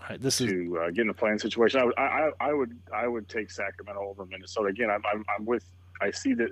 Right, 0.09 0.21
this 0.21 0.37
to 0.37 0.45
is... 0.45 0.73
uh, 0.73 0.89
get 0.91 1.01
in 1.01 1.09
a 1.09 1.13
play-in 1.13 1.39
situation. 1.39 1.79
I 1.79 1.85
would, 1.85 1.97
I, 1.97 2.29
I, 2.39 2.53
would, 2.53 2.77
I 2.93 3.07
would 3.07 3.27
take 3.27 3.49
Sacramento 3.51 4.01
over 4.01 4.25
Minnesota. 4.25 4.69
Again, 4.69 4.89
I'm, 4.89 5.03
I'm, 5.11 5.25
I'm 5.35 5.45
with. 5.45 5.65
I 6.01 6.11
see 6.11 6.33
that 6.35 6.51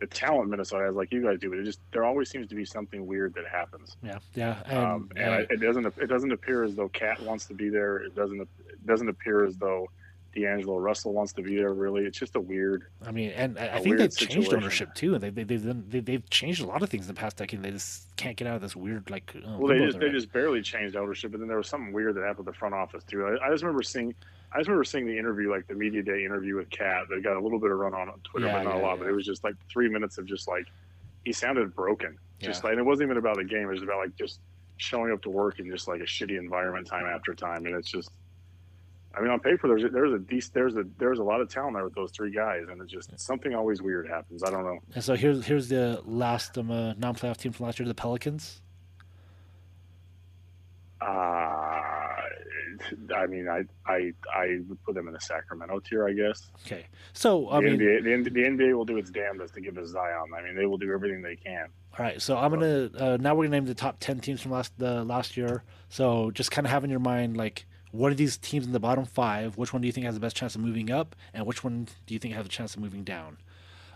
the 0.00 0.06
talent 0.06 0.50
Minnesota 0.50 0.84
has, 0.86 0.94
like 0.94 1.12
you 1.12 1.22
guys 1.22 1.38
do, 1.38 1.50
but 1.50 1.58
it 1.58 1.64
just 1.64 1.80
there 1.92 2.04
always 2.04 2.28
seems 2.28 2.48
to 2.48 2.54
be 2.54 2.64
something 2.64 3.06
weird 3.06 3.34
that 3.34 3.46
happens. 3.46 3.96
Yeah, 4.02 4.18
yeah, 4.34 4.62
and, 4.66 4.78
um, 4.78 5.10
and, 5.14 5.34
and 5.34 5.50
it 5.50 5.60
doesn't 5.60 5.86
it 5.86 6.06
doesn't 6.06 6.32
appear 6.32 6.64
as 6.64 6.74
though 6.74 6.88
KAT 6.88 7.22
wants 7.22 7.46
to 7.46 7.54
be 7.54 7.68
there. 7.68 7.98
It 7.98 8.16
doesn't 8.16 8.40
it 8.40 8.86
doesn't 8.86 9.08
appear 9.08 9.44
as 9.44 9.56
though 9.56 9.88
D'Angelo 10.34 10.78
Russell 10.78 11.12
wants 11.12 11.32
to 11.32 11.42
be 11.42 11.56
there. 11.56 11.72
Really, 11.72 12.04
it's 12.04 12.18
just 12.18 12.36
a 12.36 12.40
weird. 12.40 12.86
I 13.04 13.10
mean, 13.10 13.30
and 13.30 13.58
I 13.58 13.80
think 13.80 13.98
they've 13.98 14.12
situation. 14.12 14.42
changed 14.42 14.54
ownership 14.54 14.94
too. 14.94 15.18
They, 15.18 15.30
they, 15.30 15.42
they've 15.42 15.90
they, 15.90 16.00
they've 16.00 16.30
changed 16.30 16.62
a 16.62 16.66
lot 16.66 16.82
of 16.82 16.88
things 16.88 17.08
in 17.08 17.14
the 17.14 17.18
past 17.18 17.36
decade. 17.36 17.62
They 17.62 17.72
just 17.72 18.14
can't 18.16 18.36
get 18.36 18.46
out 18.46 18.56
of 18.56 18.62
this 18.62 18.76
weird 18.76 19.10
like. 19.10 19.34
Uh, 19.36 19.56
well, 19.58 19.68
they 19.68 19.84
just 19.84 19.98
they 19.98 20.08
just 20.10 20.32
barely 20.32 20.62
changed 20.62 20.96
ownership, 20.96 21.32
but 21.32 21.40
then 21.40 21.48
there 21.48 21.56
was 21.56 21.68
something 21.68 21.92
weird 21.92 22.14
that 22.14 22.22
happened 22.22 22.46
with 22.46 22.54
the 22.54 22.58
front 22.58 22.74
office 22.74 23.02
too. 23.04 23.26
I, 23.26 23.46
I, 23.46 23.50
just 23.50 23.62
remember 23.62 23.82
seeing. 23.82 24.14
I 24.52 24.58
just 24.58 24.68
remember 24.68 24.84
seeing 24.84 25.06
the 25.06 25.18
interview, 25.18 25.50
like 25.50 25.66
the 25.66 25.74
media 25.74 26.02
day 26.02 26.24
interview 26.24 26.56
with 26.56 26.70
KAT. 26.70 27.08
That 27.08 27.22
got 27.22 27.36
a 27.36 27.40
little 27.40 27.58
bit 27.58 27.70
of 27.70 27.78
run 27.78 27.94
on 27.94 28.12
Twitter, 28.24 28.46
yeah, 28.46 28.58
but 28.58 28.64
not 28.64 28.76
yeah, 28.76 28.80
a 28.80 28.82
lot. 28.82 28.92
Yeah. 28.92 29.04
But 29.04 29.08
it 29.08 29.12
was 29.12 29.26
just 29.26 29.42
like 29.42 29.54
three 29.68 29.88
minutes 29.88 30.18
of 30.18 30.26
just 30.26 30.48
like 30.48 30.66
he 31.24 31.32
sounded 31.32 31.74
broken. 31.74 32.16
Just 32.40 32.64
like, 32.64 32.72
and 32.72 32.80
it 32.80 32.84
wasn't 32.84 33.08
even 33.08 33.18
about 33.18 33.36
the 33.36 33.44
game. 33.44 33.68
It 33.68 33.72
was 33.72 33.82
about 33.82 33.98
like 33.98 34.16
just 34.16 34.40
showing 34.78 35.12
up 35.12 35.20
to 35.22 35.30
work 35.30 35.58
in 35.58 35.70
just 35.70 35.88
like 35.88 36.00
a 36.00 36.04
shitty 36.04 36.38
environment 36.38 36.86
time 36.86 37.04
after 37.04 37.34
time, 37.34 37.66
and 37.66 37.74
it's 37.74 37.90
just 37.90 38.10
I 39.14 39.20
mean, 39.20 39.30
on 39.30 39.40
paper, 39.40 39.66
there's 39.66 39.84
a, 39.84 39.88
there's 39.88 40.12
a 40.12 40.18
decent, 40.18 40.54
there's 40.54 40.76
a 40.76 40.84
there's 40.98 41.18
a 41.18 41.24
lot 41.24 41.40
of 41.40 41.48
talent 41.48 41.74
there 41.74 41.84
with 41.84 41.94
those 41.94 42.12
three 42.12 42.30
guys, 42.30 42.66
and 42.70 42.80
it's 42.80 42.92
just 42.92 43.18
something 43.18 43.54
always 43.54 43.82
weird 43.82 44.08
happens. 44.08 44.44
I 44.44 44.50
don't 44.50 44.64
know. 44.64 44.78
And 44.94 45.02
so 45.02 45.14
here's 45.14 45.44
here's 45.44 45.68
the 45.68 46.00
last 46.06 46.56
um, 46.56 46.70
uh, 46.70 46.94
non-playoff 46.94 47.36
team 47.36 47.52
from 47.52 47.66
last 47.66 47.80
year, 47.80 47.88
the 47.88 47.94
Pelicans. 47.94 48.62
Uh, 51.00 51.06
I 53.16 53.26
mean, 53.28 53.48
I 53.48 53.64
I 53.84 54.12
I 54.32 54.60
would 54.68 54.82
put 54.84 54.94
them 54.94 55.08
in 55.08 55.14
the 55.14 55.20
Sacramento 55.20 55.80
tier, 55.80 56.06
I 56.06 56.12
guess. 56.12 56.50
Okay, 56.64 56.86
so 57.12 57.48
I 57.48 57.60
the 57.60 57.70
mean, 57.70 57.80
NBA, 57.80 58.24
the, 58.24 58.30
the, 58.30 58.42
NBA 58.42 58.76
will 58.76 58.84
do 58.84 58.96
its 58.96 59.10
damnedest 59.10 59.54
to 59.54 59.60
give 59.60 59.76
us 59.76 59.88
Zion. 59.88 60.26
I 60.36 60.42
mean, 60.42 60.54
they 60.54 60.66
will 60.66 60.78
do 60.78 60.92
everything 60.92 61.20
they 61.20 61.36
can. 61.36 61.66
All 61.98 62.04
right, 62.04 62.22
so 62.22 62.36
I'm 62.36 62.52
gonna 62.52 62.90
uh, 62.96 63.18
now 63.20 63.34
we're 63.34 63.44
gonna 63.44 63.56
name 63.56 63.66
the 63.66 63.74
top 63.74 63.96
ten 63.98 64.20
teams 64.20 64.40
from 64.40 64.52
last 64.52 64.72
the 64.78 65.02
last 65.04 65.36
year. 65.36 65.64
So 65.88 66.30
just 66.30 66.52
kind 66.52 66.64
of 66.64 66.70
have 66.70 66.84
in 66.84 66.90
your 66.90 67.00
mind 67.00 67.36
like 67.36 67.66
what 67.92 68.12
are 68.12 68.14
these 68.14 68.36
teams 68.36 68.66
in 68.66 68.72
the 68.72 68.80
bottom 68.80 69.04
five? 69.04 69.56
Which 69.56 69.72
one 69.72 69.82
do 69.82 69.86
you 69.86 69.92
think 69.92 70.06
has 70.06 70.14
the 70.14 70.20
best 70.20 70.36
chance 70.36 70.54
of 70.54 70.60
moving 70.60 70.90
up, 70.90 71.16
and 71.34 71.46
which 71.46 71.64
one 71.64 71.88
do 72.06 72.14
you 72.14 72.20
think 72.20 72.34
has 72.34 72.46
a 72.46 72.48
chance 72.48 72.74
of 72.74 72.80
moving 72.80 73.04
down? 73.04 73.38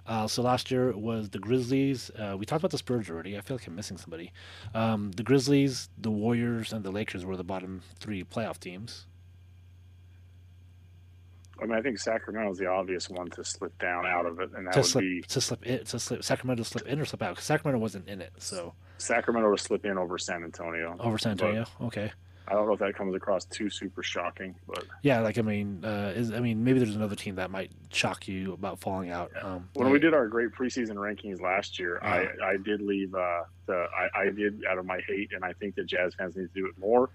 Uh, 0.07 0.26
so 0.26 0.42
last 0.42 0.70
year 0.70 0.92
was 0.97 1.30
the 1.30 1.38
Grizzlies. 1.38 2.11
Uh, 2.11 2.36
we 2.38 2.45
talked 2.45 2.61
about 2.61 2.70
the 2.70 2.78
Spurs 2.78 3.09
already. 3.09 3.38
I 3.38 3.40
feel 3.40 3.57
like 3.57 3.66
I'm 3.66 3.74
missing 3.74 3.97
somebody. 3.97 4.32
Um, 4.74 5.12
the 5.12 5.22
Grizzlies, 5.22 5.88
the 5.97 6.11
Warriors, 6.11 6.72
and 6.72 6.84
the 6.84 6.90
Lakers 6.90 7.24
were 7.24 7.36
the 7.36 7.45
bottom 7.45 7.82
three 8.01 8.22
playoff 8.22 8.59
teams. 8.59 9.07
I 11.62 11.66
mean, 11.66 11.78
I 11.78 11.80
think 11.80 11.99
Sacramento 11.99 12.51
is 12.51 12.59
the 12.59 12.66
obvious 12.66 13.09
one 13.09 13.30
to 13.30 13.45
slip 13.45 13.78
down 13.78 14.05
out 14.05 14.26
of 14.26 14.40
it, 14.40 14.51
and 14.55 14.66
that 14.66 14.72
to 14.74 14.80
would 14.80 14.86
slip, 14.86 15.03
be 15.03 15.22
to 15.22 15.40
slip 15.40 15.66
it 15.66 15.86
to 15.86 15.99
slip 15.99 16.24
Sacramento 16.24 16.64
to 16.64 16.68
slip 16.68 16.86
in 16.86 17.01
or 17.01 17.05
slip 17.05 17.22
out 17.22 17.30
because 17.30 17.45
Sacramento 17.45 17.78
wasn't 17.80 18.09
in 18.09 18.20
it. 18.20 18.32
So 18.38 18.74
Sacramento 18.99 19.55
to 19.55 19.62
slip 19.62 19.86
in 19.86 19.97
over 19.97 20.18
San 20.18 20.42
Antonio. 20.42 20.97
Over 20.99 21.16
San 21.16 21.32
Antonio, 21.32 21.64
okay. 21.80 22.12
I 22.47 22.53
don't 22.53 22.66
know 22.66 22.74
if 22.74 22.80
that 22.80 22.95
comes 22.95 23.14
across 23.14 23.47
too 23.47 23.70
super 23.70 24.03
shocking, 24.03 24.55
but 24.66 24.84
yeah, 25.03 25.20
like 25.20 25.38
I 25.38 25.42
mean, 25.42 25.82
uh, 25.84 26.12
is 26.14 26.30
I 26.30 26.40
mean 26.40 26.62
maybe 26.62 26.78
there's 26.78 26.95
another 26.95 27.16
team 27.16 27.36
that 27.36 27.51
might 27.51 27.70
shock 27.90 28.28
you 28.28 28.53
about 28.53 28.80
falling 28.80 29.11
out. 29.11 29.32
Um, 29.42 29.68
when 29.74 29.90
we 29.90 29.99
did 29.99 30.12
our 30.12 30.28
great 30.28 30.51
preseason 30.51 30.97
rankings 30.97 31.40
last 31.40 31.78
year, 31.78 31.99
uh, 32.03 32.07
I 32.07 32.53
I 32.53 32.57
did 32.59 32.82
leave 32.82 33.14
uh, 33.14 33.45
the 33.66 33.86
I, 33.97 34.22
I 34.22 34.24
did 34.30 34.62
out 34.68 34.78
of 34.78 34.84
my 34.84 35.01
hate, 35.07 35.32
and 35.32 35.45
I 35.45 35.55
think 35.55 35.74
that 35.76 35.86
Jazz 35.86 36.14
fans 36.14 36.36
need 36.36 36.53
to 36.55 36.61
do 36.61 36.66
it 36.66 36.78
more. 36.78 37.11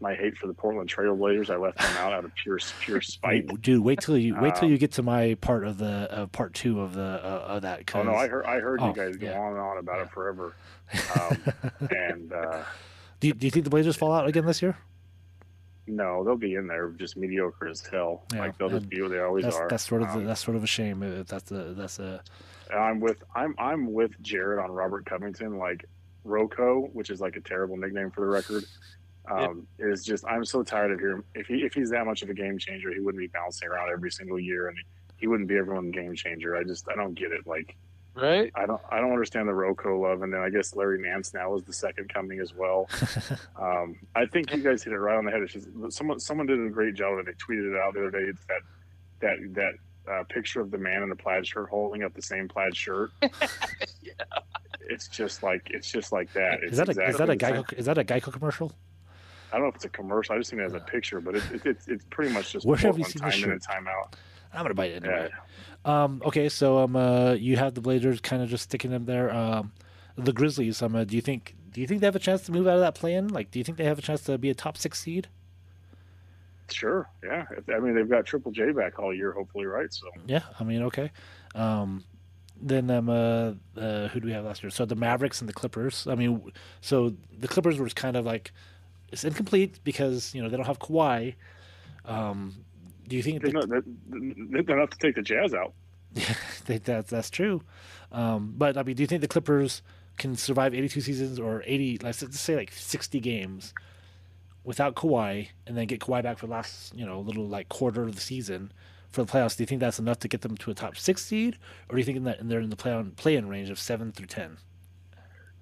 My 0.00 0.14
hate 0.14 0.38
for 0.38 0.46
the 0.46 0.54
Portland 0.54 0.88
Trailblazers, 0.88 1.50
I 1.50 1.56
left 1.56 1.78
them 1.78 1.96
out 1.96 2.12
out 2.12 2.24
of 2.24 2.32
pure 2.36 2.60
pure 2.80 3.00
spite. 3.00 3.48
Dude, 3.60 3.82
wait 3.82 4.00
till 4.00 4.16
you 4.16 4.36
wait 4.40 4.54
till 4.54 4.66
um, 4.66 4.70
you 4.70 4.78
get 4.78 4.92
to 4.92 5.02
my 5.02 5.34
part 5.40 5.64
of 5.64 5.76
the 5.76 6.08
uh, 6.10 6.26
part 6.26 6.54
two 6.54 6.80
of 6.80 6.94
the 6.94 7.02
uh, 7.02 7.44
of 7.48 7.62
that. 7.62 7.90
oh 7.94 8.04
no, 8.04 8.14
I 8.14 8.28
heard 8.28 8.46
I 8.46 8.60
heard 8.60 8.80
oh, 8.80 8.88
you 8.88 8.94
guys 8.94 9.16
go 9.16 9.32
on 9.32 9.52
and 9.52 9.60
on 9.60 9.78
about 9.78 9.96
yeah. 9.96 10.02
it 10.02 10.10
forever, 10.12 10.54
um, 11.20 11.38
and 11.90 12.32
uh, 12.32 12.62
do 13.20 13.28
you, 13.28 13.34
do 13.34 13.46
you 13.46 13.50
think 13.50 13.64
the 13.64 13.70
Blazers 13.70 13.96
fall 13.96 14.12
out 14.12 14.26
again 14.26 14.46
this 14.46 14.62
year? 14.62 14.76
No, 15.86 16.24
they'll 16.24 16.36
be 16.36 16.54
in 16.54 16.66
there, 16.66 16.90
just 16.90 17.16
mediocre 17.16 17.68
as 17.68 17.84
hell. 17.86 18.24
Yeah, 18.32 18.40
like 18.40 18.58
they'll 18.58 18.70
just 18.70 18.88
be 18.88 19.02
what 19.02 19.10
they 19.10 19.20
always 19.20 19.44
that's, 19.44 19.56
are. 19.56 19.68
That's 19.68 19.86
sort 19.86 20.02
of 20.02 20.08
um, 20.10 20.24
that's 20.24 20.42
sort 20.42 20.56
of 20.56 20.64
a 20.64 20.66
shame. 20.66 21.24
That's 21.26 21.50
a 21.50 21.74
that's 21.74 21.98
a. 21.98 22.22
I'm 22.74 23.00
with 23.00 23.22
I'm 23.34 23.54
I'm 23.58 23.92
with 23.92 24.12
Jared 24.22 24.60
on 24.60 24.70
Robert 24.70 25.04
Covington. 25.04 25.58
Like 25.58 25.84
Rocco, 26.24 26.88
which 26.92 27.10
is 27.10 27.20
like 27.20 27.36
a 27.36 27.40
terrible 27.40 27.76
nickname 27.76 28.10
for 28.10 28.20
the 28.20 28.28
record, 28.28 28.64
um, 29.30 29.66
yep. 29.78 29.88
is 29.88 30.04
just 30.04 30.24
I'm 30.26 30.44
so 30.44 30.62
tired 30.62 30.92
of 30.92 31.00
hearing 31.00 31.24
if 31.34 31.46
he 31.46 31.64
if 31.64 31.74
he's 31.74 31.90
that 31.90 32.06
much 32.06 32.22
of 32.22 32.30
a 32.30 32.34
game 32.34 32.56
changer, 32.58 32.92
he 32.92 33.00
wouldn't 33.00 33.20
be 33.20 33.26
bouncing 33.26 33.68
around 33.68 33.90
every 33.90 34.12
single 34.12 34.38
year, 34.38 34.68
and 34.68 34.78
he 35.16 35.26
wouldn't 35.26 35.48
be 35.48 35.56
everyone's 35.56 35.92
game 35.92 36.14
changer. 36.14 36.56
I 36.56 36.62
just 36.62 36.88
I 36.88 36.94
don't 36.94 37.14
get 37.14 37.32
it. 37.32 37.46
Like 37.46 37.76
right? 38.14 38.50
I 38.54 38.66
don't 38.66 38.80
I 38.90 39.00
don't 39.00 39.12
understand 39.12 39.48
the 39.48 39.54
Rocco 39.54 40.00
love, 40.00 40.22
and 40.22 40.32
then 40.32 40.40
I 40.40 40.50
guess 40.50 40.74
Larry 40.74 41.00
Nance 41.00 41.34
now 41.34 41.54
is 41.54 41.62
the 41.64 41.72
second 41.72 42.12
coming 42.12 42.40
as 42.40 42.54
well. 42.54 42.88
um, 43.60 43.96
I 44.14 44.26
think 44.26 44.52
you 44.54 44.62
guys 44.62 44.82
hit 44.82 44.92
it 44.92 44.98
right 44.98 45.16
on 45.16 45.24
the 45.24 45.30
head. 45.30 45.42
It's 45.42 45.52
just, 45.52 45.68
someone 45.90 46.20
someone 46.20 46.46
did 46.46 46.58
a 46.58 46.70
great 46.70 46.94
job, 46.94 47.18
and 47.18 47.26
they 47.26 47.32
tweeted 47.32 47.74
it 47.74 47.80
out 47.80 47.94
the 47.94 48.00
other 48.00 48.10
day. 48.10 48.26
It's 48.28 48.44
that 48.46 48.60
that 49.20 49.54
that 49.54 49.74
uh, 50.10 50.24
picture 50.24 50.60
of 50.60 50.70
the 50.70 50.78
man 50.78 51.02
in 51.02 51.08
the 51.08 51.16
plaid 51.16 51.46
shirt 51.46 51.68
holding 51.68 52.02
up 52.02 52.14
the 52.14 52.22
same 52.22 52.48
plaid 52.48 52.76
shirt. 52.76 53.10
yeah. 53.22 54.12
It's 54.88 55.08
just 55.08 55.42
like 55.42 55.68
it's 55.70 55.90
just 55.90 56.12
like 56.12 56.32
that. 56.32 56.62
It's 56.62 56.72
is 56.72 56.78
that 56.78 56.88
a 56.88 56.92
exactly 56.92 57.08
is 57.08 57.16
that 57.18 57.28
a 57.30 57.36
Geico 57.36 57.72
is 57.78 57.86
that 57.86 57.98
a 57.98 58.04
Geico 58.04 58.32
commercial? 58.32 58.72
I 59.52 59.56
don't 59.56 59.62
know 59.62 59.68
if 59.68 59.76
it's 59.76 59.84
a 59.84 59.88
commercial. 59.88 60.34
I 60.34 60.38
just 60.38 60.50
think 60.50 60.60
it 60.60 60.64
has 60.64 60.74
a 60.74 60.80
picture, 60.80 61.20
but 61.20 61.36
it, 61.36 61.42
it, 61.52 61.66
it's 61.66 61.88
it's 61.88 62.04
pretty 62.10 62.32
much 62.32 62.52
just 62.52 62.66
Where 62.66 62.76
have 62.78 62.98
you 62.98 63.04
seen 63.04 63.22
time 63.22 63.44
in 63.44 63.50
and 63.52 63.62
time 63.62 63.88
out. 63.88 64.16
I'm 64.52 64.62
gonna 64.62 64.74
bite 64.74 64.90
it 64.90 65.04
anyway. 65.04 65.28
Yeah. 65.30 66.02
Um, 66.02 66.22
okay, 66.24 66.48
so 66.48 66.78
um, 66.78 66.96
uh, 66.96 67.32
you 67.32 67.56
have 67.56 67.74
the 67.74 67.80
Blazers 67.80 68.20
kind 68.20 68.42
of 68.42 68.48
just 68.48 68.64
sticking 68.64 68.90
them 68.90 69.06
there. 69.06 69.32
Um, 69.34 69.72
the 70.16 70.32
Grizzlies. 70.32 70.82
Um, 70.82 70.94
uh, 70.94 71.04
do 71.04 71.16
you 71.16 71.22
think 71.22 71.54
do 71.72 71.80
you 71.80 71.86
think 71.86 72.00
they 72.00 72.06
have 72.06 72.16
a 72.16 72.20
chance 72.20 72.42
to 72.42 72.52
move 72.52 72.66
out 72.66 72.74
of 72.74 72.80
that 72.80 72.94
plan? 72.94 73.28
Like, 73.28 73.50
do 73.50 73.58
you 73.58 73.64
think 73.64 73.78
they 73.78 73.84
have 73.84 73.98
a 73.98 74.02
chance 74.02 74.22
to 74.22 74.38
be 74.38 74.50
a 74.50 74.54
top 74.54 74.76
six 74.76 75.00
seed? 75.00 75.28
Sure. 76.68 77.08
Yeah. 77.22 77.46
I 77.74 77.80
mean, 77.80 77.94
they've 77.94 78.08
got 78.08 78.26
Triple 78.26 78.52
J 78.52 78.72
back 78.72 78.98
all 78.98 79.14
year, 79.14 79.32
hopefully, 79.32 79.66
right? 79.66 79.92
So. 79.92 80.08
Yeah. 80.26 80.42
I 80.58 80.64
mean, 80.64 80.82
okay. 80.84 81.10
Um, 81.54 82.04
then 82.60 82.90
um, 82.90 83.08
uh, 83.08 83.52
uh, 83.76 84.08
who 84.08 84.20
do 84.20 84.26
we 84.26 84.32
have 84.32 84.44
last 84.44 84.62
year? 84.62 84.70
So 84.70 84.84
the 84.84 84.94
Mavericks 84.94 85.40
and 85.40 85.48
the 85.48 85.52
Clippers. 85.52 86.06
I 86.06 86.14
mean, 86.14 86.52
so 86.80 87.14
the 87.38 87.48
Clippers 87.48 87.78
was 87.78 87.94
kind 87.94 88.16
of 88.16 88.24
like 88.24 88.52
it's 89.10 89.24
incomplete 89.24 89.80
because 89.82 90.34
you 90.34 90.42
know 90.42 90.48
they 90.48 90.56
don't 90.56 90.66
have 90.66 90.78
Kawhi. 90.78 91.34
Um, 92.04 92.64
do 93.10 93.16
you 93.16 93.22
think 93.22 93.42
they're, 93.42 93.52
not, 93.52 93.68
they're, 93.68 93.82
they're 94.62 94.76
not 94.78 94.92
to 94.92 94.98
take 94.98 95.16
the 95.16 95.22
Jazz 95.22 95.52
out? 95.52 95.74
Yeah, 96.68 96.78
that's 96.84 97.10
that's 97.10 97.30
true. 97.30 97.62
Um, 98.12 98.54
but 98.56 98.76
I 98.76 98.84
mean, 98.84 98.94
do 98.94 99.02
you 99.02 99.06
think 99.08 99.22
the 99.22 99.28
Clippers 99.28 99.82
can 100.18 100.36
survive 100.36 100.72
82 100.72 101.00
seasons 101.00 101.40
or 101.40 101.64
80? 101.66 101.98
Let's 102.02 102.38
say 102.38 102.54
like 102.54 102.70
60 102.72 103.18
games 103.18 103.74
without 104.62 104.94
Kawhi, 104.94 105.48
and 105.66 105.76
then 105.76 105.86
get 105.86 105.98
Kawhi 105.98 106.22
back 106.22 106.38
for 106.38 106.46
the 106.46 106.52
last 106.52 106.94
you 106.94 107.04
know 107.04 107.18
little 107.20 107.46
like 107.46 107.68
quarter 107.68 108.04
of 108.04 108.14
the 108.14 108.20
season 108.20 108.72
for 109.10 109.24
the 109.24 109.32
playoffs? 109.32 109.56
Do 109.56 109.64
you 109.64 109.66
think 109.66 109.80
that's 109.80 109.98
enough 109.98 110.20
to 110.20 110.28
get 110.28 110.42
them 110.42 110.56
to 110.58 110.70
a 110.70 110.74
top 110.74 110.96
six 110.96 111.24
seed, 111.24 111.58
or 111.88 111.96
do 111.96 111.98
you 111.98 112.04
think 112.04 112.22
that 112.24 112.38
they're 112.48 112.60
in 112.60 112.70
the 112.70 112.76
play 112.76 112.92
on 112.92 113.10
play 113.12 113.34
in 113.34 113.48
range 113.48 113.70
of 113.70 113.78
seven 113.80 114.12
through 114.12 114.26
ten? 114.26 114.58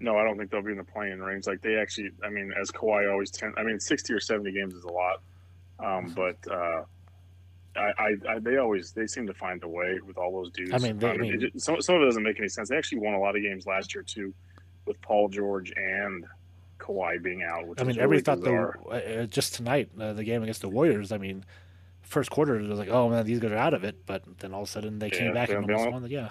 No, 0.01 0.18
I 0.18 0.24
don't 0.24 0.36
think 0.36 0.51
they'll 0.51 0.62
be 0.62 0.72
in 0.72 0.78
the 0.78 0.84
play-in 0.84 1.20
range. 1.20 1.46
Like 1.46 1.62
they 1.62 1.76
actually, 1.76 2.11
I 2.22 2.28
mean, 2.28 2.53
as 2.61 2.70
Kawhi 2.70 3.11
always 3.11 3.30
tend, 3.30 3.55
I 3.57 3.64
mean, 3.64 3.80
60 3.80 4.12
or 4.12 4.20
70 4.20 4.53
games 4.53 4.74
is 4.74 4.84
a 4.84 4.92
lot, 4.92 5.22
um, 5.80 6.12
but. 6.14 6.36
Uh, 6.51 6.84
I, 7.76 7.92
I, 7.98 8.16
I, 8.28 8.38
they 8.38 8.56
always 8.56 8.92
they 8.92 9.06
seem 9.06 9.26
to 9.26 9.34
find 9.34 9.62
a 9.62 9.68
way 9.68 9.98
with 10.04 10.18
all 10.18 10.32
those 10.32 10.50
dudes. 10.50 10.72
I 10.72 10.78
mean, 10.78 10.98
they, 10.98 11.10
I 11.10 11.16
mean 11.16 11.42
it, 11.42 11.60
some, 11.60 11.80
some 11.80 11.96
of 11.96 12.02
it 12.02 12.06
doesn't 12.06 12.22
make 12.22 12.38
any 12.38 12.48
sense. 12.48 12.68
They 12.68 12.76
actually 12.76 12.98
won 12.98 13.14
a 13.14 13.20
lot 13.20 13.36
of 13.36 13.42
games 13.42 13.66
last 13.66 13.94
year 13.94 14.02
too, 14.02 14.34
with 14.86 15.00
Paul 15.00 15.28
George 15.28 15.72
and 15.76 16.24
Kawhi 16.78 17.22
being 17.22 17.42
out. 17.42 17.64
I 17.78 17.84
mean, 17.84 17.98
everybody 17.98 18.22
thought 18.22 18.42
they 18.42 19.22
uh, 19.22 19.26
just 19.26 19.54
tonight 19.54 19.90
uh, 20.00 20.12
the 20.12 20.24
game 20.24 20.42
against 20.42 20.62
the 20.62 20.68
Warriors. 20.68 21.12
I 21.12 21.18
mean, 21.18 21.44
first 22.02 22.30
quarter, 22.30 22.58
it 22.58 22.68
was 22.68 22.78
like, 22.78 22.88
oh 22.88 23.08
man, 23.08 23.24
these 23.26 23.38
guys 23.38 23.52
are 23.52 23.56
out 23.56 23.74
of 23.74 23.84
it. 23.84 24.06
But 24.06 24.24
then 24.38 24.54
all 24.54 24.62
of 24.62 24.68
a 24.68 24.70
sudden 24.70 24.98
they 24.98 25.10
yeah, 25.10 25.18
came 25.18 25.34
back 25.34 25.50
and 25.50 25.58
almost 25.58 25.80
only, 25.80 25.92
won. 25.92 26.02
The, 26.02 26.10
yeah, 26.10 26.30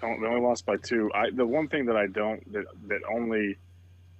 they 0.00 0.06
only 0.06 0.40
lost 0.40 0.66
by 0.66 0.76
two. 0.76 1.10
I 1.14 1.30
the 1.30 1.46
one 1.46 1.68
thing 1.68 1.86
that 1.86 1.96
I 1.96 2.06
don't 2.06 2.52
that 2.52 2.64
that 2.88 3.00
only 3.12 3.56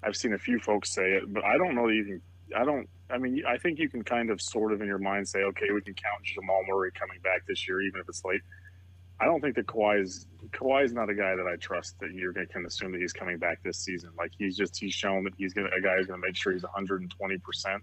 I've 0.02 0.16
seen 0.16 0.34
a 0.34 0.38
few 0.38 0.58
folks 0.60 0.90
say 0.90 1.14
it, 1.14 1.32
but 1.32 1.44
I 1.44 1.56
don't 1.56 1.74
know 1.74 1.88
that 1.88 1.94
you 1.94 2.04
can. 2.04 2.22
I 2.56 2.64
don't. 2.64 2.88
I 3.10 3.18
mean, 3.18 3.42
I 3.46 3.56
think 3.56 3.78
you 3.78 3.88
can 3.88 4.04
kind 4.04 4.30
of 4.30 4.40
sort 4.40 4.72
of 4.72 4.80
in 4.82 4.86
your 4.86 4.98
mind 4.98 5.26
say, 5.28 5.40
okay, 5.40 5.70
we 5.72 5.80
can 5.80 5.94
count 5.94 6.24
Jamal 6.24 6.62
Murray 6.68 6.90
coming 6.92 7.18
back 7.22 7.46
this 7.46 7.66
year, 7.66 7.80
even 7.80 8.00
if 8.00 8.08
it's 8.08 8.24
late. 8.24 8.42
I 9.20 9.24
don't 9.24 9.40
think 9.40 9.56
that 9.56 9.66
Kawhi 9.66 10.02
is 10.02 10.26
Kawhi 10.50 10.84
is 10.84 10.92
not 10.92 11.10
a 11.10 11.14
guy 11.14 11.34
that 11.34 11.46
I 11.46 11.56
trust 11.56 11.98
that 12.00 12.12
you're 12.12 12.32
going 12.32 12.46
to 12.46 12.66
assume 12.66 12.92
that 12.92 13.00
he's 13.00 13.12
coming 13.12 13.38
back 13.38 13.62
this 13.62 13.78
season. 13.78 14.10
Like 14.16 14.32
he's 14.38 14.56
just 14.56 14.78
he's 14.78 14.94
shown 14.94 15.24
that 15.24 15.32
he's 15.36 15.52
gonna, 15.52 15.70
a 15.76 15.80
guy 15.80 15.96
who's 15.96 16.06
going 16.06 16.20
to 16.20 16.26
make 16.26 16.36
sure 16.36 16.52
he's 16.52 16.62
120 16.62 17.38
percent 17.38 17.82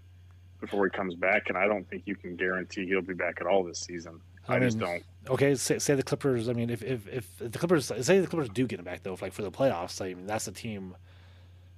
before 0.60 0.86
he 0.86 0.90
comes 0.90 1.14
back, 1.14 1.48
and 1.48 1.58
I 1.58 1.66
don't 1.66 1.88
think 1.88 2.04
you 2.06 2.16
can 2.16 2.36
guarantee 2.36 2.86
he'll 2.86 3.02
be 3.02 3.14
back 3.14 3.38
at 3.40 3.46
all 3.46 3.62
this 3.62 3.80
season. 3.80 4.20
I, 4.48 4.56
I 4.56 4.58
mean, 4.58 4.68
just 4.68 4.78
don't. 4.78 5.02
Okay, 5.28 5.54
say, 5.56 5.78
say, 5.78 5.94
the 5.94 6.02
Clippers. 6.02 6.48
I 6.48 6.52
mean, 6.52 6.70
if, 6.70 6.82
if 6.82 7.06
if 7.08 7.36
the 7.38 7.58
Clippers 7.58 7.86
say 7.86 8.20
the 8.20 8.26
Clippers 8.26 8.48
do 8.48 8.66
get 8.66 8.78
him 8.78 8.84
back 8.84 9.02
though, 9.02 9.18
like 9.20 9.32
for 9.32 9.42
the 9.42 9.50
playoffs, 9.50 10.00
I 10.00 10.14
mean 10.14 10.26
that's 10.26 10.48
a 10.48 10.52
team. 10.52 10.96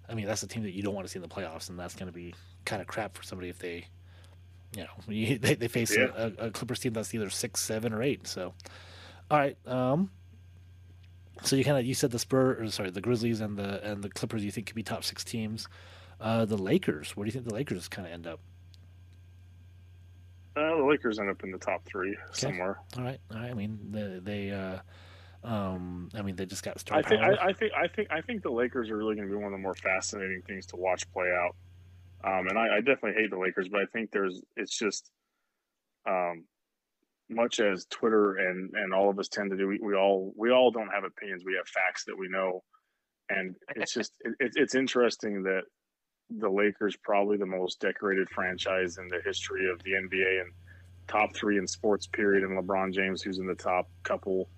I 0.09 0.15
mean 0.15 0.27
that's 0.27 0.43
a 0.43 0.47
team 0.47 0.63
that 0.63 0.75
you 0.75 0.83
don't 0.83 0.95
want 0.95 1.07
to 1.07 1.13
see 1.13 1.19
in 1.19 1.23
the 1.23 1.29
playoffs, 1.29 1.69
and 1.69 1.79
that's 1.79 1.95
going 1.95 2.07
to 2.07 2.13
be 2.13 2.35
kind 2.65 2.81
of 2.81 2.89
crap 2.89 3.17
for 3.17 3.23
somebody 3.23 3.49
if 3.49 3.59
they, 3.59 3.87
you 4.77 4.83
know, 4.83 4.89
they, 5.09 5.55
they 5.55 5.69
face 5.69 5.97
yeah. 5.97 6.09
a, 6.17 6.47
a 6.47 6.51
Clippers 6.51 6.81
team 6.81 6.93
that's 6.93 7.15
either 7.15 7.31
six, 7.31 7.61
seven, 7.61 7.93
or 7.93 8.03
eight. 8.03 8.27
So 8.27 8.55
all 9.31 9.39
right. 9.39 9.57
Um, 9.67 10.11
so 11.43 11.57
you 11.57 11.65
kind 11.65 11.79
of 11.79 11.85
you 11.85 11.95
said 11.95 12.11
the 12.11 12.19
Spurs, 12.19 12.75
sorry, 12.75 12.91
the 12.91 13.01
Grizzlies 13.01 13.41
and 13.41 13.57
the 13.57 13.85
and 13.85 14.03
the 14.03 14.09
Clippers. 14.09 14.45
You 14.45 14.51
think 14.51 14.67
could 14.67 14.77
be 14.77 14.83
top 14.83 15.05
six 15.05 15.25
teams. 15.25 15.69
Uh, 16.21 16.45
the 16.45 16.57
Lakers. 16.59 17.17
Where 17.17 17.25
do 17.25 17.29
you 17.29 17.33
think 17.33 17.47
the 17.47 17.55
Lakers 17.55 17.89
kind 17.89 18.07
of 18.07 18.13
end 18.13 18.27
up? 18.27 18.41
Uh, 20.57 20.77
the 20.77 20.85
Lakers 20.85 21.21
end 21.21 21.31
up 21.31 21.45
in 21.45 21.53
the 21.53 21.59
top 21.59 21.85
three 21.85 22.11
okay. 22.11 22.19
somewhere. 22.33 22.81
All 22.97 23.05
right. 23.05 23.21
All 23.33 23.39
right. 23.39 23.51
I 23.51 23.55
mean, 23.55 23.79
they, 23.91 24.19
they 24.19 24.51
uh, 24.51 24.79
um, 25.49 26.11
I 26.15 26.23
mean, 26.23 26.37
they 26.37 26.47
just 26.47 26.63
got 26.63 26.79
started. 26.79 27.07
I 27.07 27.09
think, 27.09 27.23
I, 27.23 27.47
I, 27.49 27.53
think, 27.53 27.73
I 27.73 27.89
think, 27.89 28.09
I 28.11 28.21
think 28.21 28.43
the 28.43 28.51
Lakers 28.51 28.91
are 28.91 28.97
really 28.97 29.17
going 29.17 29.29
to 29.29 29.33
be 29.33 29.37
one 29.37 29.47
of 29.47 29.53
the 29.53 29.63
more 29.63 29.75
fascinating 29.75 30.43
things 30.47 30.67
to 30.67 30.77
watch 30.77 31.11
play 31.13 31.27
out. 31.27 31.57
Um, 32.23 32.49
and 32.49 32.59
I, 32.59 32.77
I, 32.77 32.81
definitely 32.81 33.15
hate 33.15 33.31
the 33.31 33.39
Lakers, 33.39 33.69
but 33.69 33.81
I 33.81 33.87
think 33.93 34.11
there's, 34.11 34.43
it's 34.57 34.77
just, 34.77 35.11
um, 36.07 36.45
much 37.31 37.61
as 37.61 37.87
Twitter 37.87 38.37
and 38.37 38.73
and 38.75 38.95
all 38.95 39.11
of 39.11 39.19
us 39.19 39.29
tend 39.29 39.51
to 39.51 39.57
do, 39.57 39.69
we, 39.69 39.79
we 39.83 39.95
all 39.95 40.33
we 40.37 40.51
all 40.51 40.71
don't 40.71 40.89
have 40.89 41.05
opinions. 41.05 41.43
We 41.45 41.55
have 41.55 41.69
facts 41.69 42.05
that 42.07 42.17
we 42.17 42.29
know, 42.29 42.63
and 43.29 43.55
it's 43.77 43.93
just 43.93 44.13
it, 44.21 44.53
it's 44.55 44.75
interesting 44.75 45.43
that 45.43 45.63
the 46.31 46.49
Lakers 46.49 46.97
probably 47.03 47.37
the 47.37 47.47
most 47.47 47.81
decorated 47.81 48.29
franchise 48.31 48.99
in 48.99 49.09
the 49.09 49.21
history 49.25 49.71
of 49.71 49.83
the 49.83 49.93
NBA 49.93 50.41
and 50.41 50.53
top 51.07 51.35
three 51.35 51.59
in 51.59 51.67
sports 51.67 52.07
period, 52.07 52.45
and 52.45 52.59
LeBron 52.59 52.93
James, 52.93 53.23
who's 53.23 53.39
in 53.39 53.47
the 53.47 53.55
top 53.55 53.89
couple. 54.03 54.49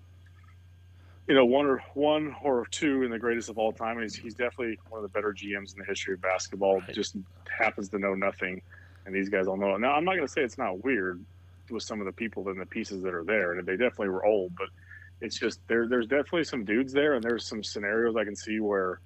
You 1.31 1.37
know, 1.37 1.45
one 1.45 1.65
or 1.65 1.81
one 1.93 2.35
or 2.43 2.65
two 2.71 3.03
in 3.03 3.09
the 3.09 3.17
greatest 3.17 3.47
of 3.47 3.57
all 3.57 3.71
time. 3.71 4.01
He's 4.01 4.13
he's 4.13 4.33
definitely 4.33 4.77
one 4.89 5.01
of 5.01 5.03
the 5.03 5.17
better 5.17 5.31
GMs 5.31 5.71
in 5.71 5.79
the 5.79 5.85
history 5.85 6.15
of 6.15 6.21
basketball. 6.21 6.81
Right. 6.81 6.93
Just 6.93 7.15
happens 7.57 7.87
to 7.91 7.99
know 7.99 8.15
nothing, 8.15 8.61
and 9.05 9.15
these 9.15 9.29
guys 9.29 9.47
all 9.47 9.55
know 9.55 9.75
it. 9.75 9.79
Now, 9.79 9.93
I'm 9.93 10.03
not 10.03 10.15
going 10.15 10.27
to 10.27 10.33
say 10.33 10.41
it's 10.41 10.57
not 10.57 10.83
weird 10.83 11.23
with 11.69 11.83
some 11.83 12.01
of 12.01 12.05
the 12.05 12.11
people 12.11 12.49
and 12.49 12.59
the 12.59 12.65
pieces 12.65 13.01
that 13.03 13.13
are 13.13 13.23
there, 13.23 13.53
and 13.53 13.65
they 13.65 13.77
definitely 13.77 14.09
were 14.09 14.25
old. 14.25 14.51
But 14.57 14.67
it's 15.21 15.39
just 15.39 15.65
there. 15.69 15.87
There's 15.87 16.05
definitely 16.05 16.43
some 16.43 16.65
dudes 16.65 16.91
there, 16.91 17.13
and 17.13 17.23
there's 17.23 17.45
some 17.45 17.63
scenarios 17.63 18.17
I 18.17 18.25
can 18.25 18.35
see 18.35 18.59
where 18.59 18.99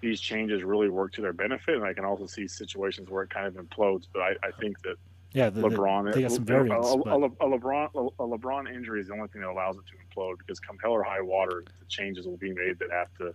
these 0.00 0.20
changes 0.20 0.62
really 0.62 0.88
work 0.88 1.14
to 1.14 1.20
their 1.20 1.32
benefit, 1.32 1.74
and 1.74 1.84
I 1.84 1.94
can 1.94 2.04
also 2.04 2.26
see 2.26 2.46
situations 2.46 3.10
where 3.10 3.24
it 3.24 3.30
kind 3.30 3.48
of 3.48 3.54
implodes. 3.54 4.06
But 4.12 4.22
I, 4.22 4.36
I 4.40 4.50
think 4.60 4.80
that 4.82 4.98
yeah, 5.36 5.50
the, 5.50 5.60
LeBron, 5.60 6.14
they 6.14 6.22
got 6.22 6.32
some 6.32 6.46
variants, 6.46 6.88
a, 6.88 6.92
a, 6.92 7.26
a, 7.26 7.58
LeBron, 7.58 7.90
a, 7.94 8.22
LeBron 8.22 8.74
injury 8.74 9.02
is 9.02 9.08
the 9.08 9.12
only 9.12 9.28
thing 9.28 9.42
that 9.42 9.50
allows 9.50 9.76
it 9.76 9.82
to 9.86 9.92
implode 9.94 10.38
because 10.38 10.58
come 10.58 10.78
hell 10.82 10.92
or 10.92 11.02
high 11.02 11.20
water, 11.20 11.62
the 11.66 11.84
changes 11.88 12.26
will 12.26 12.38
be 12.38 12.54
made 12.54 12.78
that 12.78 12.90
have 12.90 13.12
to. 13.18 13.34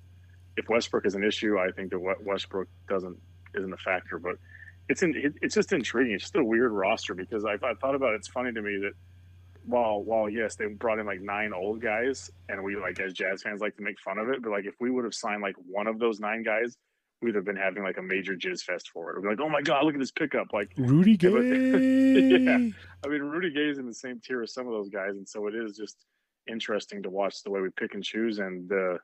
If 0.57 0.67
Westbrook 0.67 1.05
is 1.05 1.13
an 1.13 1.23
issue, 1.23 1.59
I 1.59 1.69
think 1.71 1.91
that 1.91 1.99
Westbrook 2.25 2.67
doesn't 2.89 3.17
isn't 3.55 3.71
a 3.71 3.77
factor, 3.77 4.17
but 4.17 4.37
it's 4.89 5.03
in, 5.03 5.15
it, 5.15 5.33
it's 5.43 5.53
just 5.53 5.73
intriguing. 5.73 6.15
It's 6.15 6.23
just 6.23 6.35
a 6.35 6.43
weird 6.43 6.71
roster 6.71 7.13
because 7.13 7.45
I, 7.45 7.53
I 7.63 7.75
thought 7.75 7.93
about 7.93 8.13
it. 8.13 8.15
It's 8.15 8.27
funny 8.27 8.51
to 8.51 8.61
me 8.63 8.77
that 8.81 8.93
while 9.65 10.01
while 10.01 10.27
yes 10.27 10.55
they 10.55 10.65
brought 10.65 10.97
in 10.97 11.05
like 11.05 11.21
nine 11.21 11.53
old 11.53 11.81
guys 11.81 12.31
and 12.49 12.63
we 12.63 12.75
like 12.75 12.99
as 12.99 13.13
jazz 13.13 13.43
fans 13.43 13.61
like 13.61 13.75
to 13.77 13.83
make 13.83 13.99
fun 13.99 14.17
of 14.17 14.27
it 14.27 14.41
but 14.41 14.49
like 14.49 14.65
if 14.65 14.73
we 14.79 14.89
would 14.89 15.03
have 15.03 15.13
signed 15.13 15.43
like 15.43 15.55
one 15.67 15.85
of 15.85 15.99
those 15.99 16.19
nine 16.19 16.41
guys 16.41 16.77
we'd 17.21 17.35
have 17.35 17.45
been 17.45 17.55
having 17.55 17.83
like 17.83 17.97
a 17.97 18.01
major 18.01 18.35
jizz 18.35 18.63
fest 18.63 18.89
for 18.89 19.11
it 19.11 19.15
we'd 19.15 19.23
be 19.23 19.29
like 19.29 19.39
oh 19.39 19.49
my 19.49 19.61
god 19.61 19.85
look 19.85 19.93
at 19.93 19.99
this 19.99 20.11
pickup 20.11 20.47
like 20.53 20.71
rudy 20.77 21.17
gay 21.17 21.29
yeah 21.29 22.57
i 23.05 23.07
mean 23.07 23.21
rudy 23.21 23.51
gay 23.51 23.69
is 23.69 23.77
in 23.77 23.85
the 23.85 23.93
same 23.93 24.19
tier 24.19 24.41
as 24.41 24.53
some 24.53 24.67
of 24.67 24.73
those 24.73 24.89
guys 24.89 25.11
and 25.11 25.27
so 25.27 25.47
it 25.47 25.55
is 25.55 25.75
just 25.75 26.05
interesting 26.47 27.03
to 27.03 27.09
watch 27.09 27.43
the 27.43 27.51
way 27.51 27.61
we 27.61 27.69
pick 27.77 27.93
and 27.93 28.03
choose 28.03 28.39
and 28.39 28.71
uh, 28.71 28.97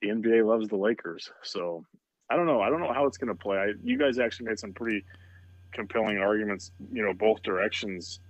the 0.00 0.08
nba 0.08 0.46
loves 0.46 0.68
the 0.68 0.76
lakers 0.76 1.30
so 1.42 1.84
I 2.30 2.36
don't 2.36 2.46
know. 2.46 2.60
I 2.60 2.70
don't 2.70 2.80
know 2.80 2.92
how 2.92 3.06
it's 3.06 3.18
going 3.18 3.28
to 3.28 3.34
play. 3.34 3.58
I, 3.58 3.72
you 3.82 3.98
guys 3.98 4.18
actually 4.18 4.46
made 4.46 4.58
some 4.58 4.72
pretty 4.72 5.04
compelling 5.72 6.18
arguments, 6.18 6.70
you 6.92 7.02
know, 7.02 7.12
both 7.12 7.42
directions 7.42 8.20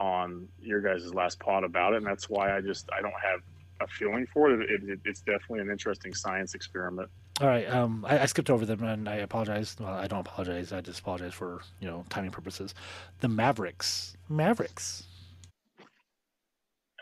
on 0.00 0.48
your 0.60 0.80
guys' 0.80 1.12
last 1.12 1.38
pod 1.38 1.64
about 1.64 1.92
it, 1.92 1.98
and 1.98 2.06
that's 2.06 2.30
why 2.30 2.56
I 2.56 2.60
just 2.62 2.88
I 2.96 3.02
don't 3.02 3.12
have 3.22 3.40
a 3.80 3.86
feeling 3.86 4.26
for 4.32 4.50
it. 4.50 4.70
It, 4.70 4.88
it. 4.88 5.00
it's 5.04 5.20
definitely 5.20 5.60
an 5.60 5.70
interesting 5.70 6.14
science 6.14 6.54
experiment. 6.54 7.10
All 7.40 7.46
right, 7.46 7.70
um, 7.70 8.04
I, 8.08 8.20
I, 8.20 8.26
skipped 8.26 8.50
over 8.50 8.66
them, 8.66 8.82
and 8.82 9.08
I 9.08 9.16
apologize. 9.16 9.76
Well, 9.78 9.92
I 9.92 10.08
don't 10.08 10.20
apologize. 10.20 10.72
I 10.72 10.80
just 10.80 11.00
apologize 11.00 11.34
for 11.34 11.60
you 11.80 11.86
know 11.86 12.04
timing 12.08 12.32
purposes. 12.32 12.74
The 13.20 13.28
Mavericks, 13.28 14.16
Mavericks. 14.28 15.04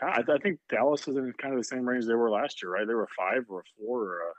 I, 0.01 0.21
I 0.21 0.37
think 0.37 0.59
Dallas 0.69 1.07
is 1.07 1.17
in 1.17 1.33
kind 1.41 1.55
of 1.55 1.59
the 1.59 1.63
same 1.63 1.87
range 1.87 2.05
they 2.05 2.13
were 2.13 2.29
last 2.29 2.61
year, 2.61 2.71
right? 2.71 2.87
They 2.87 2.93
were 2.93 3.07
five 3.17 3.45
or 3.49 3.61
a 3.61 3.63
four 3.79 4.01
or 4.03 4.17
a 4.17 4.33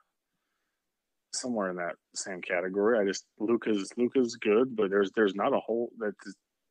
somewhere 1.35 1.71
in 1.71 1.77
that 1.77 1.97
same 2.15 2.41
category. 2.43 2.99
I 2.99 3.05
just 3.05 3.25
Luka's 3.41 3.91
Luca's 3.97 4.37
good, 4.37 4.77
but 4.77 4.91
there's 4.91 5.11
there's 5.17 5.35
not 5.35 5.53
a 5.53 5.59
whole 5.59 5.91
that 5.99 6.15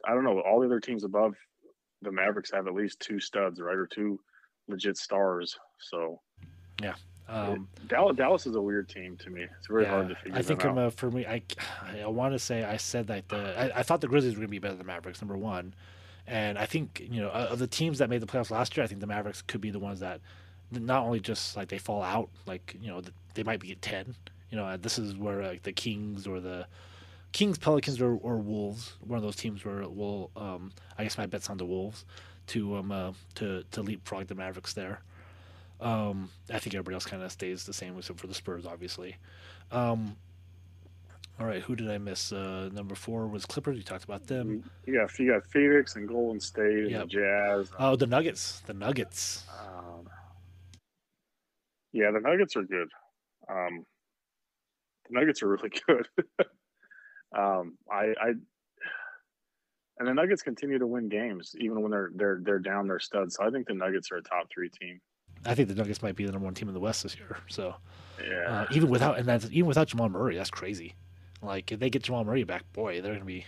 I 0.05 0.13
don't 0.13 0.23
know. 0.23 0.39
All 0.39 0.61
the 0.61 0.67
other 0.67 0.79
teams 0.79 1.03
above 1.03 1.33
the 2.01 2.13
Mavericks 2.13 2.51
have 2.53 2.67
at 2.67 2.73
least 2.73 3.01
two 3.01 3.19
studs, 3.19 3.59
right, 3.59 3.75
or 3.75 3.87
two 3.87 4.19
legit 4.69 4.95
stars. 4.95 5.57
So 5.79 6.21
yeah. 6.81 6.95
Um, 7.29 7.67
Dallas, 7.87 8.15
Dallas 8.15 8.45
is 8.45 8.55
a 8.55 8.61
weird 8.61 8.87
team 8.87 9.17
to 9.17 9.29
me. 9.29 9.43
It's 9.57 9.67
very 9.67 9.83
yeah, 9.83 9.89
hard 9.89 10.09
to 10.09 10.15
figure. 10.15 10.33
Out. 10.33 10.37
I 10.37 10.41
think 10.41 10.65
out. 10.65 10.77
Uh, 10.77 10.89
for 10.89 11.11
me, 11.11 11.25
I 11.25 11.41
I 12.01 12.07
want 12.07 12.33
to 12.33 12.39
say 12.39 12.63
I 12.63 12.77
said 12.77 13.07
that 13.07 13.27
the 13.29 13.59
I, 13.59 13.79
I 13.79 13.83
thought 13.83 14.01
the 14.01 14.07
Grizzlies 14.07 14.33
were 14.33 14.39
going 14.39 14.47
to 14.47 14.51
be 14.51 14.59
better 14.59 14.75
than 14.75 14.85
the 14.85 14.91
Mavericks. 14.91 15.21
Number 15.21 15.37
one, 15.37 15.73
and 16.25 16.57
I 16.57 16.65
think 16.65 17.05
you 17.11 17.21
know 17.21 17.29
of 17.29 17.59
the 17.59 17.67
teams 17.67 17.97
that 17.99 18.09
made 18.09 18.21
the 18.21 18.27
playoffs 18.27 18.51
last 18.51 18.77
year, 18.77 18.83
I 18.83 18.87
think 18.87 19.01
the 19.01 19.07
Mavericks 19.07 19.41
could 19.41 19.61
be 19.61 19.71
the 19.71 19.79
ones 19.79 19.99
that 19.99 20.21
not 20.71 21.03
only 21.03 21.19
just 21.19 21.57
like 21.57 21.67
they 21.67 21.77
fall 21.77 22.01
out, 22.01 22.29
like 22.45 22.75
you 22.81 22.87
know 22.87 23.01
they 23.33 23.43
might 23.43 23.59
be 23.59 23.71
at 23.71 23.81
ten, 23.81 24.15
you 24.49 24.57
know, 24.57 24.77
this 24.77 24.97
is 24.97 25.15
where 25.15 25.43
like 25.43 25.63
the 25.63 25.73
Kings 25.73 26.27
or 26.27 26.39
the 26.39 26.65
Kings, 27.33 27.57
Pelicans, 27.57 28.01
or, 28.01 28.17
or 28.17 28.37
Wolves, 28.37 28.95
one 29.05 29.17
of 29.17 29.23
those 29.23 29.35
teams 29.35 29.65
where 29.65 29.87
will 29.87 30.31
um, 30.35 30.71
I 30.97 31.03
guess 31.03 31.17
my 31.17 31.25
bet's 31.25 31.49
on 31.49 31.57
the 31.57 31.65
Wolves 31.65 32.05
to 32.47 32.77
um 32.77 32.91
uh, 32.91 33.11
to 33.35 33.63
to 33.71 33.81
leapfrog 33.81 34.27
the 34.27 34.35
Mavericks 34.35 34.73
there. 34.73 35.01
Um, 35.79 36.29
I 36.49 36.59
think 36.59 36.75
everybody 36.75 36.95
else 36.95 37.05
kind 37.05 37.21
of 37.21 37.31
stays 37.31 37.63
the 37.63 37.73
same, 37.73 37.97
except 37.97 38.19
for 38.19 38.27
the 38.27 38.33
Spurs, 38.33 38.65
obviously. 38.65 39.17
Um, 39.71 40.15
all 41.39 41.45
right, 41.45 41.61
who 41.61 41.75
did 41.75 41.89
I 41.89 41.99
miss? 41.99 42.31
Uh, 42.31 42.69
number 42.73 42.95
four 42.95 43.27
was 43.27 43.45
Clippers. 43.45 43.77
You 43.77 43.83
talked 43.83 44.03
about 44.03 44.25
them. 44.25 44.63
You 44.87 44.95
got 44.95 45.19
you 45.19 45.31
got 45.31 45.45
Phoenix 45.45 45.95
and 45.95 46.07
Golden 46.07 46.39
State 46.39 46.79
and 46.79 46.91
yep. 46.91 47.01
the 47.03 47.07
Jazz. 47.07 47.69
Oh, 47.77 47.95
the 47.95 48.07
Nuggets. 48.07 48.61
The 48.65 48.73
Nuggets. 48.73 49.45
Um, 49.59 50.09
yeah, 51.93 52.09
the 52.11 52.19
Nuggets 52.19 52.55
are 52.55 52.63
good. 52.63 52.89
Um, 53.47 53.85
the 55.07 55.19
Nuggets 55.19 55.43
are 55.43 55.47
really 55.49 55.71
good. 55.87 56.07
um, 57.37 57.77
I, 57.91 58.13
I, 58.19 58.27
and 59.99 60.07
the 60.07 60.13
Nuggets 60.15 60.41
continue 60.41 60.79
to 60.79 60.87
win 60.87 61.07
games 61.07 61.55
even 61.59 61.81
when 61.81 61.91
they're 61.91 62.11
they're 62.15 62.39
they're 62.43 62.59
down 62.59 62.87
their 62.87 62.99
studs. 62.99 63.35
So 63.35 63.45
I 63.45 63.51
think 63.51 63.67
the 63.67 63.75
Nuggets 63.75 64.11
are 64.11 64.17
a 64.17 64.23
top 64.23 64.47
three 64.51 64.69
team. 64.69 64.99
I 65.45 65.55
think 65.55 65.69
the 65.69 65.75
Nuggets 65.75 66.01
might 66.01 66.15
be 66.15 66.25
the 66.25 66.31
number 66.31 66.45
one 66.45 66.53
team 66.53 66.67
in 66.67 66.73
the 66.73 66.79
West 66.79 67.03
this 67.03 67.15
year. 67.17 67.37
So 67.47 67.75
yeah, 68.21 68.61
uh, 68.61 68.65
even 68.71 68.89
without 68.89 69.17
and 69.17 69.27
that's 69.27 69.45
even 69.45 69.65
without 69.65 69.87
Jamal 69.87 70.09
Murray, 70.09 70.35
that's 70.35 70.51
crazy. 70.51 70.95
Like 71.41 71.71
if 71.71 71.79
they 71.79 71.89
get 71.89 72.03
Jamal 72.03 72.23
Murray 72.23 72.43
back, 72.43 72.71
boy, 72.73 73.01
they're 73.01 73.13
gonna 73.13 73.25
be. 73.25 73.45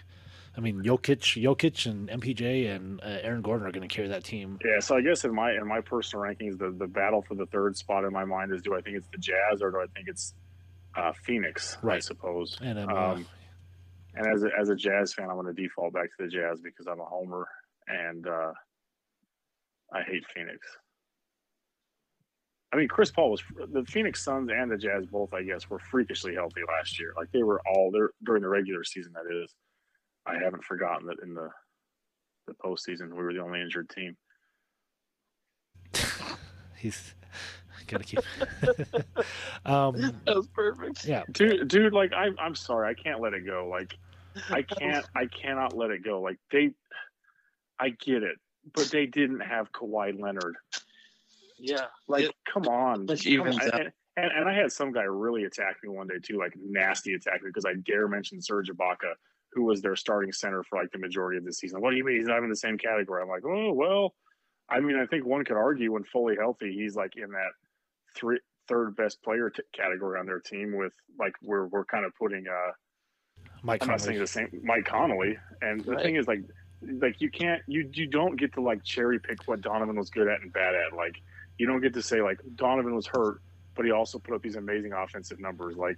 I 0.58 0.62
mean, 0.62 0.82
Jokic, 0.84 1.42
Jokic, 1.42 1.86
and 1.86 2.10
MPJ 2.10 2.76
and 2.76 3.00
uh, 3.02 3.20
Aaron 3.22 3.42
Gordon 3.42 3.66
are 3.68 3.72
going 3.72 3.88
to 3.88 3.96
carry 3.96 4.10
that 4.10 4.26
team. 4.26 4.58
Yeah, 4.66 4.80
so 4.80 4.98
I 4.98 5.02
guess 5.02 5.24
in 5.24 5.34
my 5.34 5.52
in 5.54 5.66
my 5.66 5.80
personal 5.80 6.26
rankings, 6.26 6.58
the 6.58 6.72
the 6.72 6.88
battle 6.88 7.22
for 7.22 7.36
the 7.36 7.46
third 7.46 7.78
spot 7.78 8.04
in 8.04 8.12
my 8.12 8.26
mind 8.26 8.52
is: 8.52 8.62
do 8.62 8.76
I 8.76 8.82
think 8.82 8.98
it's 8.98 9.08
the 9.12 9.20
Jazz 9.20 9.62
or 9.62 9.70
do 9.72 9.78
I 9.78 9.86
think 9.96 10.10
it's 10.10 10.34
uh, 10.96 11.14
Phoenix, 11.24 11.78
right. 11.82 11.98
I 11.98 12.00
suppose. 12.00 12.58
And, 12.62 12.80
um, 12.80 12.90
um, 12.90 13.28
and 14.16 14.28
as 14.28 14.44
a, 14.44 14.50
as 14.60 14.70
a 14.70 14.76
Jazz 14.76 15.14
fan, 15.14 15.30
I'm 15.30 15.36
going 15.36 15.54
to 15.54 15.54
default 15.54 15.94
back 15.94 16.10
to 16.18 16.26
the 16.26 16.28
Jazz 16.28 16.60
because 16.60 16.88
I'm 16.88 17.00
a 17.00 17.06
homer 17.06 17.48
and 17.88 18.28
uh, 18.28 18.54
I 19.94 20.02
hate 20.02 20.24
Phoenix. 20.34 20.60
I 22.72 22.76
mean, 22.76 22.88
Chris 22.88 23.09
Paul 23.09 23.32
was 23.32 23.41
the 23.72 23.84
Phoenix 23.86 24.24
Suns 24.24 24.49
and 24.53 24.72
the 24.72 24.78
Jazz 24.78 25.05
both, 25.07 25.34
I 25.34 25.41
guess, 25.41 25.70
were 25.70 25.80
freakishly 25.80 26.36
healthy 26.36 26.61
last 26.67 26.99
year. 26.99 27.13
Like 27.17 27.32
they 27.32 27.43
were 27.43 27.61
all 27.67 27.89
there 27.91 28.11
during 28.24 28.43
the 28.43 28.49
regular 28.49 28.84
season. 28.84 29.13
That 29.13 29.26
is, 29.43 29.55
I 30.26 30.36
haven't 30.36 30.63
forgotten 30.63 31.07
that 31.07 31.17
in 31.24 31.34
the 31.34 31.49
the 32.47 32.53
postseason. 32.53 33.09
We 33.09 33.24
were 33.24 33.34
the 33.34 33.41
only 33.41 33.61
injured 33.61 33.89
team. 33.89 34.17
He's 36.78 37.15
gotta 37.88 38.03
keep. 38.03 38.20
um, 39.65 40.13
that 40.26 40.36
was 40.36 40.47
perfect. 40.47 41.05
yeah, 41.05 41.24
dude, 41.32 41.67
dude, 41.67 41.93
like 41.93 42.13
I'm, 42.13 42.36
I'm 42.39 42.55
sorry, 42.55 42.89
I 42.89 42.93
can't 42.93 43.20
let 43.20 43.34
it 43.34 43.45
go. 43.45 43.67
Like, 43.70 43.95
I 44.49 44.61
can't, 44.61 45.05
I 45.15 45.26
cannot 45.26 45.76
let 45.76 45.91
it 45.91 46.03
go. 46.03 46.22
Like 46.22 46.38
they, 46.51 46.72
I 47.80 47.89
get 47.89 48.24
it, 48.24 48.38
but 48.74 48.89
they 48.91 49.05
didn't 49.05 49.41
have 49.41 49.72
Kawhi 49.72 50.20
Leonard. 50.20 50.55
Yeah, 51.60 51.86
Like, 52.07 52.26
it, 52.26 52.36
come 52.51 52.68
on, 52.68 53.05
Which 53.05 53.24
Come 53.24 53.34
evens 53.34 53.57
on. 53.57 53.74
out. 53.74 53.82
And, 53.82 53.91
and, 54.18 54.32
and 54.32 54.49
I 54.49 54.53
had 54.53 54.72
some 54.72 54.91
guy 54.91 55.03
really 55.03 55.43
attack 55.45 55.78
me 55.84 55.89
one 55.89 56.07
day 56.07 56.16
too, 56.22 56.38
like 56.38 56.53
nasty 56.62 57.14
attack 57.14 57.41
me 57.43 57.49
because 57.49 57.66
I 57.66 57.74
dare 57.86 58.07
mention 58.07 58.41
Serge 58.41 58.70
Ibaka, 58.70 59.14
who 59.53 59.64
was 59.64 59.82
their 59.82 59.95
starting 59.95 60.32
center 60.32 60.64
for 60.64 60.78
like 60.80 60.91
the 60.91 60.97
majority 60.99 61.38
of 61.38 61.45
the 61.45 61.53
season. 61.53 61.82
What 61.82 61.91
do 61.91 61.97
you 61.97 62.03
mean 62.03 62.18
he's 62.18 62.28
not 62.28 62.43
in 62.43 62.49
the 62.49 62.55
same 62.55 62.78
category? 62.78 63.22
I'm 63.22 63.30
like, 63.30 63.45
oh 63.45 63.74
well. 63.74 64.14
I 64.72 64.80
mean, 64.82 64.97
I 64.97 65.07
think 65.07 65.26
one 65.26 65.43
could 65.45 65.57
argue 65.57 65.93
when 65.93 66.03
fully 66.03 66.36
healthy, 66.36 66.72
he's 66.74 66.95
like 66.95 67.16
in 67.16 67.32
that 67.32 67.51
three 68.16 68.39
third 68.68 68.95
best 68.95 69.20
player 69.24 69.49
t- 69.49 69.64
category 69.74 70.20
on 70.20 70.28
their 70.28 70.39
team. 70.39 70.76
With 70.78 70.93
like 71.18 71.34
we're 71.41 71.66
we're 71.66 71.86
kind 71.86 72.05
of 72.05 72.12
putting 72.20 72.45
uh, 72.47 72.72
Mike 73.64 73.82
I'm 73.82 73.88
not 73.89 73.99
saying 74.01 74.18
Conley. 74.18 74.20
the 74.20 74.28
same 74.28 74.62
Mike 74.64 74.86
Conley. 74.86 75.38
And 75.62 75.84
the 75.84 75.93
Right. 75.93 76.03
thing 76.03 76.16
is, 76.18 76.28
like, 76.28 76.41
like 77.01 77.20
you 77.20 77.32
can't 77.32 77.64
you 77.68 77.89
you 77.93 78.05
don't 78.05 78.36
get 78.39 78.53
to 78.53 78.62
like 78.62 78.84
cherry 78.84 79.20
pick 79.20 79.39
what 79.47 79.62
Donovan 79.62 79.95
was 79.95 80.10
good 80.12 80.28
at 80.28 80.41
and 80.41 80.53
bad 80.53 80.76
at. 80.76 80.95
Like 80.95 81.20
you 81.60 81.68
don't 81.68 81.82
get 81.82 81.93
to 81.93 82.01
say 82.01 82.22
like 82.24 82.39
Donovan 82.55 82.95
was 82.95 83.05
hurt, 83.05 83.41
but 83.76 83.86
he 83.86 83.91
also 83.91 84.18
put 84.18 84.34
up 84.34 84.41
these 84.41 84.55
amazing 84.55 84.93
offensive 84.93 85.39
numbers. 85.39 85.76
Like 85.78 85.97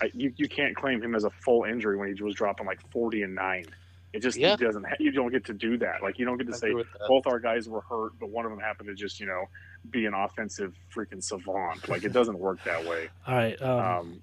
I, 0.00 0.10
you 0.14 0.32
you 0.36 0.48
can't 0.48 0.76
claim 0.76 1.02
him 1.02 1.16
as 1.16 1.24
a 1.24 1.30
full 1.30 1.64
injury 1.64 1.96
when 1.96 2.14
he 2.14 2.22
was 2.22 2.34
dropping 2.34 2.66
like 2.66 2.78
40 2.92 3.22
and 3.22 3.34
nine. 3.34 3.64
It 4.12 4.20
just 4.20 4.36
Yeah. 4.36 4.56
doesn't. 4.56 4.84
Ha- 4.84 4.96
you 5.00 5.10
don't 5.10 5.32
get 5.32 5.46
to 5.46 5.54
do 5.54 5.78
that. 5.78 6.02
Like 6.02 6.18
you 6.18 6.26
don't 6.26 6.36
get 6.36 6.46
to 6.48 6.52
I 6.54 6.56
say 6.58 6.66
agree 6.68 6.82
with 6.82 6.92
that. 6.92 7.08
both 7.08 7.26
our 7.26 7.40
guys 7.40 7.66
were 7.68 7.80
hurt, 7.80 8.12
but 8.20 8.28
one 8.28 8.44
of 8.44 8.50
them 8.50 8.60
happened 8.60 8.88
to 8.88 8.94
just 8.94 9.18
you 9.18 9.26
know 9.26 9.46
be 9.90 10.04
an 10.04 10.12
offensive 10.14 10.74
freaking 10.94 11.22
savant. 11.24 11.88
Like 11.88 12.04
it 12.04 12.12
doesn't 12.12 12.38
work 12.38 12.62
that 12.64 12.84
way. 12.86 13.08
All 13.26 13.34
right, 13.34 13.60
um, 13.62 13.78
Um, 13.80 14.22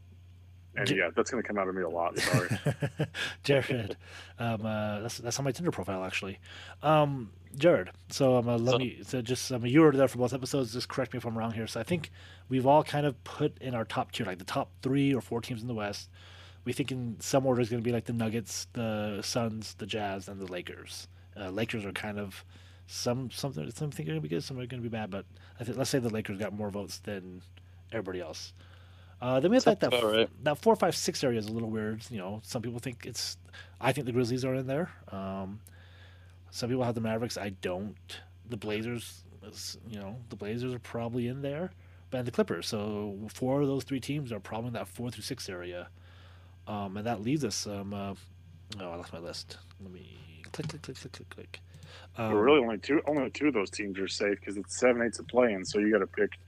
and 0.79 0.87
J- 0.87 0.97
yeah, 0.97 1.09
that's 1.15 1.29
going 1.31 1.41
to 1.43 1.47
come 1.47 1.57
out 1.57 1.67
of 1.67 1.75
me 1.75 1.81
a 1.83 1.89
lot. 1.89 2.17
Sorry. 2.17 2.49
Jared, 3.43 3.97
um, 4.39 4.65
uh, 4.65 4.99
that's 5.01 5.17
that's 5.19 5.39
on 5.39 5.45
my 5.45 5.51
Tinder 5.51 5.71
profile 5.71 6.03
actually. 6.03 6.39
Um, 6.83 7.31
Jared, 7.55 7.89
so 8.09 8.35
um, 8.37 8.47
uh, 8.49 8.57
let 8.57 8.73
So- 8.73 8.77
me 8.79 8.99
so 9.03 9.21
just 9.21 9.51
um, 9.51 9.65
you 9.65 9.81
were 9.81 9.91
there 9.91 10.07
for 10.07 10.17
both 10.17 10.33
episodes. 10.33 10.73
Just 10.73 10.87
correct 10.89 11.13
me 11.13 11.17
if 11.17 11.25
I'm 11.25 11.37
wrong 11.37 11.51
here. 11.51 11.67
So 11.67 11.79
I 11.79 11.83
think 11.83 12.11
we've 12.49 12.65
all 12.67 12.83
kind 12.83 13.05
of 13.05 13.21
put 13.23 13.57
in 13.59 13.73
our 13.75 13.85
top 13.85 14.11
tier, 14.11 14.25
like 14.25 14.39
the 14.39 14.45
top 14.45 14.69
three 14.81 15.13
or 15.13 15.21
four 15.21 15.41
teams 15.41 15.61
in 15.61 15.67
the 15.67 15.73
West. 15.73 16.09
We 16.65 16.73
think 16.73 16.91
in 16.91 17.15
some 17.19 17.45
order 17.45 17.61
is 17.61 17.69
going 17.69 17.81
to 17.81 17.85
be 17.87 17.93
like 17.93 18.05
the 18.05 18.13
Nuggets, 18.13 18.67
the 18.73 19.21
Suns, 19.23 19.73
the 19.75 19.85
Jazz, 19.85 20.27
and 20.27 20.39
the 20.39 20.51
Lakers. 20.51 21.07
Uh, 21.39 21.49
Lakers 21.49 21.85
are 21.85 21.93
kind 21.93 22.19
of 22.19 22.43
some 22.85 23.29
something 23.31 23.69
some 23.71 23.91
think 23.91 24.07
are 24.09 24.11
going 24.11 24.21
to 24.21 24.27
be 24.27 24.33
good, 24.33 24.43
some 24.43 24.57
are 24.59 24.65
going 24.65 24.81
to 24.83 24.89
be 24.89 24.91
bad. 24.95 25.09
But 25.09 25.25
I 25.59 25.63
think 25.63 25.77
let's 25.77 25.89
say 25.89 25.99
the 25.99 26.09
Lakers 26.09 26.37
got 26.37 26.53
more 26.53 26.69
votes 26.69 26.99
than 26.99 27.41
everybody 27.91 28.19
else. 28.21 28.53
Uh, 29.21 29.39
then 29.39 29.51
we 29.51 29.57
have 29.57 29.65
like 29.65 29.79
that 29.81 29.93
about 29.93 30.13
right. 30.13 30.29
that 30.43 30.57
four, 30.57 30.75
five, 30.75 30.95
six 30.95 31.23
area 31.23 31.39
is 31.39 31.47
a 31.47 31.51
little 31.51 31.69
weird. 31.69 32.05
You 32.09 32.19
know, 32.19 32.41
some 32.43 32.61
people 32.61 32.79
think 32.79 33.05
it's. 33.05 33.37
I 33.81 33.91
think 33.91 34.05
the 34.05 34.13
Grizzlies 34.13 34.45
are 34.45 34.55
in 34.55 34.67
there. 34.67 34.91
Um, 35.11 35.59
some 36.51 36.69
people 36.69 36.83
have 36.83 36.95
the 36.95 37.01
Mavericks. 37.01 37.37
I 37.37 37.49
don't. 37.49 37.95
The 38.49 38.57
Blazers, 38.57 39.23
is, 39.43 39.77
you 39.87 39.99
know, 39.99 40.15
the 40.29 40.35
Blazers 40.35 40.73
are 40.73 40.79
probably 40.79 41.27
in 41.27 41.41
there, 41.41 41.71
but 42.09 42.19
and 42.19 42.27
the 42.27 42.31
Clippers. 42.31 42.67
So 42.67 43.17
four 43.33 43.61
of 43.61 43.67
those 43.67 43.83
three 43.83 43.99
teams 43.99 44.31
are 44.31 44.39
probably 44.39 44.67
in 44.69 44.73
that 44.73 44.87
four 44.87 45.11
through 45.11 45.23
six 45.23 45.49
area, 45.49 45.89
um, 46.67 46.97
and 46.97 47.05
that 47.05 47.21
leaves 47.21 47.43
us. 47.43 47.67
Um, 47.67 47.93
uh, 47.93 48.13
oh, 48.79 48.89
I 48.91 48.95
lost 48.95 49.13
my 49.13 49.19
list. 49.19 49.57
Let 49.81 49.91
me 49.91 50.17
click, 50.51 50.69
click, 50.69 50.81
click, 50.81 50.97
click, 50.97 51.13
click, 51.13 51.29
click. 51.29 51.59
Um, 52.17 52.31
But 52.31 52.37
really, 52.37 52.61
only 52.61 52.77
two 52.77 53.01
only 53.05 53.29
two 53.31 53.49
of 53.49 53.53
those 53.53 53.69
teams 53.69 53.99
are 53.99 54.07
safe 54.07 54.39
because 54.39 54.57
it's 54.57 54.79
seven 54.79 55.01
eights 55.01 55.19
of 55.19 55.27
playing. 55.27 55.65
So 55.65 55.79
you 55.79 55.91
got 55.91 55.99
to 55.99 56.07
pick. 56.07 56.39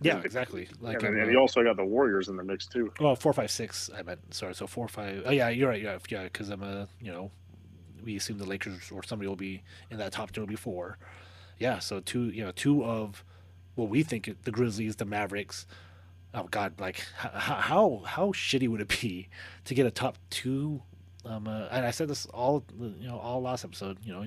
Yeah, 0.00 0.20
exactly. 0.24 0.68
Like 0.80 1.02
and, 1.02 1.16
and 1.16 1.32
you 1.32 1.38
also 1.38 1.62
got 1.62 1.76
the 1.76 1.84
Warriors 1.84 2.28
in 2.28 2.36
the 2.36 2.44
mix 2.44 2.66
too. 2.66 2.92
Well, 3.00 3.16
four, 3.16 3.32
five, 3.32 3.50
six. 3.50 3.90
I 3.96 4.02
meant 4.02 4.34
sorry. 4.34 4.54
So 4.54 4.66
four, 4.66 4.88
five. 4.88 5.22
Oh 5.24 5.30
yeah, 5.30 5.48
you're 5.48 5.68
right. 5.68 5.82
Yeah, 5.82 5.98
yeah. 6.08 6.24
Because 6.24 6.50
I'm 6.50 6.62
a 6.62 6.88
you 7.00 7.10
know, 7.10 7.30
we 8.04 8.16
assume 8.16 8.38
the 8.38 8.44
Lakers 8.44 8.90
or 8.92 9.02
somebody 9.02 9.28
will 9.28 9.36
be 9.36 9.62
in 9.90 9.98
that 9.98 10.12
top 10.12 10.32
two 10.32 10.46
before. 10.46 10.98
Yeah. 11.58 11.78
So 11.78 12.00
two, 12.00 12.24
you 12.24 12.44
know, 12.44 12.52
two 12.52 12.84
of 12.84 13.24
what 13.74 13.88
we 13.88 14.02
think 14.02 14.34
the 14.44 14.50
Grizzlies, 14.50 14.96
the 14.96 15.04
Mavericks. 15.04 15.66
Oh 16.34 16.48
God, 16.50 16.78
like 16.78 17.00
how 17.16 18.02
how 18.04 18.32
shitty 18.32 18.68
would 18.68 18.82
it 18.82 19.00
be 19.00 19.28
to 19.64 19.74
get 19.74 19.86
a 19.86 19.90
top 19.90 20.18
two? 20.28 20.82
Um, 21.24 21.48
uh, 21.48 21.68
and 21.70 21.86
I 21.86 21.90
said 21.90 22.08
this 22.08 22.26
all 22.26 22.64
you 22.78 23.08
know 23.08 23.18
all 23.18 23.40
last 23.40 23.64
episode. 23.64 23.98
You 24.04 24.12
know, 24.12 24.26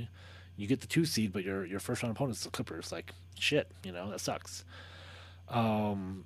you 0.57 0.67
get 0.67 0.81
the 0.81 0.87
two 0.87 1.05
seed, 1.05 1.31
but 1.31 1.43
your 1.43 1.63
your 1.65 1.79
first 1.79 2.01
round 2.01 2.15
opponent's 2.15 2.43
the 2.43 2.49
Clippers. 2.49 2.91
Like 2.91 3.13
shit, 3.37 3.71
you 3.83 3.91
know 3.91 4.09
that 4.09 4.19
sucks. 4.19 4.65
Um, 5.49 6.25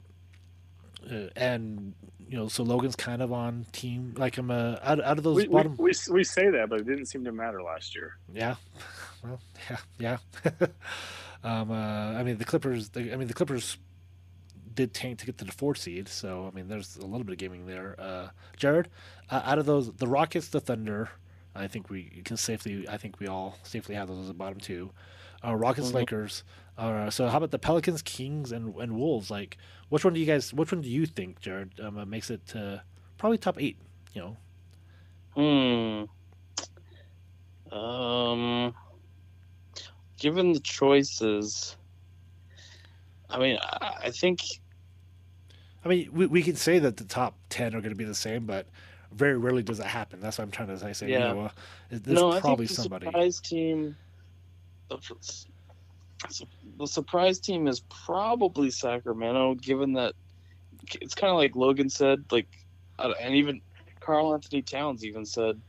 uh, 1.10 1.28
and 1.36 1.94
you 2.28 2.38
know, 2.38 2.48
so 2.48 2.64
Logan's 2.64 2.96
kind 2.96 3.22
of 3.22 3.32
on 3.32 3.66
team. 3.72 4.14
Like 4.18 4.38
I'm 4.38 4.50
uh, 4.52 4.78
out 4.84 5.04
out 5.04 5.18
of 5.18 5.24
those 5.24 5.38
We, 5.38 5.48
we, 5.48 5.54
bottom. 5.54 5.76
we, 5.78 5.94
we 6.12 6.24
say 6.24 6.50
that, 6.50 6.70
but 6.70 6.80
it 6.80 6.88
didn't 6.88 7.06
seem 7.08 7.24
to 7.26 7.32
matter 7.32 7.62
last 7.62 7.96
year. 7.96 8.18
Yeah, 8.34 8.56
well, 9.24 9.40
yeah, 9.70 9.78
yeah. 10.00 10.18
um, 11.44 11.72
uh, 11.72 12.14
I 12.14 12.24
mean, 12.24 12.38
the 12.38 12.46
Clippers. 12.46 12.90
The, 12.90 13.14
I 13.14 13.16
mean, 13.16 13.28
the 13.28 13.34
Clippers 13.34 13.78
did 14.74 14.94
tank 14.94 15.20
to 15.20 15.26
get 15.26 15.38
to 15.38 15.46
the 15.46 15.52
fourth 15.52 15.78
seed, 15.78 16.08
so 16.08 16.50
I 16.52 16.56
mean, 16.56 16.68
there's 16.68 16.96
a 16.98 17.06
little 17.06 17.24
bit 17.24 17.34
of 17.34 17.38
gaming 17.38 17.66
there. 17.66 17.96
Uh, 18.00 18.30
Jared, 18.58 18.90
uh, 19.30 19.42
out 19.44 19.60
of 19.60 19.66
those, 19.66 19.92
the 19.94 20.08
Rockets, 20.08 20.48
the 20.48 20.60
Thunder. 20.60 21.10
I 21.56 21.68
think 21.68 21.90
we 21.90 22.22
can 22.26 22.38
safely. 22.38 22.88
I 22.90 22.98
think 22.98 23.20
we 23.20 23.28
all 23.28 23.58
safely 23.64 23.94
have 23.96 24.08
those 24.08 24.22
as 24.22 24.28
the 24.28 24.34
bottom 24.34 24.60
two. 24.60 24.92
Uh, 25.44 25.56
Rockets, 25.56 25.90
Mhm. 25.92 25.94
Lakers. 25.96 26.44
Uh, 26.78 27.10
so 27.10 27.28
how 27.28 27.38
about 27.38 27.52
the 27.52 27.60
Pelicans, 27.60 28.02
Kings, 28.02 28.52
and 28.52 28.76
and 28.78 28.96
Wolves? 28.96 29.30
Like, 29.30 29.58
which 29.90 30.04
one 30.04 30.14
do 30.14 30.20
you 30.20 30.26
guys? 30.26 30.54
Which 30.54 30.72
one 30.72 30.82
do 30.82 30.90
you 30.90 31.06
think, 31.06 31.40
Jared, 31.40 31.80
um, 31.80 31.98
uh, 31.98 32.06
makes 32.06 32.30
it 32.30 32.56
uh, 32.56 32.78
probably 33.18 33.38
top 33.38 33.62
eight? 33.62 33.78
You 34.14 34.22
know, 35.36 36.08
Hmm. 37.72 37.76
Um. 37.76 38.74
Given 40.20 40.54
the 40.54 40.60
choices, 40.62 41.76
I 43.30 43.38
mean, 43.40 43.58
I, 43.62 43.96
I 44.06 44.10
think 44.12 44.42
I 45.84 45.90
mean, 45.90 46.10
we, 46.14 46.28
we 46.28 46.42
can 46.44 46.56
say 46.56 46.80
that 46.80 46.96
the 46.98 47.04
top 47.04 47.36
ten 47.50 47.76
are 47.76 47.82
going 47.82 47.92
to 47.92 47.96
be 47.98 48.06
the 48.06 48.16
same, 48.16 48.46
but 48.46 48.68
very 49.12 49.38
rarely 49.38 49.64
does 49.64 49.80
it 49.82 49.86
happen. 49.86 50.22
That's 50.22 50.38
what 50.38 50.46
I'm 50.46 50.52
trying 50.52 50.70
to 50.70 50.94
say. 50.94 51.10
Yeah. 51.10 51.30
You 51.30 51.36
know, 51.36 51.42
uh, 51.42 51.50
there's 51.90 52.20
no. 52.20 52.32
I 52.32 52.40
probably 52.40 52.68
think 52.68 52.78
the 52.78 52.84
somebody. 52.84 53.06
surprise 53.08 53.40
team. 53.42 53.98
The, 54.98 56.46
the 56.80 56.88
surprise 56.88 57.40
team 57.40 57.68
is 57.68 57.82
probably 58.06 58.72
Sacramento, 58.72 59.56
given 59.56 59.94
that 59.94 60.14
it's 61.02 61.16
kind 61.16 61.32
of 61.32 61.38
like 61.38 61.56
Logan 61.56 61.90
said, 61.90 62.24
like, 62.32 62.48
and 63.00 63.36
even 63.36 63.62
Karl-Anthony 64.00 64.62
Towns 64.62 65.06
even 65.06 65.26
said 65.26 65.60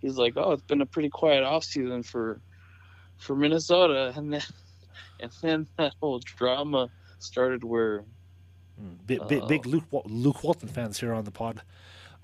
he's 0.00 0.16
like, 0.16 0.34
oh, 0.36 0.52
it's 0.52 0.62
been 0.62 0.82
a 0.82 0.86
pretty 0.86 1.08
quiet 1.08 1.42
off 1.42 1.64
season 1.64 2.02
for 2.02 2.40
for 3.18 3.34
Minnesota, 3.36 4.12
and 4.16 4.32
then 4.32 4.42
and 5.20 5.32
then 5.42 5.66
that 5.78 5.94
whole 6.00 6.20
drama 6.20 6.88
started 7.18 7.64
where 7.64 8.04
Mm, 8.80 9.06
big 9.06 9.28
big, 9.28 9.46
big 9.46 9.66
Uh, 9.66 9.70
Luke 9.70 9.84
Luke 10.06 10.42
Walton 10.42 10.68
fans 10.68 10.98
here 10.98 11.12
on 11.12 11.24
the 11.24 11.30
pod. 11.30 11.62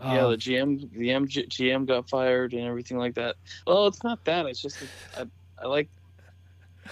yeah, 0.02 0.24
Um, 0.24 0.30
the 0.32 0.36
GM 0.36 0.90
the 0.92 1.08
MG, 1.10 1.48
GM 1.48 1.86
got 1.86 2.08
fired 2.08 2.52
and 2.52 2.62
everything 2.62 2.98
like 2.98 3.14
that. 3.14 3.36
Well, 3.66 3.86
it's 3.86 4.02
not 4.02 4.24
that. 4.24 4.46
It's 4.46 4.60
just 4.60 4.82
I, 5.16 5.26
I 5.62 5.66
like 5.66 5.88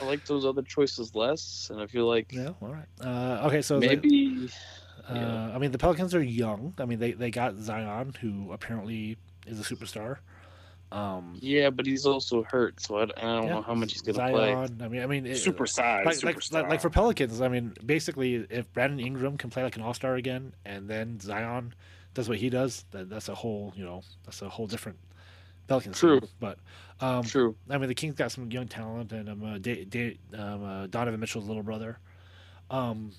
I 0.00 0.04
like 0.04 0.24
those 0.26 0.44
other 0.44 0.62
choices 0.62 1.14
less, 1.14 1.68
and 1.72 1.80
I 1.80 1.86
feel 1.86 2.06
like 2.06 2.32
yeah, 2.32 2.50
all 2.60 2.68
right. 2.68 2.86
Uh, 3.00 3.46
okay, 3.46 3.62
so 3.62 3.80
the- 3.80 3.88
maybe 3.88 4.48
uh, 5.08 5.14
yeah. 5.14 5.52
I 5.54 5.58
mean, 5.58 5.70
the 5.72 5.78
Pelicans 5.78 6.14
are 6.14 6.22
young. 6.22 6.74
I 6.78 6.84
mean, 6.84 6.98
they, 6.98 7.12
they 7.12 7.30
got 7.30 7.58
Zion, 7.58 8.14
who 8.20 8.52
apparently 8.52 9.16
is 9.46 9.58
a 9.58 9.62
superstar. 9.74 10.18
Um, 10.90 11.36
yeah, 11.40 11.68
but 11.70 11.84
he's 11.86 12.06
also 12.06 12.42
hurt, 12.44 12.80
so 12.80 12.98
I, 12.98 13.02
I 13.02 13.06
don't 13.06 13.46
yeah, 13.46 13.54
know 13.54 13.62
how 13.62 13.74
much 13.74 13.92
he's 13.92 14.02
gonna 14.02 14.16
Zion. 14.16 14.32
play. 14.34 14.84
I 14.84 14.88
mean, 14.88 15.02
I 15.02 15.06
mean, 15.06 15.26
it- 15.26 15.36
Super 15.36 15.66
size, 15.66 16.04
like, 16.06 16.14
super 16.16 16.26
like, 16.32 16.52
like, 16.52 16.68
like 16.70 16.80
for 16.80 16.90
Pelicans, 16.90 17.40
I 17.40 17.48
mean, 17.48 17.74
basically, 17.84 18.46
if 18.50 18.72
Brandon 18.72 19.00
Ingram 19.00 19.36
can 19.36 19.50
play 19.50 19.62
like 19.62 19.76
an 19.76 19.82
All 19.82 19.94
Star 19.94 20.14
again, 20.16 20.54
and 20.64 20.88
then 20.88 21.20
Zion 21.20 21.74
does 22.14 22.28
what 22.28 22.38
he 22.38 22.48
does, 22.50 22.84
then 22.90 23.08
that's 23.08 23.28
a 23.28 23.34
whole, 23.34 23.72
you 23.76 23.84
know, 23.84 24.02
that's 24.24 24.40
a 24.42 24.48
whole 24.48 24.66
different 24.66 24.98
Pelicans. 25.68 25.98
True. 25.98 26.20
But 26.40 26.58
um, 27.00 27.22
True. 27.22 27.54
I 27.70 27.78
mean, 27.78 27.88
the 27.88 27.94
Kings 27.94 28.14
got 28.14 28.32
some 28.32 28.50
young 28.50 28.66
talent, 28.66 29.12
and 29.12 29.28
um, 29.28 29.44
uh, 29.44 29.58
da- 29.58 29.84
da- 29.84 30.18
um, 30.36 30.64
uh, 30.64 30.86
Donovan 30.88 31.20
Mitchell's 31.20 31.46
little 31.46 31.62
brother. 31.62 31.98
Um. 32.70 33.12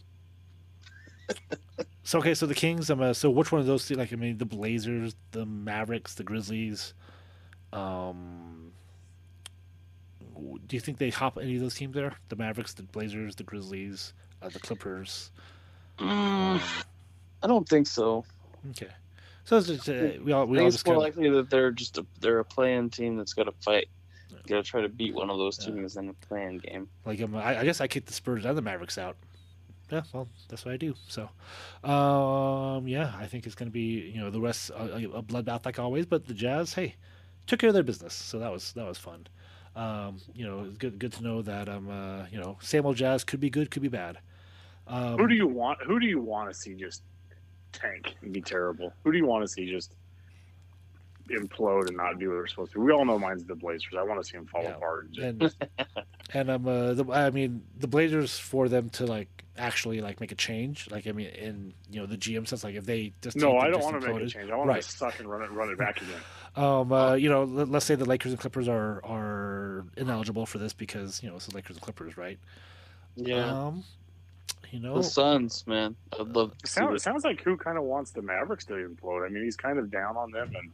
so 2.03 2.19
okay, 2.19 2.33
so 2.33 2.45
the 2.45 2.55
Kings. 2.55 2.89
Um, 2.89 3.01
uh, 3.01 3.13
so 3.13 3.29
which 3.29 3.51
one 3.51 3.61
of 3.61 3.67
those? 3.67 3.89
Like, 3.91 4.11
I 4.11 4.15
mean, 4.15 4.37
the 4.37 4.45
Blazers, 4.45 5.15
the 5.31 5.45
Mavericks, 5.45 6.15
the 6.15 6.23
Grizzlies. 6.23 6.93
Um, 7.71 8.73
do 10.67 10.75
you 10.75 10.79
think 10.79 10.97
they 10.97 11.09
hop 11.09 11.37
any 11.37 11.55
of 11.55 11.61
those 11.61 11.75
teams 11.75 11.93
there? 11.93 12.13
The 12.29 12.35
Mavericks, 12.35 12.73
the 12.73 12.83
Blazers, 12.83 13.35
the 13.35 13.43
Grizzlies, 13.43 14.13
uh, 14.41 14.49
the 14.49 14.59
Clippers. 14.59 15.31
Mm, 15.99 16.61
I 17.43 17.47
don't 17.47 17.67
think 17.67 17.87
so. 17.87 18.25
Okay, 18.71 18.87
so 19.43 19.57
it's 19.57 19.67
just, 19.67 19.89
uh, 19.89 20.09
we 20.23 20.31
all 20.31 20.45
we 20.45 20.57
think 20.57 20.61
all 20.61 20.67
it's 20.67 20.75
just 20.75 20.85
more 20.85 20.95
kind 20.95 21.07
of 21.07 21.17
likely 21.17 21.29
that 21.29 21.49
they're 21.49 21.71
just 21.71 21.97
a, 21.97 22.05
they're 22.19 22.39
a 22.39 22.45
playing 22.45 22.89
team 22.89 23.17
that's 23.17 23.33
got 23.33 23.43
to 23.43 23.53
fight 23.63 23.87
gotta 24.49 24.63
try 24.63 24.81
to 24.81 24.89
beat 24.89 25.13
one 25.13 25.29
of 25.29 25.37
those 25.37 25.57
teams 25.57 25.95
yeah. 25.95 26.01
in 26.01 26.09
a 26.09 26.13
playing 26.13 26.57
game. 26.57 26.89
Like 27.05 27.21
um, 27.21 27.35
I, 27.35 27.59
I, 27.59 27.63
guess 27.63 27.79
I 27.79 27.87
kicked 27.87 28.07
the 28.07 28.13
Spurs 28.13 28.45
and 28.45 28.57
the 28.57 28.61
Mavericks 28.61 28.97
out. 28.97 29.15
Yeah, 29.91 30.03
well, 30.13 30.27
that's 30.49 30.65
what 30.65 30.73
I 30.73 30.77
do. 30.77 30.93
So, 31.07 31.29
um, 31.83 32.87
yeah, 32.87 33.13
I 33.17 33.25
think 33.25 33.45
it's 33.45 33.55
going 33.55 33.69
to 33.69 33.73
be 33.73 34.11
you 34.13 34.19
know 34.19 34.29
the 34.29 34.41
rest 34.41 34.69
a, 34.71 34.95
a 34.95 35.23
bloodbath 35.23 35.65
like 35.65 35.79
always. 35.79 36.05
But 36.05 36.27
the 36.27 36.33
Jazz, 36.33 36.73
hey, 36.73 36.95
took 37.47 37.59
care 37.59 37.69
of 37.69 37.73
their 37.73 37.83
business, 37.83 38.13
so 38.13 38.39
that 38.39 38.51
was 38.51 38.73
that 38.73 38.85
was 38.85 38.97
fun. 38.97 39.27
Um, 39.75 40.17
you 40.33 40.45
know, 40.45 40.65
it's 40.65 40.77
good 40.77 40.99
good 40.99 41.13
to 41.13 41.23
know 41.23 41.41
that 41.41 41.69
um, 41.69 41.89
uh, 41.89 42.25
you 42.31 42.39
know, 42.39 42.57
same 42.61 42.85
old 42.85 42.97
Jazz 42.97 43.23
could 43.23 43.39
be 43.39 43.49
good, 43.49 43.71
could 43.71 43.81
be 43.81 43.87
bad. 43.87 44.19
Um, 44.87 45.17
who 45.17 45.27
do 45.27 45.35
you 45.35 45.47
want? 45.47 45.79
Who 45.83 45.99
do 45.99 46.05
you 46.05 46.21
want 46.21 46.51
to 46.51 46.55
see 46.55 46.75
just 46.75 47.03
tank 47.71 48.15
and 48.21 48.33
be 48.33 48.41
terrible? 48.41 48.93
Who 49.03 49.11
do 49.11 49.17
you 49.17 49.25
want 49.25 49.43
to 49.43 49.47
see 49.47 49.69
just 49.69 49.95
implode 51.29 51.87
and 51.87 51.97
not 51.97 52.19
do 52.19 52.29
what 52.29 52.35
they're 52.35 52.47
supposed 52.47 52.71
to. 52.73 52.79
We 52.79 52.91
all 52.91 53.05
know 53.05 53.19
mine's 53.19 53.45
the 53.45 53.55
Blazers. 53.55 53.93
I 53.97 54.03
want 54.03 54.21
to 54.21 54.27
see 54.27 54.37
them 54.37 54.45
fall 54.45 54.63
yeah. 54.63 54.75
apart. 54.75 55.09
And 55.21 55.43
and, 55.43 55.55
and 56.33 56.49
um, 56.49 56.67
uh, 56.67 56.93
the, 56.93 57.05
I 57.11 57.29
mean, 57.29 57.63
the 57.77 57.87
Blazers 57.87 58.37
for 58.37 58.67
them 58.67 58.89
to 58.91 59.05
like 59.05 59.45
actually 59.57 60.01
like 60.01 60.19
make 60.19 60.31
a 60.31 60.35
change. 60.35 60.89
Like 60.89 61.07
I 61.07 61.11
mean, 61.11 61.27
in 61.27 61.73
you 61.89 61.99
know 61.99 62.05
the 62.05 62.17
GM 62.17 62.47
sense, 62.47 62.63
like 62.63 62.75
if 62.75 62.85
they 62.85 63.13
just 63.21 63.37
no, 63.37 63.57
I 63.57 63.69
don't 63.69 63.81
want 63.81 64.01
to 64.01 64.13
make 64.13 64.21
a 64.21 64.27
change. 64.27 64.49
I 64.49 64.55
want 64.55 64.69
right. 64.69 64.81
to 64.81 64.89
suck 64.89 65.19
and 65.19 65.29
run 65.29 65.43
it, 65.43 65.51
run 65.51 65.69
it 65.69 65.77
back 65.77 66.01
again. 66.01 66.21
um, 66.55 66.91
uh, 66.91 67.13
you 67.13 67.29
know, 67.29 67.43
let, 67.43 67.73
us 67.73 67.85
say 67.85 67.95
the 67.95 68.05
Lakers 68.05 68.31
and 68.31 68.39
Clippers 68.39 68.67
are 68.67 69.03
are 69.05 69.85
ineligible 69.97 70.45
for 70.45 70.57
this 70.57 70.73
because 70.73 71.21
you 71.23 71.29
know 71.29 71.35
it's 71.35 71.47
the 71.47 71.55
Lakers 71.55 71.75
and 71.75 71.81
Clippers, 71.81 72.17
right? 72.17 72.39
Yeah. 73.15 73.65
Um, 73.65 73.83
you 74.71 74.79
know, 74.79 74.95
the 74.95 75.03
Suns, 75.03 75.65
man. 75.67 75.95
I'd 76.19 76.27
love. 76.27 76.53
Sounds, 76.65 76.95
it 76.95 77.03
sounds 77.03 77.23
like 77.23 77.41
who 77.41 77.57
kind 77.57 77.77
of 77.77 77.83
wants 77.83 78.11
the 78.11 78.21
Mavericks 78.21 78.65
to 78.65 78.73
implode. 78.73 79.25
I 79.25 79.29
mean, 79.29 79.43
he's 79.43 79.55
kind 79.55 79.79
of 79.79 79.91
down 79.91 80.17
on 80.17 80.31
them, 80.31 80.53
and 80.55 80.71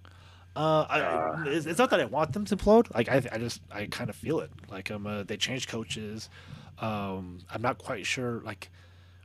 uh, 0.56 0.86
I, 0.90 1.02
uh, 1.02 1.44
it's, 1.48 1.66
it's, 1.66 1.80
not 1.80 1.90
that 1.90 2.00
I 2.00 2.06
want 2.06 2.34
them 2.34 2.46
to 2.46 2.56
implode. 2.56 2.94
Like 2.94 3.10
I, 3.10 3.22
I 3.32 3.38
just 3.38 3.62
I 3.72 3.88
kind 3.88 4.10
of 4.10 4.16
feel 4.16 4.40
it. 4.40 4.52
Like 4.70 4.92
um, 4.92 5.06
uh, 5.06 5.24
they 5.24 5.38
changed 5.38 5.70
coaches. 5.70 6.30
Um, 6.80 7.40
I'm 7.50 7.62
not 7.62 7.78
quite 7.78 8.06
sure. 8.06 8.42
Like 8.42 8.70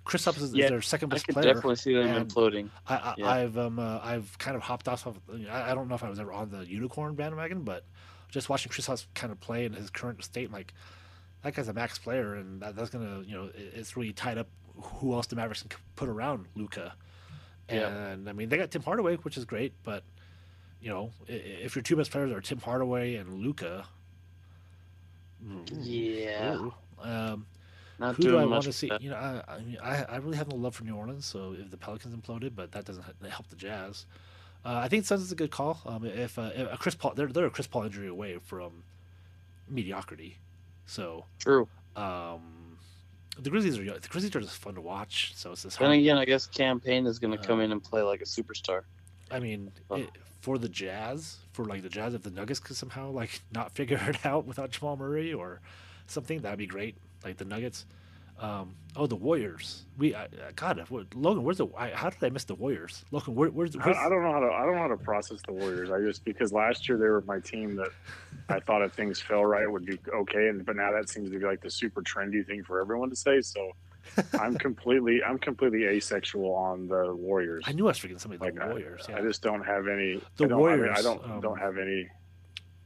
Kristaps 0.04 0.40
is, 0.42 0.54
yeah, 0.54 0.64
is 0.64 0.70
their 0.70 0.82
second 0.82 1.10
best 1.10 1.28
player. 1.28 1.38
I 1.38 1.46
can 1.46 1.54
definitely 1.54 1.76
see 1.76 1.94
them 1.94 2.26
imploding. 2.26 2.70
I, 2.88 3.14
I, 3.22 3.38
have 3.38 3.56
um, 3.58 3.78
uh, 3.78 4.00
I've 4.02 4.36
kind 4.38 4.56
of 4.56 4.62
hopped 4.62 4.88
off 4.88 5.06
of. 5.06 5.20
I, 5.48 5.70
I, 5.70 5.74
don't 5.74 5.88
know 5.88 5.94
if 5.94 6.02
I 6.02 6.10
was 6.10 6.18
ever 6.18 6.32
on 6.32 6.50
the 6.50 6.66
unicorn 6.66 7.14
bandwagon, 7.14 7.62
but 7.62 7.84
just 8.28 8.48
watching 8.48 8.72
Chris 8.72 8.88
Kristaps 8.88 9.06
kind 9.14 9.32
of 9.32 9.38
play 9.40 9.64
in 9.64 9.72
his 9.72 9.90
current 9.90 10.24
state, 10.24 10.52
like 10.52 10.74
that 11.42 11.54
guy's 11.54 11.68
a 11.68 11.72
max 11.72 11.98
player, 11.98 12.34
and 12.34 12.60
that, 12.60 12.76
that's 12.76 12.90
gonna 12.90 13.22
you 13.26 13.34
know 13.34 13.50
it's 13.54 13.96
really 13.96 14.12
tied 14.12 14.38
up. 14.38 14.48
Who 14.82 15.14
else 15.14 15.26
the 15.26 15.36
Mavericks 15.36 15.62
can 15.62 15.78
put 15.96 16.08
around 16.08 16.46
Luka? 16.54 16.94
And 17.68 18.24
yeah. 18.24 18.30
I 18.30 18.32
mean 18.32 18.48
they 18.48 18.56
got 18.56 18.70
Tim 18.70 18.82
Hardaway, 18.82 19.16
which 19.16 19.36
is 19.36 19.44
great, 19.44 19.72
but 19.84 20.02
you 20.80 20.88
know, 20.88 21.10
if 21.28 21.76
your 21.76 21.82
two 21.82 21.96
best 21.96 22.10
players 22.10 22.32
are 22.32 22.40
Tim 22.40 22.58
Hardaway 22.58 23.16
and 23.16 23.34
Luka, 23.34 23.86
yeah. 25.72 26.58
Um, 27.00 27.46
Not 27.98 28.16
who 28.16 28.22
do 28.24 28.38
I 28.38 28.44
want 28.44 28.64
to 28.64 28.72
see? 28.72 28.90
You 29.00 29.10
know, 29.10 29.16
I, 29.16 29.42
I, 29.54 29.60
mean, 29.60 29.78
I, 29.82 30.04
I 30.04 30.16
really 30.16 30.36
have 30.36 30.48
no 30.48 30.56
love 30.56 30.74
for 30.74 30.84
New 30.84 30.94
Orleans. 30.94 31.26
So 31.26 31.54
if 31.58 31.70
the 31.70 31.76
Pelicans 31.76 32.14
imploded, 32.14 32.52
but 32.54 32.72
that 32.72 32.84
doesn't 32.84 33.04
help 33.28 33.48
the 33.48 33.56
Jazz. 33.56 34.06
Uh, 34.64 34.80
I 34.82 34.88
think 34.88 35.06
Suns 35.06 35.22
is 35.22 35.32
a 35.32 35.36
good 35.36 35.50
call. 35.50 35.80
Um, 35.86 36.04
if, 36.04 36.38
uh, 36.38 36.50
if 36.54 36.72
a 36.72 36.76
Chris 36.76 36.94
Paul, 36.94 37.14
they're 37.14 37.28
they're 37.28 37.46
a 37.46 37.50
Chris 37.50 37.66
Paul 37.66 37.84
injury 37.84 38.08
away 38.08 38.38
from 38.44 38.84
mediocrity. 39.68 40.36
So 40.90 41.24
true. 41.38 41.68
Um, 41.94 42.76
the 43.38 43.48
Grizzlies 43.48 43.78
are 43.78 43.84
the 43.84 44.08
Grizzlies 44.08 44.34
are 44.34 44.40
just 44.40 44.56
fun 44.56 44.74
to 44.74 44.80
watch. 44.80 45.32
So 45.36 45.52
it's 45.52 45.62
this. 45.62 45.76
Then 45.76 45.92
again, 45.92 46.18
I 46.18 46.24
guess 46.24 46.46
campaign 46.46 47.06
is 47.06 47.20
going 47.20 47.30
to 47.30 47.38
come 47.38 47.60
uh, 47.60 47.62
in 47.62 47.70
and 47.70 47.82
play 47.82 48.02
like 48.02 48.20
a 48.20 48.24
superstar. 48.24 48.82
I 49.30 49.38
mean, 49.38 49.70
oh. 49.88 49.96
it, 49.96 50.10
for 50.40 50.58
the 50.58 50.68
Jazz, 50.68 51.36
for 51.52 51.64
like 51.64 51.82
the 51.82 51.88
Jazz, 51.88 52.14
if 52.14 52.24
the 52.24 52.30
Nuggets 52.30 52.58
could 52.58 52.74
somehow 52.74 53.10
like 53.10 53.40
not 53.52 53.70
figure 53.70 54.00
it 54.08 54.26
out 54.26 54.46
without 54.46 54.72
Jamal 54.72 54.96
Murray 54.96 55.32
or 55.32 55.60
something, 56.08 56.40
that'd 56.40 56.58
be 56.58 56.66
great. 56.66 56.96
Like 57.24 57.36
the 57.36 57.44
Nuggets. 57.44 57.86
Um, 58.40 58.74
oh, 58.96 59.06
the 59.06 59.16
Warriors. 59.16 59.84
We 59.98 60.14
uh, 60.14 60.26
God, 60.56 60.82
what, 60.88 61.14
Logan, 61.14 61.44
where's 61.44 61.58
the? 61.58 61.66
I, 61.76 61.90
how 61.90 62.08
did 62.08 62.24
I 62.24 62.30
miss 62.30 62.44
the 62.44 62.54
Warriors? 62.54 63.04
Logan, 63.10 63.34
where, 63.34 63.50
where's, 63.50 63.76
where's? 63.76 63.96
I, 63.96 64.06
I, 64.06 64.08
don't 64.08 64.22
know 64.22 64.32
how 64.32 64.40
to. 64.40 64.46
I 64.46 64.64
don't 64.64 64.76
know 64.76 64.80
how 64.80 64.88
to 64.88 64.96
process 64.96 65.40
the 65.46 65.52
Warriors. 65.52 65.90
I 65.90 66.00
just 66.00 66.24
because 66.24 66.52
last 66.52 66.88
year 66.88 66.96
they 66.96 67.06
were 67.06 67.20
my 67.22 67.38
team 67.40 67.76
that 67.76 67.90
I 68.48 68.60
thought 68.60 68.82
if 68.82 68.94
things 68.94 69.20
fell 69.20 69.44
right 69.44 69.70
would 69.70 69.84
be 69.84 69.98
okay, 70.14 70.48
and 70.48 70.64
but 70.64 70.76
now 70.76 70.90
that 70.90 71.10
seems 71.10 71.30
to 71.30 71.38
be 71.38 71.44
like 71.44 71.60
the 71.60 71.70
super 71.70 72.02
trendy 72.02 72.44
thing 72.46 72.64
for 72.64 72.80
everyone 72.80 73.10
to 73.10 73.16
say. 73.16 73.42
So 73.42 73.72
I'm 74.38 74.56
completely 74.58 75.22
I'm 75.22 75.38
completely 75.38 75.84
asexual 75.84 76.54
on 76.54 76.88
the 76.88 77.14
Warriors. 77.14 77.64
I 77.66 77.72
knew 77.72 77.84
I 77.84 77.88
was 77.88 77.98
forgetting 77.98 78.20
somebody 78.20 78.42
like 78.42 78.54
the 78.54 78.66
Warriors. 78.66 79.04
Yeah. 79.06 79.18
I 79.18 79.20
just 79.20 79.42
don't 79.42 79.64
have 79.64 79.86
any. 79.86 80.20
The 80.36 80.48
I 80.48 80.54
Warriors. 80.54 80.98
I, 80.98 81.02
don't 81.02 81.24
um, 81.24 81.40
don't 81.42 81.58
have 81.58 81.76
any. 81.76 82.08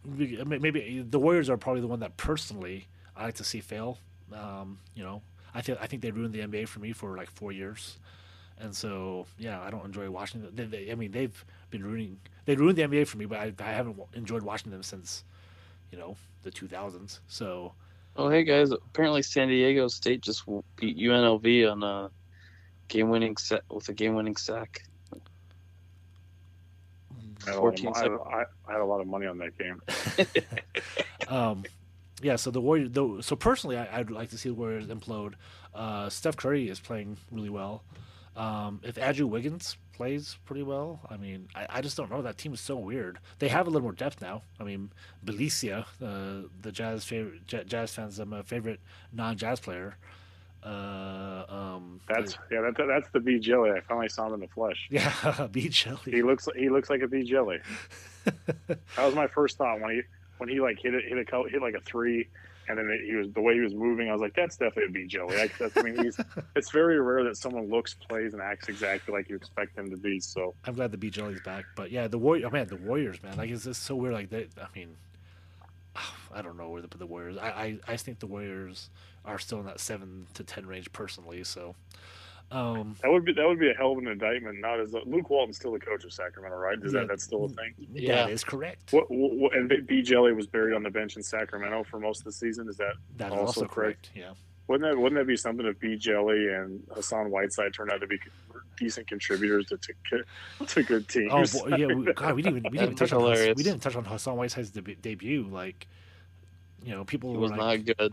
Maybe 0.04 1.04
the 1.08 1.18
Warriors 1.18 1.48
are 1.48 1.56
probably 1.56 1.80
the 1.80 1.86
one 1.86 2.00
that 2.00 2.16
personally 2.16 2.88
I 3.16 3.26
like 3.26 3.34
to 3.36 3.44
see 3.44 3.60
fail. 3.60 3.98
Um, 4.32 4.78
you 4.94 5.04
know, 5.04 5.22
I 5.54 5.60
think 5.62 5.78
I 5.80 5.86
think 5.86 6.02
they 6.02 6.10
ruined 6.10 6.34
the 6.34 6.40
NBA 6.40 6.68
for 6.68 6.80
me 6.80 6.92
for 6.92 7.16
like 7.16 7.30
four 7.30 7.52
years, 7.52 7.98
and 8.58 8.74
so 8.74 9.26
yeah, 9.38 9.60
I 9.60 9.70
don't 9.70 9.84
enjoy 9.84 10.10
watching 10.10 10.42
them. 10.42 10.52
They, 10.54 10.64
they, 10.64 10.92
I 10.92 10.94
mean, 10.94 11.12
they've 11.12 11.44
been 11.70 11.84
ruining 11.84 12.18
they 12.44 12.56
ruined 12.56 12.76
the 12.76 12.82
NBA 12.82 13.06
for 13.06 13.16
me, 13.16 13.24
but 13.24 13.38
I, 13.38 13.52
I 13.60 13.72
haven't 13.72 13.96
enjoyed 14.14 14.42
watching 14.42 14.72
them 14.72 14.82
since 14.82 15.24
you 15.90 15.98
know 15.98 16.16
the 16.42 16.50
2000s. 16.50 17.20
So 17.28 17.72
Oh, 18.16 18.28
hey 18.28 18.44
guys! 18.44 18.70
Apparently, 18.70 19.22
San 19.22 19.48
Diego 19.48 19.88
State 19.88 20.20
just 20.20 20.44
beat 20.76 20.96
UNLV 20.96 21.72
on 21.72 21.82
a 21.82 22.10
game-winning 22.86 23.36
set 23.36 23.62
with 23.68 23.88
a 23.88 23.92
game-winning 23.92 24.36
sack. 24.36 24.84
I 27.46 27.50
had, 27.50 28.12
I, 28.12 28.44
I 28.68 28.72
had, 28.72 28.80
a 28.80 28.84
lot 28.84 29.00
of 29.00 29.08
money 29.08 29.26
on 29.26 29.38
that 29.38 29.58
game. 29.58 29.82
um, 31.28 31.64
yeah, 32.22 32.36
so 32.36 32.50
the 32.50 32.60
Warriors. 32.60 32.90
So 33.26 33.36
personally, 33.36 33.76
I, 33.76 33.98
would 33.98 34.10
like 34.10 34.30
to 34.30 34.38
see 34.38 34.48
the 34.48 34.54
Warriors 34.54 34.86
implode. 34.86 35.34
Uh, 35.74 36.08
Steph 36.08 36.36
Curry 36.36 36.68
is 36.68 36.80
playing 36.80 37.16
really 37.30 37.50
well. 37.50 37.82
Um, 38.36 38.80
if 38.82 38.98
Andrew 38.98 39.26
Wiggins 39.26 39.76
plays 39.94 40.38
pretty 40.44 40.62
well. 40.62 41.00
I 41.08 41.16
mean, 41.16 41.48
I, 41.54 41.66
I, 41.70 41.80
just 41.80 41.96
don't 41.96 42.10
know. 42.10 42.20
That 42.20 42.36
team 42.36 42.52
is 42.52 42.60
so 42.60 42.76
weird. 42.76 43.18
They 43.38 43.48
have 43.48 43.66
a 43.66 43.70
little 43.70 43.82
more 43.82 43.92
depth 43.92 44.20
now. 44.20 44.42
I 44.60 44.64
mean, 44.64 44.90
Bjelica, 45.24 45.84
uh, 46.02 46.48
the 46.60 46.72
Jazz 46.72 47.04
favorite, 47.04 47.46
Jazz 47.46 47.94
fans' 47.94 48.20
um, 48.20 48.42
favorite 48.44 48.80
non-Jazz 49.12 49.60
player. 49.60 49.96
Uh, 50.64 51.44
um, 51.48 52.00
that's 52.08 52.38
yeah, 52.50 52.62
that, 52.62 52.74
that's 52.76 53.08
the 53.12 53.20
B 53.20 53.38
jelly. 53.38 53.70
I 53.70 53.80
finally 53.80 54.08
saw 54.08 54.26
him 54.26 54.34
in 54.34 54.40
the 54.40 54.48
flesh. 54.48 54.86
Yeah, 54.90 55.46
B 55.52 55.68
jelly. 55.68 55.98
He 56.06 56.22
looks 56.22 56.48
he 56.56 56.70
looks 56.70 56.88
like 56.88 57.02
a 57.02 57.08
B 57.08 57.22
jelly. 57.22 57.58
that 58.66 58.78
was 58.96 59.14
my 59.14 59.26
first 59.26 59.58
thought 59.58 59.80
when 59.80 59.90
he 59.90 60.02
when 60.38 60.48
he 60.48 60.60
like 60.60 60.78
hit 60.80 60.94
it 60.94 61.04
hit 61.04 61.18
a 61.18 61.48
hit 61.48 61.60
like 61.62 61.74
a 61.74 61.80
three 61.80 62.28
and 62.68 62.78
then 62.78 63.00
he 63.04 63.14
was 63.14 63.30
the 63.32 63.40
way 63.40 63.54
he 63.54 63.60
was 63.60 63.74
moving. 63.74 64.08
I 64.08 64.12
was 64.12 64.20
like, 64.20 64.34
that's 64.34 64.56
definitely 64.56 64.84
a 64.84 64.90
B 64.90 65.06
Jelly. 65.06 65.36
Like, 65.36 65.76
I 65.76 65.82
mean, 65.82 66.02
he's 66.02 66.18
it's 66.56 66.70
very 66.70 67.00
rare 67.00 67.24
that 67.24 67.36
someone 67.36 67.68
looks, 67.68 67.94
plays, 67.94 68.32
and 68.32 68.42
acts 68.42 68.68
exactly 68.68 69.12
like 69.12 69.28
you 69.28 69.36
expect 69.36 69.76
them 69.76 69.90
to 69.90 69.96
be. 69.96 70.20
So 70.20 70.54
I'm 70.64 70.74
glad 70.74 70.90
the 70.90 70.96
B 70.96 71.10
Jelly's 71.10 71.40
back. 71.42 71.64
But 71.76 71.90
yeah, 71.90 72.08
the 72.08 72.18
Warrior, 72.18 72.46
oh, 72.46 72.50
man, 72.50 72.68
the 72.68 72.76
Warriors, 72.76 73.22
man, 73.22 73.36
like 73.36 73.50
it's 73.50 73.64
just 73.64 73.82
so 73.82 73.96
weird. 73.96 74.14
Like 74.14 74.30
they, 74.30 74.46
I 74.60 74.66
mean, 74.74 74.96
I 76.34 76.42
don't 76.42 76.56
know 76.56 76.68
where 76.70 76.82
to 76.82 76.88
put 76.88 76.98
the 76.98 77.06
Warriors. 77.06 77.36
I, 77.36 77.48
I 77.48 77.78
I 77.88 77.96
think 77.96 78.20
the 78.20 78.26
Warriors 78.26 78.90
are 79.24 79.38
still 79.38 79.60
in 79.60 79.66
that 79.66 79.80
seven 79.80 80.26
to 80.34 80.44
ten 80.44 80.66
range 80.66 80.92
personally. 80.92 81.44
So 81.44 81.74
um, 82.50 82.94
that 83.02 83.10
would 83.10 83.24
be 83.24 83.32
that 83.32 83.46
would 83.46 83.58
be 83.58 83.70
a 83.70 83.74
hell 83.74 83.92
of 83.92 83.98
an 83.98 84.06
indictment. 84.06 84.60
Not 84.60 84.80
as 84.80 84.94
Luke 85.06 85.30
Walton's 85.30 85.56
still 85.56 85.72
the 85.72 85.80
coach 85.80 86.04
of 86.04 86.12
Sacramento, 86.12 86.56
right? 86.56 86.78
Is 86.80 86.92
yeah, 86.92 87.00
that 87.00 87.08
that's 87.08 87.24
still 87.24 87.44
a 87.44 87.48
thing? 87.48 87.74
Yeah, 87.92 88.26
that 88.26 88.30
is 88.30 88.44
correct. 88.44 88.92
What, 88.92 89.06
what, 89.10 89.56
and 89.56 89.86
B 89.86 90.02
Jelly 90.02 90.32
was 90.32 90.46
buried 90.46 90.74
on 90.74 90.82
the 90.82 90.90
bench 90.90 91.16
in 91.16 91.22
Sacramento 91.22 91.84
for 91.84 91.98
most 91.98 92.20
of 92.20 92.24
the 92.24 92.32
season. 92.32 92.68
Is 92.68 92.76
that 92.76 92.94
that 93.16 93.32
also, 93.32 93.44
also 93.44 93.60
correct? 93.66 94.10
correct? 94.10 94.10
Yeah. 94.14 94.32
Wouldn't 94.66 94.90
that 94.90 94.98
wouldn't 94.98 95.20
that 95.20 95.26
be 95.26 95.36
something 95.36 95.66
if 95.66 95.78
B 95.80 95.96
Jelly 95.96 96.48
and 96.48 96.82
Hassan 96.94 97.30
Whiteside 97.30 97.74
turned 97.74 97.90
out 97.90 98.00
to 98.00 98.06
be 98.06 98.18
decent 98.78 99.08
contributors 99.08 99.66
to 99.66 99.78
to, 100.10 100.66
to 100.66 100.82
good 100.82 101.08
teams? 101.08 101.54
Oh 101.54 101.68
boy, 101.68 101.76
yeah, 101.76 101.86
we, 101.86 102.12
God, 102.12 102.34
we 102.34 102.42
didn't 102.42 102.58
even, 102.58 102.72
we 102.72 102.78
didn't 102.78 102.96
touch 102.96 103.12
on 103.12 103.22
we 103.56 103.62
didn't 103.62 103.80
touch 103.80 103.96
on 103.96 104.04
Hassan 104.04 104.36
Whiteside's 104.36 104.70
de- 104.70 104.94
debut. 104.94 105.46
Like, 105.50 105.86
you 106.82 106.94
know, 106.94 107.04
people 107.04 107.32
he 107.32 107.36
was 107.36 107.50
like, 107.50 107.86
not 107.86 107.96
good 107.96 108.12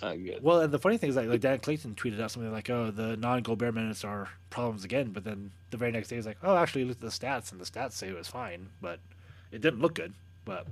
good. 0.00 0.42
Well, 0.42 0.60
and 0.60 0.72
the 0.72 0.78
funny 0.78 0.98
thing 0.98 1.08
is 1.08 1.14
that 1.14 1.26
like 1.26 1.40
Dan 1.40 1.58
Clayton 1.58 1.94
tweeted 1.94 2.20
out 2.20 2.30
something 2.30 2.52
like, 2.52 2.68
"Oh, 2.70 2.90
the 2.90 3.16
non-Gobert 3.16 3.74
minutes 3.74 4.04
are 4.04 4.28
problems 4.50 4.84
again," 4.84 5.10
but 5.10 5.24
then 5.24 5.52
the 5.70 5.76
very 5.76 5.92
next 5.92 6.08
day 6.08 6.16
he's 6.16 6.26
like, 6.26 6.38
"Oh, 6.42 6.56
actually, 6.56 6.84
look 6.84 6.96
at 6.96 7.00
the 7.00 7.08
stats, 7.08 7.52
and 7.52 7.60
the 7.60 7.64
stats 7.64 7.92
say 7.92 8.08
it 8.08 8.16
was 8.16 8.28
fine, 8.28 8.68
but 8.80 9.00
it 9.52 9.60
didn't 9.60 9.80
look 9.80 9.94
good." 9.94 10.12
But 10.44 10.66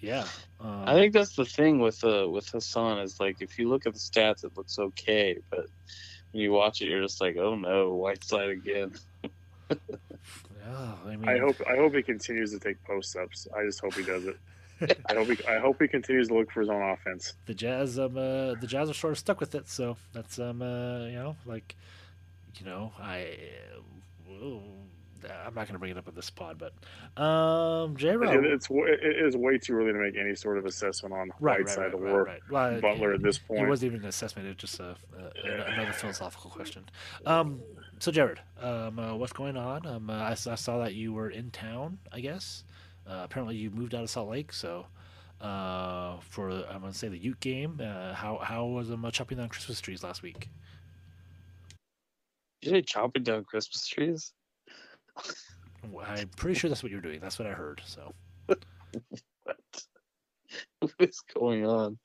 yeah, 0.00 0.24
um, 0.60 0.84
I 0.86 0.94
think 0.94 1.12
that's 1.12 1.36
the 1.36 1.44
thing 1.44 1.80
with 1.80 2.02
uh 2.04 2.28
with 2.28 2.48
Hassan 2.48 2.98
is 3.00 3.20
like 3.20 3.42
if 3.42 3.58
you 3.58 3.68
look 3.68 3.86
at 3.86 3.94
the 3.94 3.98
stats, 3.98 4.44
it 4.44 4.56
looks 4.56 4.78
okay, 4.78 5.38
but 5.50 5.66
when 6.32 6.42
you 6.42 6.52
watch 6.52 6.80
it, 6.80 6.86
you're 6.86 7.02
just 7.02 7.20
like, 7.20 7.36
"Oh 7.36 7.54
no, 7.54 7.94
Whiteside 7.94 8.50
again." 8.50 8.94
yeah, 9.70 10.92
I 11.06 11.16
mean, 11.16 11.28
I 11.28 11.38
hope 11.38 11.56
I 11.68 11.76
hope 11.76 11.94
he 11.94 12.02
continues 12.02 12.52
to 12.52 12.58
take 12.58 12.82
post 12.84 13.16
ups. 13.16 13.46
I 13.56 13.64
just 13.64 13.80
hope 13.80 13.94
he 13.94 14.02
does 14.02 14.26
it. 14.26 14.36
I 15.08 15.14
hope 15.14 15.28
he, 15.28 15.44
I 15.46 15.58
hope 15.58 15.80
he 15.80 15.88
continues 15.88 16.28
to 16.28 16.34
look 16.34 16.50
for 16.50 16.60
his 16.60 16.68
own 16.68 16.82
offense. 16.82 17.34
The 17.46 17.54
Jazz, 17.54 17.98
um, 17.98 18.16
uh, 18.16 18.54
the 18.54 18.66
Jazz 18.66 18.90
are 18.90 18.94
sort 18.94 19.12
of 19.12 19.18
stuck 19.18 19.40
with 19.40 19.54
it, 19.54 19.68
so 19.68 19.96
that's 20.12 20.38
um, 20.38 20.62
uh, 20.62 21.06
you 21.06 21.14
know, 21.14 21.36
like, 21.46 21.76
you 22.58 22.66
know, 22.66 22.92
I, 22.98 23.38
uh, 24.30 24.56
I'm 25.46 25.54
not 25.54 25.66
going 25.66 25.74
to 25.74 25.78
bring 25.78 25.90
it 25.90 25.98
up 25.98 26.08
at 26.08 26.14
this 26.14 26.30
pod, 26.30 26.58
but 26.58 27.22
um, 27.22 27.96
J. 27.96 28.10
It, 28.10 28.44
it's 28.44 28.68
it 28.70 29.26
is 29.26 29.36
way 29.36 29.58
too 29.58 29.74
early 29.74 29.92
to 29.92 29.98
make 29.98 30.16
any 30.16 30.34
sort 30.34 30.58
of 30.58 30.66
assessment 30.66 31.14
on 31.14 31.30
right, 31.40 31.68
side 31.68 31.92
right, 31.92 32.00
right, 32.00 32.12
or 32.12 32.24
right, 32.24 32.40
well, 32.50 32.80
Butler 32.80 33.12
at 33.12 33.22
this 33.22 33.38
point. 33.38 33.62
It 33.62 33.68
wasn't 33.68 33.92
even 33.92 34.02
an 34.02 34.08
assessment; 34.08 34.46
it 34.46 34.50
was 34.50 34.70
just 34.70 34.80
a, 34.80 34.96
a, 35.18 35.72
another 35.72 35.92
philosophical 35.92 36.50
question. 36.50 36.84
Um, 37.26 37.60
so 37.98 38.10
Jared, 38.10 38.40
um, 38.60 38.98
uh, 38.98 39.14
what's 39.14 39.32
going 39.32 39.56
on? 39.56 39.86
Um, 39.86 40.10
uh, 40.10 40.14
I, 40.14 40.30
I, 40.30 40.34
saw 40.34 40.78
that 40.78 40.94
you 40.94 41.12
were 41.12 41.28
in 41.28 41.50
town. 41.50 41.98
I 42.12 42.20
guess 42.20 42.64
uh, 43.06 43.22
apparently 43.24 43.56
you 43.56 43.70
moved 43.70 43.94
out 43.94 44.02
of 44.02 44.10
Salt 44.10 44.30
Lake, 44.30 44.52
so. 44.52 44.86
Uh, 45.40 46.20
for 46.20 46.50
I'm 46.50 46.82
gonna 46.82 46.92
say 46.92 47.08
the 47.08 47.16
Ute 47.16 47.40
game. 47.40 47.80
Uh, 47.82 48.12
how 48.12 48.36
how 48.42 48.66
was 48.66 48.90
um, 48.90 49.08
chopping 49.10 49.38
down 49.38 49.48
Christmas 49.48 49.80
trees 49.80 50.04
last 50.04 50.22
week? 50.22 50.50
You 52.60 52.72
say 52.72 52.82
chopping 52.82 53.22
down 53.22 53.44
Christmas 53.44 53.86
trees? 53.86 54.34
I'm 55.82 56.28
pretty 56.36 56.58
sure 56.58 56.68
that's 56.68 56.82
what 56.82 56.92
you're 56.92 57.00
doing. 57.00 57.20
That's 57.20 57.38
what 57.38 57.48
I 57.48 57.52
heard. 57.52 57.80
So. 57.86 58.12
what? 58.46 58.58
What 60.80 60.92
is 60.98 61.22
going 61.32 61.64
on? 61.64 61.96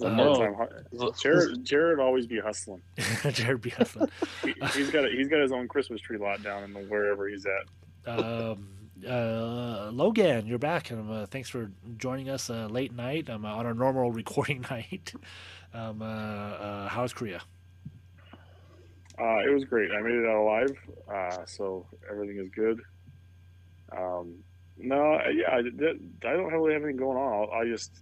Uh, 0.00 0.66
Jared, 1.20 1.64
Jared 1.64 1.98
always 1.98 2.24
be 2.24 2.38
hustling. 2.38 2.82
Jared 3.32 3.62
be 3.62 3.70
hustling. 3.70 4.08
he, 4.44 4.54
has 4.60 4.90
got 4.90 5.06
a, 5.06 5.08
he's 5.08 5.26
got 5.26 5.40
his 5.40 5.50
own 5.50 5.66
Christmas 5.66 6.00
tree 6.00 6.16
lot 6.16 6.40
down 6.40 6.62
in 6.62 6.72
the, 6.72 6.80
wherever 6.80 7.26
he's 7.28 7.44
at. 7.46 7.66
Um, 8.06 8.68
uh, 9.06 9.90
Logan, 9.92 10.46
you're 10.46 10.58
back, 10.58 10.90
and 10.90 11.10
uh, 11.10 11.26
thanks 11.26 11.48
for 11.48 11.70
joining 11.96 12.28
us 12.28 12.50
uh, 12.50 12.66
late 12.66 12.92
night 12.92 13.30
um, 13.30 13.44
on 13.44 13.66
our 13.66 13.74
normal 13.74 14.10
recording 14.12 14.64
night. 14.70 15.12
Um, 15.72 16.02
uh, 16.02 16.04
uh, 16.04 16.88
how's 16.88 17.12
Korea? 17.12 17.42
Uh, 19.18 19.38
it 19.46 19.52
was 19.52 19.64
great. 19.64 19.90
I 19.90 20.00
made 20.00 20.14
it 20.14 20.26
out 20.26 20.36
alive, 20.36 21.46
so 21.46 21.86
everything 22.10 22.38
is 22.38 22.48
good. 22.54 22.80
Um, 23.96 24.36
no, 24.78 25.20
yeah, 25.32 25.50
I, 25.50 25.58
I 25.58 26.32
don't 26.32 26.52
really 26.52 26.72
have 26.72 26.82
anything 26.82 26.96
going 26.96 27.18
on. 27.18 27.48
I 27.52 27.68
just 27.68 27.92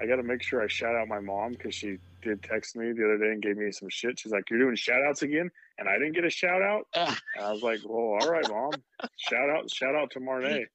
I 0.00 0.06
got 0.06 0.16
to 0.16 0.22
make 0.22 0.42
sure 0.42 0.62
I 0.62 0.66
shout 0.66 0.94
out 0.94 1.08
my 1.08 1.20
mom 1.20 1.52
because 1.52 1.74
she 1.74 1.98
did 2.26 2.42
text 2.42 2.76
me 2.76 2.92
the 2.92 3.04
other 3.04 3.18
day 3.18 3.32
and 3.32 3.42
gave 3.42 3.56
me 3.56 3.70
some 3.72 3.88
shit. 3.88 4.18
She's 4.18 4.32
like, 4.32 4.50
"You're 4.50 4.58
doing 4.60 4.76
shout 4.76 5.02
outs 5.08 5.22
again," 5.22 5.50
and 5.78 5.88
I 5.88 5.94
didn't 5.94 6.12
get 6.12 6.24
a 6.24 6.30
shout 6.30 6.62
out. 6.62 6.86
and 6.94 7.16
I 7.44 7.52
was 7.52 7.62
like, 7.62 7.80
"Well, 7.84 8.18
all 8.20 8.30
right, 8.30 8.48
mom. 8.48 8.72
shout 9.16 9.48
out, 9.50 9.70
shout 9.70 9.94
out 9.94 10.10
to 10.12 10.20
Marnay." 10.20 10.66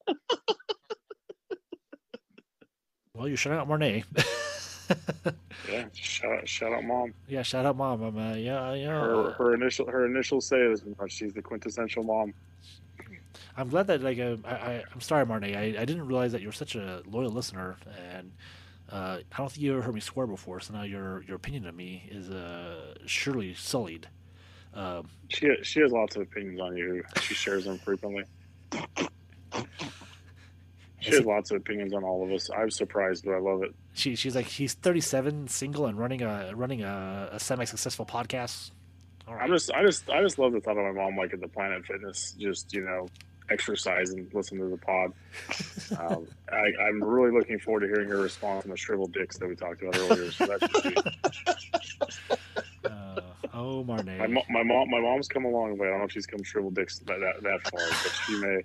Well, 3.14 3.28
you 3.28 3.36
shout 3.36 3.54
out 3.54 3.68
Marnay. 3.68 4.04
yeah, 5.70 5.86
shout 5.94 6.32
out, 6.32 6.48
shout 6.48 6.74
out, 6.74 6.84
mom. 6.84 7.14
Yeah, 7.28 7.42
shout 7.44 7.66
out, 7.66 7.76
mom. 7.76 8.02
I'm, 8.02 8.18
uh, 8.18 8.34
yeah, 8.36 8.74
yeah. 8.74 8.88
Her, 8.88 9.32
her 9.34 9.54
initial, 9.54 9.86
her 9.88 10.06
initial 10.06 10.42
say 10.42 10.60
is, 10.60 10.84
she's 11.08 11.34
the 11.34 11.42
quintessential 11.42 12.04
mom. 12.04 12.34
I'm 13.58 13.70
glad 13.70 13.88
that 13.88 14.02
like 14.02 14.18
uh, 14.20 14.38
I, 14.46 14.56
I 14.56 14.84
am 14.94 15.02
sorry, 15.02 15.26
Marnie. 15.26 15.56
I, 15.56 15.82
I 15.82 15.86
didn't 15.86 16.08
realize 16.08 16.32
that 16.32 16.42
you're 16.42 16.52
such 16.52 16.76
a 16.76 17.04
loyal 17.06 17.32
listener, 17.32 17.76
and 18.16 18.32
uh, 18.92 19.20
I 19.20 19.38
don't 19.38 19.50
think 19.52 19.62
you 19.62 19.74
ever 19.74 19.82
heard 19.82 19.96
me 19.96 20.02
swear 20.02 20.28
before. 20.28 20.60
So 20.60 20.74
now 20.74 20.84
your 20.84 21.24
your 21.24 21.36
opinion 21.36 21.66
of 21.66 21.76
me 21.76 22.08
is 22.12 22.30
uh, 22.30 22.96
surely 23.06 23.54
sullied. 23.54 24.08
Um, 24.74 25.10
she 25.30 25.50
she 25.64 25.80
has 25.82 25.92
lots 25.92 26.16
of 26.16 26.24
opinions 26.24 26.60
on 26.60 26.76
you. 26.78 27.04
She 27.22 27.34
shares 27.34 27.66
them 27.66 27.78
frequently. 27.80 28.24
She 31.02 31.12
has 31.16 31.26
lots 31.26 31.50
of 31.50 31.58
opinions 31.58 31.94
on 31.94 32.04
all 32.04 32.24
of 32.24 32.32
us. 32.32 32.50
I'm 32.56 32.70
surprised, 32.70 33.26
but 33.26 33.34
I 33.34 33.40
love 33.40 33.64
it. 33.64 33.74
She 33.94 34.16
she's 34.16 34.36
like 34.36 34.46
he's 34.46 34.74
37, 34.76 35.48
single, 35.48 35.88
and 35.88 35.98
running 35.98 36.22
a 36.22 36.52
running 36.56 36.84
a, 36.84 37.30
a 37.32 37.40
semi 37.40 37.66
successful 37.66 38.06
podcast. 38.06 38.72
Right. 39.28 39.44
I 39.44 39.48
just 39.48 39.72
I 39.72 39.84
just 39.84 40.10
I 40.10 40.22
just 40.22 40.38
love 40.38 40.52
the 40.54 40.60
thought 40.60 40.78
of 40.78 40.84
my 40.84 40.92
mom 40.92 41.18
like 41.18 41.34
at 41.34 41.42
the 41.42 41.48
Planet 41.48 41.86
Fitness, 41.86 42.36
just 42.38 42.74
you 42.74 42.82
know, 42.82 43.08
exercise 43.52 44.12
and 44.12 44.32
listen 44.34 44.58
to 44.58 44.66
the 44.66 44.78
pod. 44.78 45.14
um, 46.00 46.28
I, 46.52 46.72
am 46.88 47.04
really 47.04 47.32
looking 47.32 47.60
forward 47.60 47.82
to 47.82 47.88
hearing 47.88 48.10
her 48.10 48.18
response 48.18 48.66
on 48.66 48.72
the 48.72 48.78
shriveled 48.78 49.14
dicks 49.14 49.38
that 49.38 49.48
we 49.48 49.56
talked 49.56 49.82
about 49.82 49.96
earlier. 49.98 50.32
So 50.32 50.48
that 50.48 50.60
be. 50.84 50.96
Uh, 52.90 53.22
oh, 53.54 53.84
Marnay. 53.84 54.18
My, 54.18 54.28
my, 54.50 54.64
mom, 54.64 54.90
my 54.90 55.00
mom's 55.00 55.28
come 55.28 55.46
a 55.46 55.50
long 55.50 55.78
way. 55.78 55.86
I 55.88 55.92
don't 55.92 56.00
know 56.00 56.06
if 56.06 56.12
she's 56.12 56.26
come 56.26 56.42
shriveled 56.44 56.74
dicks 56.76 56.98
that, 57.00 57.20
that, 57.20 57.44
that 57.44 57.62
far, 57.70 57.88
but 57.88 58.12
she 58.26 58.36
may. 58.38 58.64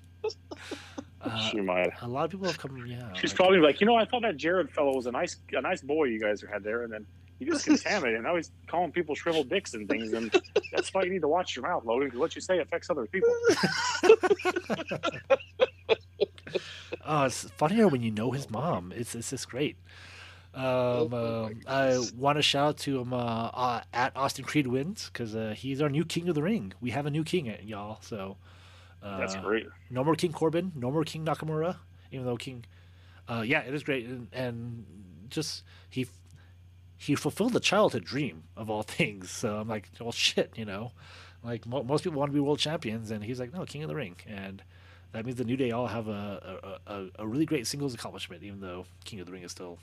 Uh, 1.20 1.50
she 1.50 1.60
might. 1.60 1.90
A 2.02 2.08
lot 2.08 2.26
of 2.26 2.30
people 2.30 2.46
have 2.46 2.58
come. 2.58 2.76
Yeah, 2.86 3.12
she's 3.14 3.32
like, 3.32 3.36
probably 3.36 3.58
like, 3.58 3.80
you 3.80 3.86
know, 3.86 3.96
I 3.96 4.04
thought 4.04 4.22
that 4.22 4.36
Jared 4.36 4.70
fellow 4.70 4.94
was 4.94 5.06
a 5.06 5.12
nice, 5.12 5.36
a 5.52 5.60
nice 5.60 5.82
boy 5.82 6.04
you 6.04 6.20
guys 6.20 6.44
had 6.50 6.62
there, 6.62 6.84
and 6.84 6.92
then 6.92 7.04
he 7.38 7.44
just 7.44 7.64
contaminated. 7.66 8.22
now 8.22 8.36
he's 8.36 8.50
calling 8.66 8.92
people 8.92 9.14
shriveled 9.14 9.48
dicks 9.48 9.74
and 9.74 9.88
things, 9.88 10.12
and 10.12 10.34
that's 10.72 10.92
why 10.94 11.02
you 11.02 11.10
need 11.10 11.22
to 11.22 11.28
watch 11.28 11.56
your 11.56 11.66
mouth, 11.66 11.84
Logan, 11.84 12.08
because 12.08 12.20
what 12.20 12.34
you 12.34 12.40
say 12.40 12.58
affects 12.58 12.90
other 12.90 13.06
people. 13.06 13.28
oh, 17.04 17.24
it's 17.24 17.44
funnier 17.50 17.88
when 17.88 18.02
you 18.02 18.10
know 18.10 18.30
his 18.32 18.50
mom. 18.50 18.92
It's 18.96 19.14
it's 19.14 19.30
just 19.30 19.48
great. 19.48 19.76
Um, 20.54 21.12
uh, 21.12 21.50
I 21.68 22.02
want 22.16 22.38
to 22.38 22.42
shout 22.42 22.68
out 22.68 22.78
to 22.78 23.00
him 23.00 23.12
uh, 23.12 23.16
uh, 23.52 23.82
at 23.92 24.16
Austin 24.16 24.46
Creed 24.46 24.66
wins 24.66 25.10
because 25.12 25.36
uh, 25.36 25.54
he's 25.54 25.82
our 25.82 25.90
new 25.90 26.06
king 26.06 26.30
of 26.30 26.34
the 26.34 26.42
ring. 26.42 26.72
We 26.80 26.90
have 26.92 27.04
a 27.04 27.10
new 27.10 27.24
king, 27.24 27.54
y'all. 27.62 27.98
So 28.00 28.38
that's 29.02 29.34
uh, 29.34 29.42
great. 29.42 29.66
No 29.90 30.02
more 30.02 30.14
King 30.14 30.32
Corbin. 30.32 30.72
No 30.74 30.90
more 30.90 31.04
King 31.04 31.26
Nakamura. 31.26 31.76
Even 32.10 32.24
though 32.24 32.38
King, 32.38 32.64
uh, 33.28 33.42
yeah, 33.46 33.60
it 33.60 33.74
is 33.74 33.82
great, 33.82 34.06
and, 34.06 34.28
and 34.32 34.86
just 35.28 35.64
he 35.90 36.06
he 36.96 37.14
fulfilled 37.14 37.52
the 37.52 37.60
childhood 37.60 38.04
dream 38.04 38.44
of 38.56 38.70
all 38.70 38.82
things. 38.98 39.30
So 39.30 39.56
I'm 39.56 39.68
like, 39.68 39.88
well, 40.00 40.12
shit, 40.12 40.52
you 40.56 40.64
know, 40.64 40.92
like 41.44 41.66
mo- 41.66 41.82
most 41.82 42.04
people 42.04 42.18
want 42.18 42.30
to 42.30 42.34
be 42.34 42.40
world 42.40 42.58
champions, 42.58 43.10
and 43.10 43.22
he's 43.22 43.40
like, 43.40 43.52
no, 43.52 43.64
King 43.64 43.82
of 43.82 43.88
the 43.88 43.94
Ring, 43.94 44.16
and 44.26 44.62
that 45.12 45.24
means 45.24 45.38
the 45.38 45.44
New 45.44 45.56
Day 45.56 45.70
all 45.70 45.86
have 45.86 46.08
a 46.08 46.78
a, 46.86 46.92
a, 46.92 47.06
a 47.20 47.26
really 47.26 47.46
great 47.46 47.66
singles 47.66 47.94
accomplishment, 47.94 48.42
even 48.42 48.60
though 48.60 48.86
King 49.04 49.20
of 49.20 49.26
the 49.26 49.32
Ring 49.32 49.42
is 49.42 49.52
still, 49.52 49.78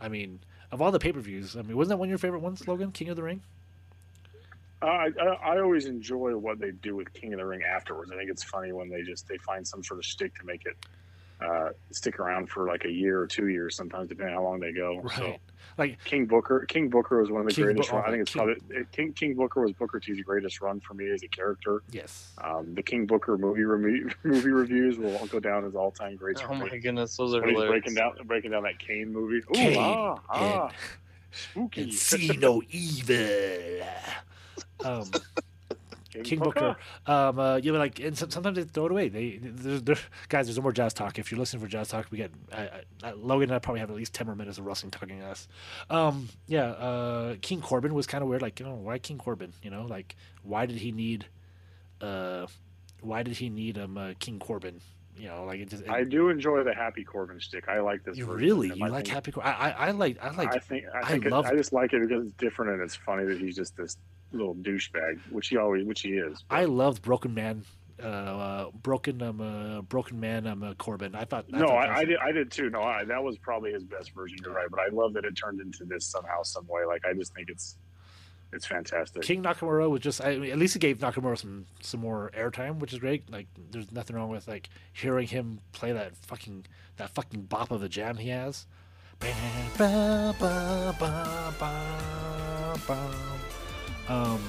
I 0.00 0.08
mean, 0.08 0.40
of 0.72 0.82
all 0.82 0.90
the 0.90 0.98
pay 0.98 1.12
per 1.12 1.20
views, 1.20 1.56
I 1.56 1.62
mean, 1.62 1.76
wasn't 1.76 1.90
that 1.90 1.98
one 1.98 2.08
of 2.08 2.10
your 2.10 2.18
favorite 2.18 2.40
ones, 2.40 2.66
Logan? 2.66 2.92
King 2.92 3.08
of 3.10 3.16
the 3.16 3.22
Ring. 3.22 3.42
Uh, 4.80 4.86
I, 4.86 5.08
I, 5.20 5.54
I 5.54 5.60
always 5.60 5.86
enjoy 5.86 6.36
what 6.36 6.60
they 6.60 6.70
do 6.70 6.94
with 6.94 7.12
King 7.12 7.32
of 7.32 7.38
the 7.38 7.46
Ring 7.46 7.62
afterwards. 7.64 8.12
I 8.12 8.16
think 8.16 8.30
it's 8.30 8.44
funny 8.44 8.72
when 8.72 8.88
they 8.88 9.02
just 9.02 9.26
they 9.26 9.38
find 9.38 9.66
some 9.66 9.82
sort 9.82 9.98
of 9.98 10.04
stick 10.04 10.36
to 10.38 10.46
make 10.46 10.66
it 10.66 10.76
uh, 11.40 11.70
stick 11.92 12.18
around 12.18 12.48
for 12.50 12.66
like 12.66 12.84
a 12.84 12.90
year 12.90 13.20
or 13.20 13.26
two 13.26 13.48
years, 13.48 13.76
sometimes 13.76 14.08
depending 14.08 14.34
how 14.34 14.42
long 14.42 14.60
they 14.60 14.72
go. 14.72 15.00
Right. 15.00 15.16
So, 15.16 15.36
like 15.76 16.02
King 16.04 16.26
Booker, 16.26 16.64
King 16.66 16.88
Booker 16.88 17.20
was 17.20 17.30
one 17.30 17.42
of 17.42 17.46
the 17.48 17.54
King 17.54 17.64
greatest. 17.64 17.90
Bo- 17.90 17.98
run. 17.98 18.06
I 18.06 18.10
think 18.10 18.22
it's 18.22 18.32
King, 18.32 18.44
probably 18.44 18.84
King 18.92 19.12
King 19.12 19.34
Booker 19.34 19.60
was 19.60 19.72
Booker 19.72 20.00
T's 20.00 20.20
greatest 20.22 20.60
run 20.60 20.80
for 20.80 20.94
me 20.94 21.08
as 21.10 21.22
a 21.22 21.28
character. 21.28 21.82
Yes. 21.90 22.32
Um, 22.42 22.74
the 22.74 22.82
King 22.82 23.06
Booker 23.06 23.38
movie 23.38 23.62
re- 23.62 24.10
movie 24.24 24.50
reviews 24.50 24.98
will 24.98 25.24
go 25.26 25.38
down 25.38 25.64
as 25.64 25.74
all 25.74 25.90
time 25.92 26.16
greats. 26.16 26.42
Oh 26.48 26.54
my 26.54 26.76
goodness, 26.78 27.16
those 27.16 27.34
are 27.34 27.40
when 27.40 27.54
he's 27.54 27.64
breaking 27.64 27.94
down 27.94 28.14
breaking 28.24 28.50
down 28.50 28.64
that 28.64 28.78
Kane 28.78 29.12
movie. 29.12 29.38
Ooh, 29.38 29.54
Kane 29.54 29.76
ah, 29.78 30.18
ah, 30.30 30.70
spooky. 31.30 31.82
And 31.82 31.94
see 31.94 32.28
no 32.36 32.62
evil. 32.70 33.16
Um, 34.84 35.10
King 36.10 36.38
Booker. 36.38 36.76
Um, 37.06 37.38
uh, 37.38 37.56
you 37.56 37.72
know, 37.72 37.78
like, 37.78 38.00
and 38.00 38.16
sometimes 38.16 38.56
they 38.56 38.64
throw 38.64 38.86
it 38.86 38.92
away. 38.92 39.08
They, 39.08 39.38
they're, 39.42 39.78
they're, 39.78 39.96
guys, 40.28 40.46
there's 40.46 40.56
no 40.56 40.62
more 40.62 40.72
jazz 40.72 40.94
talk. 40.94 41.18
If 41.18 41.30
you're 41.30 41.38
listening 41.38 41.62
for 41.62 41.68
jazz 41.68 41.88
talk, 41.88 42.06
we 42.10 42.18
get 42.18 42.32
I, 42.52 42.70
I, 43.02 43.12
Logan 43.12 43.50
and 43.50 43.56
I 43.56 43.58
probably 43.58 43.80
have 43.80 43.90
at 43.90 43.96
least 43.96 44.14
ten 44.14 44.26
more 44.26 44.36
minutes 44.36 44.58
of 44.58 44.66
wrestling 44.66 44.90
talking 44.90 45.20
to 45.20 45.26
us. 45.26 45.48
Um, 45.90 46.28
yeah, 46.46 46.70
uh, 46.70 47.36
King 47.42 47.60
Corbin 47.60 47.94
was 47.94 48.06
kind 48.06 48.22
of 48.22 48.28
weird. 48.28 48.42
Like, 48.42 48.58
you 48.60 48.66
know, 48.66 48.74
why 48.74 48.98
King 48.98 49.18
Corbin? 49.18 49.52
You 49.62 49.70
know, 49.70 49.86
like, 49.86 50.16
why 50.42 50.66
did 50.66 50.76
he 50.76 50.92
need, 50.92 51.26
uh, 52.00 52.46
why 53.00 53.22
did 53.22 53.36
he 53.36 53.50
need 53.50 53.78
um 53.78 53.98
uh, 53.98 54.14
King 54.18 54.38
Corbin? 54.38 54.80
You 55.18 55.28
know, 55.28 55.44
like 55.44 55.60
it 55.60 55.68
just. 55.68 55.82
It, 55.82 55.90
I 55.90 56.04
do 56.04 56.28
enjoy 56.28 56.62
the 56.62 56.74
Happy 56.74 57.04
Corbin 57.04 57.40
stick. 57.40 57.68
I 57.68 57.80
like 57.80 58.04
this. 58.04 58.16
You 58.16 58.26
really, 58.26 58.68
you 58.68 58.84
I 58.84 58.88
like 58.88 59.04
think, 59.04 59.14
Happy 59.14 59.32
Corbin? 59.32 59.52
I, 59.52 59.70
I, 59.70 59.88
I 59.88 59.90
like, 59.90 60.16
I 60.22 60.30
like. 60.30 60.54
I 60.54 60.58
think, 60.58 60.84
I, 60.94 61.04
think 61.04 61.26
I 61.26 61.28
love. 61.28 61.46
It, 61.46 61.52
I 61.52 61.56
just 61.56 61.72
like 61.72 61.92
it 61.92 62.08
because 62.08 62.26
it's 62.26 62.34
different 62.34 62.72
and 62.72 62.82
it's 62.82 62.94
funny 62.94 63.24
that 63.24 63.38
he's 63.38 63.56
just 63.56 63.76
this 63.76 63.96
little 64.32 64.54
douchebag, 64.54 65.20
which 65.30 65.48
he 65.48 65.56
always, 65.56 65.84
which 65.84 66.02
he 66.02 66.10
is. 66.10 66.44
But. 66.48 66.56
I 66.56 66.64
loved 66.64 67.02
Broken 67.02 67.34
Man, 67.34 67.64
uh, 68.02 68.06
uh, 68.06 68.70
Broken, 68.82 69.22
um, 69.22 69.40
uh, 69.40 69.82
Broken 69.82 70.20
Man, 70.20 70.46
um, 70.46 70.62
uh, 70.62 70.74
Corbin. 70.74 71.14
I 71.14 71.24
thought. 71.24 71.46
I 71.52 71.58
no, 71.58 71.66
thought 71.68 71.88
I, 71.88 72.00
I, 72.00 72.04
did, 72.04 72.18
I 72.18 72.32
did 72.32 72.50
too. 72.50 72.70
No, 72.70 72.82
I, 72.82 73.04
that 73.04 73.22
was 73.22 73.38
probably 73.38 73.72
his 73.72 73.84
best 73.84 74.14
version. 74.14 74.38
You're 74.44 74.54
right, 74.54 74.68
but 74.70 74.80
I 74.80 74.88
love 74.92 75.14
that 75.14 75.24
it 75.24 75.34
turned 75.34 75.60
into 75.60 75.84
this 75.84 76.06
somehow, 76.06 76.42
some 76.42 76.66
way. 76.68 76.84
Like 76.84 77.04
I 77.06 77.12
just 77.14 77.34
think 77.34 77.48
it's, 77.48 77.76
it's 78.52 78.66
fantastic. 78.66 79.22
King 79.22 79.42
Nakamura 79.42 79.90
was 79.90 80.00
just, 80.00 80.24
I 80.24 80.36
mean, 80.38 80.50
at 80.50 80.58
least 80.58 80.74
it 80.76 80.78
gave 80.78 80.98
Nakamura 80.98 81.36
some, 81.36 81.66
some 81.80 82.00
more 82.00 82.30
airtime, 82.36 82.78
which 82.78 82.92
is 82.92 82.98
great. 82.98 83.30
Like, 83.30 83.46
there's 83.70 83.92
nothing 83.92 84.16
wrong 84.16 84.30
with 84.30 84.48
like 84.48 84.70
hearing 84.92 85.26
him 85.26 85.60
play 85.72 85.92
that 85.92 86.16
fucking, 86.16 86.66
that 86.96 87.10
fucking 87.10 87.42
bop 87.42 87.70
of 87.70 87.82
a 87.82 87.88
jam 87.88 88.16
he 88.16 88.30
has. 88.30 88.66
Um, 94.08 94.40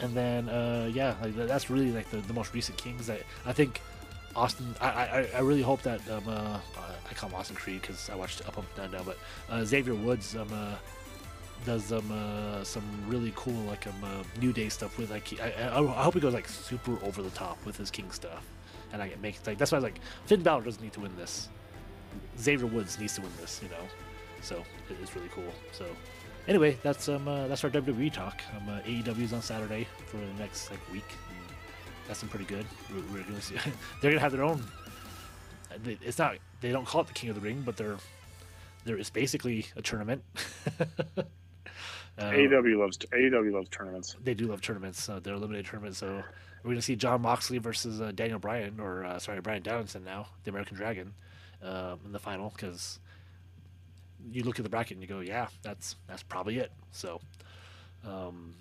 and 0.00 0.14
then 0.14 0.48
uh, 0.48 0.90
yeah, 0.92 1.14
like, 1.22 1.36
that's 1.36 1.70
really 1.70 1.92
like 1.92 2.10
the, 2.10 2.18
the 2.18 2.32
most 2.32 2.54
recent 2.54 2.78
Kings. 2.78 3.08
I 3.10 3.20
I 3.46 3.52
think 3.52 3.80
Austin. 4.34 4.74
I 4.80 4.86
I, 4.86 5.28
I 5.36 5.40
really 5.40 5.62
hope 5.62 5.82
that 5.82 6.00
um, 6.10 6.24
uh, 6.26 6.58
I 7.08 7.14
call 7.14 7.28
him 7.28 7.34
Austin 7.36 7.56
Creed 7.56 7.82
because 7.82 8.10
I 8.10 8.16
watched 8.16 8.46
Up 8.48 8.58
Up 8.58 8.76
Down 8.76 8.90
Down, 8.90 9.04
but 9.04 9.18
uh, 9.50 9.64
Xavier 9.64 9.94
Woods 9.94 10.34
um 10.34 10.48
uh, 10.52 10.74
does 11.64 11.84
some 11.84 12.10
uh, 12.10 12.64
some 12.64 12.84
really 13.06 13.32
cool 13.36 13.60
like 13.64 13.86
um 13.86 13.94
uh, 14.02 14.22
New 14.40 14.52
Day 14.52 14.68
stuff 14.68 14.98
with 14.98 15.10
like 15.10 15.38
I, 15.40 15.68
I, 15.68 15.78
I 15.78 16.02
hope 16.02 16.14
he 16.14 16.20
goes 16.20 16.34
like 16.34 16.48
super 16.48 16.98
over 17.04 17.22
the 17.22 17.30
top 17.30 17.64
with 17.64 17.76
his 17.76 17.90
King 17.90 18.10
stuff, 18.10 18.44
and 18.92 19.02
I 19.02 19.08
get 19.08 19.20
make 19.20 19.38
like 19.46 19.58
that's 19.58 19.72
why 19.72 19.76
I 19.76 19.80
was 19.80 19.84
like 19.84 20.00
Finn 20.26 20.42
Balor 20.42 20.62
doesn't 20.62 20.82
need 20.82 20.94
to 20.94 21.00
win 21.00 21.14
this. 21.16 21.48
Xavier 22.38 22.66
Woods 22.66 22.98
needs 22.98 23.14
to 23.14 23.20
win 23.20 23.30
this, 23.40 23.60
you 23.62 23.68
know. 23.68 23.84
So 24.40 24.64
it 24.90 24.96
is 25.02 25.14
really 25.14 25.28
cool. 25.34 25.52
So 25.70 25.86
anyway, 26.48 26.78
that's 26.82 27.08
um 27.08 27.26
uh, 27.28 27.48
that's 27.48 27.64
our 27.64 27.70
WWE 27.70 28.12
talk. 28.12 28.40
Um, 28.56 28.68
uh, 28.68 28.80
AEW's 28.80 29.32
on 29.32 29.42
Saturday 29.42 29.86
for 30.06 30.16
the 30.18 30.26
next 30.38 30.70
like 30.70 30.80
week. 30.92 31.04
That's 32.06 32.20
been 32.20 32.28
pretty 32.28 32.44
good. 32.44 32.66
We're, 32.90 33.02
we're 33.12 33.22
gonna 33.24 33.40
see. 33.40 33.54
they're 34.00 34.10
gonna 34.10 34.20
have 34.20 34.32
their 34.32 34.44
own. 34.44 34.64
It's 35.84 36.18
not. 36.18 36.36
They 36.60 36.70
don't 36.70 36.86
call 36.86 37.00
it 37.02 37.06
the 37.06 37.14
King 37.14 37.30
of 37.30 37.36
the 37.36 37.42
Ring, 37.42 37.62
but 37.64 37.76
they're. 37.76 37.96
There 38.84 38.98
is 38.98 39.10
basically 39.10 39.66
a 39.76 39.82
tournament. 39.82 40.24
uh, 40.80 41.22
AEW 42.18 42.78
loves 42.78 42.98
AEW 42.98 43.52
loves 43.52 43.68
tournaments. 43.70 44.16
They 44.22 44.34
do 44.34 44.48
love 44.48 44.60
tournaments. 44.60 45.08
Uh, 45.08 45.20
they're 45.20 45.36
limited 45.36 45.66
tournaments, 45.66 45.98
so 45.98 46.22
we're 46.62 46.70
gonna 46.70 46.82
see 46.82 46.96
Jon 46.96 47.22
Moxley 47.22 47.58
versus 47.58 48.00
uh, 48.00 48.12
Daniel 48.12 48.38
Bryan, 48.38 48.80
or 48.80 49.04
uh, 49.04 49.18
sorry, 49.18 49.40
Bryan 49.40 49.62
Danielson 49.62 50.04
now, 50.04 50.26
the 50.44 50.50
American 50.50 50.76
Dragon, 50.76 51.14
uh, 51.62 51.96
in 52.04 52.12
the 52.12 52.18
final 52.18 52.50
because 52.50 52.98
you 54.30 54.42
look 54.42 54.58
at 54.58 54.62
the 54.62 54.68
bracket 54.68 54.96
and 54.96 55.02
you 55.02 55.08
go, 55.08 55.20
yeah, 55.20 55.48
that's 55.62 55.96
that's 56.06 56.22
probably 56.22 56.58
it. 56.58 56.70
So, 56.92 57.20
um, 58.06 58.54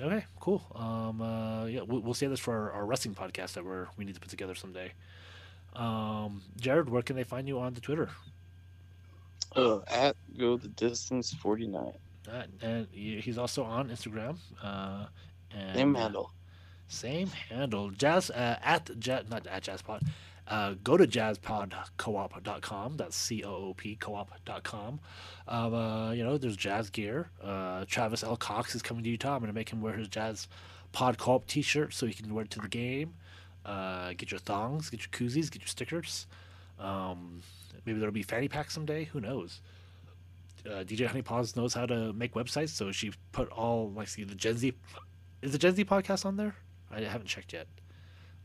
okay, 0.00 0.24
cool. 0.40 0.62
Um, 0.74 1.20
uh, 1.20 1.66
yeah, 1.66 1.82
we'll, 1.82 2.00
we'll 2.00 2.14
save 2.14 2.30
this 2.30 2.40
for 2.40 2.54
our, 2.54 2.72
our, 2.72 2.86
wrestling 2.86 3.14
podcast 3.14 3.54
that 3.54 3.64
we're 3.64 3.86
we 3.96 4.04
need 4.04 4.14
to 4.14 4.20
put 4.20 4.30
together 4.30 4.54
someday. 4.54 4.92
Um, 5.74 6.42
Jared, 6.60 6.88
where 6.88 7.02
can 7.02 7.16
they 7.16 7.24
find 7.24 7.48
you 7.48 7.58
on 7.60 7.74
the 7.74 7.80
Twitter? 7.80 8.10
Uh, 9.54 9.80
at 9.88 10.16
go 10.38 10.56
the 10.56 10.68
distance 10.68 11.32
forty 11.34 11.66
nine. 11.66 11.92
Uh, 12.30 12.44
and 12.60 12.86
he's 12.92 13.38
also 13.38 13.64
on 13.64 13.88
Instagram. 13.88 14.36
Uh, 14.62 15.06
and, 15.50 15.76
same 15.76 15.94
handle. 15.94 16.30
Same 16.88 17.28
handle. 17.28 17.90
Jazz 17.90 18.30
uh, 18.30 18.58
at 18.62 18.90
jazz 18.98 19.24
not 19.28 19.46
at 19.46 19.64
jazzpod 19.64 20.02
uh, 20.52 20.74
go 20.84 20.98
to 20.98 21.06
jazzpodcoop.com. 21.06 22.96
That's 22.98 23.16
C 23.16 23.42
O 23.42 23.54
O 23.54 23.74
P 23.74 23.96
coop.com. 23.96 25.00
Um, 25.48 25.74
uh, 25.74 26.12
you 26.12 26.22
know, 26.22 26.36
there's 26.36 26.58
jazz 26.58 26.90
gear. 26.90 27.30
Uh, 27.42 27.86
Travis 27.88 28.22
L. 28.22 28.36
Cox 28.36 28.74
is 28.74 28.82
coming 28.82 29.02
to 29.02 29.08
Utah. 29.08 29.32
I'm 29.32 29.38
going 29.38 29.48
to 29.48 29.54
make 29.54 29.70
him 29.70 29.80
wear 29.80 29.94
his 29.94 30.08
Jazz 30.08 30.48
Pod 30.92 31.16
Co-op 31.16 31.46
t-shirt 31.46 31.94
so 31.94 32.04
he 32.04 32.12
can 32.12 32.34
wear 32.34 32.44
it 32.44 32.50
to 32.50 32.60
the 32.60 32.68
game. 32.68 33.14
Uh, 33.64 34.12
get 34.14 34.30
your 34.30 34.40
thongs, 34.40 34.90
get 34.90 35.00
your 35.00 35.08
koozies, 35.08 35.50
get 35.50 35.62
your 35.62 35.68
stickers. 35.68 36.26
Um, 36.78 37.40
maybe 37.86 37.98
there'll 37.98 38.12
be 38.12 38.22
fanny 38.22 38.48
packs 38.48 38.74
someday. 38.74 39.04
Who 39.04 39.22
knows? 39.22 39.62
Uh, 40.66 40.84
DJ 40.84 41.06
Honey 41.06 41.22
Paws 41.22 41.56
knows 41.56 41.72
how 41.72 41.86
to 41.86 42.12
make 42.12 42.34
websites, 42.34 42.70
so 42.70 42.92
she 42.92 43.12
put 43.32 43.48
all 43.48 43.90
like 43.92 44.08
see 44.08 44.24
the 44.24 44.34
Gen 44.34 44.58
Z. 44.58 44.74
Is 45.40 45.52
the 45.52 45.58
Gen 45.58 45.74
Z 45.74 45.84
podcast 45.86 46.26
on 46.26 46.36
there? 46.36 46.56
I 46.90 47.00
haven't 47.00 47.26
checked 47.26 47.54
yet. 47.54 47.66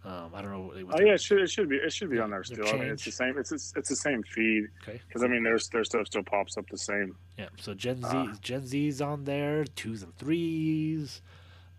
Um, 0.07 0.31
I 0.33 0.41
don't 0.41 0.51
know. 0.51 0.61
What 0.61 0.75
they. 0.75 0.83
Oh 0.83 1.05
yeah, 1.05 1.15
it 1.15 1.21
should 1.21 1.41
it 1.41 1.49
should 1.49 1.67
be 1.67 1.75
it 1.75 1.91
should 1.91 2.09
be 2.09 2.19
on 2.19 2.29
there 2.29 2.41
still. 2.41 2.65
I 2.65 2.73
mean, 2.73 2.89
it's 2.89 3.03
the 3.03 3.11
same. 3.11 3.37
It's 3.37 3.51
it's, 3.51 3.73
it's 3.75 3.89
the 3.89 3.95
same 3.95 4.23
feed. 4.23 4.69
Okay. 4.81 5.01
Because 5.05 5.21
I 5.21 5.27
mean, 5.27 5.43
there's 5.43 5.67
their 5.67 5.83
stuff 5.83 6.07
still 6.07 6.23
pops 6.23 6.57
up 6.57 6.65
the 6.69 6.77
same. 6.77 7.17
Yeah. 7.37 7.49
So 7.59 7.73
Gen 7.73 8.01
Z 8.01 8.07
uh, 8.07 8.27
Gen 8.41 8.65
Z's 8.65 9.01
on 9.01 9.25
there, 9.25 9.65
twos 9.65 10.03
and 10.03 10.17
threes, 10.17 11.21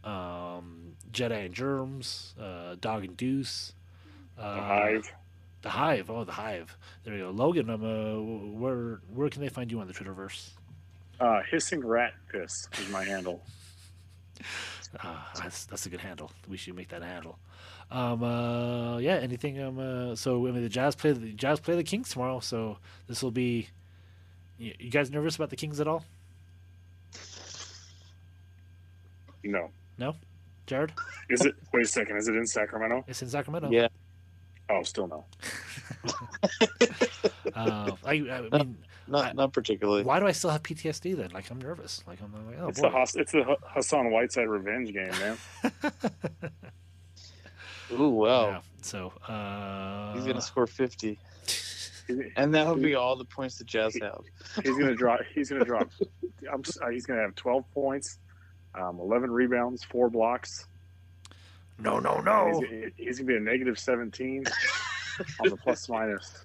um, 0.04 0.92
Jedi 1.10 1.46
and 1.46 1.54
Germs, 1.54 2.34
uh, 2.38 2.76
Dog 2.78 3.04
and 3.04 3.16
Deuce, 3.16 3.72
uh, 4.38 4.54
the 4.56 4.60
Hive. 4.60 5.12
The 5.62 5.70
Hive. 5.70 6.10
Oh, 6.10 6.24
the 6.24 6.32
Hive. 6.32 6.76
There 7.04 7.14
you 7.14 7.24
go, 7.24 7.30
Logan. 7.30 7.70
Um, 7.70 7.82
uh, 7.82 8.58
where 8.58 9.00
where 9.08 9.30
can 9.30 9.40
they 9.40 9.48
find 9.48 9.72
you 9.72 9.80
on 9.80 9.86
the 9.86 9.94
Twitterverse? 9.94 10.50
Uh, 11.18 11.40
hissing 11.50 11.84
rat 11.84 12.12
piss 12.30 12.68
is 12.78 12.90
my 12.90 13.04
handle. 13.04 13.42
Uh, 15.02 15.16
that's 15.34 15.64
that's 15.64 15.86
a 15.86 15.88
good 15.88 16.00
handle. 16.00 16.30
We 16.46 16.58
should 16.58 16.76
make 16.76 16.88
that 16.88 17.00
a 17.00 17.06
handle. 17.06 17.38
Um, 17.90 18.22
uh, 18.22 18.98
yeah, 18.98 19.16
anything. 19.16 19.60
Um, 19.60 19.78
uh, 19.78 20.14
so 20.14 20.46
I 20.46 20.50
mean, 20.50 20.62
the 20.62 20.68
Jazz 20.68 20.94
play 20.94 21.12
the 21.12 21.32
Jazz 21.32 21.60
play 21.60 21.74
the 21.74 21.84
Kings 21.84 22.10
tomorrow. 22.10 22.40
So 22.40 22.78
this 23.06 23.22
will 23.22 23.30
be. 23.30 23.68
You, 24.58 24.74
you 24.78 24.90
guys 24.90 25.10
nervous 25.10 25.36
about 25.36 25.50
the 25.50 25.56
Kings 25.56 25.80
at 25.80 25.86
all? 25.86 26.04
No. 29.44 29.70
No, 29.98 30.14
Jared. 30.66 30.92
Is 31.30 31.44
it? 31.44 31.54
Wait 31.72 31.84
a 31.84 31.88
second. 31.88 32.16
Is 32.16 32.28
it 32.28 32.36
in 32.36 32.46
Sacramento? 32.46 33.04
It's 33.08 33.22
in 33.22 33.28
Sacramento. 33.28 33.70
Yeah. 33.70 33.88
Oh, 34.70 34.82
still 34.82 35.08
no. 35.08 35.24
uh, 37.54 37.92
I, 38.04 38.12
I 38.12 38.40
mean, 38.50 38.76
not 39.06 39.24
I, 39.24 39.32
not 39.32 39.52
particularly. 39.52 40.04
Why 40.04 40.20
do 40.20 40.26
I 40.26 40.32
still 40.32 40.50
have 40.50 40.62
PTSD 40.62 41.16
then? 41.16 41.30
Like 41.30 41.50
I'm 41.50 41.58
nervous. 41.58 42.04
Like 42.06 42.18
I'm 42.22 42.32
like, 42.46 42.58
oh, 42.60 42.68
it's 42.68 42.80
boy. 42.80 42.90
the 42.90 42.94
Hass- 42.94 43.16
it's 43.16 43.32
the 43.32 43.56
Hassan 43.62 44.10
Whiteside 44.10 44.48
revenge 44.48 44.92
game, 44.92 45.10
man. 45.10 45.38
Ooh, 47.92 48.08
wow. 48.10 48.48
Yeah, 48.48 48.60
so 48.82 49.12
uh, 49.28 50.14
he's 50.14 50.24
gonna 50.24 50.40
score 50.40 50.66
fifty, 50.66 51.18
and 52.36 52.54
that'll 52.54 52.76
be 52.76 52.94
all 52.94 53.16
the 53.16 53.24
points 53.24 53.58
the 53.58 53.64
Jazz 53.64 53.96
have. 54.02 54.22
He's 54.62 54.76
gonna 54.76 54.94
drop. 54.96 55.20
He's 55.34 55.50
gonna 55.50 55.64
drop. 55.64 55.90
I'm, 56.52 56.62
uh, 56.82 56.88
he's 56.88 57.06
gonna 57.06 57.22
have 57.22 57.34
twelve 57.34 57.64
points, 57.72 58.18
um, 58.74 58.98
eleven 59.00 59.30
rebounds, 59.30 59.84
four 59.84 60.10
blocks. 60.10 60.66
No, 61.78 61.98
no, 61.98 62.20
no. 62.20 62.60
He's, 62.60 62.90
he's 62.96 63.18
gonna 63.18 63.28
be 63.28 63.36
a 63.36 63.40
negative 63.40 63.78
seventeen 63.78 64.44
on 65.40 65.50
the 65.50 65.56
plus 65.56 65.88
minus. 65.88 66.44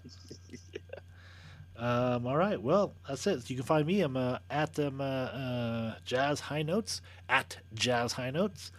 Um, 1.75 2.27
all 2.27 2.37
right. 2.37 2.61
Well, 2.61 2.93
that's 3.07 3.25
it. 3.27 3.49
You 3.49 3.55
can 3.57 3.65
find 3.65 3.85
me. 3.85 4.01
I'm 4.01 4.15
uh, 4.15 4.37
at 4.49 4.77
um, 4.79 5.01
uh, 5.01 5.03
uh, 5.03 5.95
Jazz 6.05 6.39
High 6.39 6.61
Notes 6.61 7.01
at 7.27 7.57
Jazz 7.73 8.13
High 8.13 8.29
Notes. 8.29 8.71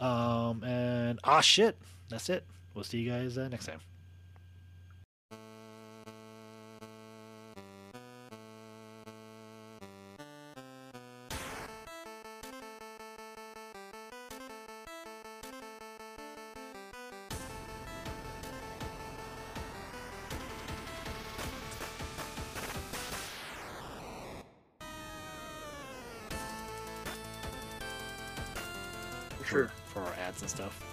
Um, 0.00 0.64
and 0.64 1.20
ah 1.24 1.40
shit, 1.40 1.76
that's 2.10 2.28
it. 2.28 2.44
We'll 2.74 2.84
see 2.84 2.98
you 2.98 3.10
guys 3.10 3.38
uh, 3.38 3.48
next 3.48 3.66
time. 3.66 3.80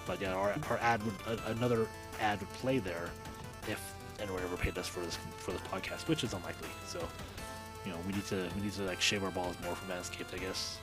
But 0.08 0.22
yeah, 0.22 0.34
our, 0.34 0.56
our 0.70 0.78
ad 0.78 1.04
would 1.04 1.16
uh, 1.28 1.38
another 1.48 1.86
ad 2.20 2.40
would 2.40 2.50
play 2.54 2.80
there 2.80 3.10
if 3.68 3.94
anyone 4.20 4.42
ever 4.44 4.56
paid 4.58 4.78
us 4.78 4.88
for 4.88 5.02
this 5.02 5.18
for 5.38 5.52
this 5.52 5.62
podcast, 5.62 6.08
which 6.08 6.24
is 6.24 6.34
unlikely. 6.34 6.70
So 6.88 7.06
you 7.86 7.92
know, 7.92 7.98
we 8.08 8.14
need 8.14 8.26
to 8.28 8.48
we 8.56 8.62
need 8.62 8.74
to 8.74 8.84
like 8.84 9.02
shave 9.02 9.24
our 9.24 9.32
balls 9.32 9.56
more 9.64 9.76
from 9.76 9.90
Manscaped, 9.90 10.34
I 10.34 10.38
guess. 10.38 10.80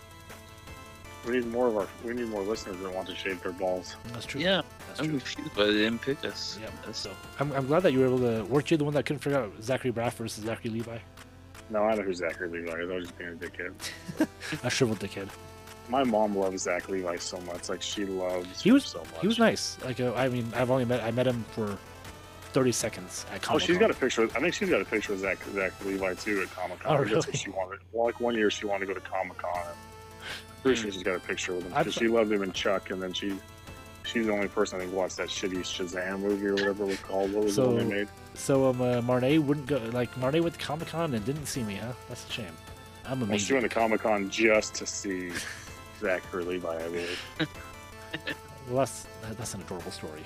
We 1.27 1.33
need 1.39 1.47
more 1.47 1.69
of 1.69 1.77
our 1.79 1.89
we 2.05 2.13
need 2.13 2.29
more 2.29 2.43
listeners 2.43 2.77
that 2.79 2.95
want 2.95 3.09
to 3.09 3.15
shave 3.15 3.43
their 3.43 3.53
balls. 3.53 3.97
That's 4.13 4.27
true. 4.27 4.41
Yeah, 4.43 4.61
That's 4.89 5.01
I'm 5.01 5.07
true. 5.07 5.19
confused, 5.19 5.51
but 5.55 5.67
they 5.67 5.73
didn't 5.73 6.03
pick 6.03 6.23
us. 6.25 6.59
Yeah, 6.61 6.93
so 6.93 7.11
I'm, 7.41 7.51
I'm 7.53 7.67
glad 7.67 7.83
that 7.85 7.93
you 7.93 8.01
were 8.01 8.07
able 8.07 8.19
to. 8.19 8.45
Weren't 8.45 8.71
you 8.71 8.77
the 8.77 8.85
one 8.85 8.93
that 8.95 9.07
couldn't 9.07 9.21
figure 9.21 9.39
out 9.39 9.53
Zachary 9.63 9.91
Braff 9.93 10.13
versus 10.15 10.45
Zachary 10.45 10.71
Levi? 10.71 10.99
No, 11.71 11.83
I 11.85 11.95
know 11.95 12.03
who 12.03 12.13
Zachary 12.13 12.49
Levi 12.51 12.79
is. 12.79 12.91
I 12.91 12.95
was 12.95 13.05
just 13.07 13.19
being 13.19 13.31
a 13.31 13.35
dickhead. 13.37 13.73
a 14.65 14.69
shriveled 14.71 14.99
dickhead 14.99 15.31
my 15.89 16.05
mom 16.05 16.36
loves 16.36 16.62
Zach 16.62 16.89
Levi 16.89 17.16
so 17.16 17.39
much. 17.43 17.69
Like 17.69 17.82
she 17.82 18.05
loves. 18.05 18.62
He 18.62 18.73
was 18.73 18.85
so 18.85 18.98
much. 18.98 19.20
He 19.20 19.27
was 19.27 19.39
nice. 19.39 19.77
Like 19.85 20.01
uh, 20.01 20.15
I 20.15 20.28
mean, 20.28 20.51
I've 20.55 20.70
only 20.70 20.85
met 20.85 21.02
I 21.02 21.11
met 21.11 21.27
him 21.27 21.44
for 21.52 21.78
thirty 22.52 22.73
seconds 22.73 23.27
at 23.32 23.43
Comic 23.43 23.62
Oh, 23.62 23.66
she's 23.66 23.78
got 23.78 23.90
a 23.90 23.94
picture. 23.94 24.24
I 24.24 24.40
think 24.40 24.55
she's 24.55 24.70
got 24.70 24.81
a 24.81 24.85
picture 24.85 25.12
of 25.12 25.19
Zach 25.19 25.39
Zach 25.52 25.73
Levi 25.85 26.15
too 26.15 26.43
at 26.43 26.51
Comic 26.51 26.81
Con. 26.81 26.93
Oh, 26.97 27.01
really? 27.01 27.15
That's 27.15 27.27
what 27.27 27.36
she 27.36 27.51
wanted. 27.51 27.81
Well, 27.93 28.06
like 28.06 28.20
one 28.20 28.35
year 28.35 28.51
she 28.51 28.66
wanted 28.66 28.86
to 28.86 28.94
go 28.94 29.01
to 29.01 29.06
Comic 29.06 29.39
Con. 29.39 29.66
Pretty 30.62 30.81
sure 30.81 30.90
she's 30.90 31.02
got 31.02 31.16
a 31.16 31.20
picture 31.20 31.55
with 31.55 31.65
him 31.65 31.73
because 31.77 31.94
she 31.94 32.09
loved 32.09 32.32
him 32.32 32.43
in 32.43 32.52
Chuck, 32.52 32.90
and 32.90 33.02
then 33.02 33.12
she. 33.12 33.36
She's 34.06 34.27
the 34.27 34.32
only 34.32 34.48
person 34.48 34.78
I 34.78 34.82
think 34.82 34.94
watched 34.94 35.16
that 35.16 35.28
shitty 35.28 35.61
Shazam 35.61 36.20
movie 36.20 36.47
or 36.47 36.52
whatever 36.52 36.85
it 36.85 36.89
was 36.89 36.98
called. 36.98 37.32
What 37.32 37.44
was 37.44 37.55
so, 37.55 37.70
the 37.70 37.77
one 37.77 37.89
they 37.89 37.94
made? 37.97 38.09
So 38.35 38.69
um, 38.69 38.82
uh, 38.82 39.01
Marnay 39.01 39.39
wouldn't 39.39 39.65
go. 39.65 39.78
Like 39.94 40.15
Marnay 40.16 40.43
went 40.43 40.52
to 40.59 40.61
Comic 40.61 40.89
Con 40.89 41.15
and 41.15 41.24
didn't 41.24 41.47
see 41.47 41.62
me, 41.62 41.77
huh? 41.77 41.93
That's 42.11 42.28
a 42.28 42.31
shame. 42.31 42.47
I'm 43.06 43.23
amazing. 43.23 43.28
Well, 43.28 43.39
she 43.39 43.52
went 43.55 43.62
to 43.62 43.69
Comic 43.70 44.01
Con 44.02 44.28
just 44.28 44.74
to 44.74 44.86
see 44.86 45.32
Zach 46.05 46.22
Levi, 46.35 46.68
I 46.68 46.89
believe. 46.89 47.20
well, 48.68 48.78
that's 48.78 49.06
that's 49.36 49.55
an 49.55 49.62
adorable 49.62 49.90
story. 49.90 50.22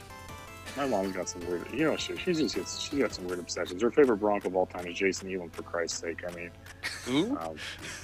My 0.76 0.86
mom's 0.86 1.14
got 1.14 1.28
some 1.28 1.40
weird, 1.46 1.66
you 1.72 1.84
know, 1.84 1.96
she, 1.96 2.16
she's 2.16 2.38
just 2.38 2.54
gets, 2.54 2.78
she's 2.78 2.98
got 2.98 3.12
some 3.12 3.26
weird 3.26 3.38
obsessions. 3.38 3.80
Her 3.80 3.90
favorite 3.90 4.18
Bronco 4.18 4.48
of 4.48 4.56
all 4.56 4.66
time 4.66 4.86
is 4.86 4.98
Jason 4.98 5.32
Elam, 5.32 5.50
for 5.50 5.62
Christ's 5.62 6.00
sake. 6.00 6.22
I 6.28 6.34
mean, 6.34 6.50
um, 7.38 7.56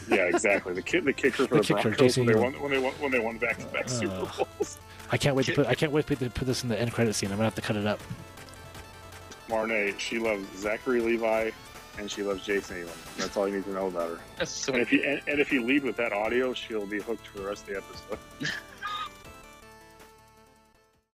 yeah, 0.09 0.25
exactly. 0.25 0.73
The 0.73 0.83
kid, 0.83 1.05
the 1.05 1.13
kicker 1.13 1.47
for 1.47 1.57
the, 1.57 1.63
the 1.63 1.75
Broncos 1.75 2.17
when 2.17 2.27
they, 2.27 2.35
won, 2.35 2.53
when 2.55 2.71
they 2.71 2.79
won 2.79 2.93
when 2.95 3.11
they 3.13 3.19
won 3.19 3.39
back 3.39 3.59
to 3.59 3.67
back 3.67 3.89
Super 3.89 4.31
Bowls. 4.37 4.79
I 5.11 5.17
can't 5.17 5.37
wait 5.37 5.47
to 5.47 5.55
put 5.55 5.67
I 5.67 5.75
can't 5.75 5.93
wait 5.93 6.07
to 6.07 6.17
put 6.31 6.47
this 6.47 6.63
in 6.63 6.69
the 6.69 6.81
end 6.81 6.93
credit 6.93 7.15
scene. 7.15 7.31
I'm 7.31 7.37
gonna 7.37 7.45
have 7.45 7.55
to 7.57 7.61
cut 7.61 7.77
it 7.77 7.87
up. 7.87 8.01
Marnay, 9.49 9.99
she 9.99 10.19
loves 10.19 10.47
Zachary 10.57 11.01
Levi, 11.01 11.51
and 11.99 12.11
she 12.11 12.23
loves 12.23 12.45
Jason 12.45 12.83
Elam. 12.83 12.93
That's 13.17 13.37
all 13.37 13.49
you 13.49 13.57
need 13.57 13.65
to 13.65 13.73
know 13.73 13.87
about 13.87 14.11
her. 14.11 14.19
That's 14.39 14.51
so 14.51 14.73
And 14.73 14.83
if 14.83 14.93
you 14.93 15.03
and, 15.03 15.21
and 15.27 15.41
if 15.41 15.53
you 15.53 15.65
lead 15.65 15.85
with 15.85 15.97
that 15.97 16.13
audio, 16.13 16.53
she'll 16.53 16.87
be 16.87 17.01
hooked 17.01 17.27
for 17.27 17.39
the 17.39 17.45
rest 17.45 17.69
of 17.69 17.75
the 17.75 17.77
episode. 17.79 18.55